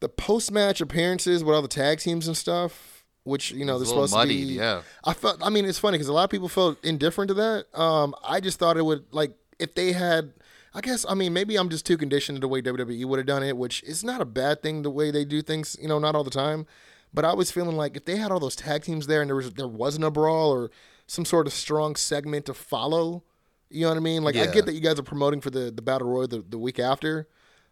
the 0.00 0.08
post 0.08 0.52
match 0.52 0.80
appearances 0.80 1.42
with 1.42 1.54
all 1.54 1.62
the 1.62 1.68
tag 1.68 1.98
teams 1.98 2.26
and 2.28 2.36
stuff, 2.36 3.04
which 3.24 3.50
you 3.50 3.64
know 3.64 3.78
they're 3.78 3.86
supposed 3.86 4.14
muddied, 4.14 4.40
to 4.40 4.46
be. 4.46 4.52
yeah. 4.54 4.82
I 5.04 5.14
felt. 5.14 5.38
I 5.42 5.50
mean, 5.50 5.64
it's 5.64 5.78
funny 5.78 5.96
because 5.98 6.08
a 6.08 6.12
lot 6.12 6.24
of 6.24 6.30
people 6.30 6.48
felt 6.48 6.82
indifferent 6.84 7.28
to 7.28 7.34
that. 7.34 7.66
Um, 7.78 8.14
I 8.24 8.40
just 8.40 8.58
thought 8.58 8.76
it 8.76 8.84
would 8.84 9.04
like 9.10 9.32
if 9.58 9.74
they 9.74 9.92
had. 9.92 10.32
I 10.76 10.82
guess 10.82 11.06
I 11.08 11.14
mean 11.14 11.32
maybe 11.32 11.56
I'm 11.56 11.70
just 11.70 11.86
too 11.86 11.96
conditioned 11.96 12.36
to 12.36 12.40
the 12.40 12.48
way 12.48 12.60
WWE 12.60 13.06
would 13.06 13.18
have 13.18 13.26
done 13.26 13.42
it, 13.42 13.56
which 13.56 13.82
is 13.82 14.04
not 14.04 14.20
a 14.20 14.26
bad 14.26 14.62
thing 14.62 14.82
the 14.82 14.90
way 14.90 15.10
they 15.10 15.24
do 15.24 15.40
things. 15.40 15.74
You 15.80 15.88
know, 15.88 15.98
not 15.98 16.14
all 16.14 16.22
the 16.22 16.30
time. 16.30 16.66
But 17.14 17.24
I 17.24 17.32
was 17.32 17.50
feeling 17.50 17.78
like 17.78 17.96
if 17.96 18.04
they 18.04 18.16
had 18.16 18.30
all 18.30 18.38
those 18.40 18.56
tag 18.56 18.82
teams 18.82 19.06
there 19.06 19.22
and 19.22 19.30
there 19.30 19.36
was 19.36 19.54
there 19.54 19.66
wasn't 19.66 20.04
a 20.04 20.10
brawl 20.10 20.50
or 20.50 20.70
some 21.06 21.24
sort 21.24 21.46
of 21.46 21.54
strong 21.54 21.96
segment 21.96 22.44
to 22.46 22.52
follow, 22.54 23.22
you 23.70 23.82
know 23.82 23.88
what 23.88 23.96
I 23.96 24.00
mean? 24.00 24.22
Like 24.22 24.36
I 24.36 24.46
get 24.46 24.66
that 24.66 24.74
you 24.74 24.80
guys 24.80 24.98
are 24.98 25.04
promoting 25.04 25.40
for 25.40 25.48
the 25.48 25.70
the 25.70 25.80
battle 25.80 26.08
royal 26.08 26.28
the, 26.28 26.44
the 26.46 26.58
week 26.58 26.78
after, 26.78 27.26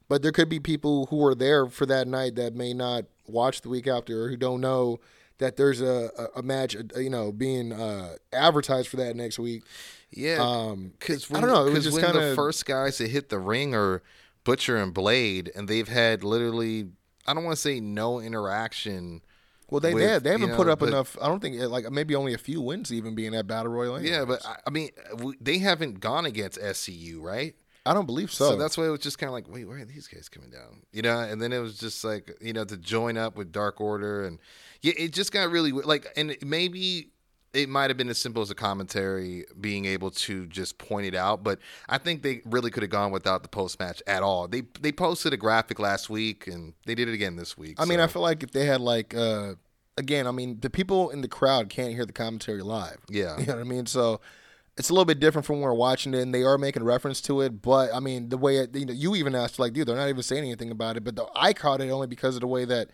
but 0.09 0.23
there 0.23 0.33
could 0.33 0.49
be 0.49 0.59
people 0.59 1.07
who 1.07 1.17
were 1.17 1.35
there 1.35 1.67
for 1.67 1.85
that 1.85 2.09
night 2.09 2.37
that 2.37 2.55
may 2.55 2.73
not 2.73 3.05
watch 3.27 3.61
the 3.61 3.69
week 3.69 3.87
after 3.87 4.25
or 4.25 4.29
who 4.31 4.37
don't 4.39 4.63
know 4.63 4.99
that 5.39 5.57
there's 5.57 5.83
a 5.83 6.11
a, 6.17 6.39
a 6.39 6.43
match, 6.43 6.75
uh, 6.75 6.99
you 6.99 7.11
know, 7.11 7.31
being 7.31 7.71
uh, 7.71 8.17
advertised 8.33 8.89
for 8.89 8.97
that 8.97 9.15
next 9.15 9.39
week. 9.39 9.63
Yeah, 10.17 10.39
Um, 10.41 10.93
because 10.99 11.31
I 11.31 11.41
don't 11.41 11.51
know, 11.51 11.67
it 11.67 11.73
was 11.73 11.85
just 11.85 11.95
when 11.97 12.03
the 12.07 12.13
kinda- 12.13 12.35
first 12.35 12.67
guys 12.67 12.99
to 12.99 13.09
hit 13.09 13.29
the 13.31 13.39
ring 13.39 13.75
are 13.75 14.03
Butcher 14.45 14.77
and 14.77 14.95
Blade, 14.95 15.51
and 15.55 15.69
they've 15.69 15.89
had 15.89 16.23
literally, 16.23 16.89
I 17.27 17.35
don't 17.35 17.45
want 17.45 17.57
to 17.57 17.61
say 17.61 17.81
no 17.81 18.21
interaction. 18.21 19.23
Well, 19.71 19.81
they 19.81 19.95
with, 19.95 20.03
they, 20.03 20.19
they 20.19 20.31
haven't 20.31 20.51
know, 20.51 20.57
put 20.57 20.69
up 20.69 20.81
but- 20.81 20.89
enough. 20.91 21.17
I 21.21 21.27
don't 21.27 21.41
think 21.41 21.61
uh, 21.61 21.69
like 21.69 21.91
maybe 21.91 22.15
only 22.15 22.35
a 22.35 22.39
few 22.39 22.61
wins 22.61 22.93
even 22.93 23.15
being 23.15 23.35
at 23.35 23.47
battle 23.47 23.73
royal. 23.73 24.01
Yeah, 24.01 24.25
but 24.25 24.45
I, 24.47 24.57
I 24.67 24.71
mean, 24.71 24.91
they 25.41 25.59
haven't 25.59 26.01
gone 26.01 26.27
against 26.27 26.61
SCU, 26.61 27.21
right? 27.21 27.55
I 27.87 27.93
don't 27.93 28.07
believe 28.07 28.33
so. 28.33 28.51
So. 28.51 28.57
that's 28.57 28.79
why 28.79 28.87
it 28.87 28.91
was 28.91 29.01
just 29.01 29.19
kind 29.19 29.29
of 29.29 29.35
like, 29.35 29.49
wait, 29.49 29.67
where 29.67 29.79
are 29.79 29.85
these 29.85 30.07
guys 30.07 30.29
coming 30.31 30.51
down? 30.51 30.83
You 30.93 31.03
know, 31.03 31.19
and 31.19 31.41
then 31.41 31.53
it 31.53 31.59
was 31.59 31.77
just 31.79 32.03
like, 32.05 32.35
you 32.41 32.53
know, 32.55 32.65
to 32.65 32.77
join 32.79 33.19
up 33.19 33.37
with 33.37 33.53
Dark 33.53 33.81
Order, 33.81 34.25
and 34.25 34.39
yeah, 34.81 34.93
it 34.97 35.13
just 35.13 35.33
got 35.33 35.51
really 35.51 35.73
like, 35.73 36.07
and 36.17 36.37
maybe 36.45 37.09
it 37.55 37.69
might 37.69 37.89
have 37.89 37.97
been 37.97 38.09
as 38.09 38.19
simple 38.19 38.43
as 38.43 38.51
a 38.51 38.55
commentary 38.55 39.45
being 39.61 39.85
able 39.85 40.11
to 40.11 40.47
just 40.47 40.77
point 40.77 41.07
it 41.07 41.15
out, 41.15 41.43
but 41.43 41.61
I 41.89 41.99
think 41.99 42.23
they 42.23 42.43
really 42.45 42.71
could 42.71 42.83
have 42.83 42.91
gone 42.91 43.13
without 43.13 43.43
the 43.43 43.49
post 43.49 43.79
match 43.79 44.03
at 44.07 44.23
all. 44.23 44.49
They 44.49 44.63
they 44.81 44.93
posted 44.93 45.33
a 45.33 45.37
graphic 45.37 45.79
last 45.79 46.11
week, 46.11 46.47
and 46.47 46.75
they 46.85 46.95
did 46.95 47.09
it 47.09 47.15
again 47.15 47.37
this 47.37 47.57
week. 47.57 47.77
I 47.79 47.85
mean, 47.85 48.01
I 48.01 48.09
feel 48.09 48.23
like 48.23 48.43
if 48.43 48.51
they 48.51 48.67
had 48.67 48.81
like 48.81 49.15
uh 49.15 49.55
again, 49.97 50.27
I 50.27 50.33
mean, 50.33 50.59
the 50.61 50.71
people 50.71 51.11
in 51.11 51.21
the 51.21 51.29
crowd 51.29 51.69
can't 51.69 51.95
hear 51.95 52.05
the 52.05 52.13
commentary 52.13 52.63
live. 52.63 52.99
Yeah. 53.09 53.37
You 53.39 53.47
know 53.47 53.55
what 53.55 53.61
I 53.61 53.65
mean? 53.65 53.87
So 53.87 54.21
it's 54.77 54.91
a 54.91 54.93
little 54.93 55.05
bit 55.05 55.21
different 55.21 55.47
from 55.47 55.57
when 55.57 55.65
we're 55.65 55.75
watching 55.75 56.15
it 56.15 56.21
and 56.21 56.35
they 56.35 56.43
are 56.43 56.59
making 56.59 56.83
reference 56.83 57.21
to 57.23 57.43
it, 57.43 57.63
but 57.63 57.95
I 57.95 58.01
mean, 58.01 58.29
the 58.29 58.39
way 58.39 58.57
it, 58.57 58.75
you 58.75 58.87
know, 58.87 58.93
you 58.93 59.15
even 59.15 59.35
asked 59.35 59.59
like, 59.59 59.73
dude, 59.73 59.87
they're 59.87 59.97
not 59.97 60.09
even 60.09 60.23
saying 60.23 60.43
anything 60.43 60.71
about 60.71 60.97
it, 60.97 61.05
but 61.05 61.15
the, 61.15 61.27
I 61.37 61.53
caught 61.53 61.81
it 61.81 61.91
only 61.91 62.09
because 62.09 62.35
of 62.35 62.41
the 62.41 62.49
way 62.49 62.65
that 62.65 62.91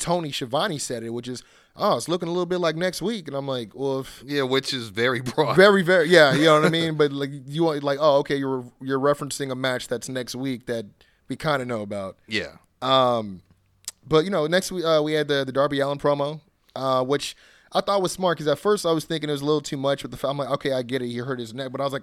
Tony 0.00 0.32
Schiavone 0.32 0.78
said 0.78 1.02
it, 1.04 1.10
which 1.10 1.28
is, 1.28 1.44
oh, 1.76 1.96
it's 1.96 2.08
looking 2.08 2.28
a 2.28 2.32
little 2.32 2.46
bit 2.46 2.58
like 2.58 2.74
next 2.74 3.00
week, 3.02 3.28
and 3.28 3.36
I'm 3.36 3.46
like, 3.46 3.74
well, 3.74 4.00
if 4.00 4.22
yeah, 4.26 4.42
which 4.42 4.72
is 4.74 4.88
very 4.88 5.20
broad. 5.30 5.54
very, 5.56 5.82
very, 5.82 6.08
yeah, 6.08 6.34
you 6.34 6.44
know 6.46 6.54
what 6.60 6.64
I 6.66 6.70
mean. 6.80 6.96
But 6.96 7.12
like, 7.12 7.30
you 7.46 7.62
want 7.64 7.82
like, 7.84 7.98
oh, 8.00 8.16
okay, 8.18 8.36
you're 8.36 8.64
you're 8.80 8.98
referencing 8.98 9.50
a 9.52 9.54
match 9.54 9.86
that's 9.86 10.08
next 10.08 10.34
week 10.34 10.66
that 10.66 10.86
we 11.28 11.36
kind 11.36 11.62
of 11.62 11.68
know 11.68 11.82
about. 11.82 12.16
yeah, 12.26 12.56
Um, 12.82 13.42
but 14.06 14.24
you 14.24 14.30
know, 14.30 14.46
next 14.48 14.72
week 14.72 14.84
uh, 14.84 15.00
we 15.04 15.12
had 15.12 15.28
the 15.28 15.44
the 15.44 15.52
Darby 15.52 15.78
Allin 15.80 15.98
promo, 15.98 16.40
uh, 16.74 17.04
which 17.04 17.36
I 17.72 17.80
thought 17.80 18.02
was 18.02 18.10
smart 18.10 18.36
because 18.38 18.48
at 18.50 18.58
first 18.58 18.84
I 18.84 18.90
was 18.90 19.04
thinking 19.04 19.28
it 19.28 19.32
was 19.32 19.42
a 19.42 19.44
little 19.44 19.60
too 19.60 19.76
much 19.76 20.02
with 20.02 20.10
the. 20.10 20.28
I'm 20.28 20.38
like, 20.38 20.50
okay, 20.50 20.72
I 20.72 20.82
get 20.82 21.02
it. 21.02 21.06
He 21.08 21.18
hurt 21.18 21.38
his 21.38 21.54
neck, 21.54 21.70
but 21.70 21.80
I 21.80 21.84
was 21.84 21.92
like, 21.92 22.02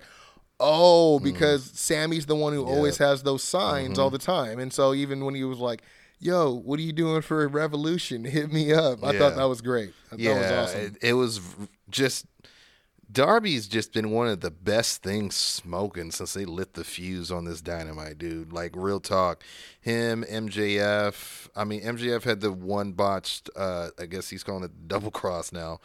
oh, 0.60 1.20
because 1.20 1.66
Sammy's 1.74 2.26
the 2.26 2.36
one 2.36 2.54
who 2.54 2.64
always 2.66 2.98
has 3.00 3.24
those 3.24 3.44
signs 3.44 4.00
all 4.00 4.10
the 4.10 4.18
time, 4.18 4.60
and 4.60 4.72
so 4.72 4.94
even 4.94 5.26
when 5.26 5.36
he 5.36 5.44
was 5.44 5.60
like. 5.60 5.82
Yo, 6.20 6.52
what 6.54 6.80
are 6.80 6.84
you 6.84 6.94
doing 6.94 7.22
for 7.22 7.44
a 7.44 7.48
Revolution? 7.48 8.24
Hit 8.26 8.52
me 8.52 8.74
up. 8.74 9.04
I 9.04 9.12
Yeah. 9.14 9.20
thought 9.20 9.36
that 9.36 9.46
was 9.46 9.62
great. 9.62 9.94
I 10.12 10.16
yeah, 10.18 10.32
it 10.32 10.40
was 10.40 10.52
awesome. 10.52 10.82
it, 10.82 10.98
it 11.02 11.14
was 11.14 11.42
just 11.90 12.26
Darby's 13.10 13.68
just 13.70 13.94
been 13.94 14.12
one 14.12 14.28
of 14.28 14.42
the 14.42 14.52
best 14.52 15.02
things 15.02 15.34
smoking 15.36 16.12
since 16.12 16.34
they 16.34 16.44
lit 16.44 16.74
the 16.74 16.84
fuse 16.84 17.32
on 17.32 17.46
this 17.46 17.62
dynamite, 17.62 18.18
dude. 18.18 18.52
Like 18.52 18.74
real 18.76 19.00
talk, 19.00 19.44
him 19.80 20.26
MJF. 20.30 21.48
I 21.56 21.64
mean, 21.64 21.82
MJF 21.84 22.24
had 22.24 22.42
the 22.42 22.52
one 22.52 22.92
botched. 22.92 23.50
Uh, 23.56 23.90
I 23.98 24.08
guess 24.08 24.30
he's 24.30 24.44
calling 24.44 24.64
it 24.66 24.88
double 24.90 25.12
cross 25.12 25.52
now. 25.54 25.80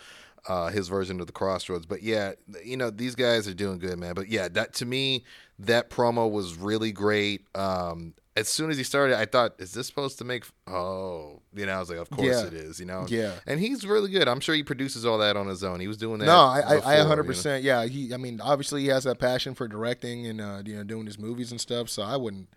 Uh, 0.49 0.70
his 0.70 0.88
version 0.88 1.20
of 1.20 1.26
the 1.28 1.32
crossroads, 1.32 1.86
but 1.86 2.03
yeah, 2.03 2.32
you 2.64 2.76
know 2.76 2.90
these 2.90 3.14
guys 3.14 3.47
are 3.47 3.55
doing 3.55 3.78
good, 3.78 3.97
man. 3.97 4.14
But 4.14 4.28
yeah, 4.28 4.49
that 4.49 4.74
to 4.74 4.84
me, 4.84 5.24
that 5.61 5.88
promo 5.88 6.28
was 6.28 6.57
really 6.57 6.90
great. 6.90 7.47
Um, 7.55 8.14
as 8.36 8.49
soon 8.49 8.68
as 8.70 8.76
he 8.76 8.82
started, 8.82 9.16
I 9.16 9.24
thought, 9.26 9.55
is 9.61 9.72
this 9.72 9.86
supposed 9.86 10.18
to 10.18 10.24
make? 10.24 10.45
Oh, 10.66 11.43
you 11.55 11.64
know, 11.66 11.72
I 11.74 11.78
was 11.78 11.90
like, 11.90 11.99
of 11.99 12.11
course 12.11 12.26
Yeah. 12.26 12.47
it 12.47 12.55
is. 12.55 12.80
You 12.80 12.86
know, 12.86 13.07
Yeah. 13.09 13.34
and 13.47 13.61
he's 13.61 13.86
really 13.86 14.11
good. 14.11 14.26
I'm 14.26 14.40
sure 14.40 14.55
he 14.57 14.64
produces 14.64 15.07
all 15.07 15.18
that 15.18 15.36
on 15.36 15.47
his 15.47 15.62
own. 15.62 15.78
He 15.78 15.86
was 15.86 15.97
doing 15.99 16.18
that. 16.18 16.26
No, 16.26 16.32
I, 16.40 16.59
I, 16.61 16.72
I 16.72 16.74
before, 16.76 16.90
you 16.93 16.97
know? 16.97 16.99
100. 17.05 17.24
percent 17.24 17.62
Yeah, 17.62 17.84
he. 17.84 18.12
I 18.12 18.16
mean, 18.16 18.40
obviously 18.40 18.80
he 18.82 18.88
has 18.88 19.05
that 19.05 19.20
passion 19.20 19.55
for 19.55 19.68
directing 19.68 20.26
and 20.26 20.40
uh, 20.40 20.62
you 20.64 20.74
know 20.74 20.82
doing 20.82 21.07
his 21.07 21.20
movies 21.20 21.53
and 21.53 21.61
stuff. 21.61 21.88
So 21.88 22.03
I 22.03 22.16
wouldn't 22.16 22.49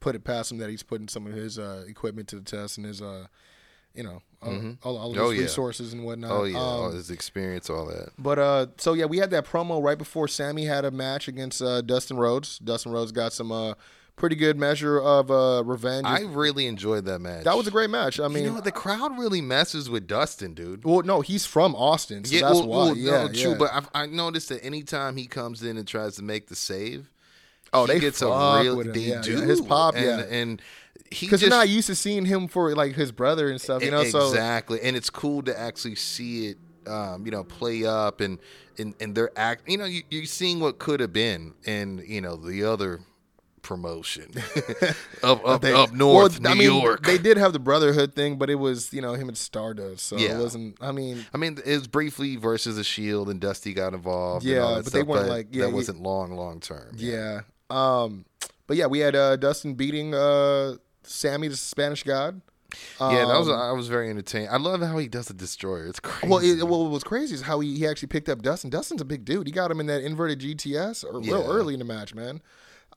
put 0.00 0.16
it 0.16 0.24
past 0.24 0.50
him 0.50 0.58
that 0.58 0.70
he's 0.70 0.82
putting 0.82 1.06
some 1.06 1.28
of 1.28 1.34
his 1.34 1.56
uh, 1.56 1.84
equipment 1.86 2.26
to 2.30 2.36
the 2.36 2.42
test 2.42 2.78
and 2.78 2.86
his, 2.86 3.00
uh, 3.00 3.26
you 3.94 4.02
know, 4.02 4.22
all, 4.42 4.76
all, 4.82 4.96
all 4.98 5.10
of 5.10 5.14
his 5.14 5.20
Oh, 5.22 5.30
yeah. 5.30 5.40
resources 5.42 5.92
and 5.92 6.04
whatnot. 6.04 6.30
Oh 6.32 6.44
yeah, 6.44 6.58
all 6.58 6.86
Um, 6.86 6.94
his 6.94 7.10
experience, 7.10 7.70
all 7.70 7.86
that. 7.86 8.10
but 8.18 8.38
uh, 8.38 8.66
so 8.78 8.92
yeah, 8.94 9.04
we 9.04 9.18
had 9.18 9.30
that 9.30 9.44
promo 9.46 9.82
right 9.82 9.98
before 9.98 10.26
Sammy 10.28 10.64
had 10.66 10.84
a 10.84 10.90
match 10.90 11.28
against 11.28 11.62
uh, 11.62 11.80
Dustin 11.82 12.16
Rhodes. 12.16 12.58
Dustin 12.58 12.90
Rhodes 12.92 13.12
got 13.12 13.32
some 13.32 13.52
uh, 13.52 13.74
pretty 14.16 14.36
good 14.36 14.58
measure 14.58 15.00
of 15.00 15.30
uh, 15.30 15.62
revenge. 15.64 16.06
I 16.06 16.20
really 16.22 16.66
enjoyed 16.66 17.04
that 17.06 17.20
match. 17.20 17.44
that 17.44 17.56
was 17.56 17.66
a 17.66 17.70
great 17.70 17.90
match. 17.90 18.18
I 18.20 18.28
mean, 18.28 18.44
you 18.44 18.50
know, 18.52 18.60
the 18.60 18.72
crowd 18.72 19.16
really 19.18 19.40
messes 19.40 19.88
with 19.88 20.06
Dustin, 20.06 20.54
dude. 20.54 20.84
well, 20.84 21.02
no, 21.02 21.20
he's 21.20 21.46
from 21.46 21.74
Austin, 21.76 22.24
so 22.24 22.34
yeah, 22.34 22.42
that's 22.42 22.60
well, 22.60 22.66
why. 22.68 22.76
well, 22.76 22.96
yeah, 22.96 23.10
no, 23.10 23.28
true. 23.28 23.50
yeah. 23.52 23.56
But 23.58 23.70
I've, 23.72 23.88
I 23.94 24.06
noticed 24.06 24.48
that 24.50 24.64
anytime 24.64 25.16
he 25.16 25.26
comes 25.26 25.62
in 25.62 25.76
and 25.76 25.86
tries 25.86 26.16
to 26.16 26.22
make 26.22 26.48
the 26.48 26.56
save, 26.56 27.10
Oh, 27.74 27.86
he 27.86 27.94
they 27.94 28.00
gets 28.00 28.20
a 28.20 28.26
real. 28.26 28.80
him. 28.80 28.92
Yeah, 28.94 29.22
do. 29.22 29.40
His 29.40 29.62
pop, 29.62 29.94
and, 29.96 30.04
yeah. 30.04 30.20
and 30.36 30.60
because 31.20 31.40
they're 31.40 31.50
not 31.50 31.68
used 31.68 31.86
to 31.88 31.94
seeing 31.94 32.24
him 32.24 32.48
for 32.48 32.74
like 32.74 32.94
his 32.94 33.12
brother 33.12 33.50
and 33.50 33.60
stuff, 33.60 33.82
you 33.84 33.90
know. 33.90 34.04
So 34.04 34.28
exactly, 34.28 34.80
and 34.82 34.96
it's 34.96 35.10
cool 35.10 35.42
to 35.42 35.58
actually 35.58 35.94
see 35.96 36.48
it, 36.48 36.58
um, 36.86 37.24
you 37.24 37.30
know, 37.32 37.44
play 37.44 37.84
up 37.84 38.20
and 38.20 38.38
and 38.78 38.94
and 39.00 39.14
their 39.14 39.30
act. 39.36 39.68
You 39.68 39.78
know, 39.78 39.84
you, 39.84 40.02
you're 40.10 40.24
seeing 40.24 40.60
what 40.60 40.78
could 40.78 41.00
have 41.00 41.12
been, 41.12 41.54
and 41.66 42.00
you 42.06 42.20
know 42.20 42.36
the 42.36 42.64
other 42.64 43.00
promotion 43.62 44.28
up 45.22 45.46
up, 45.46 45.60
They- 45.62 45.72
up 45.72 45.92
north, 45.92 46.40
well, 46.40 46.54
New 46.54 46.64
I 46.64 46.68
mean, 46.68 46.80
York. 46.82 47.04
They 47.06 47.16
did 47.18 47.36
have 47.36 47.52
the 47.52 47.60
Brotherhood 47.60 48.12
thing, 48.14 48.36
but 48.36 48.50
it 48.50 48.56
was 48.56 48.92
you 48.92 49.00
know 49.00 49.14
him 49.14 49.28
and 49.28 49.38
Stardust, 49.38 50.04
so 50.06 50.16
Yeah. 50.16 50.36
it 50.38 50.42
wasn't. 50.42 50.76
I 50.80 50.90
mean, 50.92 51.24
I 51.32 51.38
mean, 51.38 51.58
it 51.64 51.70
was 51.78 51.86
briefly 51.86 52.36
versus 52.36 52.74
the 52.76 52.82
Shield, 52.84 53.30
and 53.30 53.40
Dusty 53.40 53.72
got 53.72 53.94
involved. 53.94 54.44
and 54.44 54.54
Yeah, 54.54 54.60
all 54.62 54.74
that 54.76 54.84
but 54.84 54.92
they 54.92 55.02
weren't 55.04 55.28
like- 55.28 55.48
yeah, 55.52 55.62
that 55.62 55.68
yeah. 55.68 55.74
wasn't 55.74 56.02
long, 56.02 56.32
long 56.32 56.58
term. 56.60 56.92
yeah. 56.96 57.42
Um, 57.70 58.24
but 58.66 58.76
yeah, 58.76 58.86
we 58.86 58.98
had 58.98 59.14
uh, 59.16 59.36
Dustin 59.36 59.74
beating 59.74 60.12
uh, 60.14 60.74
Sammy, 61.04 61.48
the 61.48 61.56
Spanish 61.56 62.02
God. 62.02 62.40
yeah, 63.00 63.26
that 63.26 63.38
was 63.38 63.48
Um, 63.48 63.58
I 63.58 63.72
was 63.72 63.88
very 63.88 64.08
entertained. 64.08 64.48
I 64.50 64.56
love 64.56 64.80
how 64.80 64.96
he 64.98 65.06
does 65.08 65.26
the 65.26 65.34
destroyer. 65.34 65.86
It's 65.86 66.00
crazy. 66.00 66.28
Well, 66.30 66.40
it, 66.42 66.62
well, 66.66 66.82
what 66.84 66.90
was 66.90 67.04
crazy 67.04 67.34
is 67.34 67.42
how 67.42 67.60
he, 67.60 67.76
he 67.76 67.86
actually 67.86 68.08
picked 68.08 68.28
up 68.30 68.40
Dustin. 68.40 68.70
Dustin's 68.70 69.02
a 69.02 69.04
big 69.04 69.24
dude. 69.26 69.46
He 69.46 69.52
got 69.52 69.70
him 69.70 69.78
in 69.80 69.86
that 69.86 70.02
inverted 70.02 70.40
GTS 70.40 71.04
or 71.04 71.20
real 71.20 71.44
early 71.50 71.74
in 71.74 71.80
the 71.80 71.84
match, 71.84 72.14
man. 72.14 72.40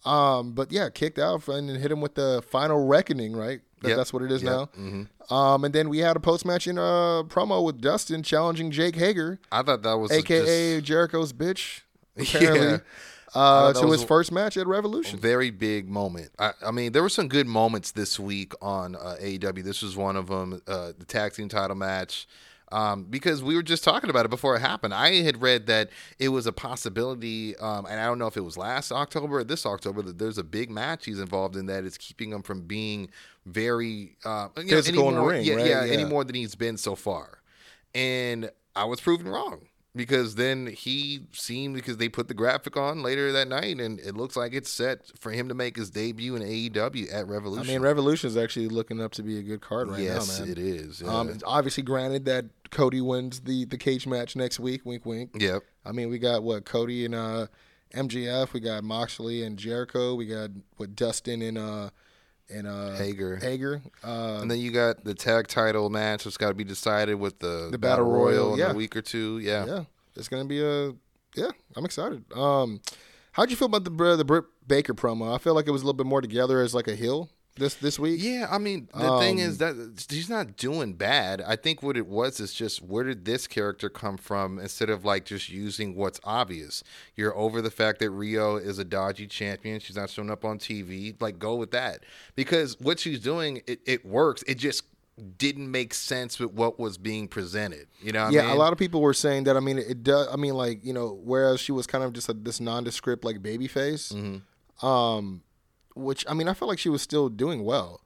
Um, 0.06 0.51
but 0.53 0.72
yeah, 0.72 0.89
kicked 0.89 1.18
out 1.20 1.47
and 1.47 1.70
hit 1.70 1.91
him 1.91 1.99
with 1.99 2.16
the 2.16 2.41
final 2.49 2.86
reckoning, 2.86 3.36
right? 3.36 3.62
That, 3.82 3.89
Yep. 3.89 3.97
That's 3.97 4.14
what 4.14 4.22
it 4.24 4.32
is 4.32 4.43
Yep. 4.43 4.51
now. 4.51 4.70
Mhm. 4.80 5.08
Um, 5.32 5.64
and 5.66 5.74
then 5.74 5.89
we 5.89 5.97
had 5.99 6.16
a 6.16 6.20
post 6.20 6.45
match 6.45 6.68
in 6.68 6.78
uh 6.78 7.24
promo 7.28 7.64
with 7.64 7.82
Dustin 7.82 8.22
challenging 8.24 8.70
Jake 8.72 8.95
Hager, 8.95 9.39
I 9.51 9.62
thought 9.64 9.82
that 9.84 9.97
was 9.97 10.12
aka 10.12 10.76
just 10.78 10.86
Jericho's 10.86 11.34
bitch, 11.34 11.82
apparently, 12.18 12.68
Yeah. 12.68 12.78
Uh, 13.36 13.74
to 13.74 13.92
his 13.92 14.04
first 14.04 14.32
match 14.32 14.58
at 14.58 14.68
Revolution. 14.68 15.20
very 15.20 15.52
big 15.52 15.90
moment. 15.90 16.30
I, 16.40 16.52
I 16.66 16.72
mean, 16.72 16.92
there 16.92 17.04
were 17.04 17.10
some 17.10 17.28
good 17.28 17.48
moments 17.48 17.92
this 17.92 18.20
week 18.20 18.54
on 18.62 18.96
uh, 18.96 19.18
AEW. 19.22 19.64
This 19.64 19.82
was 19.82 19.96
one 19.96 20.16
of 20.16 20.28
them. 20.28 20.62
Uh, 20.68 20.94
the 20.98 21.06
tag 21.06 21.34
team 21.34 21.50
title 21.50 21.76
match. 21.76 22.28
Um, 22.72 23.04
because 23.04 23.44
we 23.44 23.56
were 23.56 23.64
just 23.64 23.84
talking 23.84 24.10
about 24.10 24.26
it 24.26 24.30
before 24.30 24.56
it 24.56 24.60
happened. 24.60 24.94
I 24.94 25.22
had 25.22 25.42
read 25.42 25.68
that 25.68 25.92
it 26.18 26.30
was 26.30 26.48
a 26.48 26.52
possibility, 26.52 27.56
um, 27.58 27.86
and 27.86 28.00
I 28.00 28.06
don't 28.06 28.18
know 28.18 28.26
if 28.26 28.38
it 28.38 28.42
was 28.42 28.58
last 28.58 28.92
October 28.92 29.40
or 29.40 29.44
this 29.44 29.68
October, 29.68 30.02
that 30.02 30.18
there's 30.18 30.40
a 30.40 30.44
big 30.44 30.72
match 30.72 31.06
he's 31.06 31.20
involved 31.20 31.56
in 31.56 31.68
that 31.68 31.86
is 31.86 31.98
keeping 31.98 32.32
him 32.32 32.42
from 32.42 32.62
being 32.62 33.10
very 33.46 34.18
uh, 34.26 34.48
you 34.58 34.64
know, 34.64 34.70
Physical 34.70 35.10
in 35.10 35.16
the 35.16 35.22
ring, 35.22 35.46
yeah, 35.46 35.56
right? 35.56 35.66
yeah, 35.66 35.86
any 35.86 36.06
more 36.06 36.24
than 36.24 36.36
he's 36.36 36.56
been 36.56 36.78
so 36.78 36.96
far. 36.96 37.40
And 37.94 38.50
I 38.76 38.86
was 38.86 39.00
proven 39.00 39.28
wrong. 39.28 39.68
Because 39.96 40.36
then 40.36 40.68
he 40.68 41.22
seemed 41.32 41.76
because 41.76 41.98
they 41.98 42.10
put 42.10 42.28
the 42.28 42.34
graphic 42.34 42.76
on 42.76 43.02
later 43.02 43.32
that 43.32 43.48
night, 43.48 43.80
and 43.80 44.00
it 44.02 44.16
looks 44.16 44.36
like 44.36 44.54
it's 44.54 44.70
set 44.70 45.10
for 45.18 45.32
him 45.32 45.48
to 45.48 45.54
make 45.54 45.78
his 45.78 45.89
debut 45.89 46.36
in 46.36 46.41
AEW 46.41 47.14
at 47.14 47.28
Revolution. 47.28 47.70
I 47.70 47.74
mean, 47.74 47.82
Revolution 47.82 48.28
is 48.28 48.36
actually 48.36 48.68
looking 48.68 49.02
up 49.02 49.14
to 49.14 49.24
be 49.24 49.39
a 49.39 49.41
good 49.41 49.62
card 49.62 49.89
right 49.89 50.02
yes, 50.02 50.39
now, 50.39 50.46
man. 50.46 50.52
it 50.52 50.58
is. 50.58 51.02
yeah. 51.02 51.08
Um, 51.08 51.38
obviously, 51.46 51.84
granted 51.84 52.26
that 52.26 52.46
Cody 52.72 53.00
wins 53.00 53.39
the 53.39 53.64
the 53.66 53.78
cage 53.78 54.06
match 54.06 54.36
next 54.36 54.60
week. 54.60 54.82
Wink, 54.86 55.06
wink. 55.06 55.32
yep. 55.39 55.64
I 55.86 55.93
mean, 55.93 56.10
we 56.10 56.20
got 56.20 56.43
what 56.43 56.66
Cody 56.66 57.06
and 57.06 57.16
uh, 57.16 57.48
MJF. 57.93 58.52
We 58.54 58.60
got 58.60 58.84
Moxley 58.84 59.43
and 59.43 59.58
Jericho. 59.58 60.16
We 60.16 60.26
got 60.26 60.50
what 60.78 60.96
Dustin 60.96 61.41
and 61.41 61.58
uh 61.58 61.89
and 62.50 62.68
uh 62.68 62.96
Hager. 62.96 63.38
Hager. 63.38 63.82
Uh, 64.04 64.39
And 64.41 64.50
then 64.52 64.60
you 64.60 64.72
got 64.72 65.04
the 65.04 65.14
tag 65.14 65.48
title 65.48 65.89
match 65.89 66.24
that's 66.26 66.38
got 66.38 66.50
to 66.50 66.54
be 66.54 66.64
decided 66.64 67.16
with 67.16 67.39
the, 67.39 67.70
The 67.72 67.78
Battle 67.78 68.06
Battle 68.06 68.12
Royal, 68.12 68.54
in 68.54 68.60
yeah. 68.60 68.72
a 68.72 68.76
week 68.76 68.96
or 68.96 69.02
two. 69.02 69.39
Yeah. 69.39 69.66
yeah, 69.66 69.84
it's 70.16 70.28
gonna 70.28 70.46
be 70.46 70.64
a 70.64 70.93
yeah. 71.36 71.52
I'm 71.76 71.84
excited. 71.86 72.24
Um, 72.34 72.82
how'd 73.34 73.50
you 73.50 73.56
feel 73.58 73.66
about 73.68 73.84
the 73.84 73.89
Br- 73.91 74.14
the 74.16 74.24
Britt 74.26 74.46
Baker 74.68 74.93
promo? 74.93 75.34
I 75.34 75.38
feel 75.38 75.54
like 75.54 75.68
it 75.68 75.72
was 75.72 75.82
a 75.82 75.86
little 75.86 75.98
bit 75.98 76.06
more 76.06 76.22
together 76.22 76.62
as 76.62 76.74
like 76.74 76.88
a 76.88 76.96
heel 76.96 77.30
this 77.58 77.76
this 77.76 77.97
week. 77.97 78.22
Yeah, 78.22 78.47
I 78.49 78.58
mean, 78.58 78.89
the 78.93 79.18
thing 79.20 79.39
is 79.39 79.62
Um, 79.62 79.93
that 79.95 80.06
she's 80.10 80.30
not 80.30 80.58
doing 80.58 80.93
bad. 80.93 81.41
I 81.41 81.56
think 81.56 81.82
what 81.82 81.95
it 81.97 82.06
was 82.08 82.39
is 82.39 82.53
just 82.53 82.82
where 82.82 83.03
did 83.03 83.26
this 83.26 83.47
character 83.47 83.89
come 83.89 84.18
from 84.18 84.60
instead 84.60 84.89
of 84.89 85.06
like 85.06 85.26
just 85.26 85.49
using 85.49 85.95
what's 85.95 86.20
obvious. 86.24 86.84
You're 87.16 87.36
over 87.36 87.62
the 87.62 87.72
fact 87.72 87.99
that 87.99 88.10
Riho 88.12 88.62
is 88.64 88.78
a 88.80 88.84
dodgy 88.86 89.28
champion. 89.28 89.80
She's 89.80 89.95
not 89.95 90.10
showing 90.10 90.30
up 90.30 90.43
on 90.43 90.60
TV. 90.60 91.20
Like, 91.22 91.39
go 91.39 91.56
with 91.56 91.72
that. 91.72 92.03
Because 92.36 92.80
what 92.80 92.99
she's 92.99 93.20
doing, 93.22 93.62
it, 93.68 93.80
it 93.86 94.06
works. 94.06 94.43
It 94.47 94.56
just 94.56 94.84
didn't 95.38 95.72
make 95.72 95.93
sense 95.93 96.38
with 96.39 96.51
what 96.51 96.78
was 96.78 96.97
being 96.97 97.30
presented. 97.30 97.88
You 98.01 98.12
know 98.12 98.26
what 98.26 98.34
yeah, 98.34 98.41
I 98.41 98.47
mean? 98.47 98.56
a 98.56 98.60
lot 98.60 98.74
of 98.74 98.78
people 98.80 98.99
were 98.99 99.14
saying 99.14 99.45
that. 99.45 99.56
I 99.56 99.62
mean, 99.62 99.78
it 99.78 100.03
does. 100.03 100.28
I 100.30 100.36
mean, 100.36 100.56
like 100.56 100.84
you 100.84 100.91
know, 100.91 101.18
whereas 101.24 101.62
she 101.62 101.72
was 101.72 101.88
kind 101.88 102.03
of 102.03 102.12
just 102.12 102.28
a, 102.28 102.34
this 102.34 102.60
nondescript 102.60 103.24
like 103.24 103.41
baby 103.41 103.68
face, 103.70 104.12
Mm-hmm. 104.12 104.86
um, 104.86 105.41
which 105.96 106.26
I 106.30 106.34
mean, 106.34 106.48
I 106.48 106.54
felt 106.54 106.70
like 106.70 106.80
she 106.80 106.89
was 106.89 107.02
still 107.02 107.30
doing 107.30 107.64
well, 107.64 108.02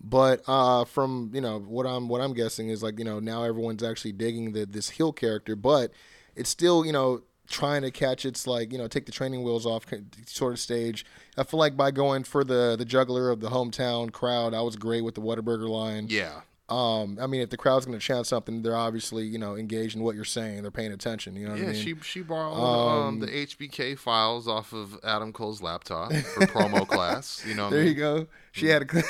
but 0.00 0.42
uh, 0.46 0.84
from 0.84 1.30
you 1.34 1.40
know 1.40 1.58
what 1.58 1.86
I'm 1.86 2.08
what 2.08 2.20
I'm 2.20 2.34
guessing 2.34 2.68
is 2.68 2.82
like 2.82 2.98
you 2.98 3.04
know 3.04 3.18
now 3.20 3.42
everyone's 3.44 3.82
actually 3.82 4.12
digging 4.12 4.52
the 4.52 4.66
this 4.66 4.90
heel 4.90 5.12
character, 5.12 5.56
but 5.56 5.90
it's 6.36 6.50
still 6.50 6.84
you 6.84 6.92
know 6.92 7.22
trying 7.48 7.82
to 7.82 7.90
catch 7.90 8.24
its 8.24 8.46
like 8.46 8.72
you 8.72 8.78
know 8.78 8.86
take 8.86 9.06
the 9.06 9.12
training 9.12 9.42
wheels 9.42 9.66
off 9.66 9.84
sort 10.26 10.52
of 10.52 10.60
stage. 10.60 11.04
I 11.36 11.42
feel 11.44 11.58
like 11.58 11.76
by 11.76 11.90
going 11.90 12.24
for 12.24 12.44
the 12.44 12.76
the 12.78 12.84
juggler 12.84 13.30
of 13.30 13.40
the 13.40 13.50
hometown 13.50 14.12
crowd, 14.12 14.54
I 14.54 14.62
was 14.62 14.76
great 14.76 15.02
with 15.04 15.14
the 15.14 15.20
Whataburger 15.20 15.68
line. 15.68 16.06
yeah. 16.08 16.42
Um, 16.70 17.18
I 17.20 17.26
mean, 17.26 17.40
if 17.40 17.50
the 17.50 17.56
crowd's 17.56 17.84
going 17.84 17.98
to 17.98 18.04
chant 18.04 18.26
something, 18.28 18.62
they're 18.62 18.76
obviously 18.76 19.24
you 19.24 19.38
know 19.38 19.56
engaged 19.56 19.96
in 19.96 20.02
what 20.02 20.14
you're 20.14 20.24
saying. 20.24 20.62
They're 20.62 20.70
paying 20.70 20.92
attention. 20.92 21.34
You 21.34 21.46
know 21.46 21.52
what 21.52 21.60
Yeah, 21.60 21.68
I 21.70 21.72
mean? 21.72 21.82
she 21.82 21.94
she 22.02 22.22
borrowed 22.22 22.54
um, 22.54 23.06
Um, 23.08 23.18
the 23.20 23.26
HBK 23.26 23.98
files 23.98 24.46
off 24.46 24.72
of 24.72 24.98
Adam 25.02 25.32
Cole's 25.32 25.60
laptop 25.60 26.12
for 26.12 26.46
promo 26.46 26.86
class. 26.88 27.44
You 27.46 27.54
know, 27.54 27.64
what 27.64 27.72
I 27.72 27.76
there 27.76 27.84
mean? 27.84 27.94
you 27.94 27.98
go. 27.98 28.26
She 28.52 28.66
had 28.66 28.82
a 28.82 29.02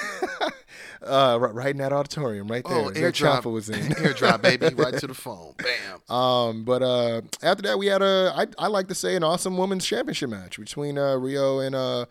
uh, 1.03 1.39
right, 1.41 1.71
in 1.71 1.79
that 1.79 1.93
auditorium, 1.93 2.49
right 2.49 2.65
there. 2.65 2.77
Oh, 2.77 2.91
airdrop 2.91 3.45
was 3.51 3.69
in. 3.71 3.81
airdrop, 3.95 4.43
baby, 4.43 4.69
right 4.75 4.97
to 4.99 5.07
the 5.07 5.15
phone. 5.15 5.55
Bam. 5.59 6.15
Um, 6.17 6.65
but 6.65 6.83
uh, 6.83 7.23
after 7.43 7.63
that, 7.63 7.79
we 7.79 7.87
had 7.87 8.03
a 8.03 8.33
I, 8.37 8.47
I 8.59 8.67
like 8.69 8.89
to 8.89 8.95
say 8.95 9.17
an 9.17 9.25
awesome 9.25 9.57
women's 9.57 9.85
championship 9.87 10.31
match 10.31 10.59
between 10.59 10.99
uh, 10.99 11.13
Riho 11.17 11.65
and 11.67 11.75
uh, 11.75 12.07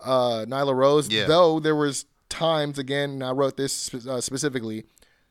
uh, 0.00 0.44
Nyla 0.46 0.74
Rose. 0.74 1.08
Yeah. 1.10 1.26
Though 1.26 1.60
there 1.60 1.76
was 1.76 2.04
times 2.28 2.78
again, 2.78 3.10
and 3.10 3.24
I 3.24 3.32
wrote 3.32 3.56
this 3.56 3.92
uh, 4.06 4.20
specifically, 4.20 4.84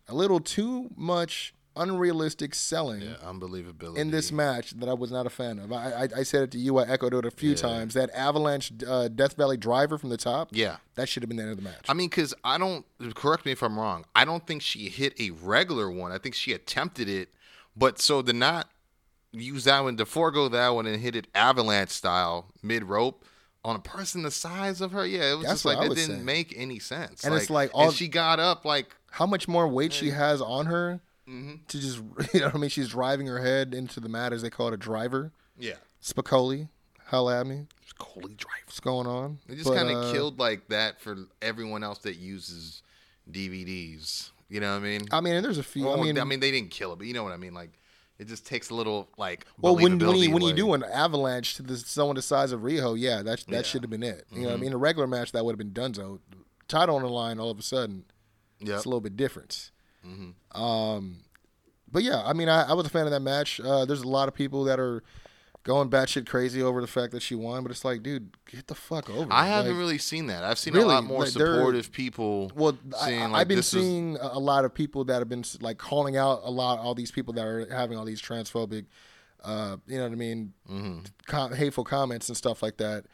a 0.07 0.15
little 0.15 0.39
too 0.39 0.89
much 0.95 1.53
unrealistic 1.77 2.55
selling. 2.55 3.01
Yeah, 3.01 3.15
unbelievability 3.23 3.97
in 3.97 4.11
this 4.11 4.31
match 4.31 4.71
that 4.71 4.87
I 4.87 4.93
was 4.93 5.11
not 5.11 5.25
a 5.25 5.29
fan 5.29 5.59
of. 5.59 5.71
I, 5.73 5.91
I, 5.91 6.19
I 6.19 6.23
said 6.23 6.43
it 6.43 6.51
to 6.51 6.57
you. 6.57 6.77
I 6.77 6.87
echoed 6.87 7.13
it 7.13 7.25
a 7.25 7.31
few 7.31 7.55
times. 7.55 7.93
That 7.95 8.09
Avalanche 8.13 8.71
uh, 8.87 9.09
Death 9.09 9.35
Valley 9.35 9.57
driver 9.57 9.97
from 9.97 10.09
the 10.09 10.17
top. 10.17 10.49
Yeah. 10.51 10.77
that 10.95 11.09
should 11.09 11.23
have 11.23 11.27
been 11.29 11.37
the 11.37 11.43
end 11.43 11.51
of 11.51 11.57
the 11.57 11.63
match. 11.63 11.85
I 11.89 11.93
mean, 11.93 12.09
because 12.09 12.33
I 12.43 12.57
don't 12.57 12.85
correct 13.13 13.45
me 13.45 13.51
if 13.51 13.61
I'm 13.61 13.77
wrong. 13.77 14.05
I 14.15 14.25
don't 14.25 14.45
think 14.47 14.61
she 14.61 14.89
hit 14.89 15.19
a 15.19 15.31
regular 15.31 15.91
one. 15.91 16.11
I 16.11 16.17
think 16.17 16.35
she 16.35 16.53
attempted 16.53 17.09
it, 17.09 17.29
but 17.75 17.99
so 17.99 18.21
to 18.21 18.33
not 18.33 18.69
use 19.33 19.65
that 19.65 19.81
one 19.83 19.97
to 19.97 20.05
forego 20.05 20.47
that 20.47 20.69
one 20.69 20.85
and 20.85 21.01
hit 21.01 21.15
it 21.15 21.27
avalanche 21.35 21.89
style 21.89 22.45
mid 22.63 22.85
rope 22.85 23.25
on 23.65 23.75
a 23.75 23.79
person 23.79 24.21
the 24.21 24.31
size 24.31 24.79
of 24.79 24.91
her, 24.93 25.05
yeah, 25.05 25.31
it 25.31 25.35
was 25.35 25.45
That's 25.47 25.63
just 25.63 25.65
like 25.65 25.77
I 25.79 25.85
it 25.91 25.95
didn't 25.95 26.23
make 26.23 26.53
any 26.55 26.79
sense. 26.79 27.23
And 27.25 27.33
it's 27.35 27.49
like 27.49 27.71
all- 27.73 27.87
and 27.87 27.93
she 27.93 28.07
got 28.07 28.39
up 28.39 28.63
like 28.63 28.95
How 29.11 29.25
much 29.25 29.47
more 29.47 29.67
weight 29.67 29.91
she 29.91 30.11
has 30.11 30.39
on 30.41 30.67
her 30.67 31.01
Mm-hmm. 31.27 31.55
to 31.69 31.79
just 31.79 31.97
you 32.35 32.41
know 32.41 32.45
what 32.47 32.55
I 32.55 32.57
mean? 32.59 32.69
She's 32.69 32.89
driving 32.89 33.25
her 33.25 33.39
head 33.41 33.73
into 33.73 33.99
the 33.99 34.07
mat 34.07 34.31
as 34.31 34.43
they 34.43 34.49
call 34.51 34.67
it 34.67 34.73
a 34.75 34.77
driver. 34.77 35.31
yeah, 35.57 35.73
Spicoli, 36.01 36.69
holla 37.07 37.39
at 37.39 37.47
me. 37.47 37.65
Coley 37.97 38.35
drive. 38.35 38.51
What's 38.67 38.79
going 38.81 39.07
on? 39.07 39.39
It 39.47 39.55
just 39.55 39.73
kind 39.73 39.89
of 39.89 40.03
uh, 40.05 40.11
killed 40.11 40.37
like 40.37 40.67
that 40.67 40.99
for 41.01 41.15
everyone 41.41 41.81
else 41.83 41.99
that 41.99 42.17
uses 42.17 42.83
DVDs. 43.31 44.31
You 44.49 44.59
know 44.59 44.71
what 44.73 44.77
I 44.77 44.87
mean? 44.87 45.01
I 45.11 45.21
mean, 45.21 45.33
and 45.35 45.43
there's 45.45 45.57
a 45.57 45.63
few. 45.63 45.85
Well, 45.85 45.99
I 46.01 46.23
mean, 46.23 46.39
they 46.39 46.51
didn't 46.51 46.71
kill 46.71 46.93
it, 46.93 46.97
but 46.97 47.07
you 47.07 47.13
know 47.13 47.23
what 47.23 47.33
I 47.33 47.37
mean. 47.37 47.53
Like, 47.53 47.71
it 48.17 48.27
just 48.27 48.45
takes 48.45 48.69
a 48.69 48.73
little 48.75 49.09
like. 49.17 49.45
Well, 49.59 49.75
when 49.75 49.99
when 49.99 50.15
you 50.17 50.31
when 50.31 50.41
you 50.43 50.53
do 50.53 50.73
an 50.73 50.83
avalanche 50.83 51.55
to 51.55 51.63
the, 51.63 51.77
someone 51.77 52.15
the 52.15 52.21
size 52.21 52.51
of 52.51 52.61
Riho, 52.61 52.97
yeah, 52.97 53.17
that 53.23 53.23
that 53.23 53.47
Yeah. 53.47 53.57
Mm-hmm. 53.59 53.63
should 53.65 53.83
have 53.83 53.89
been 53.89 54.03
it. 54.03 54.25
You 54.31 54.41
know, 54.43 54.47
what 54.49 54.53
I 54.53 54.57
mean, 54.57 54.73
a 54.73 54.77
regular 54.77 55.07
match 55.07 55.31
that 55.33 55.43
would 55.45 55.51
have 55.53 55.57
been 55.59 55.71
Dunzo. 55.71 56.19
Title 56.67 56.95
on 56.95 57.01
the 57.03 57.09
line, 57.09 57.39
all 57.39 57.51
of 57.51 57.59
a 57.59 57.61
sudden, 57.61 58.05
Yep. 58.59 58.75
it's 58.75 58.85
a 58.85 58.89
little 58.89 59.01
bit 59.01 59.15
different. 59.17 59.71
Mm-hmm. 60.05 60.59
Um, 60.61 61.17
but 61.91 62.03
yeah, 62.03 62.23
I 62.25 62.33
mean, 62.33 62.49
I, 62.49 62.63
I 62.69 62.73
was 62.73 62.85
a 62.87 62.89
fan 62.89 63.05
of 63.05 63.11
that 63.11 63.19
match. 63.21 63.59
Uh, 63.59 63.85
there's 63.85 64.01
a 64.01 64.07
lot 64.07 64.27
of 64.27 64.33
people 64.33 64.63
that 64.65 64.79
are 64.79 65.03
going 65.65 65.89
batshit 65.89 66.25
crazy 66.27 66.61
over 66.61 66.79
the 66.79 66.87
fact 66.87 67.11
that 67.11 67.21
she 67.21 67.35
won, 67.35 67.63
but 67.63 67.71
it's 67.71 67.83
like, 67.83 68.01
dude, 68.03 68.29
get 68.49 68.67
the 68.67 68.75
fuck 68.75 69.09
over. 69.09 69.27
I 69.33 69.47
it. 69.47 69.49
haven't 69.49 69.71
Like, 69.73 69.79
really 69.79 69.97
seen 69.97 70.27
that. 70.27 70.43
I've 70.45 70.57
seen 70.59 70.73
Really, 70.75 70.85
a 70.85 70.99
lot 70.99 71.03
more 71.03 71.21
like, 71.23 71.29
supportive 71.29 71.91
people. 71.91 72.51
Well, 72.55 72.77
saying, 73.01 73.21
I- 73.21 73.25
like, 73.25 73.41
I've 73.41 73.47
been 73.49 73.59
is- 73.59 73.67
seeing 73.67 74.15
a 74.21 74.27
a 74.35 74.39
lot 74.39 74.63
of 74.63 74.73
people 74.73 75.03
that 75.05 75.19
have 75.19 75.27
been 75.27 75.43
like 75.61 75.77
calling 75.77 76.15
out 76.15 76.41
a 76.43 76.51
lot 76.51 76.79
all 76.79 76.93
these 76.95 77.11
people 77.11 77.33
that 77.33 77.45
are 77.45 77.67
having 77.69 77.97
all 77.97 78.05
these 78.05 78.21
transphobic, 78.21 78.85
uh, 79.43 79.77
you 79.87 79.97
know 79.97 80.03
what 80.03 80.11
I 80.11 80.15
mean, 80.15 80.53
Mm-hmm. 80.71 80.99
com- 81.25 81.53
hateful 81.53 81.83
comments 81.83 82.29
and 82.29 82.37
stuff 82.37 82.61
like 82.63 82.77
that. 82.77 83.05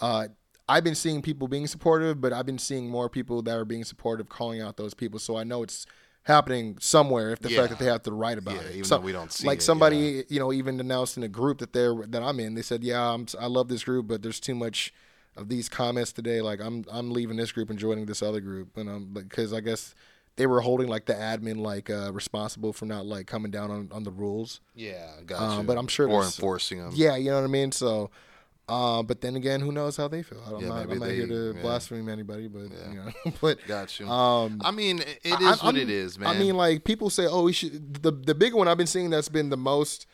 Uh, 0.00 0.28
I've 0.68 0.84
been 0.84 0.94
seeing 0.94 1.20
people 1.22 1.46
being 1.48 1.66
supportive, 1.66 2.20
but 2.20 2.32
I've 2.32 2.46
been 2.46 2.58
seeing 2.58 2.88
more 2.88 3.08
people 3.10 3.42
that 3.42 3.56
are 3.56 3.64
being 3.66 3.84
supportive 3.84 4.28
calling 4.28 4.60
out 4.62 4.76
those 4.76 4.94
people. 4.94 5.18
So 5.18 5.36
I 5.36 5.44
know 5.44 5.62
it's 5.62 5.86
happening 6.24 6.76
somewhere. 6.80 7.30
If 7.30 7.40
the 7.40 7.50
Yeah. 7.50 7.60
fact 7.60 7.70
that 7.70 7.78
they 7.78 7.86
have 7.90 8.02
to 8.02 8.12
write 8.12 8.38
about 8.38 8.54
Yeah, 8.56 8.60
it, 8.62 8.72
even 8.72 8.84
So- 8.84 8.98
though 8.98 9.04
we 9.04 9.12
don't 9.12 9.32
see 9.32 9.46
like 9.46 9.58
it, 9.58 9.62
somebody 9.62 10.24
you 10.28 10.38
know 10.38 10.52
even 10.52 10.80
announced 10.80 11.16
in 11.16 11.22
a 11.22 11.28
group 11.28 11.58
that 11.58 11.72
they're 11.72 11.94
that 12.06 12.22
I'm 12.22 12.40
in. 12.40 12.54
They 12.54 12.62
said, 12.62 12.82
"Yeah, 12.84 13.12
I'm, 13.12 13.26
I 13.38 13.46
love 13.46 13.68
this 13.68 13.84
group, 13.84 14.06
but 14.08 14.22
there's 14.22 14.40
too 14.40 14.54
much." 14.54 14.92
Of 15.36 15.48
these 15.48 15.68
comments 15.68 16.12
today, 16.12 16.40
like 16.40 16.60
I'm 16.60 16.84
I'm 16.88 17.10
leaving 17.10 17.36
this 17.36 17.50
group 17.50 17.68
and 17.68 17.76
joining 17.76 18.06
this 18.06 18.22
other 18.22 18.40
group, 18.40 18.76
and 18.76 18.88
I'm 18.88 19.06
because 19.12 19.52
I 19.52 19.58
guess 19.58 19.92
they 20.36 20.46
were 20.46 20.60
holding 20.60 20.86
like 20.86 21.06
the 21.06 21.12
admin 21.14 21.56
like 21.56 21.90
uh, 21.90 22.12
responsible 22.12 22.72
for 22.72 22.86
not 22.86 23.04
like 23.04 23.26
coming 23.26 23.50
down 23.50 23.68
on, 23.72 23.88
on 23.90 24.04
the 24.04 24.12
rules. 24.12 24.60
Yeah, 24.76 25.10
got 25.26 25.40
Um, 25.42 25.66
but 25.66 25.76
I'm 25.76 25.88
sure 25.88 26.08
or 26.08 26.22
enforcing 26.22 26.78
them. 26.78 26.92
Yeah, 26.94 27.16
you 27.16 27.30
know 27.30 27.38
what 27.38 27.42
I 27.42 27.48
mean. 27.48 27.72
So, 27.72 28.12
uh, 28.68 29.02
but 29.02 29.20
then 29.20 29.36
again, 29.36 29.60
who 29.60 29.72
knows 29.72 29.96
how 29.96 30.08
they 30.08 30.22
feel? 30.22 30.40
I'm 30.46 30.60
Yeah, 30.62 30.68
not, 30.68 30.82
I'm 30.90 30.98
not 30.98 31.08
they- 31.08 31.16
here 31.16 31.26
to 31.26 31.52
yeah. 31.54 31.62
blaspheme 31.62 32.08
anybody, 32.08 32.48
but 32.48 32.62
you 32.90 32.94
know, 32.94 33.32
but 33.40 33.58
got 33.66 33.98
you. 34.00 34.08
Um, 34.08 34.60
I 34.64 34.70
mean, 34.70 35.00
it 35.00 35.20
it 35.24 35.32
I- 35.34 35.50
what 35.50 35.64
I'm- 35.64 35.76
it 35.76 35.90
is, 35.90 36.18
man. 36.18 36.28
I 36.34 36.38
mean, 36.38 36.56
like 36.56 36.84
people 36.84 37.10
say, 37.10 37.26
oh, 37.26 37.42
we 37.44 37.52
should. 37.52 38.02
The 38.02 38.10
the 38.10 38.34
big 38.34 38.54
one 38.54 38.66
I've 38.68 38.78
been 38.78 38.86
seeing 38.86 39.10
that's 39.10 39.28
been 39.28 39.50
the 39.50 39.56
most 39.56 40.06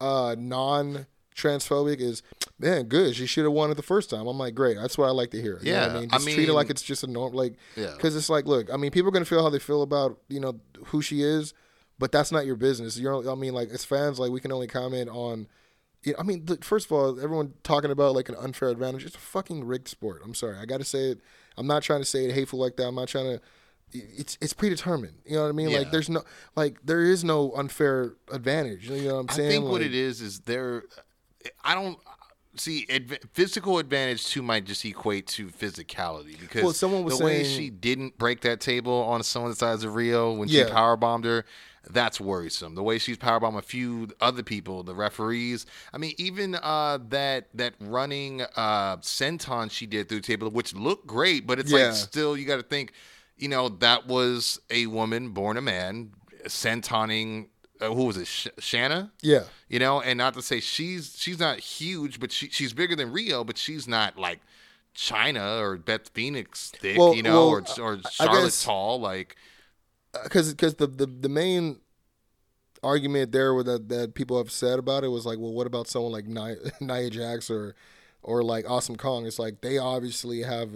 uh, 0.00 0.34
non 0.38 1.06
transphobic 1.34 1.98
is 1.98 2.22
man, 2.58 2.84
good. 2.84 3.16
She 3.16 3.26
should 3.26 3.44
have 3.44 3.52
won 3.52 3.70
it 3.70 3.74
the 3.74 3.82
first 3.82 4.08
time. 4.10 4.26
I'm 4.28 4.38
like, 4.38 4.54
great. 4.54 4.76
That's 4.76 4.96
what 4.96 5.08
I 5.08 5.10
like 5.10 5.30
to 5.32 5.40
hear. 5.42 5.58
You 5.62 5.72
Yeah, 5.72 5.86
I 5.88 6.00
mean, 6.00 6.08
I 6.12 6.18
just 6.18 6.30
treat 6.30 6.48
it 6.48 6.52
like 6.52 6.70
it's 6.70 6.82
just 6.82 7.02
a 7.02 7.08
norm 7.08 7.32
like, 7.32 7.54
Yeah. 7.76 7.90
because 7.96 8.14
it's 8.14 8.28
like, 8.28 8.46
look, 8.46 8.72
I 8.72 8.76
mean, 8.76 8.92
people 8.92 9.08
are 9.08 9.12
gonna 9.12 9.24
feel 9.24 9.42
how 9.42 9.50
they 9.50 9.58
feel 9.58 9.82
about 9.82 10.18
you 10.28 10.38
know 10.40 10.60
who 10.86 11.02
she 11.02 11.22
is, 11.22 11.52
but 11.98 12.12
that's 12.12 12.30
not 12.30 12.46
your 12.46 12.54
business. 12.56 12.96
You're, 12.98 13.28
I 13.28 13.34
mean, 13.34 13.54
like 13.54 13.70
as 13.70 13.84
fans, 13.84 14.18
like 14.20 14.30
we 14.30 14.40
can 14.40 14.52
only 14.52 14.66
comment 14.68 15.08
on. 15.10 15.48
I 16.18 16.22
mean, 16.22 16.46
first 16.60 16.86
of 16.86 16.92
all, 16.92 17.18
everyone 17.20 17.54
talking 17.62 17.90
about 17.90 18.14
like 18.14 18.28
an 18.28 18.34
unfair 18.36 18.68
advantage. 18.68 19.04
It's 19.06 19.16
a 19.16 19.18
fucking 19.20 19.64
rigged 19.64 19.88
sport. 19.88 20.22
I'm 20.24 20.34
sorry, 20.34 20.58
I 20.58 20.64
got 20.66 20.78
to 20.78 20.84
say 20.84 21.10
it. 21.10 21.20
I'm 21.56 21.66
not 21.66 21.82
trying 21.82 22.00
to 22.00 22.04
say 22.04 22.24
it 22.26 22.34
hateful 22.34 22.58
like 22.58 22.76
that. 22.76 22.86
I'm 22.86 22.94
not 22.94 23.08
trying 23.08 23.38
to. 23.38 23.40
It's 23.92 24.36
it's 24.40 24.52
predetermined. 24.52 25.14
You 25.24 25.36
know 25.36 25.42
what 25.44 25.48
I 25.50 25.52
mean? 25.52 25.70
Yeah. 25.70 25.78
Like 25.78 25.92
there's 25.92 26.08
no 26.08 26.22
like 26.56 26.78
there 26.84 27.02
is 27.02 27.22
no 27.22 27.52
unfair 27.54 28.14
advantage. 28.32 28.90
You 28.90 29.08
know 29.08 29.14
what 29.14 29.20
I'm 29.20 29.28
saying? 29.28 29.48
I 29.48 29.52
think 29.52 29.64
what 29.68 29.82
it 29.82 29.94
is 29.94 30.20
is 30.20 30.40
there. 30.40 30.82
I 31.62 31.74
don't 31.74 31.98
see 32.56 32.86
adv- 32.90 33.18
physical 33.32 33.78
advantage 33.78 34.26
too 34.26 34.42
might 34.42 34.64
just 34.64 34.84
equate 34.84 35.26
to 35.26 35.46
physicality 35.48 36.38
because 36.38 36.62
Well, 36.62 36.72
someone 36.72 37.04
was 37.04 37.18
the 37.18 37.24
way 37.24 37.42
saying- 37.44 37.56
she 37.56 37.70
didn't 37.70 38.16
break 38.18 38.40
that 38.42 38.60
table 38.60 38.92
on 38.92 39.22
someone 39.22 39.50
the 39.50 39.56
size 39.56 39.84
of 39.84 39.92
Riho 39.92 40.36
when 40.36 40.48
she 40.48 40.64
power 40.64 40.96
bombed 40.96 41.24
her. 41.24 41.44
That's 41.90 42.20
worrisome. 42.20 42.74
The 42.74 42.82
way 42.82 42.98
she's 42.98 43.18
powerbombed 43.18 43.58
a 43.58 43.62
few 43.62 44.08
other 44.20 44.42
people, 44.42 44.82
the 44.82 44.94
referees. 44.94 45.66
I 45.92 45.98
mean, 45.98 46.14
even 46.18 46.54
uh, 46.54 46.98
that 47.10 47.48
that 47.54 47.74
running 47.80 48.42
uh, 48.42 48.96
senton 48.98 49.70
she 49.70 49.86
did 49.86 50.08
through 50.08 50.20
the 50.20 50.26
table, 50.26 50.50
which 50.50 50.74
looked 50.74 51.06
great, 51.06 51.46
but 51.46 51.58
it's 51.58 51.70
Yeah. 51.70 51.86
like 51.88 51.94
still 51.94 52.36
you 52.36 52.46
got 52.46 52.56
to 52.56 52.62
think, 52.62 52.92
you 53.36 53.48
know, 53.48 53.68
that 53.68 54.06
was 54.06 54.60
a 54.70 54.86
woman 54.86 55.30
born 55.30 55.56
a 55.56 55.62
man 55.62 56.12
sentoning 56.46 57.48
uh, 57.80 57.86
who 57.92 58.04
was 58.04 58.16
it, 58.16 58.26
Sh- 58.26 58.46
Shanna? 58.58 59.12
Yeah. 59.20 59.42
You 59.68 59.78
know, 59.80 60.00
and 60.00 60.16
not 60.16 60.34
to 60.34 60.42
say 60.42 60.60
she's 60.60 61.14
she's 61.18 61.38
not 61.38 61.58
huge, 61.58 62.20
but 62.20 62.30
she 62.32 62.48
she's 62.48 62.72
bigger 62.72 62.94
than 62.96 63.12
Riho, 63.12 63.44
but 63.44 63.58
she's 63.58 63.88
not 63.88 64.16
like 64.18 64.40
Chyna 64.96 65.58
or 65.60 65.76
Beth 65.76 66.08
Phoenix 66.14 66.70
thick, 66.70 66.96
Well- 66.96 67.14
you 67.14 67.22
know, 67.22 67.48
well, 67.48 67.64
or 67.78 67.82
or 67.96 68.00
Charlotte 68.10 68.42
guess- 68.44 68.64
Tall. 68.64 69.00
Like, 69.00 69.36
because 70.22 70.52
because 70.52 70.74
the, 70.76 70.86
the 70.86 71.06
the 71.06 71.28
main 71.28 71.80
argument 72.82 73.32
there 73.32 73.54
with 73.54 73.66
that 73.66 73.88
that 73.88 74.14
people 74.14 74.36
have 74.38 74.50
said 74.50 74.78
about 74.78 75.04
it 75.04 75.08
was 75.08 75.24
like, 75.26 75.38
well, 75.38 75.52
what 75.52 75.66
about 75.66 75.88
someone 75.88 76.12
like 76.12 76.26
Nia, 76.26 76.56
Nia 76.80 77.10
Jax 77.10 77.50
or 77.50 77.74
or 78.22 78.42
like 78.42 78.68
Awesome 78.68 78.96
Kong? 78.96 79.26
It's 79.26 79.38
like 79.38 79.60
they 79.60 79.78
obviously 79.78 80.42
have 80.42 80.70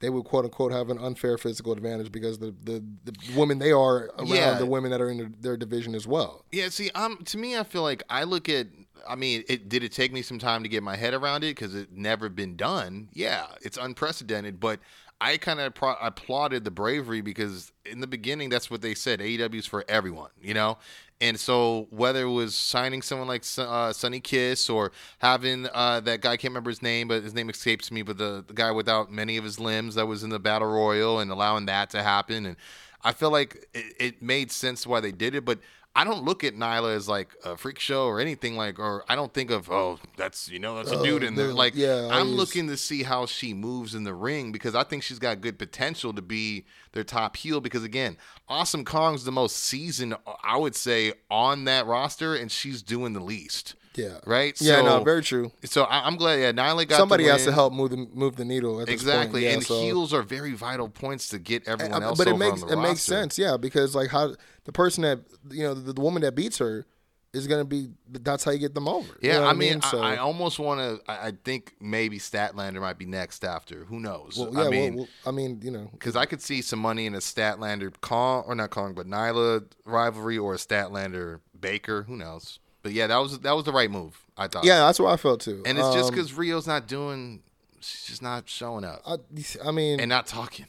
they 0.00 0.10
would 0.10 0.24
quote 0.24 0.44
unquote 0.44 0.72
have 0.72 0.90
an 0.90 0.98
unfair 0.98 1.38
physical 1.38 1.72
advantage 1.72 2.10
because 2.10 2.38
the 2.38 2.54
the, 2.62 2.82
the 3.04 3.12
women 3.36 3.58
they 3.58 3.70
are 3.72 4.10
around 4.18 4.26
Yeah. 4.28 4.54
the 4.58 4.66
women 4.66 4.90
that 4.90 5.00
are 5.00 5.08
in 5.10 5.18
their, 5.18 5.30
their 5.40 5.56
division 5.56 5.94
as 5.94 6.06
well. 6.06 6.44
Yeah, 6.50 6.68
see, 6.70 6.90
um, 6.90 7.18
to 7.26 7.38
me, 7.38 7.56
I 7.56 7.62
feel 7.62 7.82
like 7.82 8.02
I 8.10 8.24
look 8.24 8.48
at. 8.48 8.66
I 9.08 9.16
mean, 9.16 9.42
it 9.48 9.68
did 9.68 9.82
it 9.82 9.90
take 9.90 10.12
me 10.12 10.22
some 10.22 10.38
time 10.38 10.62
to 10.62 10.68
get 10.68 10.80
my 10.84 10.94
head 10.94 11.12
around 11.12 11.42
it 11.42 11.56
because 11.56 11.74
it 11.74 11.90
never 11.92 12.28
been 12.28 12.54
done. 12.54 13.08
Yeah, 13.12 13.46
it's 13.60 13.76
unprecedented, 13.76 14.60
but 14.60 14.78
I 15.22 15.36
kind 15.36 15.60
of 15.60 15.72
pro- 15.72 15.94
applauded 16.00 16.64
the 16.64 16.72
bravery 16.72 17.20
because 17.20 17.70
in 17.86 18.00
the 18.00 18.08
beginning, 18.08 18.48
that's 18.48 18.68
what 18.68 18.82
they 18.82 18.94
said. 18.94 19.20
AEW 19.20 19.54
is 19.54 19.66
for 19.66 19.84
everyone, 19.88 20.30
you 20.42 20.52
know. 20.52 20.78
And 21.20 21.38
so 21.38 21.86
whether 21.90 22.22
it 22.22 22.30
was 22.30 22.56
signing 22.56 23.02
someone 23.02 23.28
like 23.28 23.44
uh, 23.56 23.92
Sonny 23.92 24.18
Kiss 24.18 24.68
or 24.68 24.90
having 25.20 25.68
uh, 25.72 26.00
that 26.00 26.22
guy, 26.22 26.32
I 26.32 26.36
can't 26.36 26.50
remember 26.50 26.70
his 26.70 26.82
name, 26.82 27.06
but 27.06 27.22
his 27.22 27.34
name 27.34 27.48
escapes 27.48 27.92
me, 27.92 28.02
but 28.02 28.18
the, 28.18 28.44
the 28.44 28.52
guy 28.52 28.72
without 28.72 29.12
many 29.12 29.36
of 29.36 29.44
his 29.44 29.60
limbs 29.60 29.94
that 29.94 30.06
was 30.06 30.24
in 30.24 30.30
the 30.30 30.40
battle 30.40 30.68
royal 30.68 31.20
and 31.20 31.30
allowing 31.30 31.66
that 31.66 31.90
to 31.90 32.02
happen, 32.02 32.44
and 32.44 32.56
I 33.04 33.12
feel 33.12 33.30
like 33.30 33.68
it, 33.72 33.94
it 34.00 34.22
made 34.22 34.50
sense 34.50 34.88
why 34.88 34.98
they 34.98 35.12
did 35.12 35.36
it, 35.36 35.44
but 35.44 35.60
I 35.94 36.04
don't 36.04 36.24
look 36.24 36.42
at 36.42 36.54
Nyla 36.54 36.96
as 36.96 37.06
like 37.06 37.34
a 37.44 37.54
freak 37.56 37.78
show 37.78 38.06
or 38.06 38.18
anything 38.18 38.56
like, 38.56 38.78
or 38.78 39.04
I 39.10 39.14
don't 39.14 39.32
think 39.34 39.50
of 39.50 39.70
oh 39.70 39.98
that's 40.16 40.48
you 40.48 40.58
know 40.58 40.76
that's 40.76 40.90
a 40.90 40.98
Oh, 40.98 41.04
dude 41.04 41.22
in 41.22 41.34
there. 41.34 41.48
the- 41.48 41.54
Like 41.54 41.74
yeah, 41.76 42.08
I'm 42.10 42.28
use- 42.28 42.36
looking 42.38 42.68
to 42.68 42.76
see 42.78 43.02
how 43.02 43.26
she 43.26 43.52
moves 43.52 43.94
in 43.94 44.04
the 44.04 44.14
ring 44.14 44.52
because 44.52 44.74
I 44.74 44.84
think 44.84 45.02
she's 45.02 45.18
got 45.18 45.42
good 45.42 45.58
potential 45.58 46.14
to 46.14 46.22
be 46.22 46.64
their 46.92 47.04
top 47.04 47.36
heel. 47.36 47.60
Because 47.60 47.84
again, 47.84 48.16
Awesome 48.48 48.84
Kong's 48.86 49.24
the 49.24 49.32
most 49.32 49.56
seasoned, 49.58 50.16
I 50.42 50.56
would 50.56 50.74
say, 50.74 51.12
on 51.30 51.64
that 51.64 51.86
roster, 51.86 52.34
and 52.34 52.50
she's 52.50 52.82
doing 52.82 53.12
the 53.12 53.20
least. 53.20 53.74
Yeah. 53.94 54.18
Right. 54.26 54.58
Yeah, 54.60 54.76
so, 54.76 54.84
no, 54.84 55.04
very 55.04 55.22
true. 55.22 55.52
So 55.64 55.84
I, 55.84 56.06
I'm 56.06 56.16
glad. 56.16 56.36
Yeah, 56.40 56.52
Nyla 56.52 56.88
got 56.88 56.96
Somebody 56.96 57.24
has 57.24 57.44
to 57.44 57.52
help 57.52 57.72
move 57.72 57.90
the 57.90 57.96
move 57.96 58.36
the 58.36 58.44
needle. 58.44 58.80
Exactly. 58.80 59.44
Yeah, 59.44 59.50
and 59.54 59.62
so- 59.62 59.80
heels 59.82 60.12
are 60.14 60.22
very 60.22 60.52
vital 60.52 60.88
points 60.88 61.28
to 61.28 61.38
get 61.38 61.66
everyone 61.68 62.02
Uh, 62.02 62.06
else 62.06 62.18
but 62.18 62.28
it 62.28 62.36
makes 62.36 62.62
it 62.62 62.68
the 62.68 62.76
makes 62.76 63.00
sense, 63.02 63.38
yeah, 63.38 63.56
because 63.56 63.94
like 63.94 64.10
how 64.10 64.34
the 64.64 64.72
person 64.72 65.02
that 65.02 65.20
you 65.50 65.62
know 65.62 65.74
the, 65.74 65.92
the 65.92 66.00
woman 66.00 66.22
that 66.22 66.34
beats 66.34 66.58
her 66.58 66.86
is 67.34 67.46
gonna 67.46 67.64
be 67.64 67.88
that's 68.10 68.44
how 68.44 68.50
you 68.50 68.58
get 68.58 68.74
them 68.74 68.86
over. 68.86 69.08
You 69.22 69.30
Yeah, 69.30 69.38
know 69.40 69.46
I 69.46 69.54
mean, 69.54 69.80
I, 69.82 69.90
So- 69.90 70.00
I 70.02 70.16
almost 70.18 70.58
want 70.58 70.80
to. 70.80 71.10
I, 71.10 71.28
I 71.28 71.32
think 71.44 71.74
maybe 71.80 72.18
Statlander 72.18 72.80
might 72.80 72.98
be 72.98 73.06
next 73.06 73.42
after. 73.44 73.84
Who 73.86 74.00
knows? 74.00 74.36
well, 74.38 74.52
yeah, 74.52 74.58
I 74.58 74.62
well, 74.64 74.70
mean, 74.70 74.96
well, 74.96 75.08
I 75.26 75.30
mean, 75.30 75.60
you 75.62 75.70
know, 75.70 75.88
because 75.92 76.14
I 76.14 76.26
could 76.26 76.42
see 76.42 76.60
some 76.60 76.78
money 76.78 77.06
in 77.06 77.14
a 77.14 77.18
Statlander 77.20 77.92
Kong 78.02 78.44
or 78.46 78.54
not 78.54 78.70
Kong, 78.70 78.92
but 78.94 79.06
Nyla 79.06 79.64
rivalry 79.86 80.36
or 80.36 80.54
a 80.54 80.58
Statlander 80.58 81.40
Baker. 81.58 82.02
Who 82.02 82.16
knows? 82.16 82.58
But 82.82 82.92
yeah, 82.92 83.06
that 83.06 83.16
was 83.18 83.38
that 83.40 83.52
was 83.56 83.64
the 83.64 83.72
right 83.72 83.90
move. 83.90 84.18
I 84.36 84.48
thought. 84.48 84.64
yeah, 84.64 84.80
that's 84.86 84.98
what 84.98 85.12
I 85.12 85.16
felt 85.16 85.40
too. 85.40 85.62
and 85.66 85.78
it's 85.78 85.92
just 85.94 86.08
Um, 86.08 86.14
because 86.14 86.32
Riho's 86.32 86.66
not 86.66 86.88
doing. 86.88 87.42
She's 87.80 88.04
just 88.06 88.22
not 88.22 88.48
showing 88.48 88.84
up 88.84 89.02
I, 89.06 89.16
I 89.64 89.70
mean, 89.72 89.98
and 90.00 90.08
not 90.08 90.26
talking. 90.26 90.66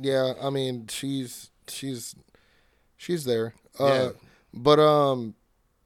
yeah, 0.00 0.32
I 0.42 0.50
mean, 0.50 0.86
she's 0.88 1.50
she's 1.68 2.14
she's 2.96 3.24
there. 3.24 3.54
Uh, 3.78 3.84
Yeah. 3.86 4.08
But 4.56 4.78
um, 4.78 5.34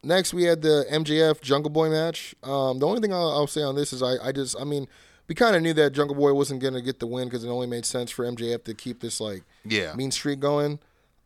next 0.03 0.35
we 0.35 0.45
had 0.45 0.63
the 0.63 0.85
MJF 0.91 1.41
Jungle 1.41 1.71
Boy 1.71 1.89
match. 1.91 2.35
Um, 2.43 2.79
the 2.79 2.87
only 2.87 3.01
thing 3.01 3.13
I'll, 3.13 3.31
I'll 3.31 3.47
say 3.47 3.63
on 3.63 3.75
this 3.77 3.93
is 3.93 4.03
I, 4.03 4.17
I 4.29 4.33
just 4.33 4.57
I 4.61 4.65
mean 4.65 4.87
we 5.27 5.35
kind 5.35 5.57
of 5.57 5.63
knew 5.63 5.75
that 5.75 5.91
Jungle 5.93 6.15
Boy 6.17 6.33
wasn't 6.33 6.61
gonna 6.63 6.81
get 6.83 6.99
the 7.01 7.07
win 7.07 7.29
because 7.29 7.45
it 7.45 7.49
only 7.49 7.67
made 7.67 7.85
sense 7.87 8.11
for 8.11 8.25
MJF 8.25 8.65
to 8.65 8.75
keep 8.75 9.01
this 9.01 9.21
like 9.21 9.43
Yeah. 9.65 9.95
mean 9.95 10.11
streak 10.11 10.39
going. 10.41 10.79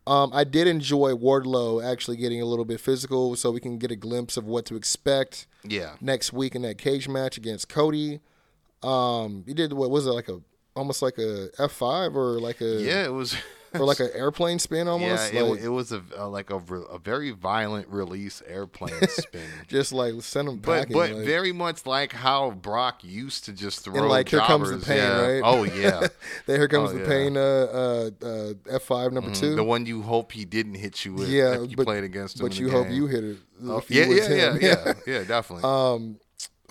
Um, 0.06 0.30
I 0.34 0.44
did 0.44 0.66
enjoy 0.66 1.12
Wardlow 1.12 1.84
actually 1.84 2.16
getting 2.16 2.42
a 2.42 2.44
little 2.44 2.64
bit 2.64 2.80
physical, 2.80 3.36
so 3.36 3.50
we 3.52 3.60
can 3.60 3.78
get 3.78 3.90
a 3.92 3.96
glimpse 3.96 4.36
of 4.36 4.44
what 4.44 4.64
to 4.66 4.74
expect 4.76 5.46
Yeah. 5.64 5.94
next 6.00 6.32
week 6.32 6.54
in 6.56 6.62
that 6.62 6.76
cage 6.78 7.08
match 7.08 7.36
against 7.36 7.68
Cody. 7.68 8.20
Um, 8.82 9.44
he 9.46 9.54
did 9.54 9.72
what 9.72 9.90
was 9.90 10.06
it 10.06 10.10
like 10.10 10.28
a 10.28 10.40
almost 10.74 11.02
like 11.02 11.18
a 11.18 11.50
F 11.58 11.70
five 11.72 12.16
or 12.16 12.40
like 12.40 12.60
a 12.60 12.82
Yeah, 12.82 13.04
it 13.04 13.12
was. 13.12 13.36
or 13.74 13.84
like 13.86 14.00
an 14.00 14.10
airplane 14.14 14.58
spin 14.58 14.88
almost. 14.88 15.32
yeah, 15.32 15.40
it, 15.40 15.44
like, 15.44 15.60
it 15.60 15.68
was 15.68 15.92
a, 15.92 16.02
a 16.16 16.26
like 16.28 16.50
a, 16.50 16.58
re- 16.58 16.84
a 16.90 16.98
very 16.98 17.30
violent 17.30 17.88
release 17.88 18.42
airplane 18.46 18.94
spin. 19.08 19.42
just 19.68 19.92
like 19.92 20.14
send 20.20 20.48
him 20.48 20.56
back, 20.56 20.64
But 20.66 20.78
packing. 20.80 20.92
but 20.96 21.12
like, 21.12 21.24
very 21.26 21.52
much 21.52 21.86
like 21.86 22.12
how 22.12 22.50
Brock 22.50 23.02
used 23.02 23.44
to 23.46 23.52
just 23.52 23.84
throw 23.84 24.06
like, 24.08 24.28
Here 24.28 24.40
Comes 24.40 24.70
the 24.70 24.78
Pain, 24.78 24.96
yeah. 24.98 25.20
right? 25.20 25.42
Oh 25.44 25.62
yeah, 25.64 26.06
there 26.46 26.58
here 26.58 26.68
comes 26.68 26.90
Oh, 26.90 26.94
the 26.94 27.00
yeah. 27.00 27.06
pain. 27.06 27.36
Uh, 27.36 27.40
uh, 27.40 28.10
uh, 28.70 28.74
F 28.76 28.82
five 28.82 29.12
number 29.12 29.32
two. 29.34 29.54
the 29.54 29.64
one 29.64 29.86
you 29.86 30.02
hope 30.02 30.32
he 30.32 30.44
didn't 30.44 30.74
hit 30.74 31.04
you 31.04 31.14
with. 31.14 31.28
yeah, 31.28 31.62
if 31.62 31.70
you 31.70 31.76
but 31.76 31.84
played 31.86 32.04
against 32.04 32.40
him. 32.40 32.46
but 32.48 32.58
you 32.58 32.70
hope 32.70 32.86
game. 32.88 32.96
you 32.96 33.06
hit 33.06 33.24
it. 33.24 33.36
Oh, 33.64 33.80
yeah, 33.88 34.06
yeah, 34.06 34.28
yeah, 34.28 34.56
yeah, 34.60 34.92
yeah, 35.06 35.22
definitely. 35.24 35.62
Um, 35.62 36.18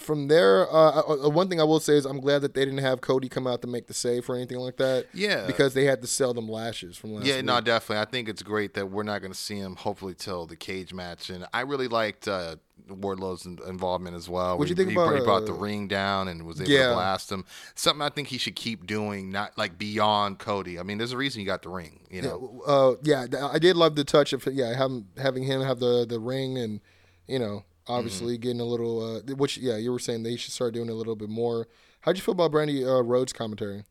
from 0.01 0.27
there, 0.27 0.67
uh, 0.73 1.01
uh, 1.25 1.29
one 1.29 1.47
thing 1.49 1.59
I 1.61 1.63
will 1.63 1.79
say 1.79 1.93
is 1.93 2.05
I'm 2.05 2.19
glad 2.19 2.39
that 2.41 2.53
they 2.53 2.65
didn't 2.65 2.79
have 2.79 3.01
Cody 3.01 3.29
come 3.29 3.47
out 3.47 3.61
to 3.61 3.67
make 3.67 3.87
the 3.87 3.93
save 3.93 4.29
or 4.29 4.35
anything 4.35 4.57
like 4.57 4.77
that. 4.77 5.07
Yeah. 5.13 5.45
because 5.47 5.73
they 5.73 5.85
had 5.85 6.01
to 6.01 6.07
sell 6.07 6.33
them 6.33 6.47
lashes 6.49 6.97
from 6.97 7.13
last 7.13 7.25
yeah, 7.25 7.37
week. 7.37 7.45
no, 7.45 7.61
definitely. 7.61 8.01
I 8.01 8.05
think 8.05 8.27
it's 8.29 8.43
great 8.43 8.73
that 8.73 8.89
we're 8.91 9.03
not 9.03 9.21
going 9.21 9.31
to 9.33 9.37
see 9.37 9.57
him 9.57 9.75
hopefully 9.75 10.13
till 10.15 10.45
the 10.45 10.55
cage 10.55 10.93
match, 10.93 11.29
and 11.29 11.45
I 11.53 11.61
really 11.61 11.87
liked 11.87 12.27
uh, 12.27 12.55
Wardlow's 12.89 13.45
in- 13.45 13.59
involvement 13.67 14.15
as 14.15 14.27
well. 14.27 14.57
What'd 14.57 14.69
you 14.69 14.75
think 14.75 14.89
he, 14.89 14.95
about, 14.95 15.15
he 15.15 15.23
brought 15.23 15.45
the 15.45 15.53
uh, 15.53 15.57
ring 15.57 15.87
down 15.87 16.27
and 16.27 16.43
was 16.45 16.59
able 16.59 16.71
Yeah. 16.71 16.87
to 16.89 16.93
blast 16.95 17.31
him? 17.31 17.45
Something 17.75 18.01
I 18.01 18.09
think 18.09 18.27
he 18.29 18.37
should 18.37 18.55
keep 18.55 18.85
doing, 18.87 19.29
not 19.31 19.57
like 19.57 19.77
beyond 19.77 20.39
Cody. 20.39 20.79
I 20.79 20.83
mean, 20.83 20.97
there's 20.97 21.11
a 21.13 21.17
reason 21.17 21.41
you 21.41 21.45
got 21.47 21.61
the 21.61 21.69
ring, 21.69 22.01
you 22.09 22.21
know. 22.21 22.61
uh, 22.65 22.95
yeah, 23.03 23.27
I 23.51 23.59
did 23.59 23.75
love 23.77 23.95
the 23.95 24.03
touch 24.03 24.33
of 24.33 24.45
yeah 24.51 24.75
having 24.75 25.07
having 25.17 25.43
him 25.43 25.61
have 25.61 25.79
the 25.79 26.05
the 26.07 26.19
ring 26.19 26.57
and 26.57 26.81
you 27.27 27.39
know 27.39 27.63
obviously 27.87 28.33
Mm-hmm. 28.35 28.41
getting 28.41 28.59
a 28.61 28.65
little 28.65 29.17
uh, 29.17 29.33
which 29.35 29.57
yeah 29.57 29.77
you 29.77 29.91
were 29.91 29.99
saying 29.99 30.23
they 30.23 30.35
should 30.37 30.53
start 30.53 30.73
doing 30.73 30.89
a 30.89 30.93
little 30.93 31.15
bit 31.15 31.29
more. 31.29 31.67
How'd 32.01 32.17
you 32.17 32.23
feel 32.23 32.33
about 32.33 32.51
Brandi 32.51 32.85
uh, 32.85 33.03
Rhodes 33.03 33.31
commentary? 33.33 33.83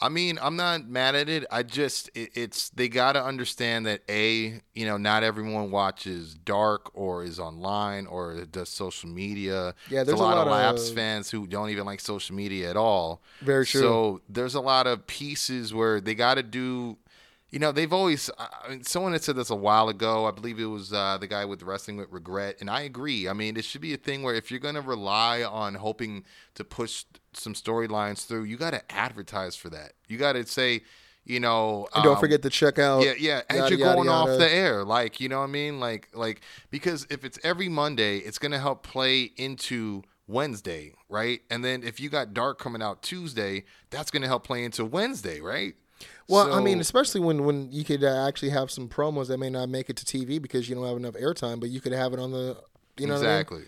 I 0.00 0.08
mean, 0.08 0.38
I'm 0.40 0.54
not 0.54 0.86
mad 0.88 1.16
at 1.16 1.28
it. 1.28 1.44
I 1.50 1.64
just 1.64 2.08
it, 2.14 2.30
it's 2.34 2.68
they 2.70 2.88
got 2.88 3.14
to 3.14 3.24
understand 3.24 3.84
that 3.86 4.02
a 4.08 4.60
you 4.72 4.86
know 4.86 4.96
not 4.96 5.24
everyone 5.24 5.72
watches 5.72 6.34
Dark 6.34 6.90
or 6.94 7.24
is 7.24 7.40
online 7.40 8.06
or 8.06 8.44
does 8.44 8.68
social 8.68 9.08
media. 9.08 9.74
Yeah, 9.90 10.04
There's 10.04 10.20
a 10.20 10.22
a 10.22 10.24
lot, 10.24 10.36
lot 10.36 10.46
of 10.46 10.52
Labs 10.52 10.88
of- 10.90 10.94
fans 10.94 11.30
who 11.32 11.48
don't 11.48 11.70
even 11.70 11.84
like 11.84 11.98
social 11.98 12.36
media 12.36 12.70
at 12.70 12.76
all. 12.76 13.22
Very 13.40 13.66
true. 13.66 13.80
So 13.80 14.20
there's 14.28 14.54
a 14.54 14.60
lot 14.60 14.86
of 14.86 15.04
pieces 15.08 15.74
where 15.74 16.00
they 16.00 16.14
got 16.14 16.34
to 16.34 16.42
do. 16.44 16.96
You 17.50 17.58
know, 17.58 17.72
they've 17.72 17.92
always. 17.92 18.30
I 18.38 18.68
mean, 18.68 18.84
someone 18.84 19.12
had 19.12 19.22
said 19.22 19.36
this 19.36 19.48
a 19.48 19.54
while 19.56 19.88
ago. 19.88 20.26
I 20.26 20.32
believe 20.32 20.60
it 20.60 20.66
was 20.66 20.92
uh, 20.92 21.16
the 21.18 21.26
guy 21.26 21.46
with 21.46 21.62
wrestling 21.62 21.96
with 21.96 22.10
regret, 22.10 22.56
and 22.60 22.68
I 22.68 22.82
agree. 22.82 23.26
I 23.26 23.32
mean, 23.32 23.56
it 23.56 23.64
should 23.64 23.80
be 23.80 23.94
a 23.94 23.96
thing 23.96 24.22
where 24.22 24.34
if 24.34 24.50
you're 24.50 24.60
going 24.60 24.74
to 24.74 24.82
rely 24.82 25.42
on 25.42 25.76
hoping 25.76 26.24
to 26.56 26.64
push 26.64 27.04
some 27.32 27.54
storylines 27.54 28.26
through, 28.26 28.44
you 28.44 28.58
got 28.58 28.72
to 28.72 28.92
advertise 28.92 29.56
for 29.56 29.70
that. 29.70 29.92
You 30.08 30.18
got 30.18 30.34
to 30.34 30.46
say, 30.46 30.82
you 31.24 31.40
know, 31.40 31.88
And 31.94 32.04
don't 32.04 32.14
um, 32.16 32.20
forget 32.20 32.42
to 32.42 32.50
check 32.50 32.78
out. 32.78 33.02
yeah, 33.02 33.14
yeah. 33.18 33.42
As 33.48 33.56
yada, 33.58 33.70
you're 33.70 33.78
yada, 33.80 33.96
going 33.96 34.08
off 34.10 34.28
yada. 34.28 34.38
the 34.40 34.50
air, 34.52 34.84
like 34.84 35.18
you 35.18 35.30
know 35.30 35.38
what 35.38 35.44
I 35.44 35.48
mean, 35.48 35.80
like 35.80 36.08
like 36.12 36.42
because 36.70 37.06
if 37.08 37.24
it's 37.24 37.38
every 37.42 37.70
Monday, 37.70 38.18
it's 38.18 38.38
gonna 38.38 38.58
help 38.58 38.82
play 38.82 39.30
into 39.36 40.02
Wednesday, 40.26 40.92
right? 41.08 41.40
And 41.50 41.64
then 41.64 41.82
if 41.82 41.98
you 41.98 42.10
got 42.10 42.34
Dark 42.34 42.58
coming 42.58 42.82
out 42.82 43.02
Tuesday, 43.02 43.64
that's 43.88 44.10
gonna 44.10 44.26
help 44.26 44.44
play 44.44 44.64
into 44.64 44.84
Wednesday, 44.84 45.40
right? 45.40 45.74
Well, 46.28 46.52
I 46.52 46.60
mean, 46.60 46.80
especially 46.80 47.20
when 47.20 47.44
when 47.44 47.72
you 47.72 47.84
could 47.84 48.04
uh, 48.04 48.26
actually 48.26 48.50
have 48.50 48.70
some 48.70 48.88
promos 48.88 49.28
that 49.28 49.38
may 49.38 49.50
not 49.50 49.68
make 49.68 49.88
it 49.88 49.96
to 49.96 50.04
TV 50.04 50.40
because 50.40 50.68
you 50.68 50.74
don't 50.74 50.86
have 50.86 50.96
enough 50.96 51.14
airtime, 51.14 51.58
but 51.60 51.70
you 51.70 51.80
could 51.80 51.92
have 51.92 52.12
it 52.12 52.18
on 52.18 52.32
the. 52.32 52.56
You 52.98 53.06
know 53.06 53.14
what 53.14 53.22
I 53.24 53.26
mean? 53.26 53.30
exactly. 53.30 53.62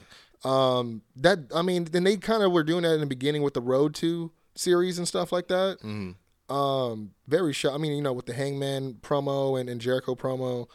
Um, 0.45 1.03
that 1.16 1.39
I 1.55 1.62
mean, 1.62 1.85
then 1.85 2.05
they 2.05 2.16
kind 2.16 2.43
of 2.43 2.53
were 2.53 2.64
doing 2.64 2.83
that 2.83 2.95
in 2.95 3.01
the 3.01 3.07
beginning 3.07 3.43
with 3.43 3.55
the 3.55 3.61
Road 3.61 3.95
to 3.97 4.31
series 4.55 4.99
and 4.99 5.07
stuff 5.07 5.33
like 5.33 5.49
that. 5.49 5.78
Mm-hmm. 5.83 6.55
Um, 6.55 7.12
very 7.28 7.53
shy. 7.53 7.70
I 7.70 7.78
mean, 7.78 7.93
you 7.93 8.03
know, 8.03 8.12
with 8.12 8.26
the 8.26 8.35
Hangman 8.35 8.95
promo 8.95 9.59
and, 9.59 9.68
and 9.70 9.81
Jericho 9.81 10.14
promo, 10.14 10.66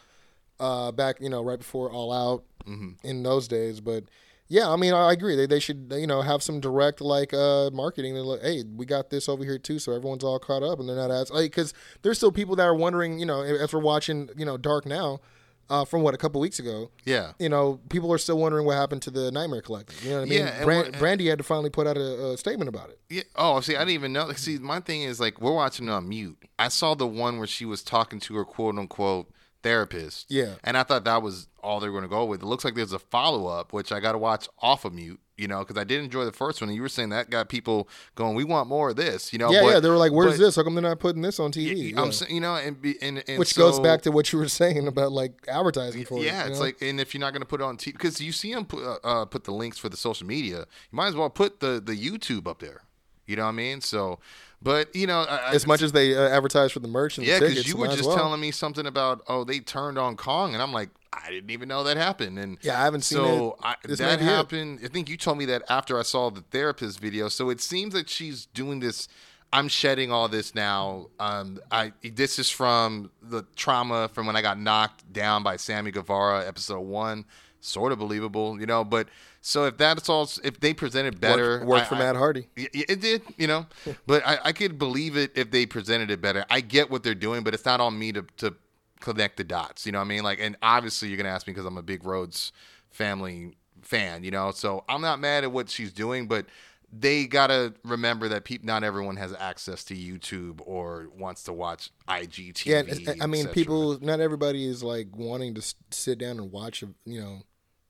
uh, 0.58 0.90
back 0.92 1.20
you 1.20 1.28
know 1.28 1.42
right 1.42 1.58
before 1.58 1.90
All 1.92 2.12
Out 2.12 2.44
Mm-hmm. 2.66 3.06
in 3.06 3.22
those 3.22 3.46
days. 3.46 3.80
But 3.80 4.04
yeah, 4.48 4.68
I 4.70 4.76
mean, 4.76 4.92
I 4.94 5.12
agree. 5.12 5.34
They 5.36 5.46
they 5.46 5.60
should 5.60 5.92
you 5.96 6.06
know 6.06 6.22
have 6.22 6.42
some 6.42 6.60
direct 6.60 7.00
like 7.00 7.32
uh 7.34 7.70
marketing. 7.72 8.14
They're 8.14 8.22
like, 8.22 8.42
hey, 8.42 8.64
we 8.74 8.86
got 8.86 9.10
this 9.10 9.28
over 9.28 9.44
here 9.44 9.58
too, 9.58 9.78
so 9.78 9.92
everyone's 9.92 10.24
all 10.24 10.38
caught 10.38 10.62
up, 10.62 10.78
and 10.80 10.88
they're 10.88 10.96
not 10.96 11.10
as 11.10 11.30
like 11.30 11.50
because 11.50 11.74
there's 12.02 12.16
still 12.18 12.32
people 12.32 12.56
that 12.56 12.64
are 12.64 12.74
wondering. 12.74 13.18
You 13.18 13.26
know, 13.26 13.42
as 13.42 13.72
we're 13.72 13.80
watching, 13.80 14.30
you 14.36 14.44
know, 14.46 14.56
Dark 14.56 14.86
now. 14.86 15.20
Uh, 15.68 15.84
from 15.84 16.02
what 16.02 16.14
a 16.14 16.16
couple 16.16 16.40
weeks 16.40 16.60
ago, 16.60 16.92
Yeah. 17.04 17.32
you 17.40 17.48
know, 17.48 17.80
people 17.88 18.12
are 18.12 18.18
still 18.18 18.38
wondering 18.38 18.66
what 18.66 18.76
happened 18.76 19.02
to 19.02 19.10
the 19.10 19.32
Nightmare 19.32 19.62
Collective. 19.62 20.00
You 20.04 20.10
know 20.10 20.16
what 20.20 20.26
I 20.26 20.30
mean? 20.30 20.38
Yeah, 20.38 20.62
Brand, 20.64 20.86
what- 20.92 21.02
Brandi 21.02 21.28
had 21.28 21.38
to 21.38 21.42
finally 21.42 21.70
put 21.70 21.88
out 21.88 21.96
a, 21.96 22.26
a 22.34 22.36
statement 22.36 22.68
about 22.68 22.90
it. 22.90 23.00
Yeah. 23.10 23.22
Oh, 23.34 23.58
see, 23.58 23.74
I 23.74 23.80
didn't 23.80 23.94
even 23.94 24.12
know. 24.12 24.30
See, 24.34 24.58
my 24.58 24.78
thing 24.78 25.02
is 25.02 25.18
like 25.18 25.40
we're 25.40 25.52
watching 25.52 25.88
it 25.88 25.90
on 25.90 26.08
mute. 26.08 26.38
I 26.56 26.68
saw 26.68 26.94
the 26.94 27.08
one 27.08 27.38
where 27.38 27.48
she 27.48 27.64
was 27.64 27.82
talking 27.82 28.20
to 28.20 28.36
her 28.36 28.44
quote 28.44 28.78
unquote 28.78 29.28
therapist. 29.66 30.26
Yeah. 30.28 30.54
And 30.64 30.76
I 30.76 30.82
thought 30.82 31.04
that 31.04 31.22
was 31.22 31.48
all 31.62 31.80
they 31.80 31.88
were 31.88 31.92
going 31.92 32.04
to 32.04 32.08
go 32.08 32.24
with. 32.24 32.42
It 32.42 32.46
looks 32.46 32.64
like 32.64 32.74
there's 32.74 32.92
a 32.92 32.98
follow 32.98 33.46
up, 33.48 33.72
which 33.72 33.90
I 33.92 34.00
got 34.00 34.12
to 34.12 34.18
watch 34.18 34.48
off 34.60 34.84
of 34.84 34.92
mute. 34.94 35.20
You 35.38 35.48
know, 35.48 35.58
because 35.58 35.76
I 35.76 35.84
did 35.84 36.02
enjoy 36.02 36.24
the 36.24 36.32
first 36.32 36.62
one, 36.62 36.70
and 36.70 36.74
you 36.76 36.80
were 36.80 36.88
saying 36.88 37.10
that 37.10 37.28
got 37.28 37.50
people 37.50 37.90
going. 38.14 38.34
We 38.36 38.44
want 38.44 38.70
more 38.70 38.88
of 38.88 38.96
this. 38.96 39.34
You 39.34 39.38
know. 39.38 39.50
yeah, 39.50 39.60
but- 39.60 39.68
yeah. 39.68 39.80
They 39.80 39.90
were 39.90 39.98
like, 39.98 40.12
"Where's 40.12 40.38
but- 40.38 40.38
this? 40.38 40.56
How 40.56 40.62
come 40.62 40.74
they're 40.74 40.80
not 40.82 40.98
putting 40.98 41.20
this 41.20 41.38
on 41.38 41.52
TV?" 41.52 41.94
I'm 41.94 42.10
saying, 42.10 42.34
you 42.34 42.40
know, 42.40 42.54
and, 42.54 42.82
and, 43.02 43.22
and 43.28 43.38
Which 43.38 43.54
goes 43.54 43.78
back 43.78 44.00
to 44.02 44.10
what 44.10 44.32
you 44.32 44.38
were 44.38 44.48
saying 44.62 44.88
about 44.88 45.12
like 45.12 45.44
advertising 45.46 46.06
for 46.06 46.16
it. 46.20 46.24
yeah, 46.24 46.46
it's 46.46 46.58
know? 46.58 46.64
like, 46.64 46.80
and 46.80 46.98
if 46.98 47.12
you're 47.12 47.20
not 47.20 47.32
going 47.34 47.42
to 47.42 47.46
put 47.46 47.60
it 47.60 47.64
on 47.64 47.76
TV, 47.76 47.92
because 47.92 48.18
you 48.18 48.32
see 48.32 48.54
them 48.54 48.64
put 48.64 48.82
uh, 48.82 48.96
uh, 49.04 49.24
put 49.26 49.44
the 49.44 49.52
links 49.52 49.76
for 49.76 49.90
the 49.90 49.96
social 49.98 50.26
media, 50.26 50.60
you 50.60 50.96
might 50.96 51.08
as 51.08 51.16
well 51.16 51.28
put 51.28 51.60
the 51.60 51.82
the 51.84 51.92
YouTube 51.94 52.46
up 52.46 52.60
there. 52.60 52.80
You 53.26 53.36
know 53.36 53.42
what 53.42 53.50
I 53.50 53.52
mean? 53.52 53.82
So, 53.82 54.20
but 54.62 54.94
you 54.94 55.06
know, 55.06 55.20
I, 55.20 55.36
I- 55.36 55.54
as 55.54 55.66
much 55.66 55.82
as 55.82 55.92
they 55.92 56.16
uh, 56.16 56.28
advertise 56.28 56.72
for 56.72 56.80
the 56.80 56.88
merch 56.88 57.18
and 57.18 57.26
yeah, 57.26 57.38
because 57.40 57.68
you 57.68 57.76
were 57.76 57.88
just 57.88 58.04
well. 58.04 58.16
telling 58.16 58.40
me 58.40 58.50
something 58.50 58.86
about 58.86 59.22
oh 59.28 59.44
they 59.44 59.60
turned 59.60 59.98
on 59.98 60.16
Kong, 60.16 60.54
and 60.54 60.62
I'm 60.62 60.72
like 60.72 60.90
I 61.12 61.30
didn't 61.30 61.50
even 61.50 61.68
know 61.68 61.82
that 61.84 61.96
happened. 61.96 62.38
And 62.38 62.58
Yeah, 62.62 62.78
I 62.80 62.84
haven't 62.84 63.02
seen 63.02 63.16
so 63.18 63.56
it. 63.64 63.88
This 63.88 63.98
that 64.00 64.06
might 64.10 64.16
be 64.18 64.24
it. 64.24 64.28
happened. 64.28 64.80
I 64.84 64.88
think 64.88 65.08
you 65.08 65.16
told 65.16 65.38
me 65.38 65.46
that 65.46 65.62
after 65.70 65.98
I 65.98 66.02
saw 66.02 66.30
the 66.30 66.42
therapist 66.50 67.00
video. 67.00 67.28
So 67.28 67.48
it 67.50 67.60
seems 67.60 67.94
that 67.94 68.08
she's 68.10 68.46
doing 68.46 68.80
this. 68.80 69.08
I'm 69.52 69.68
shedding 69.68 70.10
all 70.12 70.28
this 70.28 70.54
now. 70.54 71.06
Um, 71.20 71.60
I 71.70 71.92
this 72.02 72.38
is 72.38 72.50
from 72.50 73.10
the 73.22 73.44
trauma 73.56 74.08
from 74.12 74.26
when 74.26 74.36
I 74.36 74.42
got 74.42 74.58
knocked 74.58 75.10
down 75.12 75.42
by 75.42 75.56
Sammy 75.56 75.90
Guevara, 75.90 76.46
episode 76.46 76.80
one. 76.80 77.24
Sort 77.60 77.92
of 77.92 77.98
believable, 77.98 78.60
you 78.60 78.66
know. 78.66 78.84
But 78.84 79.08
so 79.46 79.66
if 79.66 79.76
that's 79.76 80.08
all, 80.08 80.28
if 80.42 80.58
they 80.58 80.74
presented 80.74 81.20
better, 81.20 81.58
Worked, 81.58 81.66
worked 81.66 81.82
I- 81.82 81.88
for 81.88 81.94
I- 81.94 81.98
Matt 81.98 82.16
Hardy. 82.16 82.48
It 82.56 83.00
did, 83.00 83.22
you 83.38 83.46
know, 83.46 83.66
but 84.06 84.26
I, 84.26 84.38
I 84.46 84.52
could 84.52 84.76
believe 84.76 85.16
it 85.16 85.30
if 85.36 85.52
they 85.52 85.66
presented 85.66 86.10
it 86.10 86.20
better. 86.20 86.44
I 86.50 86.60
get 86.60 86.90
what 86.90 87.04
they're 87.04 87.14
doing, 87.14 87.44
but 87.44 87.54
it's 87.54 87.64
not 87.64 87.80
on 87.80 87.96
me 87.96 88.10
to, 88.10 88.22
to 88.38 88.56
connect 88.98 89.36
the 89.36 89.44
dots. 89.44 89.86
You 89.86 89.92
know 89.92 89.98
what 89.98 90.06
I 90.06 90.08
mean? 90.08 90.24
Like, 90.24 90.40
and 90.40 90.56
obviously 90.62 91.08
you're 91.08 91.16
gonna 91.16 91.28
ask 91.28 91.46
me 91.46 91.52
because 91.52 91.64
I'm 91.64 91.78
a 91.78 91.82
big 91.82 92.04
Rhodes 92.04 92.50
family 92.90 93.56
fan. 93.82 94.24
You 94.24 94.32
know, 94.32 94.50
so 94.50 94.84
I'm 94.88 95.00
not 95.00 95.20
mad 95.20 95.44
at 95.44 95.52
what 95.52 95.70
she's 95.70 95.92
doing, 95.92 96.26
but 96.26 96.46
they 96.92 97.28
gotta 97.28 97.72
remember 97.84 98.26
that 98.26 98.44
peop 98.44 98.64
not 98.64 98.82
everyone 98.82 99.14
has 99.14 99.32
access 99.32 99.84
to 99.84 99.94
YouTube 99.94 100.60
or 100.64 101.06
wants 101.16 101.44
to 101.44 101.52
watch 101.52 101.90
IGTV. 102.08 102.66
Yeah, 102.66 103.14
I 103.20 103.28
mean, 103.28 103.46
people. 103.46 104.00
Not 104.00 104.18
everybody 104.18 104.66
is 104.66 104.82
like 104.82 105.06
wanting 105.14 105.54
to 105.54 105.74
sit 105.92 106.18
down 106.18 106.40
and 106.40 106.50
watch, 106.50 106.82
you 107.04 107.20
know, 107.20 107.42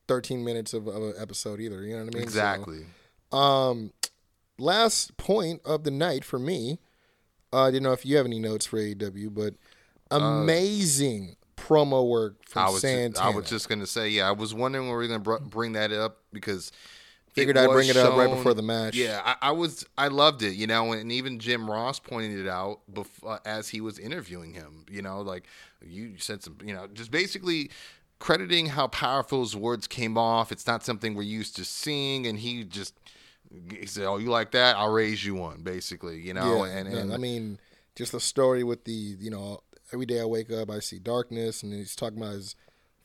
13 0.09 0.44
minutes 0.44 0.74
of, 0.74 0.86
of 0.86 1.02
an 1.02 1.14
episode 1.18 1.61
either. 1.61 1.82
You 1.82 1.96
know 1.96 2.04
what 2.04 2.14
I 2.14 2.18
mean? 2.18 2.28
So, 2.28 2.38
exactly. 2.38 2.86
um, 3.32 3.92
last 4.59 5.16
point 5.16 5.61
of 5.64 5.84
the 5.84 5.90
night 5.90 6.24
for 6.24 6.38
me. 6.38 6.78
uh, 7.52 7.64
I 7.64 7.70
didn't 7.70 7.84
know 7.84 7.92
if 7.92 8.04
you 8.07 8.16
have 8.16 8.26
any 8.26 8.38
notes 8.38 8.66
for 8.66 8.78
AEW, 8.78 9.34
but 9.34 9.54
amazing 10.11 11.36
promo 11.57 12.09
work 12.09 12.36
from 12.46 12.62
Uh, 12.62 12.66
I 12.66 12.70
was 12.70 12.82
just, 12.82 12.92
Santana. 12.92 13.30
I 13.30 13.34
was 13.34 13.48
just 13.48 13.68
gonna 13.68 13.86
say, 13.86 14.09
yeah, 14.09 14.28
I 14.28 14.32
was 14.32 14.54
wondering 14.54 14.88
when 14.88 14.96
we 14.96 15.04
are 15.04 15.09
gonna 15.09 15.20
br- 15.20 15.38
bring 15.38 15.72
that 15.72 15.92
up 15.92 16.18
because 16.32 16.70
Figured 17.36 17.59
I'd 17.59 17.68
bring 17.68 17.90
it 17.90 17.98
up 17.98 18.16
right 18.16 18.30
before 18.30 18.54
the 18.54 18.62
match. 18.62 18.96
Yeah, 18.96 19.20
I, 19.22 19.48
I 19.48 19.50
was, 19.50 19.84
I 19.98 20.09
loved 20.09 20.42
it, 20.42 20.54
you 20.54 20.66
know, 20.66 20.92
and 20.92 21.12
even 21.12 21.38
Jim 21.38 21.70
Ross 21.70 21.98
pointed 21.98 22.38
it 22.38 22.48
out 22.48 22.80
bef- 22.90 23.07
uh, 23.22 23.38
as 23.44 23.68
he 23.68 23.82
was 23.82 23.98
interviewing 23.98 24.54
him. 24.54 24.86
You 24.90 25.02
know, 25.02 25.20
like 25.20 25.44
you 25.86 26.14
said 26.16 26.42
some, 26.42 26.57
you 26.64 26.72
know, 26.72 26.86
just 26.86 27.11
basically 27.11 27.70
crediting 28.18 28.66
how 28.66 28.88
powerful 28.88 29.40
his 29.40 29.56
words 29.56 29.86
came 29.86 30.16
off. 30.16 30.52
It's 30.52 30.66
not 30.66 30.84
something 30.84 31.14
we're 31.14 31.22
used 31.22 31.56
to 31.56 31.64
seeing, 31.64 32.26
and 32.26 32.38
he 32.38 32.64
just 32.64 32.94
he 33.50 33.86
said, 33.86 34.04
"Oh, 34.06 34.18
you 34.18 34.30
like 34.30 34.52
that? 34.52 34.76
I'll 34.76 34.92
raise 34.92 35.24
you 35.24 35.34
one." 35.34 35.62
Basically, 35.62 36.20
you 36.20 36.34
know, 36.34 36.64
yeah, 36.64 36.72
and, 36.72 36.92
yeah, 36.92 36.98
and 36.98 37.14
I 37.14 37.16
mean, 37.16 37.58
just 37.94 38.12
the 38.12 38.20
story 38.20 38.64
with 38.64 38.84
the 38.84 38.92
you 38.92 39.30
know 39.30 39.60
every 39.92 40.06
day 40.06 40.20
I 40.20 40.24
wake 40.24 40.50
up 40.50 40.70
I 40.70 40.80
see 40.80 40.98
darkness, 40.98 41.62
and 41.62 41.72
he's 41.72 41.96
talking 41.96 42.18
about 42.18 42.34
his 42.34 42.56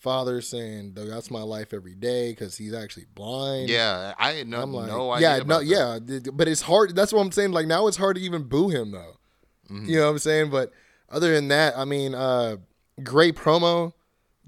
father 0.02 0.42
saying 0.42 0.94
that's 0.96 1.30
my 1.30 1.44
life 1.44 1.74
every 1.74 1.94
day 1.94 2.32
because 2.32 2.58
he's 2.58 2.74
actually 2.74 3.06
blind. 3.14 3.70
yeah, 3.70 4.14
I 4.18 4.32
had 4.32 4.48
no, 4.48 4.62
I'm 4.62 4.74
like, 4.74 4.88
no 4.88 5.12
idea. 5.12 5.38
yeah, 5.38 5.44
no, 5.44 5.60
yeah, 5.60 6.00
but 6.34 6.48
it's 6.48 6.62
hard. 6.62 6.96
That's 6.96 7.14
what 7.14 7.22
I'm 7.22 7.32
saying. 7.32 7.52
Like 7.52 7.68
now, 7.68 7.88
it's 7.88 7.98
hard 7.98 8.16
to 8.16 8.22
even 8.22 8.44
boo 8.44 8.70
him 8.70 8.92
though. 8.92 9.18
Mm-hmm. 9.70 9.86
You 9.86 9.98
know 9.98 10.06
what 10.06 10.12
I'm 10.12 10.20
saying? 10.20 10.50
But 10.50 10.72
other 11.10 11.34
than 11.34 11.50
that, 11.50 11.78
I 11.78 11.86
mean, 11.86 12.16
uh, 12.16 12.58
great 13.04 13.36
promo. 13.36 13.94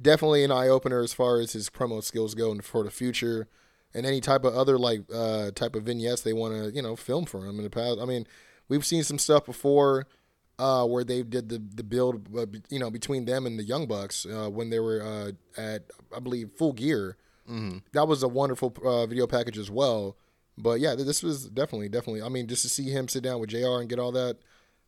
Definitely 0.02 0.44
an 0.44 0.52
eye 0.52 0.68
opener 0.68 1.02
as 1.02 1.14
far 1.14 1.40
as 1.40 1.54
his 1.54 1.70
promo 1.70 2.04
skills 2.04 2.36
go 2.36 2.52
and 2.52 2.64
for 2.64 2.84
the 2.84 2.92
future, 2.92 3.48
and 3.94 4.06
any 4.06 4.22
type 4.22 4.44
of 4.44 4.56
other 4.56 4.78
like 4.78 5.02
uh, 5.14 5.52
type 5.52 5.76
of 5.76 5.84
vignettes 5.84 6.22
they 6.22 6.34
want 6.34 6.54
to 6.54 6.72
you 6.72 6.82
know 6.82 6.96
film 6.96 7.26
for 7.26 7.46
him 7.46 7.58
in 7.58 7.64
the 7.64 7.70
past. 7.70 8.00
I 8.02 8.06
mean, 8.06 8.26
we've 8.68 8.86
seen 8.86 9.04
some 9.04 9.20
stuff 9.20 9.46
before 9.46 10.08
uh, 10.60 10.86
where 10.86 11.04
they 11.04 11.24
did 11.24 11.50
the 11.50 11.62
the 11.76 11.84
build, 11.84 12.28
uh, 12.38 12.46
you 12.70 12.80
know, 12.80 12.90
between 12.90 13.26
them 13.26 13.46
and 13.46 13.58
the 13.58 13.64
Young 13.64 13.88
Bucks 13.88 14.26
uh, 14.26 14.50
when 14.50 14.70
they 14.70 14.80
were 14.80 15.02
uh, 15.02 15.32
at 15.62 15.84
I 16.16 16.20
believe 16.20 16.52
Full 16.58 16.74
Gear. 16.74 17.18
Mm-hmm. 17.50 17.80
That 17.94 18.08
was 18.08 18.24
a 18.24 18.28
wonderful 18.28 18.74
uh, 18.84 19.06
video 19.06 19.28
package 19.28 19.58
as 19.58 19.70
well. 19.70 20.16
But 20.58 20.80
yeah, 20.80 20.96
this 20.96 21.24
was 21.24 21.50
definitely, 21.50 21.90
definitely. 21.90 22.22
I 22.22 22.30
mean, 22.30 22.48
just 22.48 22.62
to 22.62 22.70
see 22.70 22.90
him 22.90 23.08
sit 23.08 23.24
down 23.24 23.40
with 23.40 23.50
Jr. 23.50 23.80
and 23.80 23.90
get 23.90 24.00
all 24.00 24.12
that, 24.12 24.38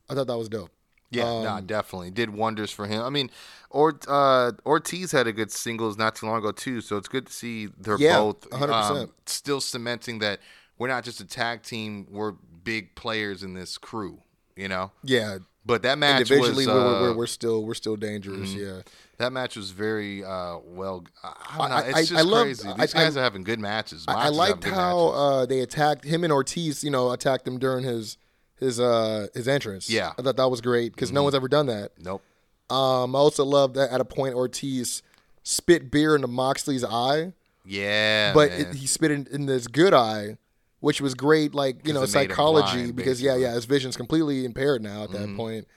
I 0.09 0.13
thought 0.13 0.27
that 0.27 0.37
was 0.37 0.47
dope. 0.47 0.69
Yeah, 1.11 1.23
Um, 1.29 1.43
nah, 1.43 1.61
definitely 1.61 2.11
did 2.11 2.31
wonders 2.31 2.71
for 2.71 2.87
him. 2.87 3.01
I 3.01 3.09
mean, 3.09 3.29
or 3.69 3.97
uh, 4.07 4.51
Ortiz 4.65 5.11
had 5.11 5.27
a 5.27 5.31
good 5.33 5.51
singles 5.51 5.97
not 5.97 6.15
too 6.15 6.25
long 6.25 6.39
ago 6.39 6.51
too, 6.51 6.81
so 6.81 6.97
it's 6.97 7.07
good 7.07 7.27
to 7.27 7.33
see 7.33 7.67
they're 7.77 7.97
Yeah, 7.97 8.17
both 8.17 8.49
100%. 8.49 8.69
um, 9.03 9.11
still 9.25 9.61
cementing 9.61 10.19
that 10.19 10.39
we're 10.77 10.87
not 10.87 11.03
just 11.03 11.21
a 11.21 11.25
tag 11.25 11.63
team; 11.63 12.07
we're 12.09 12.33
big 12.63 12.95
players 12.95 13.43
in 13.43 13.53
this 13.53 13.77
crew. 13.77 14.21
You 14.55 14.67
know, 14.69 14.91
Yeah, 15.03 15.39
but 15.65 15.81
that 15.83 15.97
match 15.97 16.21
individually, 16.21 16.65
was 16.65 16.73
we're, 16.73 16.79
uh, 16.79 16.83
mm-hmm. 16.93 17.01
we're, 17.03 17.17
we're 17.17 17.27
still 17.27 17.65
we're 17.65 17.73
still 17.73 17.97
dangerous. 17.97 18.53
Yeah, 18.53 18.81
that 19.17 19.33
match 19.33 19.55
was 19.57 19.71
very 19.71 20.23
uh, 20.23 20.59
well. 20.65 21.05
I, 21.23 21.67
know. 21.69 21.77
It's 21.77 21.97
I- 21.97 22.01
just 22.05 22.13
I 22.27 22.41
crazy. 22.43 22.73
These 22.77 22.95
I- 22.95 23.03
guys 23.03 23.17
are 23.17 23.21
having 23.21 23.43
good 23.43 23.59
matches. 23.59 24.05
I, 24.07 24.11
I 24.11 24.15
Mox 24.15 24.29
is 24.31 24.37
having 24.37 24.37
liked 24.37 24.63
how 24.65 25.07
uh, 25.09 25.45
they 25.45 25.59
attacked 25.59 26.05
him 26.05 26.23
and 26.23 26.31
Ortiz. 26.31 26.83
You 26.83 26.91
know, 26.91 27.11
attacked 27.11 27.47
him 27.47 27.59
during 27.59 27.83
his 27.83 28.17
his 28.59 28.79
uh 28.79 29.27
his 29.33 29.47
entrance. 29.47 29.89
Yeah. 29.89 30.09
Mm-hmm. 30.09 30.21
I 30.21 30.23
thought 30.23 30.37
that 30.37 30.49
was 30.49 30.61
great 30.61 30.93
because 30.93 31.11
no 31.11 31.23
one's 31.23 31.35
ever 31.35 31.47
done 31.47 31.67
that. 31.67 31.91
nope. 31.99 32.21
Um, 32.69 33.15
I 33.15 33.19
also 33.19 33.45
love 33.45 33.75
that 33.75 33.91
at 33.91 34.01
a 34.01 34.05
point 34.05 34.33
Ortiz 34.33 35.03
spit 35.43 35.91
beer 35.91 36.15
into 36.15 36.27
Moxley's 36.27 36.83
eye, 36.83 37.33
Yeah, 37.63 38.33
but 38.33 38.51
it, 38.51 38.73
he 38.73 38.87
spit 38.87 39.11
in, 39.11 39.27
in 39.31 39.45
this 39.45 39.67
good 39.67 39.93
eye, 39.93 40.37
which 40.79 40.99
was 40.99 41.13
great. 41.13 41.53
Like 41.53 41.85
you 41.85 41.93
know, 41.93 42.01
it 42.01 42.11
made 42.13 42.23
him 42.23 42.29
psychology 42.29 42.77
blind, 42.77 42.95
because 42.95 43.21
yeah. 43.21 43.33
Mm-hmm. 43.33 43.41
yeah, 43.41 43.53
his 43.53 43.65
vision's 43.65 43.95
completely 43.95 44.45
impaired 44.45 44.81
now 44.81 45.03
at 45.03 45.11
that 45.11 45.35
point. 45.35 45.67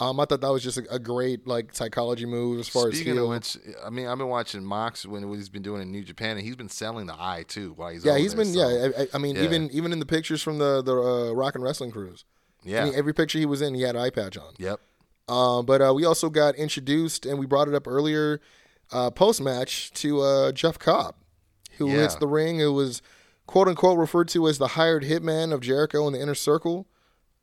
Um, 0.00 0.18
I 0.18 0.24
thought 0.24 0.40
that 0.40 0.50
was 0.50 0.62
just 0.62 0.78
a, 0.78 0.94
a 0.94 0.98
great 0.98 1.46
like 1.46 1.74
psychology 1.76 2.24
move 2.24 2.58
as 2.58 2.68
far 2.68 2.90
Speaking 2.90 3.12
as 3.12 3.18
of 3.18 3.22
heel. 3.24 3.28
which, 3.28 3.56
I 3.84 3.90
mean, 3.90 4.06
I've 4.06 4.16
been 4.18 4.28
watching 4.28 4.64
Mox 4.64 5.04
when 5.04 5.28
what 5.28 5.36
he's 5.36 5.50
been 5.50 5.62
doing 5.62 5.82
in 5.82 5.92
New 5.92 6.02
Japan, 6.02 6.36
and 6.38 6.40
he's 6.40 6.56
been 6.56 6.70
selling 6.70 7.06
the 7.06 7.14
eye 7.14 7.44
too 7.46 7.74
while 7.76 7.90
he's 7.90 8.04
yeah, 8.04 8.16
he's 8.16 8.34
there, 8.34 8.44
been 8.44 8.54
so- 8.54 8.68
yeah. 8.68 8.88
I, 8.98 9.06
I- 9.14 9.18
mean, 9.18 9.36
yeah. 9.36 9.42
even 9.42 9.68
even 9.72 9.92
in 9.92 9.98
the 9.98 10.06
pictures 10.06 10.42
from 10.42 10.58
the 10.58 10.80
the 10.82 10.94
uh, 10.96 11.32
Rock 11.32 11.54
and 11.54 11.62
Wrestling 11.62 11.90
Cruise. 11.90 12.24
yeah, 12.64 12.82
I 12.82 12.84
mean, 12.86 12.94
every 12.94 13.12
picture 13.12 13.38
he 13.38 13.46
was 13.46 13.60
in, 13.62 13.74
he 13.74 13.82
had 13.82 13.94
an 13.94 14.02
eye 14.02 14.10
patch 14.10 14.36
on. 14.38 14.54
yep. 14.58 14.80
Um, 15.28 15.64
but 15.66 15.80
uh, 15.80 15.92
we 15.94 16.04
also 16.04 16.28
got 16.30 16.56
introduced, 16.56 17.24
and 17.26 17.38
we 17.38 17.46
brought 17.46 17.68
it 17.68 17.74
up 17.74 17.86
earlier, 17.86 18.40
uh, 18.90 19.10
post 19.10 19.40
match 19.40 19.92
to 19.92 20.20
uh, 20.22 20.50
Jeff 20.52 20.78
Cobb, 20.78 21.14
who 21.78 21.88
Yeah. 21.88 21.98
hits 21.98 22.16
the 22.16 22.26
ring. 22.26 22.58
Who 22.58 22.72
was 22.72 23.00
quote 23.46 23.68
unquote 23.68 23.98
referred 23.98 24.28
to 24.28 24.48
as 24.48 24.58
the 24.58 24.68
hired 24.68 25.04
hitman 25.04 25.52
of 25.52 25.60
Jericho 25.60 26.06
in 26.06 26.14
the 26.14 26.20
inner 26.22 26.34
circle, 26.34 26.88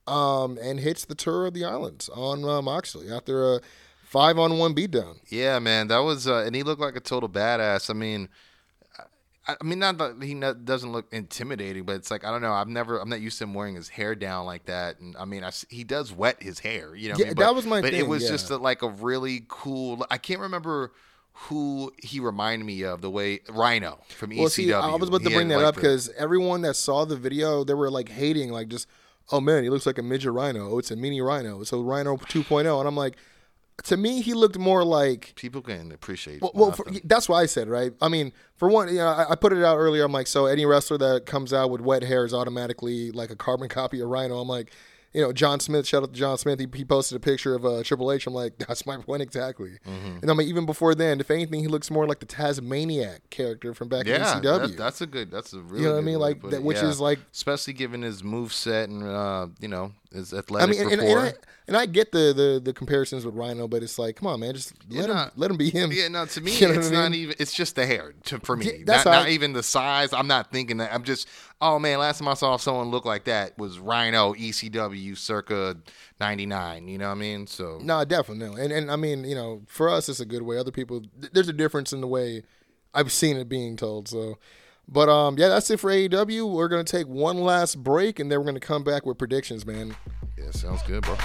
um, 0.08 0.58
and 0.62 0.80
hits 0.80 1.06
the 1.06 1.16
tour 1.16 1.46
of 1.46 1.54
the 1.54 1.66
islands 1.66 2.10
on 2.10 2.44
uh, 2.44 2.62
Moxley 2.62 3.10
after 3.12 3.56
a 3.56 3.62
five 4.04 4.40
on 4.40 4.58
one 4.58 4.74
beatdown. 4.74 5.18
Yeah, 5.28 5.60
man, 5.60 5.88
that 5.90 6.00
was, 6.00 6.28
uh, 6.28 6.44
and 6.46 6.56
he 6.56 6.64
looked 6.64 6.82
like 6.82 6.96
a 6.96 7.00
total 7.02 7.28
badass. 7.30 7.90
I 7.90 7.94
mean, 7.94 8.30
I, 9.48 9.56
I 9.60 9.64
mean, 9.64 9.80
not 9.80 9.98
that 9.98 10.22
he 10.22 10.34
not, 10.34 10.66
doesn't 10.66 10.92
look 10.92 11.08
intimidating, 11.12 11.84
but 11.84 11.96
it's 11.96 12.12
like 12.12 12.24
I 12.26 12.32
don't 12.32 12.42
know. 12.42 12.54
I've 12.54 12.68
never, 12.68 13.00
I'm 13.00 13.10
not 13.10 13.22
used 13.22 13.38
to 13.40 13.46
him 13.46 13.54
wearing 13.54 13.76
his 13.76 13.90
hair 13.90 14.16
down 14.16 14.46
like 14.46 14.66
that. 14.66 15.00
And 15.00 15.16
I 15.18 15.26
mean, 15.26 15.44
I 15.44 15.52
he 15.70 15.84
does 15.84 16.12
wet 16.14 16.42
his 16.42 16.60
hair, 16.60 16.96
you 16.96 17.10
know. 17.10 17.14
what 17.14 17.20
I 17.20 17.24
Yeah, 17.24 17.26
mean? 17.30 17.36
that 17.36 17.46
But- 17.46 17.56
was 17.56 17.66
my 17.66 17.82
But 17.82 17.94
it 17.94 18.08
was 18.08 18.24
yeah. 18.24 18.30
just 18.30 18.50
a, 18.50 18.58
like 18.58 18.82
a 18.82 18.90
really 18.90 19.46
cool. 19.48 20.06
I 20.12 20.18
can't 20.18 20.40
remember 20.42 20.92
who 21.50 21.94
he 22.02 22.20
reminded 22.20 22.66
me 22.66 22.84
of. 22.84 23.02
The 23.02 23.10
way 23.12 23.42
Rhino 23.50 24.00
from 24.10 24.32
ECW. 24.32 24.38
Well, 24.40 24.50
see, 24.50 24.74
I 24.74 24.96
was 24.96 25.08
about 25.10 25.24
to 25.24 25.30
He 25.30 25.36
bring 25.36 25.48
that 25.50 25.58
like, 25.58 25.66
up 25.68 25.76
because 25.76 26.10
everyone 26.18 26.62
that 26.64 26.76
saw 26.76 27.06
the 27.06 27.16
video, 27.16 27.64
they 27.64 27.74
were 27.76 27.92
like 27.92 28.10
hating, 28.10 28.52
like 28.52 28.70
just, 28.70 28.88
oh 29.32 29.42
man, 29.42 29.64
he 29.64 29.70
looks 29.70 29.86
like 29.86 29.98
a 29.98 30.04
midget 30.04 30.32
rhino. 30.32 30.72
Oh, 30.72 30.80
it's 30.80 30.92
a 30.92 30.96
mini 30.96 31.22
rhino. 31.22 31.64
So 31.64 31.82
Rhino 31.82 32.18
2.0, 32.18 32.80
and 32.80 32.88
I'm 32.88 32.96
like, 32.96 33.18
to 33.84 33.98
me, 33.98 34.22
he 34.22 34.34
looked 34.34 34.58
more 34.58 34.84
like 34.84 35.34
people 35.36 35.62
can 35.62 35.92
appreciate. 35.92 36.42
Well, 36.42 36.52
well 36.54 36.72
for, 36.72 36.86
that's 37.04 37.30
why 37.30 37.42
I 37.42 37.46
said 37.46 37.68
right. 37.68 37.94
I 38.02 38.10
mean, 38.10 38.34
for 38.56 38.70
one, 38.70 38.88
you 38.90 38.96
know, 38.96 39.08
I, 39.08 39.32
I 39.32 39.36
put 39.36 39.54
it 39.54 39.64
out 39.64 39.78
earlier. 39.78 40.04
I'm 40.04 40.12
like, 40.12 40.28
so 40.28 40.48
any 40.48 40.66
wrestler 40.66 40.98
that 40.98 41.26
comes 41.26 41.54
out 41.54 41.70
with 41.70 41.82
wet 41.82 42.04
hair 42.04 42.26
is 42.26 42.34
automatically 42.34 43.12
like 43.12 43.30
a 43.30 43.36
carbon 43.36 43.70
copy 43.80 44.02
of 44.02 44.10
Rhino. 44.10 44.40
I'm 44.40 44.48
like, 44.48 44.72
you 45.18 45.24
know, 45.24 45.34
John 45.34 45.60
Smith. 45.60 45.88
Shout 45.88 46.04
out 46.04 46.14
to 46.14 46.20
John 46.20 46.38
Smith. 46.38 46.60
He, 46.60 46.68
he 46.76 46.86
posted 46.86 47.16
a 47.16 47.20
picture 47.20 47.56
of 47.56 47.66
uh, 47.66 47.82
Triple 47.82 48.12
H. 48.12 48.28
I'm 48.28 48.36
like, 48.36 48.56
that's 48.68 48.86
my 48.86 48.98
point 48.98 49.24
exactly. 49.24 49.80
Mm-hmm. 49.88 50.20
And 50.22 50.30
I'm 50.30 50.38
like, 50.38 50.46
even 50.46 50.68
before 50.68 50.94
then, 50.94 51.20
if 51.20 51.32
anything, 51.32 51.60
he 51.60 51.68
looks 51.68 51.90
more 51.90 52.06
like 52.06 52.20
the 52.20 52.28
Tasmaniac 52.28 53.28
character 53.32 53.74
from 53.74 53.90
back 53.90 54.06
yeah, 54.06 54.38
in 54.38 54.44
ECW. 54.44 54.62
that- 54.62 54.78
that's 54.78 55.02
a 55.02 55.08
good. 55.08 55.32
That's 55.32 55.54
a 55.54 55.60
really. 55.60 55.82
You 55.82 55.88
know 55.88 55.94
what 55.96 56.00
I 56.00 56.04
mean? 56.04 56.20
Like, 56.20 56.42
that- 56.44 56.62
which 56.62 56.78
yeah. 56.78 56.88
is 56.88 57.00
like- 57.00 57.20
especially 57.34 57.74
given 57.74 58.04
his 58.04 58.24
move 58.24 58.54
set 58.54 58.90
and 58.90 59.04
uh, 59.04 59.48
you 59.60 59.68
know 59.68 59.92
I 60.16 60.20
athletic 60.20 60.78
mean, 60.78 60.92
and, 60.92 61.02
and, 61.02 61.20
I, 61.20 61.34
and 61.68 61.76
I 61.78 61.86
get 61.86 62.12
the, 62.12 62.32
the 62.34 62.62
the 62.64 62.74
comparisons 62.74 63.26
with 63.26 63.36
Rhino, 63.36 63.68
but 63.68 63.84
it's 63.84 64.00
like, 64.00 64.16
come 64.16 64.28
on, 64.28 64.40
man, 64.40 64.54
just 64.54 64.74
let 64.90 65.10
him 65.10 65.16
nah. 65.16 65.30
let 65.36 65.52
him 65.52 65.58
be 65.58 65.70
him. 65.70 65.92
Yeah, 65.92 66.08
no. 66.08 66.26
To 66.26 66.42
me, 66.48 66.58
You 66.58 66.68
know 66.70 66.74
it's 66.76 66.90
I 66.90 66.94
not 66.94 67.12
mean? 67.12 67.22
even. 67.22 67.36
It's 67.40 67.54
just 67.54 67.76
the 67.76 67.86
hair 67.86 68.14
to, 68.26 68.40
for 68.40 68.56
me. 68.56 68.66
Yeah, 68.66 68.84
that's 68.86 69.06
not 69.06 69.12
not 69.12 69.26
I- 69.28 69.32
even 69.32 69.54
the 69.54 69.64
size. 69.64 70.14
I'm 70.14 70.28
not 70.28 70.52
thinking 70.52 70.78
that. 70.78 70.94
I'm 70.94 71.04
just. 71.04 71.28
Oh 71.60 71.80
man, 71.80 71.98
last 71.98 72.20
time 72.20 72.28
I 72.28 72.36
saw 72.36 72.56
someone 72.58 72.90
look 72.92 73.04
like 73.06 73.24
that 73.24 73.58
was 73.58 73.80
Rhino 73.80 74.34
ECW 74.34 75.18
circa 75.18 75.76
'99. 76.20 76.88
You 76.88 76.98
know 77.00 77.08
what 77.08 77.16
I 77.16 77.16
mean? 77.16 77.48
So 77.48 77.80
No, 77.82 78.06
definitely. 78.06 78.64
And 78.64 78.72
and 78.72 78.92
I 78.92 78.96
mean, 78.96 79.24
you 79.24 79.34
know, 79.36 79.64
for 79.68 79.90
us, 79.90 80.08
it's 80.08 80.20
a 80.20 80.26
good 80.26 80.44
way. 80.44 80.58
Other 80.58 80.72
people, 80.72 81.02
th- 81.20 81.34
there's 81.34 81.50
a 81.50 81.54
difference 81.54 81.92
in 81.94 82.02
the 82.02 82.08
way 82.08 82.44
I've 82.94 83.12
seen 83.12 83.38
it 83.38 83.50
being 83.50 83.76
told. 83.76 84.08
So, 84.08 84.38
but 84.88 85.10
um, 85.10 85.38
yeah, 85.40 85.48
that's 85.50 85.70
it 85.72 85.80
for 85.80 85.90
AEW. 85.90 86.52
We're 86.54 86.68
gonna 86.68 86.84
take 86.84 87.08
one 87.08 87.40
last 87.40 87.84
break, 87.84 88.20
and 88.20 88.32
then 88.32 88.40
we're 88.40 88.46
gonna 88.46 88.60
come 88.60 88.84
back 88.84 89.06
with 89.06 89.18
predictions, 89.18 89.66
man. 89.66 89.96
yeah, 90.38 90.52
sounds 90.52 90.84
good, 90.84 91.02
bro. 91.04 91.18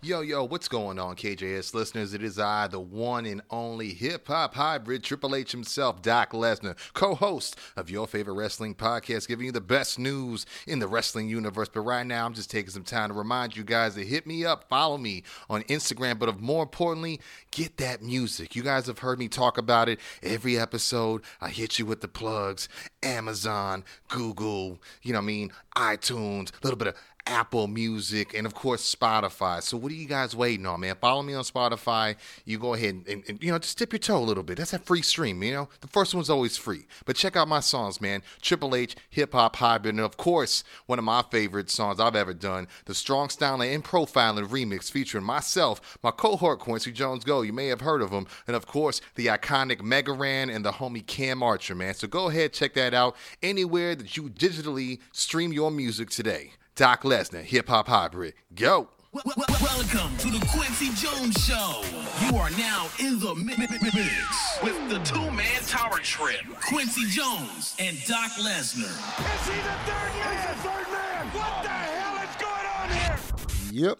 Yo, 0.00 0.20
yo, 0.20 0.44
what's 0.44 0.68
going 0.68 0.96
on, 0.96 1.16
KJS 1.16 1.74
listeners? 1.74 2.14
It 2.14 2.22
is 2.22 2.38
I, 2.38 2.68
the 2.68 2.78
one 2.78 3.26
and 3.26 3.42
only 3.50 3.88
hip 3.88 4.28
hop 4.28 4.54
hybrid 4.54 5.02
Triple 5.02 5.34
H 5.34 5.50
himself, 5.50 6.02
Doc 6.02 6.30
Lesnar, 6.30 6.76
co 6.92 7.16
host 7.16 7.58
of 7.76 7.90
your 7.90 8.06
favorite 8.06 8.34
wrestling 8.34 8.76
podcast, 8.76 9.26
giving 9.26 9.46
you 9.46 9.50
the 9.50 9.60
best 9.60 9.98
news 9.98 10.46
in 10.68 10.78
the 10.78 10.86
wrestling 10.86 11.28
universe. 11.28 11.68
But 11.68 11.80
right 11.80 12.06
now, 12.06 12.26
I'm 12.26 12.34
just 12.34 12.48
taking 12.48 12.70
some 12.70 12.84
time 12.84 13.08
to 13.08 13.14
remind 13.14 13.56
you 13.56 13.64
guys 13.64 13.96
to 13.96 14.04
hit 14.04 14.24
me 14.24 14.44
up, 14.44 14.68
follow 14.68 14.98
me 14.98 15.24
on 15.50 15.64
Instagram, 15.64 16.20
but 16.20 16.28
of 16.28 16.40
more 16.40 16.62
importantly, 16.62 17.20
get 17.50 17.78
that 17.78 18.00
music. 18.00 18.54
You 18.54 18.62
guys 18.62 18.86
have 18.86 19.00
heard 19.00 19.18
me 19.18 19.26
talk 19.26 19.58
about 19.58 19.88
it 19.88 19.98
every 20.22 20.56
episode. 20.56 21.22
I 21.40 21.48
hit 21.48 21.80
you 21.80 21.86
with 21.86 22.02
the 22.02 22.08
plugs 22.08 22.68
Amazon, 23.02 23.82
Google, 24.06 24.78
you 25.02 25.12
know 25.12 25.18
what 25.18 25.24
I 25.24 25.26
mean, 25.26 25.52
iTunes, 25.76 26.50
a 26.50 26.60
little 26.62 26.78
bit 26.78 26.88
of 26.88 26.94
Apple 27.28 27.66
Music, 27.66 28.34
and 28.34 28.46
of 28.46 28.54
course 28.54 28.94
Spotify. 28.94 29.62
So 29.62 29.76
what 29.76 29.92
are 29.92 29.94
you 29.94 30.06
guys 30.06 30.34
waiting 30.34 30.66
on, 30.66 30.80
man? 30.80 30.96
Follow 31.00 31.22
me 31.22 31.34
on 31.34 31.44
Spotify. 31.44 32.16
You 32.44 32.58
go 32.58 32.74
ahead 32.74 32.94
and, 32.94 33.08
and, 33.08 33.24
and, 33.28 33.42
you 33.42 33.50
know 33.50 33.58
just 33.58 33.78
dip 33.78 33.92
your 33.92 33.98
toe 33.98 34.18
a 34.18 34.24
little 34.24 34.42
bit. 34.42 34.58
That's 34.58 34.72
a 34.72 34.78
free 34.78 35.02
stream, 35.02 35.42
you 35.42 35.52
know. 35.52 35.68
The 35.80 35.88
first 35.88 36.14
one's 36.14 36.30
always 36.30 36.56
free, 36.56 36.86
but 37.06 37.16
check 37.16 37.36
out 37.36 37.48
my 37.48 37.60
songs, 37.60 38.00
man. 38.00 38.22
Triple 38.42 38.74
H 38.74 38.96
Hip 39.10 39.32
Hop 39.32 39.56
Hybrid, 39.56 39.94
and 39.94 40.04
of 40.04 40.16
course 40.16 40.64
one 40.86 40.98
of 40.98 41.04
my 41.04 41.22
favorite 41.30 41.70
songs 41.70 42.00
I've 42.00 42.16
ever 42.16 42.34
done, 42.34 42.68
the 42.84 42.94
Strong 42.94 43.30
Styling 43.30 43.72
and 43.72 43.84
Profiling 43.84 44.48
remix 44.48 44.90
featuring 44.90 45.24
myself, 45.24 45.98
my 46.02 46.10
cohort 46.10 46.60
Kwency 46.60 46.92
Jones 46.92 47.24
Go. 47.24 47.42
You 47.42 47.52
may 47.52 47.68
have 47.68 47.80
heard 47.80 48.02
of 48.02 48.10
him, 48.10 48.26
and 48.46 48.56
of 48.56 48.66
course 48.66 49.00
the 49.14 49.26
iconic 49.26 49.82
Mega 49.82 50.12
Ran 50.12 50.50
and 50.50 50.64
the 50.64 50.72
homie 50.72 51.06
Cam 51.06 51.42
Archer, 51.42 51.74
man. 51.74 51.94
So 51.94 52.08
go 52.08 52.28
ahead 52.28 52.52
check 52.58 52.74
that 52.74 52.94
out 52.94 53.16
anywhere 53.42 53.94
that 53.94 54.16
you 54.16 54.24
digitally 54.24 54.98
stream 55.12 55.52
your 55.52 55.70
music 55.70 56.10
today. 56.10 56.52
Doc 56.78 57.02
Lesnar, 57.02 57.42
Hip 57.42 57.66
Hop 57.66 57.88
Hybrid. 57.88 58.34
Go. 58.54 58.88
Wel- 59.10 59.24
wel- 59.36 59.46
Welcome 59.60 60.16
to 60.18 60.28
the 60.30 60.38
Kwency 60.46 60.94
Jones 60.94 61.34
Show. 61.44 61.82
You 62.24 62.36
are 62.38 62.50
now 62.50 62.86
in 63.00 63.18
the 63.18 63.34
mi- 63.34 63.56
mi- 63.58 63.66
mi- 63.68 63.90
mix 63.92 64.58
with 64.62 64.88
the 64.88 65.00
two-man 65.00 65.60
tower 65.66 65.98
trip, 65.98 66.38
Kwency 66.68 67.08
Jones 67.08 67.74
and 67.80 67.96
Doc 68.06 68.30
Lesnar. 68.38 68.84
Is 68.84 69.46
he 69.48 69.56
the 69.56 69.74
third 69.88 70.12
man? 70.14 70.46
the 70.46 70.62
third 70.62 70.92
man. 70.92 71.26
What 71.32 71.62
the 71.64 71.68
hell 71.68 72.28
is 72.28 72.36
going 72.36 72.66
on 72.78 72.90
here? 72.90 73.88
Yep, 73.88 73.98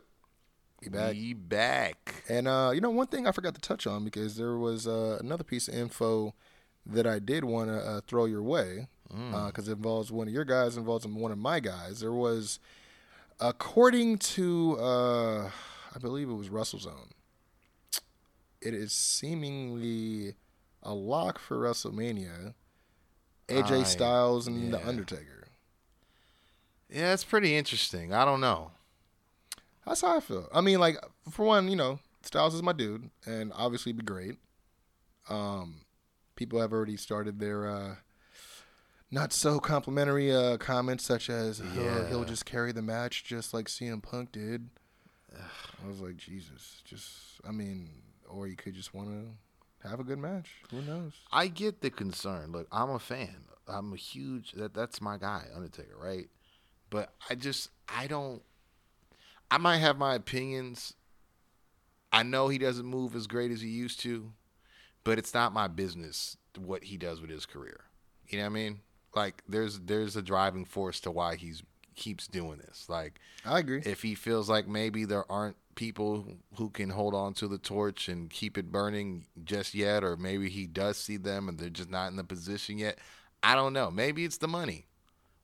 be 0.80 0.88
back. 0.88 1.12
Be 1.14 1.34
back. 1.34 2.14
And 2.28 2.46
uh, 2.46 2.70
you 2.72 2.80
know, 2.80 2.90
one 2.90 3.08
thing 3.08 3.26
I 3.26 3.32
forgot 3.32 3.54
to 3.56 3.60
touch 3.60 3.88
on 3.88 4.04
because 4.04 4.36
there 4.36 4.56
was 4.56 4.86
uh, 4.86 5.18
another 5.20 5.42
piece 5.42 5.66
of 5.66 5.74
info 5.74 6.32
that 6.86 7.08
I 7.08 7.18
did 7.18 7.42
want 7.42 7.70
to 7.70 7.76
uh, 7.76 8.00
throw 8.06 8.26
your 8.26 8.44
way 8.44 8.86
because 9.10 9.68
it 9.68 9.72
involves 9.72 10.10
one 10.12 10.28
of 10.28 10.34
your 10.34 10.44
guys, 10.44 10.76
involves 10.76 11.06
one 11.06 11.32
of 11.32 11.38
my 11.38 11.60
guys. 11.60 12.00
There 12.00 12.12
was, 12.12 12.58
according 13.40 14.18
to, 14.18 14.76
uh, 14.78 15.50
I 15.94 15.98
believe 16.00 16.28
it 16.28 16.34
was 16.34 16.48
WrestleZone, 16.50 17.10
it 18.60 18.74
is 18.74 18.92
seemingly 18.92 20.34
a 20.82 20.92
lock 20.92 21.38
for 21.38 21.56
WrestleMania. 21.58 22.54
AJ 23.48 23.80
I- 23.80 23.82
Styles 23.84 24.46
and 24.46 24.74
The. 24.74 24.86
Undertaker. 24.86 25.46
Yeah, 26.90 27.12
it's 27.12 27.24
pretty 27.24 27.54
interesting. 27.56 28.12
I 28.12 28.24
don't 28.24 28.40
know. 28.40 28.70
That's 29.86 30.00
how 30.02 30.16
I 30.16 30.20
feel. 30.20 30.48
I 30.54 30.60
mean, 30.60 30.80
like 30.80 30.96
for 31.30 31.44
one, 31.46 31.68
you 31.68 31.76
know, 31.76 31.98
Styles 32.22 32.54
is 32.54 32.62
my 32.62 32.72
dude, 32.72 33.10
and 33.26 33.52
obviously 33.54 33.92
be 33.92 34.02
great. 34.02 34.36
Um, 35.30 35.82
people 36.36 36.60
have 36.60 36.72
already 36.72 36.96
started 36.96 37.38
their 37.40 37.66
uh, 37.70 37.94
not 39.10 39.32
so 39.32 39.58
complimentary 39.58 40.32
uh, 40.34 40.56
comments, 40.58 41.04
such 41.04 41.30
as 41.30 41.58
"He'll- 41.58 41.84
Yeah. 41.84 42.08
he'll 42.08 42.24
just 42.24 42.44
carry 42.44 42.72
the 42.72 42.82
match 42.82 43.24
just 43.24 43.54
like 43.54 43.68
CM 43.68 44.00
Punk 44.02 44.32
did. 44.32 44.68
I 45.36 45.86
was 45.86 46.00
like, 46.00 46.16
Jesus, 46.16 46.82
just 46.84 47.40
I 47.46 47.52
mean, 47.52 48.02
or 48.28 48.46
you 48.46 48.56
could 48.56 48.74
just 48.74 48.92
want 48.94 49.08
to 49.10 49.88
have 49.88 50.00
a 50.00 50.04
good 50.04 50.18
match. 50.18 50.50
Who 50.70 50.82
knows? 50.82 51.12
I 51.32 51.46
get 51.48 51.80
the 51.80 51.90
concern. 51.90 52.50
Look, 52.52 52.66
I'm 52.72 52.90
a 52.90 52.98
fan. 52.98 53.44
I'm 53.68 53.92
a 53.92 53.96
huge 53.96 54.52
that 54.52 54.74
that's 54.74 55.00
my 55.00 55.18
guy, 55.18 55.44
Undertaker, 55.54 55.96
right? 55.96 56.28
But 56.90 57.12
I 57.30 57.34
just 57.34 57.68
I 57.88 58.06
don't 58.06 58.42
I 59.50 59.58
might 59.58 59.78
have 59.78 59.96
my 59.98 60.14
opinions. 60.14 60.94
I 62.12 62.22
know 62.22 62.48
he 62.48 62.56
doesn't 62.58 62.86
move 62.86 63.14
as 63.14 63.26
great 63.26 63.50
as 63.50 63.60
he 63.60 63.68
used 63.68 64.00
to, 64.00 64.32
but 65.04 65.18
it's 65.18 65.34
not 65.34 65.52
my 65.52 65.68
business 65.68 66.36
what 66.56 66.84
he 66.84 66.96
does 66.96 67.20
with 67.20 67.30
his 67.30 67.44
career. 67.46 67.80
You 68.28 68.38
know 68.38 68.44
what 68.44 68.50
I 68.50 68.54
mean? 68.54 68.80
Like 69.14 69.42
there's 69.48 69.78
there's 69.80 70.16
a 70.16 70.22
driving 70.22 70.64
force 70.64 71.00
to 71.00 71.10
why 71.10 71.36
he's 71.36 71.62
keeps 71.96 72.28
doing 72.28 72.58
this. 72.58 72.88
Like 72.88 73.20
I 73.44 73.58
agree. 73.58 73.82
if 73.84 74.02
he 74.02 74.14
feels 74.14 74.48
like 74.48 74.66
maybe 74.68 75.04
there 75.04 75.30
aren't 75.30 75.56
people 75.74 76.26
who 76.56 76.70
can 76.70 76.90
hold 76.90 77.14
on 77.14 77.34
to 77.34 77.46
the 77.46 77.58
torch 77.58 78.08
and 78.08 78.30
keep 78.30 78.58
it 78.58 78.72
burning 78.72 79.26
just 79.44 79.74
yet, 79.74 80.02
or 80.02 80.16
maybe 80.16 80.48
he 80.48 80.66
does 80.66 80.96
see 80.96 81.16
them 81.16 81.48
and 81.48 81.58
they're 81.58 81.68
just 81.68 81.90
not 81.90 82.10
in 82.10 82.16
the 82.16 82.24
position 82.24 82.78
yet. 82.78 82.98
I 83.42 83.54
don't 83.54 83.72
know. 83.72 83.90
Maybe 83.90 84.24
it's 84.24 84.38
the 84.38 84.48
money. 84.48 84.86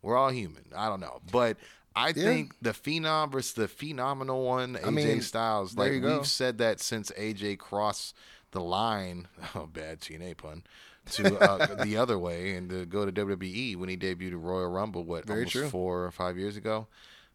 We're 0.03 0.17
all 0.17 0.31
human. 0.31 0.65
I 0.77 0.89
don't 0.89 1.01
know. 1.01 1.21
But 1.31 1.57
I 1.97 2.13
think 2.13 2.57
the 2.61 2.71
phenom 2.71 3.31
versus 3.31 3.53
the 3.53 3.69
phenomenal 3.69 4.45
one, 4.45 4.75
AJ 4.75 4.93
mean, 4.93 5.21
Styles, 5.23 5.77
like 5.77 5.93
we've 6.03 6.27
said 6.27 6.59
that 6.59 6.81
since 6.81 7.11
AJ 7.13 7.59
crossed 7.59 8.17
the 8.51 8.61
line, 8.61 9.29
oh 9.55 9.67
bad 9.67 10.01
TNA 10.01 10.37
pun, 10.37 10.65
to 11.13 11.39
uh, 11.39 11.85
the 11.85 11.97
other 11.97 12.19
way 12.19 12.55
and 12.55 12.71
to 12.71 12.87
go 12.87 13.05
to 13.05 13.13
WWE 13.13 13.77
when 13.77 13.89
he 13.89 13.97
debuted 13.97 14.33
at 14.33 14.39
Royal 14.39 14.69
Rumble, 14.71 15.05
what, 15.05 15.27
Very 15.27 15.41
almost 15.41 15.53
true. 15.53 15.69
four 15.69 16.05
or 16.05 16.11
five 16.11 16.39
years 16.39 16.57
ago. 16.57 16.87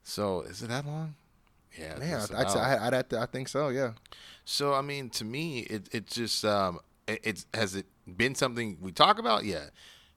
So 0.04 0.42
is 0.42 0.62
it 0.64 0.70
that 0.70 0.86
long? 0.86 1.16
Yeah, 1.78 1.98
it's 2.02 2.32
I'd, 2.32 2.48
I'd, 2.48 2.94
I'd, 2.94 3.14
I 3.14 3.26
think 3.28 3.48
so. 3.48 3.70
Yeah. 3.70 3.92
so 4.44 4.74
I 4.74 4.82
mean, 4.82 5.10
to 5.12 5.26
me, 5.26 5.60
it 5.60 5.88
it's 5.92 6.16
just 6.16 6.44
um, 6.44 6.80
it, 7.08 7.20
it's 7.24 7.46
has 7.54 7.76
it 7.76 7.86
been 8.18 8.36
something 8.36 8.78
we 8.82 8.92
talk 8.92 9.20
about? 9.20 9.46
Yeah. 9.46 9.66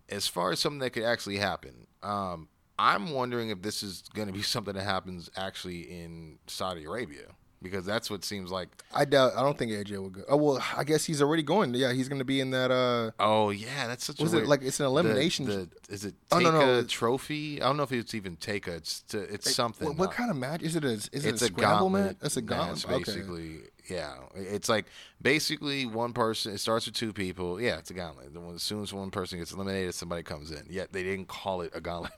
As 0.08 0.26
far 0.26 0.50
as 0.50 0.60
something 0.60 0.80
that 0.80 0.90
could 0.90 1.04
actually 1.04 1.36
happen, 1.36 1.86
um, 2.02 2.48
I'm 2.78 3.12
wondering 3.12 3.50
if 3.50 3.62
this 3.62 3.82
is 3.82 4.02
going 4.14 4.28
to 4.28 4.32
be 4.32 4.42
something 4.54 4.74
that 4.74 4.84
happens 4.84 5.30
actually 5.36 5.80
in 5.82 6.38
Saudi 6.46 6.84
Arabia 6.84 7.34
because 7.62 7.84
that's 7.84 8.10
what 8.10 8.24
seems 8.24 8.50
like. 8.50 8.68
I 8.94 9.04
doubt. 9.04 9.32
I 9.36 9.42
don't 9.42 9.56
think 9.56 9.72
AJ 9.72 9.92
will 9.98 10.10
go. 10.10 10.22
Oh 10.28 10.36
well, 10.36 10.64
I 10.76 10.84
guess 10.84 11.04
he's 11.04 11.22
already 11.22 11.42
going. 11.42 11.74
Yeah, 11.74 11.92
he's 11.92 12.08
going 12.08 12.18
to 12.18 12.24
be 12.24 12.40
in 12.40 12.50
that. 12.50 12.70
uh 12.70 13.10
Oh 13.18 13.50
yeah, 13.50 13.86
that's 13.86 14.04
such 14.04 14.18
Was 14.18 14.34
a 14.34 14.38
it 14.38 14.46
like 14.46 14.62
it's 14.62 14.80
an 14.80 14.86
elimination? 14.86 15.46
The, 15.46 15.68
the, 15.88 15.94
is 15.94 16.04
it 16.04 16.14
Oh, 16.30 16.38
Take 16.38 16.44
no, 16.44 16.52
no. 16.52 16.78
a 16.80 16.84
trophy? 16.84 17.60
I 17.62 17.66
don't 17.66 17.76
know 17.76 17.82
if 17.84 17.92
it's 17.92 18.14
even 18.14 18.36
Take 18.36 18.66
a. 18.68 18.74
It's 18.74 19.02
to, 19.08 19.18
it's 19.32 19.54
something. 19.54 19.88
What, 19.88 19.96
what 19.98 20.10
kind 20.12 20.30
of 20.30 20.36
match 20.36 20.62
is 20.62 20.76
it? 20.76 20.84
A, 20.84 20.88
is 20.90 21.06
it 21.12 21.24
it's 21.24 21.42
a 21.42 21.46
a 21.46 21.48
scramble 21.48 21.88
match? 21.90 22.16
It's 22.22 22.36
a 22.36 22.42
match, 22.42 22.48
gauntlet. 22.48 22.84
Okay. 22.84 22.98
basically. 22.98 23.56
Yeah, 23.88 24.14
it's 24.36 24.68
like 24.68 24.86
basically 25.20 25.86
one 25.86 26.12
person. 26.12 26.52
It 26.54 26.58
starts 26.58 26.86
with 26.86 26.94
two 26.94 27.12
people. 27.12 27.60
Yeah, 27.60 27.78
it's 27.78 27.90
a 27.90 27.94
gauntlet. 27.94 28.28
As 28.54 28.62
soon 28.62 28.82
as 28.82 28.92
one 28.94 29.10
person 29.10 29.38
gets 29.38 29.52
eliminated, 29.52 29.94
somebody 29.94 30.22
comes 30.22 30.50
in. 30.50 30.64
Yet 30.70 30.92
they 30.92 31.02
didn't 31.02 31.28
call 31.28 31.62
it 31.62 31.72
a 31.74 31.80
gauntlet. 31.80 32.12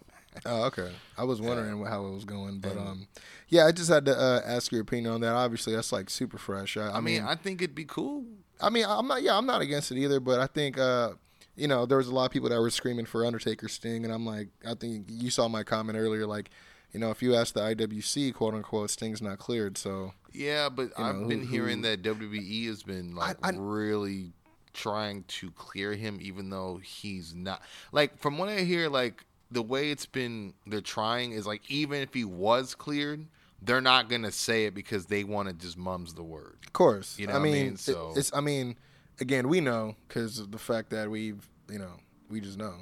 Oh, 0.46 0.64
okay. 0.64 0.90
I 1.16 1.24
was 1.24 1.40
wondering 1.40 1.84
how 1.86 2.06
it 2.06 2.10
was 2.12 2.24
going, 2.24 2.58
but 2.58 2.76
um, 2.76 3.06
yeah, 3.48 3.66
I 3.66 3.72
just 3.72 3.88
had 3.88 4.04
to 4.06 4.16
uh, 4.18 4.40
ask 4.44 4.72
your 4.72 4.80
opinion 4.82 5.12
on 5.12 5.20
that. 5.20 5.32
Obviously, 5.34 5.74
that's 5.74 5.92
like 5.92 6.10
super 6.10 6.38
fresh. 6.38 6.76
I, 6.76 6.88
I, 6.88 6.90
I 6.90 6.94
mean, 6.94 7.04
mean, 7.04 7.22
I 7.22 7.34
think 7.36 7.62
it'd 7.62 7.74
be 7.74 7.84
cool. 7.84 8.24
I 8.60 8.70
mean, 8.70 8.84
I'm 8.88 9.06
not. 9.06 9.22
Yeah, 9.22 9.36
I'm 9.36 9.46
not 9.46 9.60
against 9.62 9.90
it 9.92 9.98
either. 9.98 10.20
But 10.20 10.40
I 10.40 10.46
think, 10.46 10.78
uh, 10.78 11.10
you 11.56 11.68
know, 11.68 11.86
there 11.86 11.98
was 11.98 12.08
a 12.08 12.14
lot 12.14 12.24
of 12.26 12.30
people 12.32 12.48
that 12.48 12.60
were 12.60 12.70
screaming 12.70 13.04
for 13.06 13.24
Undertaker 13.24 13.68
Sting, 13.68 14.04
and 14.04 14.12
I'm 14.12 14.26
like, 14.26 14.48
I 14.66 14.74
think 14.74 15.06
you 15.08 15.30
saw 15.30 15.46
my 15.48 15.62
comment 15.62 15.96
earlier. 15.98 16.26
Like, 16.26 16.50
you 16.92 17.00
know, 17.00 17.10
if 17.10 17.22
you 17.22 17.34
ask 17.34 17.54
the 17.54 17.60
IWC, 17.60 18.34
quote 18.34 18.54
unquote, 18.54 18.90
Sting's 18.90 19.22
not 19.22 19.38
cleared. 19.38 19.76
So 19.78 20.14
Yeah, 20.32 20.68
but 20.68 20.90
I've 20.98 21.16
know, 21.16 21.28
been 21.28 21.40
who- 21.42 21.46
hearing 21.46 21.76
who- 21.78 21.82
that 21.96 22.02
WWE 22.02 22.66
has 22.66 22.82
been 22.82 23.14
like 23.14 23.36
I- 23.42 23.50
really 23.56 24.32
trying 24.72 25.22
to 25.28 25.50
clear 25.52 25.94
him, 25.94 26.18
even 26.20 26.50
though 26.50 26.80
he's 26.82 27.34
not. 27.34 27.62
Like 27.92 28.18
from 28.18 28.38
what 28.38 28.48
I 28.48 28.60
hear, 28.62 28.88
like 28.88 29.24
the 29.54 29.62
way 29.62 29.90
it's 29.90 30.06
been, 30.06 30.52
they're 30.66 30.80
trying 30.80 31.32
is 31.32 31.46
like 31.46 31.62
even 31.70 32.02
if 32.02 32.12
he 32.12 32.24
was 32.24 32.74
cleared, 32.74 33.26
they're 33.62 33.80
not 33.80 34.08
gonna 34.08 34.32
say 34.32 34.66
it 34.66 34.74
because 34.74 35.06
they 35.06 35.24
want 35.24 35.48
to 35.48 35.54
just 35.54 35.78
mums 35.78 36.14
the 36.14 36.22
word. 36.22 36.58
Of 36.66 36.72
course. 36.72 37.18
You 37.18 37.26
know 37.26 37.34
I 37.34 37.38
what 37.38 37.48
I 37.48 37.52
mean, 37.52 37.66
mean? 37.66 37.76
So- 37.76 38.12
it's. 38.16 38.32
I 38.34 38.40
mean, 38.40 38.76
again, 39.20 39.48
we 39.48 39.60
know 39.60 39.96
because 40.06 40.38
of 40.38 40.50
the 40.50 40.58
fact 40.58 40.90
that 40.90 41.10
we've, 41.10 41.48
you 41.70 41.78
know, 41.78 41.92
we 42.28 42.40
just 42.40 42.58
know. 42.58 42.74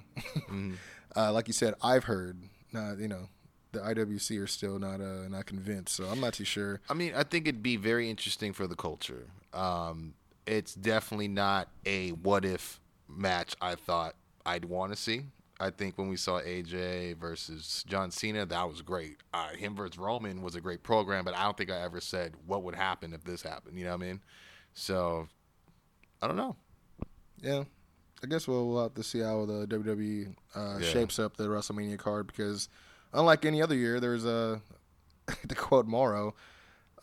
uh, 1.16 1.32
like 1.32 1.46
you 1.46 1.54
said, 1.54 1.74
I've 1.82 2.04
heard. 2.04 2.38
Not, 2.72 2.98
you 2.98 3.08
know, 3.08 3.28
the 3.72 3.80
IWC 3.80 4.42
are 4.42 4.46
still 4.46 4.78
not 4.78 5.00
uh, 5.00 5.28
not 5.28 5.44
convinced, 5.46 5.94
so 5.94 6.04
I'm 6.04 6.20
not 6.20 6.32
too 6.32 6.44
sure. 6.44 6.80
I 6.88 6.94
mean, 6.94 7.12
I 7.14 7.22
think 7.22 7.46
it'd 7.46 7.62
be 7.62 7.76
very 7.76 8.08
interesting 8.08 8.52
for 8.54 8.66
the 8.66 8.76
culture. 8.76 9.26
Um, 9.52 10.14
it's 10.46 10.74
definitely 10.74 11.28
not 11.28 11.68
a 11.84 12.10
what 12.10 12.44
if 12.44 12.80
match 13.08 13.54
I 13.60 13.74
thought 13.74 14.14
I'd 14.46 14.64
want 14.64 14.92
to 14.92 14.96
see. 14.96 15.26
I 15.62 15.70
think 15.70 15.96
when 15.96 16.08
we 16.08 16.16
saw 16.16 16.40
AJ 16.40 17.16
versus 17.18 17.84
John 17.86 18.10
Cena, 18.10 18.44
that 18.46 18.68
was 18.68 18.82
great. 18.82 19.18
Uh, 19.32 19.50
him 19.50 19.74
versus 19.76 19.96
Roman 19.98 20.42
was 20.42 20.54
a 20.56 20.60
great 20.60 20.82
program, 20.82 21.24
but 21.24 21.34
I 21.36 21.44
don't 21.44 21.56
think 21.56 21.70
I 21.70 21.80
ever 21.82 22.00
said 22.00 22.34
what 22.46 22.62
would 22.64 22.74
happen 22.74 23.12
if 23.12 23.22
this 23.24 23.42
happened. 23.42 23.78
You 23.78 23.84
know 23.84 23.96
what 23.96 24.02
I 24.04 24.06
mean? 24.06 24.20
So, 24.74 25.28
I 26.20 26.26
don't 26.26 26.36
know. 26.36 26.56
Yeah, 27.40 27.64
I 28.22 28.26
guess 28.26 28.46
we'll, 28.48 28.68
we'll 28.68 28.82
have 28.82 28.94
to 28.94 29.02
see 29.02 29.20
how 29.20 29.44
the 29.46 29.66
WWE 29.66 30.34
uh, 30.54 30.78
Yeah. 30.80 30.86
shapes 30.88 31.18
up 31.18 31.36
the 31.36 31.44
WrestleMania 31.48 31.98
card 31.98 32.26
because, 32.26 32.68
unlike 33.12 33.44
any 33.44 33.60
other 33.62 33.74
year, 33.74 34.00
there's 34.00 34.24
a 34.24 34.60
to 35.48 35.54
quote 35.54 35.86
Mauro, 35.86 36.34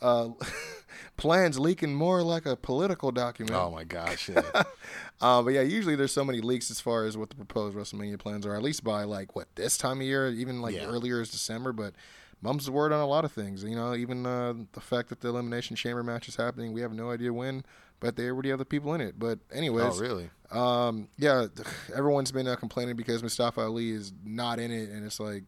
uh, 0.02 0.30
plans 1.18 1.60
leaking 1.60 1.94
more 1.94 2.22
like 2.24 2.46
a 2.46 2.56
political 2.56 3.12
document. 3.12 3.56
Oh 3.56 3.72
my 3.72 3.84
gosh! 3.84 4.30
Yeah. 4.30 4.64
Uh, 5.22 5.42
but 5.42 5.50
yeah, 5.52 5.60
usually 5.62 5.98
there's 5.98 6.14
so 6.14 6.24
many 6.24 6.40
leaks 6.40 6.72
as 6.72 6.80
far 6.80 7.04
as 7.04 7.18
what 7.18 7.30
the 7.30 7.36
proposed 7.36 7.76
WrestleMania 7.76 8.18
plans 8.18 8.46
are. 8.46 8.56
At 8.56 8.64
least 8.64 8.86
by 8.86 9.04
like 9.04 9.36
what 9.36 9.54
this 9.56 9.78
time 9.78 10.00
of 10.00 10.06
year, 10.08 10.30
even 10.30 10.62
like 10.62 10.74
Yeah. 10.76 10.86
earlier 10.86 11.20
is 11.20 11.30
December. 11.30 11.74
But 11.74 11.94
mum's 12.42 12.66
the 12.68 12.72
word 12.72 12.94
on 12.94 13.02
a 13.02 13.06
lot 13.06 13.26
of 13.26 13.32
things. 13.34 13.62
You 13.66 13.76
know, 13.76 13.94
even 13.96 14.26
uh, 14.26 14.54
the 14.72 14.80
fact 14.80 15.10
that 15.10 15.20
the 15.20 15.28
elimination 15.28 15.76
chamber 15.76 16.04
match 16.04 16.30
is 16.30 16.38
happening, 16.38 16.72
we 16.72 16.80
have 16.80 16.94
no 16.94 17.12
idea 17.12 17.34
when, 17.34 17.66
but 18.00 18.16
they 18.16 18.30
already 18.30 18.48
have 18.48 18.60
the 18.60 18.66
people 18.66 18.94
in 18.94 19.02
it. 19.02 19.20
But 19.20 19.40
anyways, 19.52 19.98
oh 19.98 20.02
really? 20.02 20.30
um, 20.52 21.10
yeah, 21.18 21.48
everyone's 21.94 22.32
been 22.32 22.48
uh, 22.48 22.56
complaining 22.56 22.96
because 22.96 23.22
Mustafa 23.22 23.60
Ali 23.60 23.92
is 23.92 24.14
not 24.24 24.58
in 24.58 24.72
it, 24.72 24.90
and 24.90 25.06
it's 25.06 25.20
like, 25.20 25.44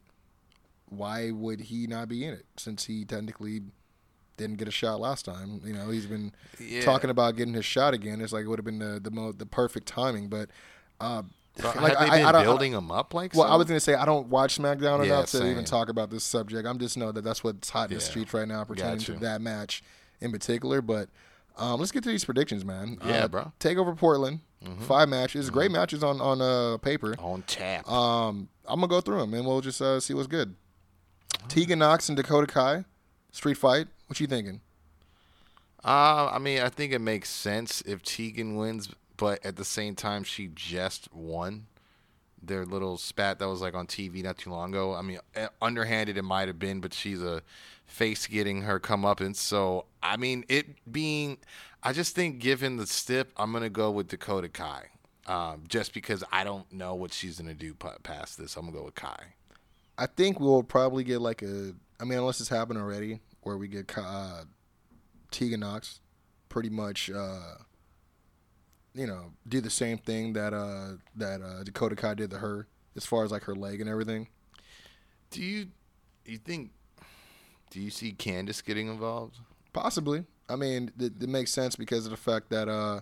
why 0.89 1.31
would 1.31 1.61
he 1.61 1.87
not 1.87 2.09
be 2.09 2.25
in 2.25 2.33
it 2.33 2.45
since 2.57 2.83
he 2.85 3.05
technically 3.05 3.61
didn't 4.37 4.57
get 4.57 4.67
a 4.67 4.71
shot 4.71 4.99
last 4.99 5.25
time? 5.25 5.61
You 5.63 5.73
know, 5.73 5.89
he's 5.89 6.05
been 6.05 6.33
Yeah. 6.59 6.81
talking 6.81 7.09
about 7.09 7.35
getting 7.35 7.53
his 7.53 7.65
shot 7.65 7.93
again. 7.93 8.21
It's 8.21 8.33
like 8.33 8.45
it 8.45 8.47
would 8.47 8.59
have 8.59 8.65
been 8.65 8.79
the 8.79 8.99
the, 8.99 9.11
mo- 9.11 9.31
the 9.31 9.45
perfect 9.45 9.87
timing, 9.87 10.27
but. 10.27 10.49
Uh, 10.99 11.23
Have 11.57 11.75
like, 11.81 11.97
they 11.97 12.05
I- 12.05 12.17
been 12.19 12.25
I 12.27 12.31
don't- 12.31 12.43
building 12.43 12.71
him 12.73 12.91
up 12.91 13.13
like? 13.13 13.33
well, 13.33 13.47
so? 13.47 13.53
I 13.53 13.55
was 13.57 13.67
gonna 13.67 13.79
say 13.79 13.93
I 13.95 14.05
don't 14.05 14.27
watch 14.27 14.57
SmackDown 14.57 14.99
Yeah, 14.99 15.13
enough 15.15 15.25
to 15.31 15.37
same. 15.37 15.47
even 15.51 15.65
talk 15.65 15.89
about 15.89 16.09
this 16.09 16.23
subject. 16.23 16.65
I'm 16.67 16.77
just 16.79 16.95
know 16.97 17.11
that 17.11 17.23
that's 17.23 17.43
what's 17.43 17.69
hot 17.71 17.89
in 17.91 17.95
the 17.97 18.01
streets 18.01 18.33
right 18.33 18.47
now 18.47 18.63
pertaining 18.63 18.99
to 18.99 19.13
that 19.13 19.41
match 19.41 19.83
in 20.21 20.31
particular. 20.31 20.81
But 20.81 21.09
um, 21.57 21.79
let's 21.79 21.91
get 21.91 22.03
to 22.03 22.09
these 22.09 22.23
predictions, 22.23 22.63
man. 22.63 22.97
Yeah, 23.05 23.25
uh, 23.25 23.27
bro. 23.27 23.41
Mm-hmm. 23.41 23.67
Takeover 23.67 23.97
Portland. 23.97 24.39
Five 24.81 25.09
matches, 25.09 25.49
great 25.49 25.71
matches 25.71 26.03
on 26.03 26.21
on 26.21 26.39
uh, 26.39 26.77
paper. 26.77 27.15
on 27.17 27.41
tap. 27.47 27.89
Um, 27.89 28.47
I'm 28.65 28.79
gonna 28.79 28.87
go 28.87 29.01
through 29.01 29.17
them 29.19 29.33
and 29.33 29.43
we'll 29.45 29.59
just 29.61 29.81
uh, 29.81 29.99
see 29.99 30.13
what's 30.13 30.27
good. 30.27 30.55
Tegan 31.47 31.79
Nox 31.79 32.09
and 32.09 32.15
Dakota 32.15 32.45
Kai, 32.47 32.85
street 33.31 33.55
fight. 33.57 33.87
What 34.11 34.19
you 34.19 34.27
thinking? 34.27 34.59
Uh, 35.85 36.29
I 36.33 36.37
mean, 36.37 36.59
I 36.61 36.67
think 36.67 36.91
it 36.91 36.99
makes 36.99 37.29
sense 37.29 37.79
if 37.85 38.03
Tegan 38.03 38.57
wins, 38.57 38.89
but 39.15 39.39
at 39.45 39.55
the 39.55 39.63
same 39.63 39.95
time, 39.95 40.25
she 40.25 40.49
just 40.53 41.07
won. 41.13 41.67
Their 42.43 42.65
little 42.65 42.97
spat 42.97 43.39
that 43.39 43.47
was 43.47 43.61
like 43.61 43.73
on 43.73 43.87
TV 43.87 44.21
not 44.21 44.37
too 44.37 44.49
long 44.49 44.71
ago. 44.71 44.93
I 44.93 45.01
mean, 45.01 45.19
eh, 45.33 45.47
underhanded 45.61 46.17
it 46.17 46.23
might 46.23 46.49
have 46.49 46.59
been, 46.59 46.81
but 46.81 46.93
she's 46.93 47.23
a 47.23 47.41
face 47.85 48.27
getting 48.27 48.63
her 48.63 48.81
comeuppance. 48.81 49.37
So, 49.37 49.85
I 50.03 50.17
mean, 50.17 50.43
it 50.49 50.91
being, 50.91 51.37
I 51.81 51.93
just 51.93 52.13
think 52.13 52.39
given 52.39 52.75
the 52.75 52.87
stip, 52.87 53.31
I'm 53.37 53.53
gonna 53.53 53.69
go 53.69 53.91
with 53.91 54.09
Dakota 54.09 54.49
Kai, 54.49 54.87
um, 55.25 55.63
just 55.69 55.93
because 55.93 56.21
I 56.33 56.43
don't 56.43 56.69
know 56.69 56.95
what 56.95 57.13
she's 57.13 57.39
gonna 57.39 57.53
do 57.53 57.73
pa- 57.73 57.95
past 58.03 58.37
this. 58.37 58.57
I'm 58.57 58.65
gonna 58.65 58.77
go 58.77 58.83
with 58.83 58.95
Kai. 58.95 59.35
I 59.97 60.07
think 60.07 60.41
we'll 60.41 60.63
probably 60.63 61.05
get 61.05 61.21
like 61.21 61.41
a. 61.41 61.73
I 61.97 62.03
mean, 62.03 62.17
unless 62.17 62.41
it's 62.41 62.49
happened 62.49 62.77
already, 62.77 63.21
where 63.41 63.57
we 63.57 63.67
get 63.67 63.91
uh, 63.97 64.43
Tegan 65.31 65.61
Nox, 65.61 66.01
pretty 66.49 66.69
much, 66.69 67.09
uh, 67.09 67.55
you 68.93 69.07
know, 69.07 69.31
do 69.47 69.61
the 69.61 69.69
same 69.69 69.97
thing 69.97 70.33
that 70.33 70.53
uh, 70.53 70.97
that 71.15 71.41
uh, 71.41 71.63
Dakota 71.63 71.95
Kai 71.95 72.13
did 72.15 72.29
to 72.31 72.37
her, 72.37 72.67
as 72.95 73.05
far 73.05 73.23
as 73.23 73.31
like 73.31 73.43
her 73.43 73.55
leg 73.55 73.81
and 73.81 73.89
everything. 73.89 74.27
Do 75.29 75.41
you, 75.41 75.67
you 76.25 76.37
think, 76.37 76.71
do 77.69 77.79
you 77.79 77.89
see 77.89 78.11
Candice 78.11 78.63
getting 78.63 78.87
involved? 78.89 79.37
Possibly. 79.71 80.25
I 80.49 80.57
mean, 80.57 80.91
it, 80.99 81.13
it 81.21 81.29
makes 81.29 81.51
sense 81.51 81.77
because 81.77 82.05
of 82.05 82.11
the 82.11 82.17
fact 82.17 82.49
that, 82.49 82.67
uh, 82.67 82.99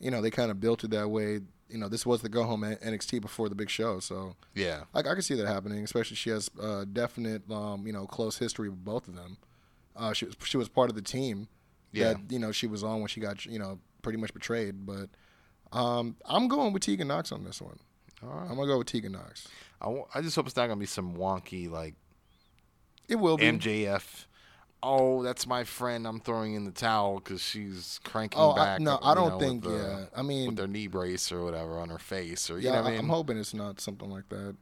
you 0.00 0.10
know, 0.10 0.20
they 0.20 0.30
kind 0.30 0.50
of 0.50 0.58
built 0.58 0.82
it 0.82 0.90
that 0.90 1.08
way. 1.08 1.40
You 1.68 1.78
know, 1.78 1.88
this 1.88 2.04
was 2.04 2.20
the 2.22 2.28
go 2.28 2.42
home 2.42 2.62
NXT 2.62 3.20
before 3.20 3.48
the 3.48 3.54
big 3.54 3.70
show, 3.70 4.00
so 4.00 4.34
Yeah. 4.56 4.82
I, 4.92 4.98
I 4.98 5.02
can 5.02 5.22
see 5.22 5.36
that 5.36 5.46
happening. 5.46 5.84
Especially 5.84 6.16
she 6.16 6.30
has 6.30 6.50
uh, 6.60 6.84
definite, 6.92 7.48
um, 7.48 7.86
you 7.86 7.92
know, 7.92 8.06
close 8.06 8.36
history 8.38 8.68
with 8.68 8.84
both 8.84 9.06
of 9.06 9.14
them. 9.14 9.36
Uh, 10.00 10.12
she 10.14 10.24
was 10.24 10.34
she 10.44 10.56
was 10.56 10.68
part 10.68 10.88
of 10.90 10.96
the 10.96 11.02
team 11.02 11.46
Yeah. 11.92 12.14
that 12.14 12.20
you 12.32 12.38
know 12.38 12.50
she 12.52 12.66
was 12.66 12.82
on 12.82 13.00
when 13.00 13.08
she 13.08 13.20
got 13.20 13.44
you 13.46 13.58
know 13.58 13.78
pretty 14.02 14.18
much 14.18 14.32
betrayed. 14.32 14.86
But 14.86 15.10
um, 15.72 16.16
I'm 16.24 16.48
going 16.48 16.72
with 16.72 16.82
Tegan 16.82 17.08
Nox 17.08 17.30
on 17.32 17.44
this 17.44 17.60
one. 17.60 17.78
All 18.22 18.30
right. 18.30 18.48
I'm 18.50 18.56
gonna 18.56 18.66
go 18.66 18.78
with 18.78 18.86
Tegan 18.88 19.12
Nox. 19.12 19.46
I, 19.80 19.94
I 20.14 20.20
just 20.22 20.34
hope 20.36 20.46
it's 20.46 20.56
not 20.56 20.66
gonna 20.68 20.80
be 20.80 20.86
some 20.86 21.14
wonky 21.16 21.70
like 21.70 21.94
It 23.08 23.16
will 23.16 23.36
be. 23.36 23.44
MJF. 23.44 24.26
Oh, 24.82 25.22
that's 25.22 25.46
my 25.46 25.64
friend. 25.64 26.06
I'm 26.06 26.20
throwing 26.20 26.54
in 26.54 26.64
the 26.64 26.70
towel 26.70 27.16
because 27.16 27.42
she's 27.42 28.00
cranking 28.02 28.40
Oh, 28.40 28.52
I- 28.52 28.78
no, 28.78 28.98
I 29.02 29.14
don't 29.14 29.28
know, 29.32 29.38
think- 29.38 29.62
the- 29.64 29.70
yeah. 29.76 30.04
I 30.16 30.22
mean- 30.22 30.46
with 30.46 30.56
their 30.56 30.66
knee 30.66 30.86
brace 30.86 31.30
or 31.30 31.44
whatever 31.44 31.78
on 31.78 31.90
her 31.90 31.98
face, 31.98 32.48
or 32.50 32.58
you 32.58 32.70
Yeah, 32.70 32.80
I 32.80 32.86
I- 32.86 32.90
mean. 32.92 32.98
I'm 33.00 33.08
hoping 33.10 33.36
it's 33.36 33.52
not 33.52 33.78
something 33.80 34.10
like 34.10 34.28
that. 34.30 34.56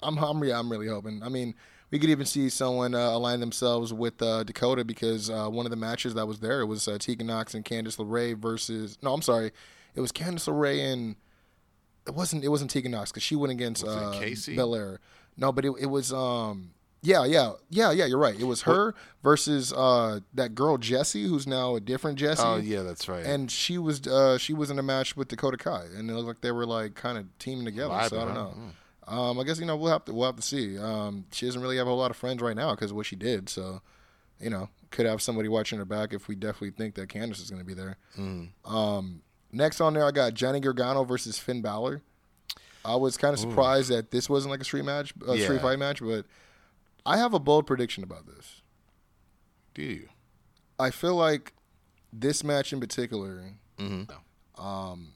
I'm, 0.00 0.16
I'm, 0.18 0.42
yeah, 0.44 0.58
I'm 0.60 0.70
really 0.70 0.86
hoping. 0.88 1.22
I 1.24 1.28
mean, 1.28 1.54
we 1.92 1.98
could 1.98 2.10
even 2.10 2.26
see 2.26 2.48
someone 2.48 2.94
uh, 2.94 3.10
align 3.10 3.38
themselves 3.38 3.92
with 3.92 4.20
uh, 4.20 4.42
Dakota 4.42 4.84
because 4.84 5.30
uh, 5.30 5.46
one 5.48 5.66
of 5.66 5.70
the 5.70 5.76
matches 5.76 6.14
that 6.14 6.26
was 6.26 6.40
there 6.40 6.62
it 6.62 6.66
was 6.66 6.88
uh, 6.88 6.96
Tegan 6.98 7.28
Nox 7.28 7.54
and 7.54 7.64
Candice 7.64 7.98
LeRae 7.98 8.36
versus. 8.36 8.98
No, 9.02 9.12
I'm 9.12 9.22
sorry, 9.22 9.52
it 9.94 10.00
was 10.00 10.10
Candice 10.10 10.48
LeRae 10.48 10.92
and 10.92 11.16
it 12.06 12.14
wasn't. 12.14 12.42
It 12.42 12.48
wasn't 12.48 12.70
Tegan 12.70 12.90
Nox 12.90 13.12
because 13.12 13.22
she 13.22 13.36
went 13.36 13.52
against 13.52 13.84
Was 13.84 13.94
uh, 13.94 14.18
Casey? 14.18 14.56
Belair. 14.56 14.98
No, 15.36 15.52
but 15.52 15.64
it, 15.64 15.72
it 15.78 15.86
was. 15.86 16.12
um 16.12 16.72
yeah, 17.04 17.24
yeah, 17.24 17.54
yeah, 17.68 17.90
yeah. 17.90 18.04
You're 18.04 18.18
right. 18.18 18.38
It 18.38 18.44
was 18.44 18.62
her 18.62 18.94
versus 19.24 19.72
uh, 19.72 20.20
that 20.34 20.54
girl 20.54 20.78
Jessie, 20.78 21.26
who's 21.26 21.48
now 21.48 21.74
a 21.74 21.80
different 21.80 22.16
Jessie. 22.16 22.42
oh 22.44 22.58
yeah, 22.58 22.82
that's 22.82 23.08
right. 23.08 23.26
And 23.26 23.50
she 23.50 23.76
was 23.76 24.06
uh, 24.06 24.38
she 24.38 24.52
was 24.52 24.70
in 24.70 24.78
a 24.78 24.84
match 24.84 25.16
with 25.16 25.26
Dakota 25.26 25.56
Kai, 25.56 25.86
and 25.96 26.08
it 26.08 26.14
looked 26.14 26.28
like 26.28 26.40
they 26.42 26.52
were 26.52 26.64
like 26.64 26.94
kind 26.94 27.18
of 27.18 27.26
teaming 27.40 27.64
together. 27.64 28.00
so 28.08 28.20
I 28.20 28.24
don't 28.24 28.28
huh? 28.28 28.34
know. 28.34 28.54
Um, 29.06 29.38
I 29.40 29.44
guess 29.44 29.58
you 29.58 29.66
know 29.66 29.76
we'll 29.76 29.90
have 29.92 30.04
to 30.06 30.14
we'll 30.14 30.26
have 30.26 30.36
to 30.36 30.42
see. 30.42 30.78
Um, 30.78 31.24
she 31.32 31.46
doesn't 31.46 31.60
really 31.60 31.76
have 31.76 31.86
a 31.86 31.90
whole 31.90 31.98
lot 31.98 32.10
of 32.10 32.16
friends 32.16 32.40
right 32.40 32.56
now 32.56 32.70
because 32.74 32.90
of 32.92 32.96
what 32.96 33.06
she 33.06 33.16
did. 33.16 33.48
So, 33.48 33.82
you 34.40 34.48
know, 34.50 34.68
could 34.90 35.06
have 35.06 35.20
somebody 35.20 35.48
watching 35.48 35.78
her 35.78 35.84
back 35.84 36.12
if 36.12 36.28
we 36.28 36.34
definitely 36.36 36.70
think 36.70 36.94
that 36.94 37.08
Candice 37.08 37.40
is 37.42 37.50
going 37.50 37.60
to 37.60 37.66
be 37.66 37.74
there. 37.74 37.96
Mm. 38.18 38.50
Um, 38.64 39.22
next 39.50 39.80
on 39.80 39.94
there, 39.94 40.04
I 40.04 40.10
got 40.12 40.34
Johnny 40.34 40.60
Gargano 40.60 41.02
versus 41.04 41.38
Finn 41.38 41.62
Balor. 41.62 42.00
I 42.84 42.96
was 42.96 43.16
kind 43.16 43.32
of 43.32 43.38
surprised 43.40 43.90
that 43.90 44.10
this 44.10 44.28
wasn't 44.28 44.50
like 44.50 44.60
a 44.60 44.64
street 44.64 44.84
match, 44.84 45.12
a 45.26 45.36
street 45.38 45.56
Yeah. 45.56 45.62
fight 45.62 45.78
match, 45.78 46.00
but 46.00 46.26
I 47.06 47.16
have 47.16 47.32
a 47.34 47.38
bold 47.38 47.66
prediction 47.66 48.02
about 48.04 48.26
this. 48.26 48.62
Do 49.74 49.82
you? 49.82 50.08
I 50.78 50.90
feel 50.90 51.14
like 51.16 51.54
this 52.12 52.42
match 52.44 52.72
in 52.72 52.80
particular. 52.80 53.52
Mm-hmm. 53.78 54.64
Um, 54.64 55.12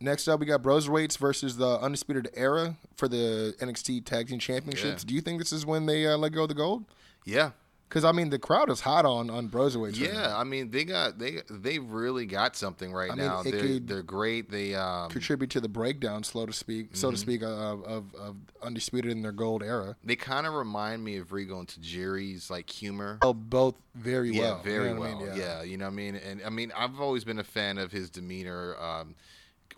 next 0.00 0.28
up, 0.28 0.40
we 0.40 0.46
got 0.46 0.62
Broserweights 0.62 1.18
versus 1.18 1.56
the 1.56 1.78
Undisputed 1.80 2.30
Era 2.34 2.76
for 2.96 3.08
the 3.08 3.54
NXT 3.60 4.04
Tag 4.04 4.28
Team 4.28 4.38
Championships. 4.38 5.02
Yeah. 5.04 5.08
Do 5.08 5.14
you 5.14 5.20
think 5.20 5.38
this 5.38 5.52
is 5.52 5.64
when 5.66 5.86
they 5.86 6.06
uh, 6.06 6.16
let 6.16 6.32
go 6.32 6.42
of 6.42 6.48
the 6.48 6.54
gold? 6.54 6.84
Yeah, 7.24 7.50
Because 7.88 8.04
I 8.04 8.12
mean, 8.12 8.30
the 8.30 8.38
crowd 8.38 8.70
is 8.70 8.80
hot 8.82 9.04
on 9.04 9.30
on 9.30 9.48
Broserweights. 9.48 10.00
right 10.00 10.12
yeah. 10.12 10.36
I 10.38 10.44
mean, 10.44 10.70
they 10.70 10.84
got 10.84 11.18
they 11.18 11.42
they 11.50 11.80
really 11.80 12.24
got 12.26 12.54
something 12.54 12.92
right 12.92 13.10
I 13.10 13.14
now. 13.16 13.40
it 13.44 13.50
They're 13.50 13.78
they're 13.80 14.02
great. 14.04 14.48
They 14.50 14.74
um 14.76 15.10
contribute 15.10 15.50
to 15.50 15.60
the 15.60 15.68
breakdown, 15.68 16.22
so 16.22 16.46
to 16.46 16.52
speak, 16.52 16.90
so 16.94 17.08
Mm-hmm. 17.08 17.14
to 17.14 17.20
speak, 17.20 17.42
of, 17.42 17.82
of, 17.84 18.14
of 18.14 18.36
Undisputed 18.62 19.10
in 19.10 19.22
their 19.22 19.32
gold 19.32 19.62
era. 19.64 19.96
they 20.04 20.14
kind 20.16 20.46
of 20.46 20.54
remind 20.54 21.02
me 21.02 21.16
of 21.16 21.32
Regal 21.32 21.58
and 21.58 21.68
Tajiri's 21.68 22.48
like 22.50 22.70
humor. 22.70 23.18
Oh, 23.22 23.34
both 23.34 23.74
very 23.96 24.30
yeah, 24.30 24.40
well. 24.42 24.62
very 24.62 24.88
You 24.88 24.94
know 24.94 25.00
what 25.00 25.08
I 25.10 25.14
well. 25.14 25.26
mean? 25.26 25.36
yeah. 25.36 25.62
you 25.64 25.76
know 25.76 25.86
what 25.86 25.92
I 25.92 25.94
mean. 25.96 26.14
And 26.16 26.42
I 26.46 26.50
mean, 26.50 26.72
I've 26.76 27.00
always 27.00 27.24
been 27.24 27.38
a 27.40 27.44
fan 27.44 27.78
of 27.78 27.90
his 27.90 28.08
demeanor. 28.10 28.76
Um, 28.80 29.14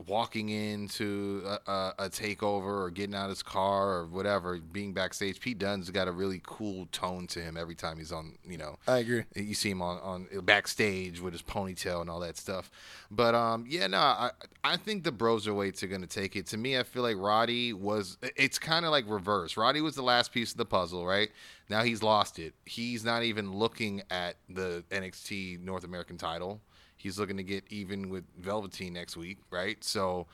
walking 0.07 0.49
into 0.49 1.43
a, 1.45 1.71
a, 1.71 1.95
a 1.99 2.11
takeover 2.11 2.83
or 2.83 2.91
getting 2.91 3.15
out 3.15 3.25
of 3.25 3.31
his 3.31 3.43
car 3.43 3.91
or 3.95 4.07
whatever, 4.07 4.59
being 4.59 4.93
backstage. 4.93 5.41
Pete 5.41 5.59
Dunne's 5.59 5.91
got 5.91 6.07
a 6.07 6.13
really 6.13 6.41
cool 6.47 6.87
tone 6.93 7.27
to 7.29 7.41
him 7.41 7.57
every 7.57 7.75
time 7.75 7.99
he's 7.99 8.13
on. 8.13 8.35
You 8.49 8.59
know, 8.59 8.79
I 8.87 8.99
agree. 8.99 9.25
you 9.35 9.55
see 9.55 9.71
him 9.71 9.83
on, 9.83 9.99
on 10.01 10.45
backstage 10.45 11.21
with 11.21 11.33
his 11.33 11.43
ponytail 11.43 12.01
and 12.01 12.09
all 12.09 12.21
that 12.21 12.37
stuff. 12.37 12.71
But 13.11 13.35
um, 13.35 13.65
yeah, 13.69 13.87
no, 13.89 13.99
I 13.99 14.31
I 14.63 14.77
think 14.77 15.05
the 15.05 15.13
Broserweights 15.13 15.83
are 15.83 15.89
gonna 15.89 16.07
take 16.07 16.37
it. 16.37 16.47
To 16.49 16.57
me, 16.57 16.79
I 16.79 16.85
feel 16.85 17.03
like 17.03 17.17
Roddy 17.19 17.73
was. 17.73 18.19
It's 18.37 18.59
kind 18.59 18.85
of 18.85 18.93
like 18.93 19.05
reverse. 19.09 19.57
Roddy 19.57 19.81
was 19.81 19.97
the 19.97 20.03
last 20.03 20.33
piece 20.33 20.53
of 20.53 20.59
the 20.59 20.67
puzzle, 20.67 21.07
right? 21.07 21.31
Now 21.69 21.83
he's 21.83 22.03
lost 22.03 22.39
it. 22.39 22.55
He's 22.65 23.05
not 23.05 23.25
even 23.25 23.53
looking 23.53 24.03
at 24.11 24.37
the 24.49 24.85
NXT 24.91 25.61
North 25.61 25.85
American 25.85 26.17
title. 26.17 26.61
He's 26.99 27.19
looking 27.19 27.37
to 27.39 27.43
get 27.43 27.65
even 27.71 28.11
with 28.11 28.25
Velveteen 28.39 28.93
next 28.93 29.17
week, 29.17 29.39
right? 29.51 29.83
So 29.83 30.27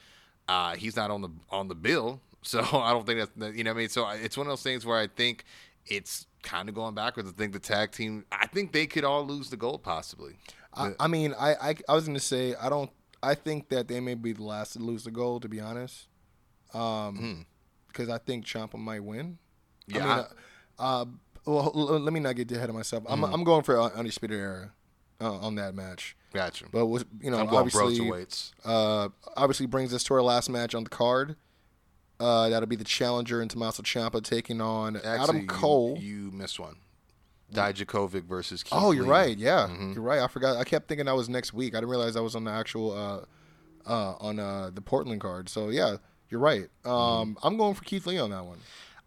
uh, 0.49 0.74
he's 0.74 0.97
not 0.97 1.11
on 1.12 1.23
the 1.23 1.31
on 1.51 1.69
the 1.69 1.74
bill. 1.77 2.20
So 2.47 2.61
I 2.61 2.93
don't 2.93 3.07
think 3.07 3.20
that's 3.20 3.31
that- 3.36 3.55
you 3.55 3.65
know 3.65 3.70
what 3.70 3.77
I 3.77 3.81
mean. 3.81 3.89
So 3.89 4.05
I- 4.05 4.16
it's 4.16 4.36
one 4.36 4.47
of 4.47 4.51
those 4.51 4.62
things 4.62 4.85
where 4.85 4.99
I 4.99 5.07
think 5.07 5.45
it's 5.86 6.27
kind 6.43 6.69
of 6.69 6.74
going 6.74 6.95
backwards. 6.95 7.27
I 7.27 7.32
think 7.32 7.55
the 7.55 7.59
tag 7.59 7.93
team. 7.93 8.27
I 8.31 8.47
think 8.49 8.73
they 8.73 8.86
could 8.86 9.03
all 9.05 9.24
lose 9.27 9.49
the 9.49 9.57
gold 9.57 9.82
possibly. 9.82 10.35
I, 10.74 10.93
I 11.01 11.07
mean, 11.07 11.32
I, 11.39 11.55
I 11.70 11.74
I 11.89 11.95
was 11.95 12.07
gonna 12.07 12.20
say 12.20 12.55
I 12.61 12.69
don't. 12.69 12.91
I 13.23 13.35
think 13.35 13.70
that 13.70 13.89
they 13.89 13.99
may 14.01 14.12
be 14.15 14.35
the 14.35 14.43
last 14.43 14.74
to 14.74 14.78
lose 14.78 15.05
the 15.05 15.11
gold. 15.11 15.41
To 15.43 15.49
be 15.49 15.59
honest, 15.61 16.09
um, 16.74 17.47
because 17.89 18.09
I 18.09 18.19
think 18.19 18.45
Ciampa 18.45 18.77
might 18.78 19.03
win. 19.03 19.39
Hmm. 19.89 19.97
Yeah, 19.97 20.05
I 20.05 20.16
mean, 20.16 20.24
uh, 20.78 20.82
uh, 20.82 21.05
well, 21.47 21.73
l- 21.74 21.99
let 22.01 22.12
me 22.12 22.20
not 22.20 22.36
get 22.36 22.51
ahead 22.53 22.69
of 22.69 22.74
myself. 22.74 23.05
I'm 23.09 23.23
I'm 23.24 23.45
going 23.45 23.62
for 23.62 23.81
uh, 23.81 23.89
undisputed 23.95 24.39
era 24.39 24.73
uh, 25.20 25.32
on 25.39 25.55
that 25.57 25.74
match. 25.74 26.16
gotcha. 26.32 26.66
But 26.70 26.86
was 26.86 27.05
you 27.20 27.31
know 27.31 27.39
obviously 27.39 28.11
uh, 28.65 29.09
obviously 29.36 29.66
brings 29.66 29.93
us 29.95 30.03
to 30.05 30.15
our 30.15 30.23
last 30.23 30.49
match 30.51 30.74
on 30.74 30.85
the 30.85 30.91
card. 30.91 31.36
Uh, 32.20 32.49
that'll 32.49 32.69
be 32.69 32.77
the 32.77 32.85
challenger 32.85 33.43
in 33.43 33.49
Tommaso 33.49 33.82
Ciampa 33.82 34.23
taking 34.23 34.61
on 34.61 34.97
Actually, 34.97 35.19
Adam 35.20 35.47
Cole. 35.49 35.99
You, 36.01 36.31
missed 36.32 36.61
one. 36.61 36.77
Dijakovic 37.53 38.24
versus 38.24 38.62
Keith 38.62 38.73
oh, 38.74 38.93
you're 38.93 39.05
Lee. 39.05 39.11
right. 39.11 39.39
Yeah, 39.39 39.66
Mm-hmm. 39.70 39.93
you're 39.95 40.03
right. 40.03 40.20
I 40.20 40.28
forgot. 40.28 40.57
I 40.57 40.65
kept 40.65 40.89
thinking 40.89 41.07
that 41.07 41.15
was 41.16 41.28
next 41.28 41.53
week. 41.53 41.74
I 41.74 41.78
didn't 41.78 41.91
realize 41.91 42.15
that 42.15 42.23
was 42.23 42.35
on 42.36 42.45
the 42.45 42.51
actual 42.51 42.93
uh, 42.93 43.24
uh, 43.89 44.15
on 44.20 44.39
uh, 44.39 44.70
the 44.73 44.81
Portland 44.81 45.20
card. 45.20 45.49
So 45.49 45.69
yeah, 45.70 45.97
you're 46.31 46.41
right. 46.41 46.69
Mm-hmm. 46.85 46.89
Um, 46.91 47.39
I'm 47.43 47.57
going 47.57 47.74
for 47.74 47.85
Keith 47.85 48.07
Lee 48.07 48.19
on 48.19 48.31
that 48.31 48.45
one. 48.45 48.59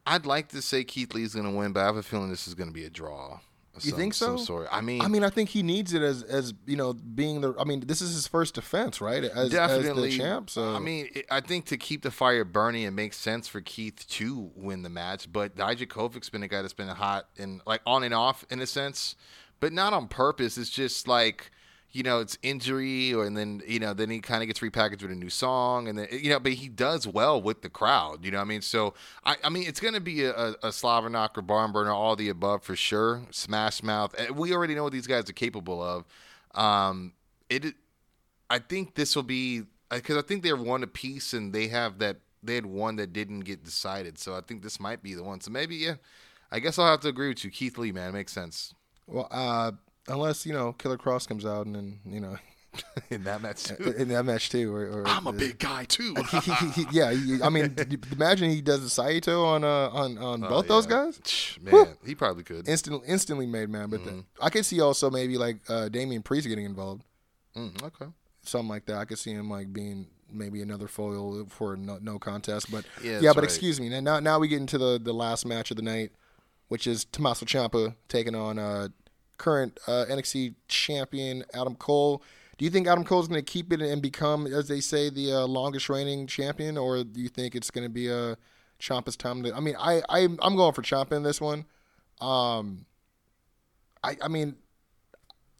I'd 0.05 0.25
like 0.25 0.49
to 0.49 0.61
say 0.61 0.83
Keith 0.83 1.13
Lee's 1.13 1.33
going 1.33 1.45
to 1.51 1.57
win, 1.57 1.73
but 1.73 1.81
I 1.81 1.85
have 1.85 1.97
a 1.97 2.03
feeling 2.03 2.29
this 2.29 2.47
is 2.47 2.53
going 2.55 2.69
to 2.69 2.73
be 2.73 2.85
a 2.85 2.89
draw. 2.89 3.39
You 3.83 3.91
some- 3.91 3.99
think 3.99 4.13
some 4.13 4.37
so? 4.37 4.43
sort. 4.43 4.67
I 4.71 4.81
mean, 4.81 5.01
I 5.01 5.07
mean, 5.07 5.23
I 5.23 5.29
think 5.29 5.49
he 5.49 5.63
needs 5.63 5.93
it 5.93 6.01
as 6.01 6.23
as 6.23 6.53
you 6.65 6.75
know 6.75 6.93
being 6.93 7.41
the. 7.41 7.53
I 7.59 7.63
mean, 7.63 7.81
this 7.81 8.01
is 8.01 8.13
his 8.13 8.27
first 8.27 8.55
defense, 8.55 8.99
right? 9.01 9.23
As, 9.23 9.51
definitely. 9.51 10.09
as 10.09 10.17
champ. 10.17 10.49
So 10.49 10.75
I 10.75 10.79
mean, 10.79 11.09
I 11.29 11.41
think 11.41 11.65
to 11.65 11.77
keep 11.77 12.01
the 12.03 12.11
fire 12.11 12.43
burning, 12.43 12.83
it 12.83 12.91
makes 12.91 13.17
sense 13.17 13.47
for 13.47 13.61
Keith 13.61 14.05
to 14.07 14.51
win 14.55 14.83
the 14.83 14.89
match. 14.89 15.31
But 15.31 15.55
Dijakovic's 15.55 16.29
been 16.29 16.43
a 16.43 16.47
guy 16.47 16.61
that's 16.61 16.73
been 16.73 16.87
hot 16.87 17.27
and 17.37 17.61
like 17.65 17.81
on 17.85 18.03
and 18.03 18.13
off 18.13 18.45
in 18.49 18.59
a 18.61 18.67
sense, 18.67 19.15
but 19.59 19.73
not 19.73 19.93
on 19.93 20.07
purpose. 20.07 20.57
It's 20.57 20.69
just 20.69 21.07
like 21.07 21.51
you 21.91 22.03
know, 22.03 22.19
it's 22.19 22.37
injury, 22.43 23.13
or 23.13 23.25
and 23.25 23.35
then 23.37 23.61
you 23.65 23.79
know, 23.79 23.93
then 23.93 24.09
he 24.09 24.19
kind 24.19 24.43
of 24.43 24.47
gets 24.47 24.59
repackaged 24.59 25.01
with 25.01 25.11
a 25.11 25.15
new 25.15 25.29
song, 25.29 25.87
and 25.87 25.97
then 25.97 26.07
you 26.11 26.29
know, 26.29 26.39
but 26.39 26.53
he 26.53 26.69
does 26.69 27.07
well 27.07 27.41
with 27.41 27.61
the 27.61 27.69
crowd. 27.69 28.23
You 28.25 28.31
know, 28.31 28.39
I 28.39 28.43
mean, 28.43 28.61
so 28.61 28.93
I, 29.25 29.37
I 29.43 29.49
mean, 29.49 29.67
it's 29.67 29.79
gonna 29.79 30.01
be 30.01 30.23
a, 30.25 30.33
a, 30.35 30.55
a 30.63 31.41
barn 31.41 31.71
burner, 31.71 31.91
all 31.91 32.15
the 32.15 32.29
above 32.29 32.63
for 32.63 32.75
sure. 32.75 33.23
Smash 33.31 33.81
mouth. 33.83 34.13
Eh, 34.17 34.29
We 34.29 34.53
already 34.53 34.75
know 34.75 34.83
what 34.83 34.93
these 34.93 35.07
guys 35.07 35.29
are 35.29 35.33
capable 35.33 35.81
of. 35.81 36.05
Um, 36.53 37.13
it 37.49 37.73
I 38.49 38.59
think 38.59 38.95
this 38.95 39.15
will 39.15 39.23
be 39.23 39.63
because 39.89 40.17
I 40.17 40.21
think 40.21 40.43
they're 40.43 40.55
one 40.55 40.83
apiece 40.83 41.33
and 41.33 41.53
they 41.53 41.67
have 41.67 41.99
that 41.99 42.17
they 42.43 42.55
had 42.55 42.65
one 42.65 42.97
that 42.97 43.13
didn't 43.13 43.41
get 43.41 43.63
decided. 43.63 44.17
So 44.17 44.35
I 44.35 44.41
think 44.41 44.61
this 44.61 44.79
might 44.79 45.01
be 45.01 45.13
the 45.13 45.23
one. 45.23 45.41
So 45.41 45.51
maybe 45.51 45.75
yeah, 45.75 45.95
I 46.51 46.59
guess 46.59 46.77
I'll 46.79 46.87
have 46.91 47.01
to 47.01 47.07
agree 47.09 47.29
with 47.29 47.43
you, 47.43 47.51
Keith 47.51 47.77
Lee. 47.77 47.91
Man, 47.91 48.13
makes 48.13 48.31
sense 48.33 48.73
well, 49.07 49.27
uh, 49.31 49.71
unless 50.07 50.45
you 50.45 50.53
know 50.53 50.73
Killer 50.73 50.97
Kross 50.97 51.27
comes 51.27 51.45
out 51.45 51.65
and 51.65 51.75
then 51.75 51.99
you 52.05 52.19
know 52.19 52.37
in 53.09 53.23
that 53.23 53.41
match 53.41 53.63
too. 53.63 53.75
in 53.97 54.09
that 54.09 54.23
match 54.23 54.49
too. 54.49 54.73
Or, 54.73 54.83
or 55.01 55.07
I'm 55.07 55.25
a 55.27 55.33
big 55.33 55.57
guy 55.59 55.85
too. 55.85 56.13
he, 56.31 56.37
he, 56.39 56.51
he, 56.51 56.69
he- 56.83 56.87
yeah, 56.91 57.39
I 57.43 57.49
mean, 57.49 57.75
imagine 58.11 58.49
he 58.49 58.61
does 58.61 58.83
a 58.83 58.89
Saito 58.89 59.43
on 59.45 59.63
uh, 59.63 59.89
on 59.89 60.17
on 60.17 60.43
Oh, 60.43 60.49
both 60.49 60.67
those 60.67 60.85
yeah. 60.85 60.91
guys. 61.05 61.57
Man, 61.61 61.97
he 62.05 62.13
probably 62.15 62.43
could. 62.43 62.67
Instantly, 62.67 63.07
instantly 63.07 63.47
made 63.47 63.69
man. 63.69 63.89
But 63.89 64.01
Mm-hmm. 64.01 64.17
the- 64.17 64.23
I 64.41 64.49
could 64.49 64.65
see 64.65 64.79
also 64.81 65.09
maybe 65.09 65.37
like 65.37 65.57
uh, 65.69 65.89
Damian 65.89 66.21
Priest 66.23 66.47
getting 66.47 66.65
involved, 66.65 67.03
Mm, 67.55 67.81
okay. 67.83 68.05
something 68.43 68.69
like 68.69 68.85
that. 68.85 68.97
I 68.97 69.05
could 69.05 69.17
see 69.17 69.31
him 69.31 69.49
like 69.49 69.73
being 69.73 70.07
maybe 70.31 70.61
another 70.61 70.87
foil 70.87 71.45
for 71.49 71.75
no, 71.77 71.97
no 72.01 72.19
contest. 72.19 72.69
But 72.69 72.85
Yeah, 73.01 73.19
yeah, 73.21 73.29
but 73.33 73.37
right. 73.37 73.43
excuse 73.45 73.79
me. 73.79 73.89
Now 74.01 74.19
now 74.19 74.37
we 74.39 74.47
get 74.49 74.59
into 74.59 74.77
the 74.77 74.99
the 75.01 75.13
last 75.13 75.45
match 75.47 75.71
of 75.71 75.77
the 75.77 75.83
night, 75.83 76.11
which 76.67 76.85
is 76.85 77.05
Tommaso 77.05 77.45
Ciampa 77.45 77.95
taking 78.07 78.35
on 78.35 78.59
uh, 78.59 78.89
current 79.37 79.79
uh, 79.87 80.05
NXT 80.09 80.55
champion 80.67 81.43
Adam 81.53 81.75
Cole. 81.75 82.23
Do 82.57 82.65
you 82.65 82.71
think 82.71 82.87
Adam 82.87 83.03
Cole 83.03 83.21
is 83.21 83.27
going 83.27 83.43
to 83.43 83.45
keep 83.45 83.71
it 83.71 83.81
and 83.81 84.01
become, 84.01 84.47
as 84.47 84.67
they 84.67 84.79
say, 84.79 85.09
the 85.09 85.31
uh, 85.31 85.45
longest 85.45 85.89
reigning 85.89 86.25
champion, 86.25 86.77
or 86.77 87.03
do 87.03 87.21
you 87.21 87.29
think 87.29 87.55
it's 87.55 87.69
going 87.69 87.85
to 87.85 87.89
be 87.89 88.07
a 88.07 88.31
uh, 88.31 88.35
Ciampa's 88.79 89.15
time 89.15 89.43
to? 89.43 89.55
I 89.55 89.59
mean, 89.59 89.75
I, 89.79 90.01
I 90.09 90.27
I'm 90.41 90.55
going 90.55 90.73
for 90.73 90.81
Ciampa 90.81 91.13
in 91.13 91.23
this 91.23 91.41
one. 91.41 91.65
Um, 92.21 92.85
I 94.03 94.17
I 94.21 94.27
mean, 94.27 94.55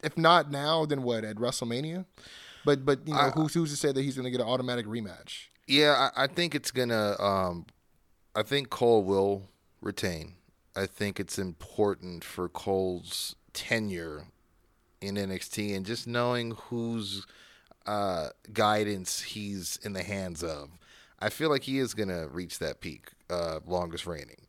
if 0.04 0.18
not 0.18 0.52
now, 0.52 0.86
then 0.86 1.04
what 1.04 1.24
at 1.24 1.38
WrestleMania? 1.38 2.06
But 2.66 2.86
but 2.86 3.08
you 3.08 3.14
know, 3.14 3.32
who's 3.34 3.54
who's 3.54 3.72
to 3.72 3.78
say 3.78 3.92
that 3.92 4.02
he's 4.02 4.16
going 4.16 4.26
to 4.26 4.32
get 4.32 4.42
an 4.42 4.48
automatic 4.48 4.86
rematch? 4.86 5.48
Yeah, 5.68 6.10
I, 6.16 6.24
I 6.24 6.28
think 6.28 6.54
it's 6.54 6.72
gonna. 6.72 7.16
Um, 7.20 7.66
I 8.36 8.44
think 8.44 8.70
Cole 8.70 9.04
will 9.04 9.50
retain. 9.82 10.36
I 10.76 10.86
think 10.86 11.20
it's 11.20 11.40
important 11.40 12.24
for 12.24 12.48
Cole's 12.50 13.37
tenure 13.58 14.26
in 15.02 15.18
NXT 15.18 15.76
and 15.76 15.86
just 15.86 16.08
knowing 16.08 16.52
whose 16.70 17.26
uh, 17.86 18.30
guidance 18.54 19.22
he's 19.22 19.78
in 19.84 19.94
the 19.94 20.04
hands 20.04 20.44
of. 20.44 20.70
I 21.20 21.30
feel 21.30 21.50
like 21.50 21.64
he 21.64 21.80
is 21.80 21.94
gonna 21.94 22.28
reach 22.28 22.60
that 22.60 22.82
peak, 22.82 23.12
uh, 23.30 23.60
longest 23.66 24.08
reigning. 24.08 24.48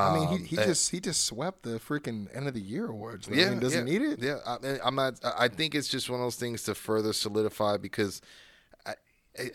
I 0.00 0.10
mean, 0.10 0.28
Um, 0.28 0.38
he, 0.38 0.44
he 0.44 0.58
uh, 0.58 0.64
just 0.64 0.90
he 0.90 1.00
just 1.00 1.24
swept 1.24 1.62
the 1.64 1.78
freaking 1.78 2.34
end 2.34 2.48
of 2.48 2.54
the 2.54 2.60
year 2.60 2.88
awards. 2.88 3.28
I 3.28 3.32
yeah, 3.32 3.50
mean, 3.50 3.60
does 3.60 3.74
yeah, 3.74 3.80
he 3.80 3.82
need 3.82 4.02
it? 4.02 4.22
Yeah, 4.22 4.38
I, 4.46 4.78
I'm 4.84 4.94
not. 4.94 5.14
I 5.24 5.44
I 5.44 5.48
think 5.48 5.74
it's 5.74 5.88
just 5.88 6.10
one 6.10 6.20
of 6.20 6.24
those 6.24 6.36
things 6.36 6.62
to 6.64 6.74
further 6.74 7.12
solidify 7.12 7.76
because, 7.78 8.22
I, 8.86 8.94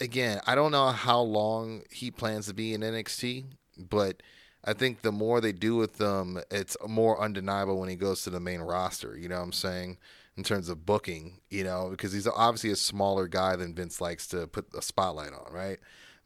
again, 0.02 0.41
I 0.48 0.56
don't 0.56 0.72
know 0.72 0.90
how 0.90 1.22
long 1.22 1.84
he 1.91 2.11
plans 2.11 2.48
to 2.48 2.56
be 2.56 2.74
in 2.74 2.84
NXT, 2.84 3.45
but 3.78 4.24
I 4.68 4.73
think 4.73 5.02
the 5.02 5.14
more 5.14 5.39
they 5.39 5.53
do 5.53 5.77
with 5.77 5.98
them, 5.98 6.39
it's 6.52 6.76
more 6.85 7.19
undeniable 7.22 7.80
when 7.80 7.88
he 7.88 7.95
goes 7.95 8.23
to 8.23 8.30
the 8.30 8.41
main 8.41 8.60
roster. 8.60 9.18
You 9.18 9.30
know 9.30 9.38
what 9.38 9.44
I'm 9.44 9.53
saying? 9.53 9.98
In 10.35 10.44
terms 10.44 10.69
of 10.69 10.85
booking, 10.85 11.39
you 11.49 11.64
know, 11.64 11.88
because 11.89 12.14
he's 12.14 12.27
obviously 12.27 12.69
a 12.69 12.76
smaller 12.76 13.27
guy 13.27 13.56
than 13.56 13.73
Vince 13.73 13.99
likes 13.99 14.27
to 14.27 14.45
put 14.45 14.68
a 14.77 14.84
spotlight 14.84 15.31
on, 15.31 15.52
right? 15.52 15.80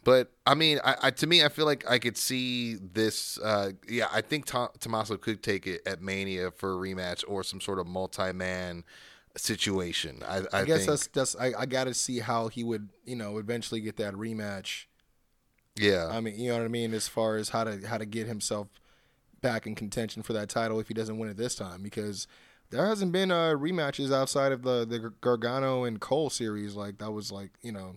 But 0.03 0.31
I 0.45 0.55
mean, 0.55 0.79
I, 0.83 0.95
I 1.03 1.11
to 1.11 1.27
me, 1.27 1.45
I 1.45 1.49
feel 1.49 1.65
like 1.65 1.89
I 1.89 1.99
could 1.99 2.17
see 2.17 2.75
this. 2.75 3.37
Uh, 3.37 3.71
yeah, 3.87 4.07
I 4.11 4.21
think 4.21 4.47
Tom, 4.47 4.69
Tommaso 4.79 5.15
could 5.17 5.43
take 5.43 5.67
it 5.67 5.81
at 5.85 6.01
Mania 6.01 6.51
for 6.51 6.73
a 6.73 6.75
rematch 6.75 7.23
or 7.27 7.43
some 7.43 7.61
sort 7.61 7.79
of 7.79 7.87
multi-man 7.87 8.83
situation. 9.37 10.23
I, 10.27 10.37
I, 10.37 10.61
I 10.61 10.65
guess 10.65 10.79
think, 10.79 10.89
that's 10.89 11.07
that's 11.07 11.35
I, 11.35 11.53
I 11.57 11.65
got 11.67 11.85
to 11.85 11.93
see 11.93 12.19
how 12.19 12.47
he 12.47 12.63
would 12.63 12.89
you 13.05 13.15
know 13.15 13.37
eventually 13.37 13.79
get 13.81 13.97
that 13.97 14.15
rematch. 14.15 14.85
Yeah, 15.75 16.07
I 16.09 16.21
mean, 16.21 16.39
you 16.39 16.49
know 16.49 16.57
what 16.57 16.65
I 16.65 16.69
mean, 16.69 16.93
as 16.93 17.07
far 17.07 17.37
as 17.37 17.49
how 17.49 17.63
to 17.63 17.85
how 17.87 17.97
to 17.97 18.05
get 18.05 18.27
himself 18.27 18.67
back 19.41 19.65
in 19.65 19.75
contention 19.75 20.21
for 20.21 20.33
that 20.33 20.49
title 20.49 20.79
if 20.79 20.87
he 20.87 20.93
doesn't 20.93 21.17
win 21.17 21.29
it 21.29 21.37
this 21.37 21.55
time, 21.55 21.81
because 21.81 22.27
there 22.69 22.85
hasn't 22.85 23.11
been 23.11 23.31
uh, 23.31 23.51
rematches 23.51 24.13
outside 24.13 24.51
of 24.51 24.63
the 24.63 24.85
the 24.85 25.13
Gargano 25.21 25.83
and 25.83 25.99
Cole 25.99 26.29
series. 26.29 26.75
Like 26.75 26.97
that 26.99 27.11
was 27.11 27.31
like 27.31 27.51
you 27.61 27.71
know, 27.71 27.95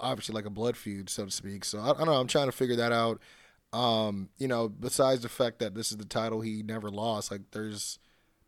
obviously 0.00 0.34
like 0.34 0.46
a 0.46 0.50
blood 0.50 0.76
feud, 0.76 1.10
so 1.10 1.24
to 1.24 1.30
speak. 1.30 1.64
So 1.64 1.78
I, 1.78 1.90
I 1.90 1.94
don't 1.94 2.06
know. 2.06 2.14
I'm 2.14 2.26
trying 2.26 2.46
to 2.46 2.52
figure 2.52 2.76
that 2.76 2.92
out. 2.92 3.20
Um, 3.72 4.30
you 4.38 4.48
know, 4.48 4.68
besides 4.68 5.22
the 5.22 5.28
fact 5.28 5.58
that 5.58 5.74
this 5.74 5.90
is 5.90 5.98
the 5.98 6.04
title 6.06 6.40
he 6.40 6.62
never 6.62 6.90
lost, 6.90 7.30
like 7.30 7.42
there's 7.52 7.98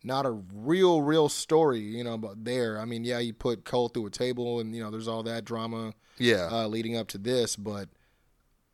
not 0.03 0.25
a 0.25 0.31
real, 0.31 1.03
real 1.03 1.29
story, 1.29 1.81
you 1.81 2.03
know, 2.03 2.17
but 2.17 2.45
there. 2.45 2.79
I 2.79 2.87
mean, 2.87 3.05
yeah, 3.05 3.19
you 3.19 3.35
put 3.35 3.65
Cole 3.65 3.89
through 3.89 4.07
a 4.07 4.11
table, 4.11 4.61
and 4.61 4.75
you 4.75 4.83
know, 4.83 4.91
there's 4.91 5.09
all 5.09 5.23
that 5.25 5.45
drama 5.45 5.93
yeah, 6.19 6.49
uh, 6.51 6.67
leading 6.69 6.97
up 6.97 7.09
to 7.09 7.19
this, 7.19 7.57
but 7.57 7.89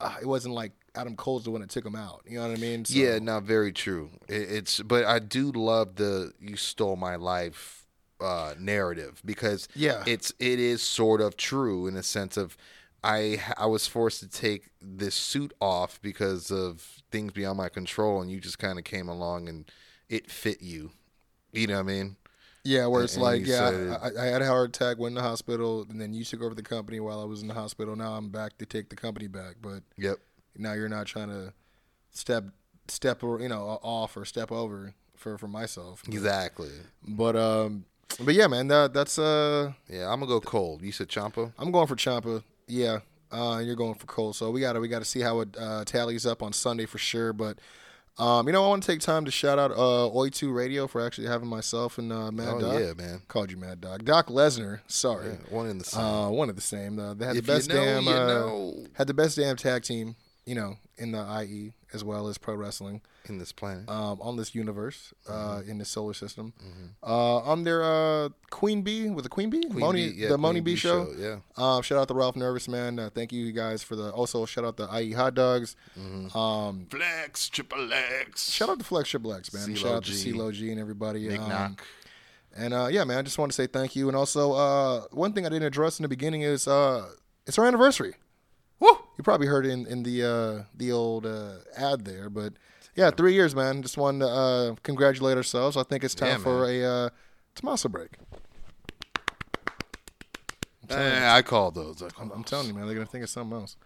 uh, 0.00 0.16
it 0.20 0.26
wasn't 0.26 0.54
like 0.54 0.72
Adam 0.94 1.16
Cole's 1.16 1.44
the 1.44 1.50
one 1.50 1.60
that 1.60 1.70
took 1.70 1.84
him 1.84 1.94
out. 1.96 2.22
You 2.26 2.38
know 2.38 2.48
what 2.48 2.56
I 2.56 2.60
mean? 2.60 2.84
So, 2.84 2.98
yeah. 2.98 3.18
Not 3.18 3.42
very 3.44 3.72
true. 3.72 4.10
It, 4.28 4.50
it's 4.50 4.80
but 4.82 5.04
I 5.04 5.18
do 5.18 5.50
love 5.52 5.96
the 5.96 6.32
"you 6.40 6.56
stole 6.56 6.96
my 6.96 7.16
life" 7.16 7.86
uh, 8.20 8.54
narrative 8.58 9.20
because 9.24 9.68
Yeah. 9.74 10.02
it's 10.06 10.32
it 10.38 10.58
is 10.58 10.82
sort 10.82 11.20
of 11.20 11.36
true 11.36 11.86
in 11.86 11.96
a 11.96 12.02
sense 12.02 12.36
of 12.36 12.56
I 13.04 13.42
I 13.58 13.66
was 13.66 13.86
forced 13.86 14.20
to 14.20 14.28
take 14.28 14.70
this 14.80 15.14
suit 15.14 15.52
off 15.60 16.00
because 16.02 16.50
of 16.50 17.02
things 17.10 17.32
beyond 17.32 17.58
my 17.58 17.68
control, 17.68 18.20
and 18.22 18.30
you 18.30 18.40
just 18.40 18.58
kind 18.58 18.78
of 18.78 18.84
came 18.84 19.08
along 19.08 19.48
and 19.48 19.70
it 20.08 20.30
fit 20.30 20.62
you. 20.62 20.92
You 21.52 21.66
know 21.66 21.74
what 21.74 21.80
I 21.80 21.94
mean? 21.94 22.16
Yeah. 22.66 22.86
Where 22.86 23.02
it's 23.04 23.14
And 23.14 23.22
like, 23.22 23.46
yeah, 23.46 23.70
said- 23.70 23.98
I, 24.18 24.22
I 24.22 24.26
had 24.26 24.42
a 24.42 24.46
heart 24.46 24.68
attack, 24.70 24.98
went 24.98 25.12
in 25.12 25.14
the 25.22 25.28
hospital, 25.28 25.86
and 25.88 26.00
then 26.00 26.12
you 26.12 26.24
took 26.24 26.42
over 26.42 26.54
the 26.54 26.62
company 26.62 27.00
while 27.00 27.20
I 27.20 27.24
was 27.24 27.40
in 27.42 27.48
the 27.48 27.54
hospital. 27.54 27.96
Now 27.96 28.14
I'm 28.14 28.28
back 28.30 28.58
to 28.58 28.66
take 28.66 28.88
the 28.90 28.96
company 28.96 29.28
back, 29.28 29.56
but 29.62 29.82
Yep. 29.96 30.16
now 30.58 30.72
you're 30.74 30.88
not 30.88 31.06
trying 31.06 31.28
to 31.28 31.52
step 32.10 32.44
step 32.88 33.22
or 33.24 33.40
you 33.40 33.48
know 33.48 33.78
off 33.82 34.16
or 34.16 34.24
step 34.24 34.52
over 34.52 34.94
for 35.16 35.38
for 35.38 35.48
myself. 35.48 36.02
Exactly. 36.08 36.70
But 37.06 37.36
um, 37.36 37.84
but 38.20 38.34
yeah, 38.34 38.46
man, 38.46 38.68
that 38.68 38.92
that's 38.94 39.18
uh, 39.18 39.72
Yeah, 39.88 40.04
I'm 40.12 40.20
gonna 40.20 40.26
go 40.26 40.40
cold. 40.40 40.82
You 40.82 40.92
said 40.92 41.08
Ciampa. 41.08 41.52
I'm 41.58 41.70
going 41.70 41.86
for 41.86 41.96
Ciampa. 41.96 42.42
Yeah, 42.68 43.00
uh, 43.32 43.60
you're 43.64 43.76
going 43.76 43.94
for 43.94 44.06
Cole. 44.06 44.32
So 44.32 44.50
we 44.50 44.60
gotta 44.60 44.80
we 44.80 44.88
gotta 44.88 45.04
see 45.04 45.20
how 45.20 45.40
it 45.40 45.56
uh, 45.58 45.84
tallies 45.84 46.26
up 46.26 46.42
on 46.42 46.52
Sunday 46.52 46.86
for 46.86 46.98
sure. 46.98 47.32
But 47.32 47.58
Um, 48.18 48.46
you 48.46 48.52
know, 48.54 48.64
I 48.64 48.68
want 48.68 48.82
to 48.82 48.86
take 48.92 49.00
time 49.00 49.26
to 49.26 49.30
shout 49.30 49.58
out 49.58 49.72
uh, 49.72 50.08
Oi2 50.14 50.54
Radio 50.54 50.86
for 50.86 51.04
actually 51.04 51.26
having 51.26 51.48
myself 51.48 51.98
and 51.98 52.10
uh, 52.10 52.30
Mad 52.32 52.48
Oh, 52.54 52.60
Dog. 52.60 52.80
yeah, 52.80 52.92
man. 52.94 53.20
Called 53.28 53.50
you 53.50 53.58
Mad 53.58 53.80
Dog. 53.82 54.04
Doc 54.06 54.28
Lesnar. 54.28 54.80
Sorry. 54.86 55.28
Yeah, 55.32 55.54
one 55.54 55.66
in 55.68 55.76
the 55.78 55.84
same. 55.84 56.02
Uh, 56.02 56.30
one 56.30 56.48
of 56.48 56.56
the 56.56 56.62
same. 56.62 56.98
Uh, 56.98 57.12
they 57.12 57.26
had 57.26 57.36
If 57.36 57.44
the 57.44 57.52
you 57.52 57.58
best 57.58 57.68
know, 57.68 57.74
damn 57.84 58.04
you 58.04 58.10
uh, 58.12 58.26
know. 58.26 58.86
had 58.94 59.06
the 59.06 59.14
best 59.14 59.36
damn 59.36 59.56
tag 59.56 59.82
team, 59.82 60.16
you 60.46 60.54
know, 60.54 60.76
in 60.96 61.12
the 61.12 61.42
IE 61.42 61.72
as 61.96 62.04
well 62.04 62.28
as 62.28 62.38
pro 62.38 62.54
wrestling 62.54 63.00
in 63.28 63.38
this 63.38 63.50
planet. 63.52 63.88
um, 63.88 64.20
on 64.20 64.36
this 64.36 64.54
universe, 64.54 65.12
uh, 65.28 65.32
Mm-hmm. 65.32 65.70
in 65.70 65.78
this 65.78 65.88
solar 65.88 66.14
system. 66.14 66.52
Uh, 67.02 67.38
on 67.52 67.64
their 67.64 67.82
uh, 67.82 68.28
Queen 68.50 68.82
Bee 68.82 69.08
with 69.10 69.24
the 69.24 69.28
Queen 69.36 69.50
Bee, 69.50 69.62
Queen 69.66 69.80
Moni, 69.80 70.08
Bee, 70.10 70.14
yeah, 70.22 70.28
the 70.28 70.38
Moni 70.38 70.60
Queen 70.60 70.64
Bee 70.64 70.72
Bee 70.72 70.76
show. 70.76 71.06
show, 71.06 71.12
yeah. 71.18 71.36
Um, 71.56 71.82
shout 71.82 71.98
out 71.98 72.08
to 72.08 72.14
Ralph 72.14 72.36
Nervous 72.36 72.68
man. 72.68 72.98
Uh, 73.00 73.10
thank 73.12 73.32
you 73.32 73.50
guys 73.52 73.82
for 73.82 73.96
the. 73.96 74.10
Also 74.10 74.46
shout 74.46 74.64
out 74.64 74.76
to 74.76 74.88
IE 75.00 75.12
Hot 75.12 75.34
Dogs. 75.34 75.74
Mm-hmm. 75.98 76.36
Um, 76.38 76.86
Flex, 76.90 77.48
triple 77.48 77.92
X. 77.92 78.52
shout 78.52 78.68
out 78.68 78.78
to 78.78 78.84
Flex 78.84 79.08
Triple 79.08 79.32
X 79.34 79.52
man. 79.52 79.68
CeeLo 79.68 79.76
shout 79.76 79.92
out 79.94 80.04
to 80.04 80.12
G. 80.12 80.32
CeeLo 80.32 80.52
G 80.52 80.70
and 80.70 80.78
everybody. 80.80 81.26
Nick 81.26 81.40
um, 81.40 81.48
Knock. 81.48 81.82
And 82.58 82.72
uh, 82.72 82.88
yeah, 82.90 83.04
man, 83.04 83.18
I 83.18 83.22
just 83.22 83.38
want 83.38 83.52
to 83.52 83.56
say 83.56 83.66
thank 83.66 83.94
you. 83.96 84.08
And 84.08 84.16
also, 84.16 84.52
uh, 84.52 85.00
one 85.10 85.32
thing 85.34 85.44
I 85.44 85.50
didn't 85.50 85.66
address 85.66 85.98
in 85.98 86.04
the 86.04 86.08
beginning 86.08 86.40
is 86.42 86.66
uh, 86.68 87.06
it's 87.46 87.58
our 87.58 87.66
anniversary. 87.66 88.14
Woo! 88.80 88.88
You 89.16 89.24
probably 89.24 89.46
heard 89.46 89.66
it 89.66 89.70
in, 89.70 89.86
in 89.86 90.02
the 90.02 90.22
uh, 90.24 90.64
the 90.74 90.92
old 90.92 91.24
uh, 91.26 91.54
ad 91.76 92.04
there, 92.04 92.28
but 92.28 92.52
yeah, 92.94 93.10
three 93.10 93.34
years, 93.34 93.54
man. 93.54 93.82
Just 93.82 93.96
wanted 93.96 94.20
to 94.20 94.28
uh, 94.28 94.74
congratulate 94.82 95.36
ourselves. 95.36 95.76
I 95.76 95.82
think 95.82 96.04
it's 96.04 96.14
time 96.14 96.28
Yeah, 96.28 96.36
for 96.38 96.64
a 96.68 96.84
uh, 96.84 97.08
Tommaso 97.54 97.88
break. 97.88 98.10
Eh, 100.88 101.28
I 101.36 101.42
call 101.42 101.70
those. 101.72 102.00
I 102.02 102.08
call 102.10 102.26
I'm, 102.26 102.30
I'm 102.32 102.38
those. 102.42 102.50
telling 102.50 102.68
you, 102.68 102.74
man, 102.74 102.86
they're 102.86 102.94
gonna 102.94 103.06
think 103.06 103.24
of 103.24 103.30
something 103.30 103.58
else. 103.58 103.76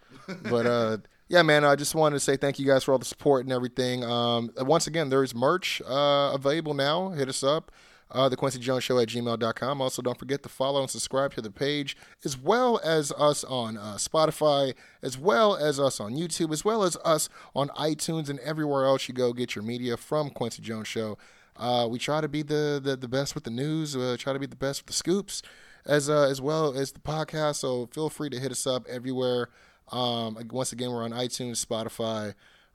But 0.43 0.65
uh, 0.67 0.97
yeah, 1.29 1.41
man, 1.41 1.63
I 1.65 1.75
just 1.75 1.95
wanted 1.95 2.15
to 2.17 2.19
say 2.19 2.37
thank 2.37 2.59
you 2.59 2.65
guys 2.67 2.83
for 2.83 2.91
all 2.91 2.99
the 2.99 3.05
support 3.05 3.45
and 3.45 3.51
everything. 3.53 4.03
Um, 4.03 4.51
once 4.57 4.85
again, 4.87 5.09
there's 5.09 5.33
merch 5.33 5.81
uh, 5.87 6.31
available 6.33 6.73
now. 6.73 7.09
Hit 7.09 7.27
us 7.27 7.43
up. 7.43 7.71
Uh, 8.11 8.27
the 8.27 8.35
Kwency 8.35 8.59
Jones 8.59 8.83
Show 8.83 8.99
at 8.99 9.07
gmail.com. 9.07 9.81
Also, 9.81 10.01
don't 10.01 10.19
forget 10.19 10.43
to 10.43 10.49
follow 10.49 10.81
and 10.81 10.89
subscribe 10.89 11.33
to 11.35 11.41
the 11.41 11.51
page, 11.51 11.95
as 12.25 12.37
well 12.37 12.79
as 12.83 13.11
us 13.13 13.43
on 13.45 13.77
uh, 13.77 13.95
Spotify, 13.95 14.73
as 15.01 15.17
well 15.17 15.55
as 15.55 15.79
us 15.79 15.99
on 15.99 16.13
YouTube, 16.13 16.51
as 16.51 16.65
well 16.65 16.83
as 16.83 16.97
us 17.05 17.29
on 17.55 17.69
iTunes 17.69 18.29
and 18.29 18.39
everywhere 18.39 18.85
else 18.85 19.07
you 19.07 19.13
go 19.13 19.31
get 19.31 19.55
your 19.55 19.63
media 19.63 19.95
from 19.95 20.29
Kwency 20.29 20.59
Jones 20.59 20.87
Show. 20.87 21.17
Uh, 21.55 21.87
we 21.89 21.99
try 21.99 22.21
to 22.21 22.27
be 22.27 22.41
the, 22.41 22.81
the, 22.83 22.95
the 22.95 23.07
best 23.07 23.35
with 23.35 23.43
the 23.43 23.49
news, 23.49 23.95
uh, 23.95 24.15
try 24.19 24.33
to 24.33 24.39
be 24.39 24.45
the 24.45 24.55
best 24.55 24.81
with 24.81 24.87
the 24.87 24.93
scoops, 24.93 25.41
as 25.85 26.09
uh, 26.09 26.23
as 26.23 26.41
well 26.41 26.75
as 26.75 26.91
the 26.91 26.99
podcast. 26.99 27.57
So 27.57 27.87
feel 27.87 28.09
free 28.09 28.29
to 28.29 28.39
hit 28.39 28.51
us 28.51 28.67
up 28.67 28.85
everywhere. 28.87 29.49
Um, 29.91 30.37
once 30.49 30.71
again, 30.71 30.91
we're 30.91 31.03
on 31.03 31.11
iTunes, 31.11 31.65
Spotify, 31.65 32.33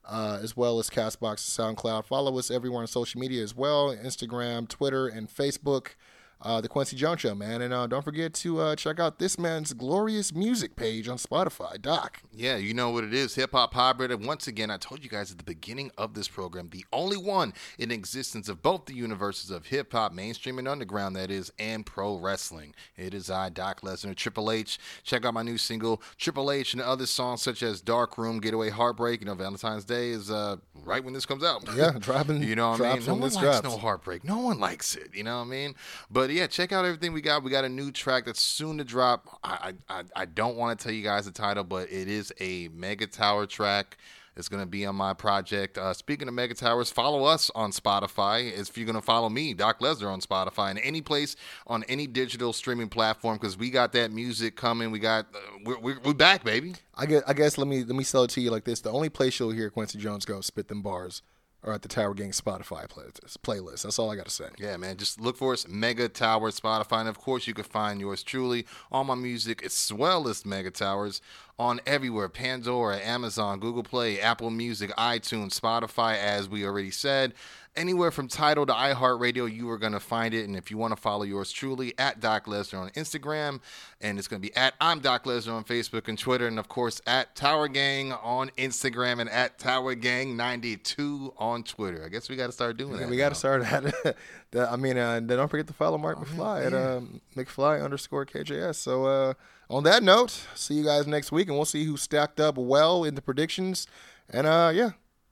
uh, 0.09 0.39
as 0.43 0.57
well 0.57 0.79
as 0.79 0.89
Castbox 0.91 1.61
and 1.61 1.77
SoundCloud. 1.79 2.05
Follow 2.05 2.39
us 2.39 2.51
everywhere 2.51 2.81
on 2.81 2.87
social 2.87 3.21
media 3.21 3.43
as 3.43 3.55
well 3.55 3.89
Instagram, 3.95 4.69
Twitter, 4.69 5.07
and 5.09 5.29
Facebook. 5.29 5.95
Uh, 6.43 6.61
the 6.61 6.69
Kwency 6.69 6.95
Jones 6.97 7.23
Show, 7.23 7.35
man. 7.35 7.63
And 7.63 7.73
uh, 7.73 7.87
don't 7.87 8.05
forget 8.05 8.35
to 8.35 8.61
uh, 8.61 8.77
check 8.77 9.01
out 9.01 9.19
this 9.19 9.39
man's 9.39 9.73
glorious 9.73 10.35
music 10.35 10.77
page 10.77 11.09
on 11.09 11.17
Spotify. 11.17 11.81
Doc. 11.81 12.21
Yeah, 12.33 12.57
you 12.57 12.75
know 12.75 12.91
what 12.91 13.05
it 13.05 13.15
is. 13.15 13.35
Hip 13.37 13.53
hop 13.53 13.73
hybrid. 13.73 14.11
And 14.11 14.27
once 14.27 14.47
again, 14.47 14.71
I 14.71 14.77
told 14.77 15.03
you 15.03 15.09
guys 15.09 15.33
at 15.33 15.39
the 15.39 15.45
beginning 15.45 15.91
of 15.97 16.13
this 16.13 16.29
program, 16.29 16.69
the 16.69 16.85
only 16.93 17.17
one 17.17 17.55
in 17.79 17.91
existence 17.91 18.51
of 18.51 18.63
both 18.63 18.85
the 18.85 18.95
universes 18.95 19.51
of 19.51 19.67
hip 19.67 19.93
hop, 19.93 20.13
mainstream 20.13 20.59
and 20.59 20.69
underground, 20.69 21.17
that 21.17 21.31
is, 21.31 21.51
and 21.59 21.87
pro 21.87 22.17
wrestling. 22.17 22.75
It 22.99 23.15
is 23.15 23.31
I, 23.31 23.49
Doc 23.49 23.81
Lesnar, 23.81 24.15
Triple 24.15 24.51
H. 24.51 24.79
Check 25.05 25.25
out 25.25 25.33
my 25.33 25.43
new 25.43 25.57
single, 25.57 26.03
Triple 26.19 26.51
H, 26.51 26.75
and 26.75 26.83
other 26.83 27.07
songs 27.07 27.41
such 27.41 27.63
as 27.63 27.81
Dark 27.81 28.19
Room, 28.19 28.41
Getaway 28.41 28.69
Heartbreak. 28.69 29.21
You 29.21 29.27
know, 29.27 29.35
Valentine's 29.35 29.87
Day 29.87 30.11
is 30.11 30.31
uh, 30.31 30.57
right 30.85 31.03
when 31.03 31.15
this 31.15 31.25
comes 31.25 31.43
out. 31.43 31.65
Yeah, 31.75 31.93
dropping- 31.99 32.43
you 32.45 32.55
know 32.57 32.71
what 32.73 32.83
I 32.83 32.95
mean? 32.97 33.07
No 33.07 33.15
one 33.15 33.21
likes 33.23 33.37
drops. 33.39 33.65
no 33.65 33.79
heartbreak. 33.79 34.23
No 34.23 34.39
one 34.39 34.61
likes 34.61 34.95
it. 34.95 35.15
You 35.15 35.25
know 35.25 35.39
what 35.39 35.47
I 35.47 35.51
mean? 35.51 35.75
But 36.11 36.26
yeah, 36.31 36.47
check 36.47 36.73
out 36.73 36.85
everything 36.85 37.13
we 37.13 37.21
got. 37.21 37.43
We 37.43 37.51
got 37.51 37.65
a 37.65 37.69
new 37.69 37.91
track 37.91 38.27
that's 38.27 38.41
soon 38.41 38.79
to 38.79 38.85
drop. 38.85 39.39
I 39.45 39.73
I, 39.89 40.03
I- 40.15 40.25
don't 40.27 40.57
want 40.57 40.79
to 40.79 40.83
tell 40.85 40.93
you 40.93 41.03
guys 41.03 41.25
the 41.27 41.33
title, 41.33 41.65
but 41.65 41.91
it 41.91 42.09
is 42.09 42.33
a 42.41 42.69
Mega 42.69 43.07
Tower 43.07 43.47
track. 43.47 43.97
It's 44.39 44.51
gonna 44.51 44.67
be 44.67 44.85
on 44.85 44.95
my 44.97 45.15
project. 45.15 45.79
Uh, 45.79 45.95
speaking 45.95 46.29
of 46.29 46.35
Mega 46.35 46.53
Towers, 46.53 46.91
follow 46.91 47.25
us 47.25 47.51
on 47.55 47.71
Spotify. 47.73 48.53
If 48.53 48.77
you're 48.77 48.87
gonna 48.87 49.01
follow 49.01 49.31
me, 49.31 49.55
Doc 49.55 49.81
Lesnar, 49.81 50.13
on 50.13 50.21
Spotify 50.21 50.69
and 50.71 50.79
any 50.81 51.01
place 51.01 51.37
on 51.67 51.85
any 51.85 52.07
digital 52.07 52.53
streaming 52.53 52.91
platform, 52.91 53.39
because 53.39 53.57
we 53.57 53.71
got 53.71 53.93
that 53.95 54.13
music 54.13 54.55
coming. 54.55 54.91
We 54.91 54.99
got 54.99 55.25
uh, 55.35 55.39
we're, 55.65 55.79
we're, 55.79 55.99
we're 56.05 56.13
back, 56.13 56.45
baby. 56.45 56.75
I 56.95 57.07
guess, 57.07 57.23
I 57.27 57.33
guess 57.33 57.57
let 57.57 57.67
me 57.67 57.83
let 57.83 57.97
me 57.97 58.05
sell 58.05 58.25
it 58.25 58.31
to 58.31 58.43
you 58.43 58.51
like 58.51 58.65
this: 58.65 58.81
the 58.83 58.93
only 58.93 59.09
place 59.09 59.41
you'll 59.41 59.53
hear 59.53 59.71
Kwency 59.71 59.97
Jones 59.97 60.27
go 60.27 60.43
spit 60.43 60.69
them 60.69 60.83
bars 60.83 61.23
are 61.67 61.73
at 61.73 61.83
the 61.83 61.89
Tower 61.89 62.15
Gang 62.15 62.31
Spotify 62.31 62.87
playlist. 62.89 63.37
playlist. 63.39 63.83
That's 63.83 63.99
all 63.99 64.11
I 64.11 64.17
got 64.17 64.27
to 64.27 64.31
say. 64.31 64.47
Yeah, 64.57 64.77
man. 64.77 64.97
Just 64.97 65.21
look 65.21 65.37
for 65.37 65.53
us, 65.53 65.67
Mega 65.69 66.09
Tower, 66.09 66.51
Spotify. 66.51 67.01
And 67.01 67.09
of 67.09 67.19
course, 67.19 67.47
you 67.47 67.55
can 67.55 67.65
find 67.65 68.01
yours 68.01 68.23
truly, 68.23 68.67
all 68.91 69.05
my 69.05 69.17
music, 69.17 69.65
as 69.65 69.93
well 69.93 70.29
as 70.29 70.47
Mega 70.47 70.71
Towers, 70.71 71.21
on 71.59 71.81
everywhere 71.87 72.29
Pandora, 72.29 72.99
Amazon, 72.99 73.59
Google 73.59 73.83
Play, 73.83 74.21
Apple 74.21 74.51
Music, 74.51 74.91
iTunes, 74.97 75.59
Spotify, 75.59 76.17
as 76.17 76.49
we 76.49 76.65
already 76.65 76.91
said. 76.93 77.35
Anywhere 77.77 78.11
from 78.11 78.27
Tidal 78.27 78.65
to 78.67 78.73
iHeartRadio, 78.73 79.55
you 79.55 79.69
are 79.71 79.77
going 79.79 79.93
to 79.93 80.01
find 80.01 80.33
it. 80.33 80.45
And 80.47 80.57
if 80.57 80.71
you 80.71 80.79
want 80.79 80.93
to 80.93 80.97
follow 81.01 81.25
yours 81.25 81.53
truly, 81.53 81.93
at 81.99 82.21
Doc 82.21 82.47
Lesnar 82.47 82.81
on 82.81 82.91
Instagram, 82.91 83.61
and 84.01 84.19
it's 84.19 84.27
going 84.29 84.41
to 84.41 84.49
be 84.49 84.57
at 84.57 84.75
I'm 84.81 85.01
Doc 85.01 85.25
Lesnar 85.25 85.53
on 85.53 85.65
Facebook 85.65 86.09
and 86.09 86.19
Twitter, 86.19 86.47
and 86.47 86.59
of 86.59 86.69
course, 86.69 87.01
at 87.07 87.37
Tower 87.37 87.69
Gang 87.69 88.13
on 88.13 88.51
Instagram 88.57 89.21
and 89.21 89.29
at 89.29 89.59
Tower 89.59 89.95
Gang 89.95 90.37
92 90.37 91.35
on 91.37 91.63
Twitter. 91.63 92.03
I 92.05 92.09
guess 92.09 92.29
we 92.29 92.37
got 92.37 92.47
to 92.47 92.53
start 92.53 92.77
doing 92.77 92.95
Yeah, 92.95 93.01
that. 93.01 93.09
we 93.11 93.17
got 93.17 93.29
to 93.31 93.35
start 93.35 93.63
at. 93.65 93.85
the, 94.53 94.71
I 94.71 94.77
mean, 94.77 94.97
uh, 94.97 95.21
don't 95.21 95.49
forget 95.49 95.67
to 95.67 95.75
follow 95.75 95.99
Mark 95.99 96.19
McFly 96.19 96.67
at 96.67 96.73
um, 96.75 97.21
McFly 97.37 97.83
underscore 97.85 98.25
KJS. 98.25 98.77
So 98.77 99.05
uh, 99.05 99.35
on 99.69 99.83
that 99.85 100.03
note, 100.03 100.31
see 100.55 100.75
you 100.75 100.85
guys 100.85 101.07
next 101.07 101.31
week, 101.31 101.49
and 101.49 101.57
we'll 101.57 101.65
see 101.67 101.85
who 101.85 101.97
stacked 101.97 102.41
up 102.41 102.57
well 102.57 103.05
in 103.05 103.15
the 103.17 103.23
predictions. 103.23 103.87
And 104.31 104.47
uh, 104.47 104.73
yeah, 104.75 104.91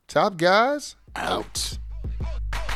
top 0.08 0.36
guys 0.36 0.96
out. 1.16 1.78
Oh, 2.04 2.38
oh. 2.52 2.73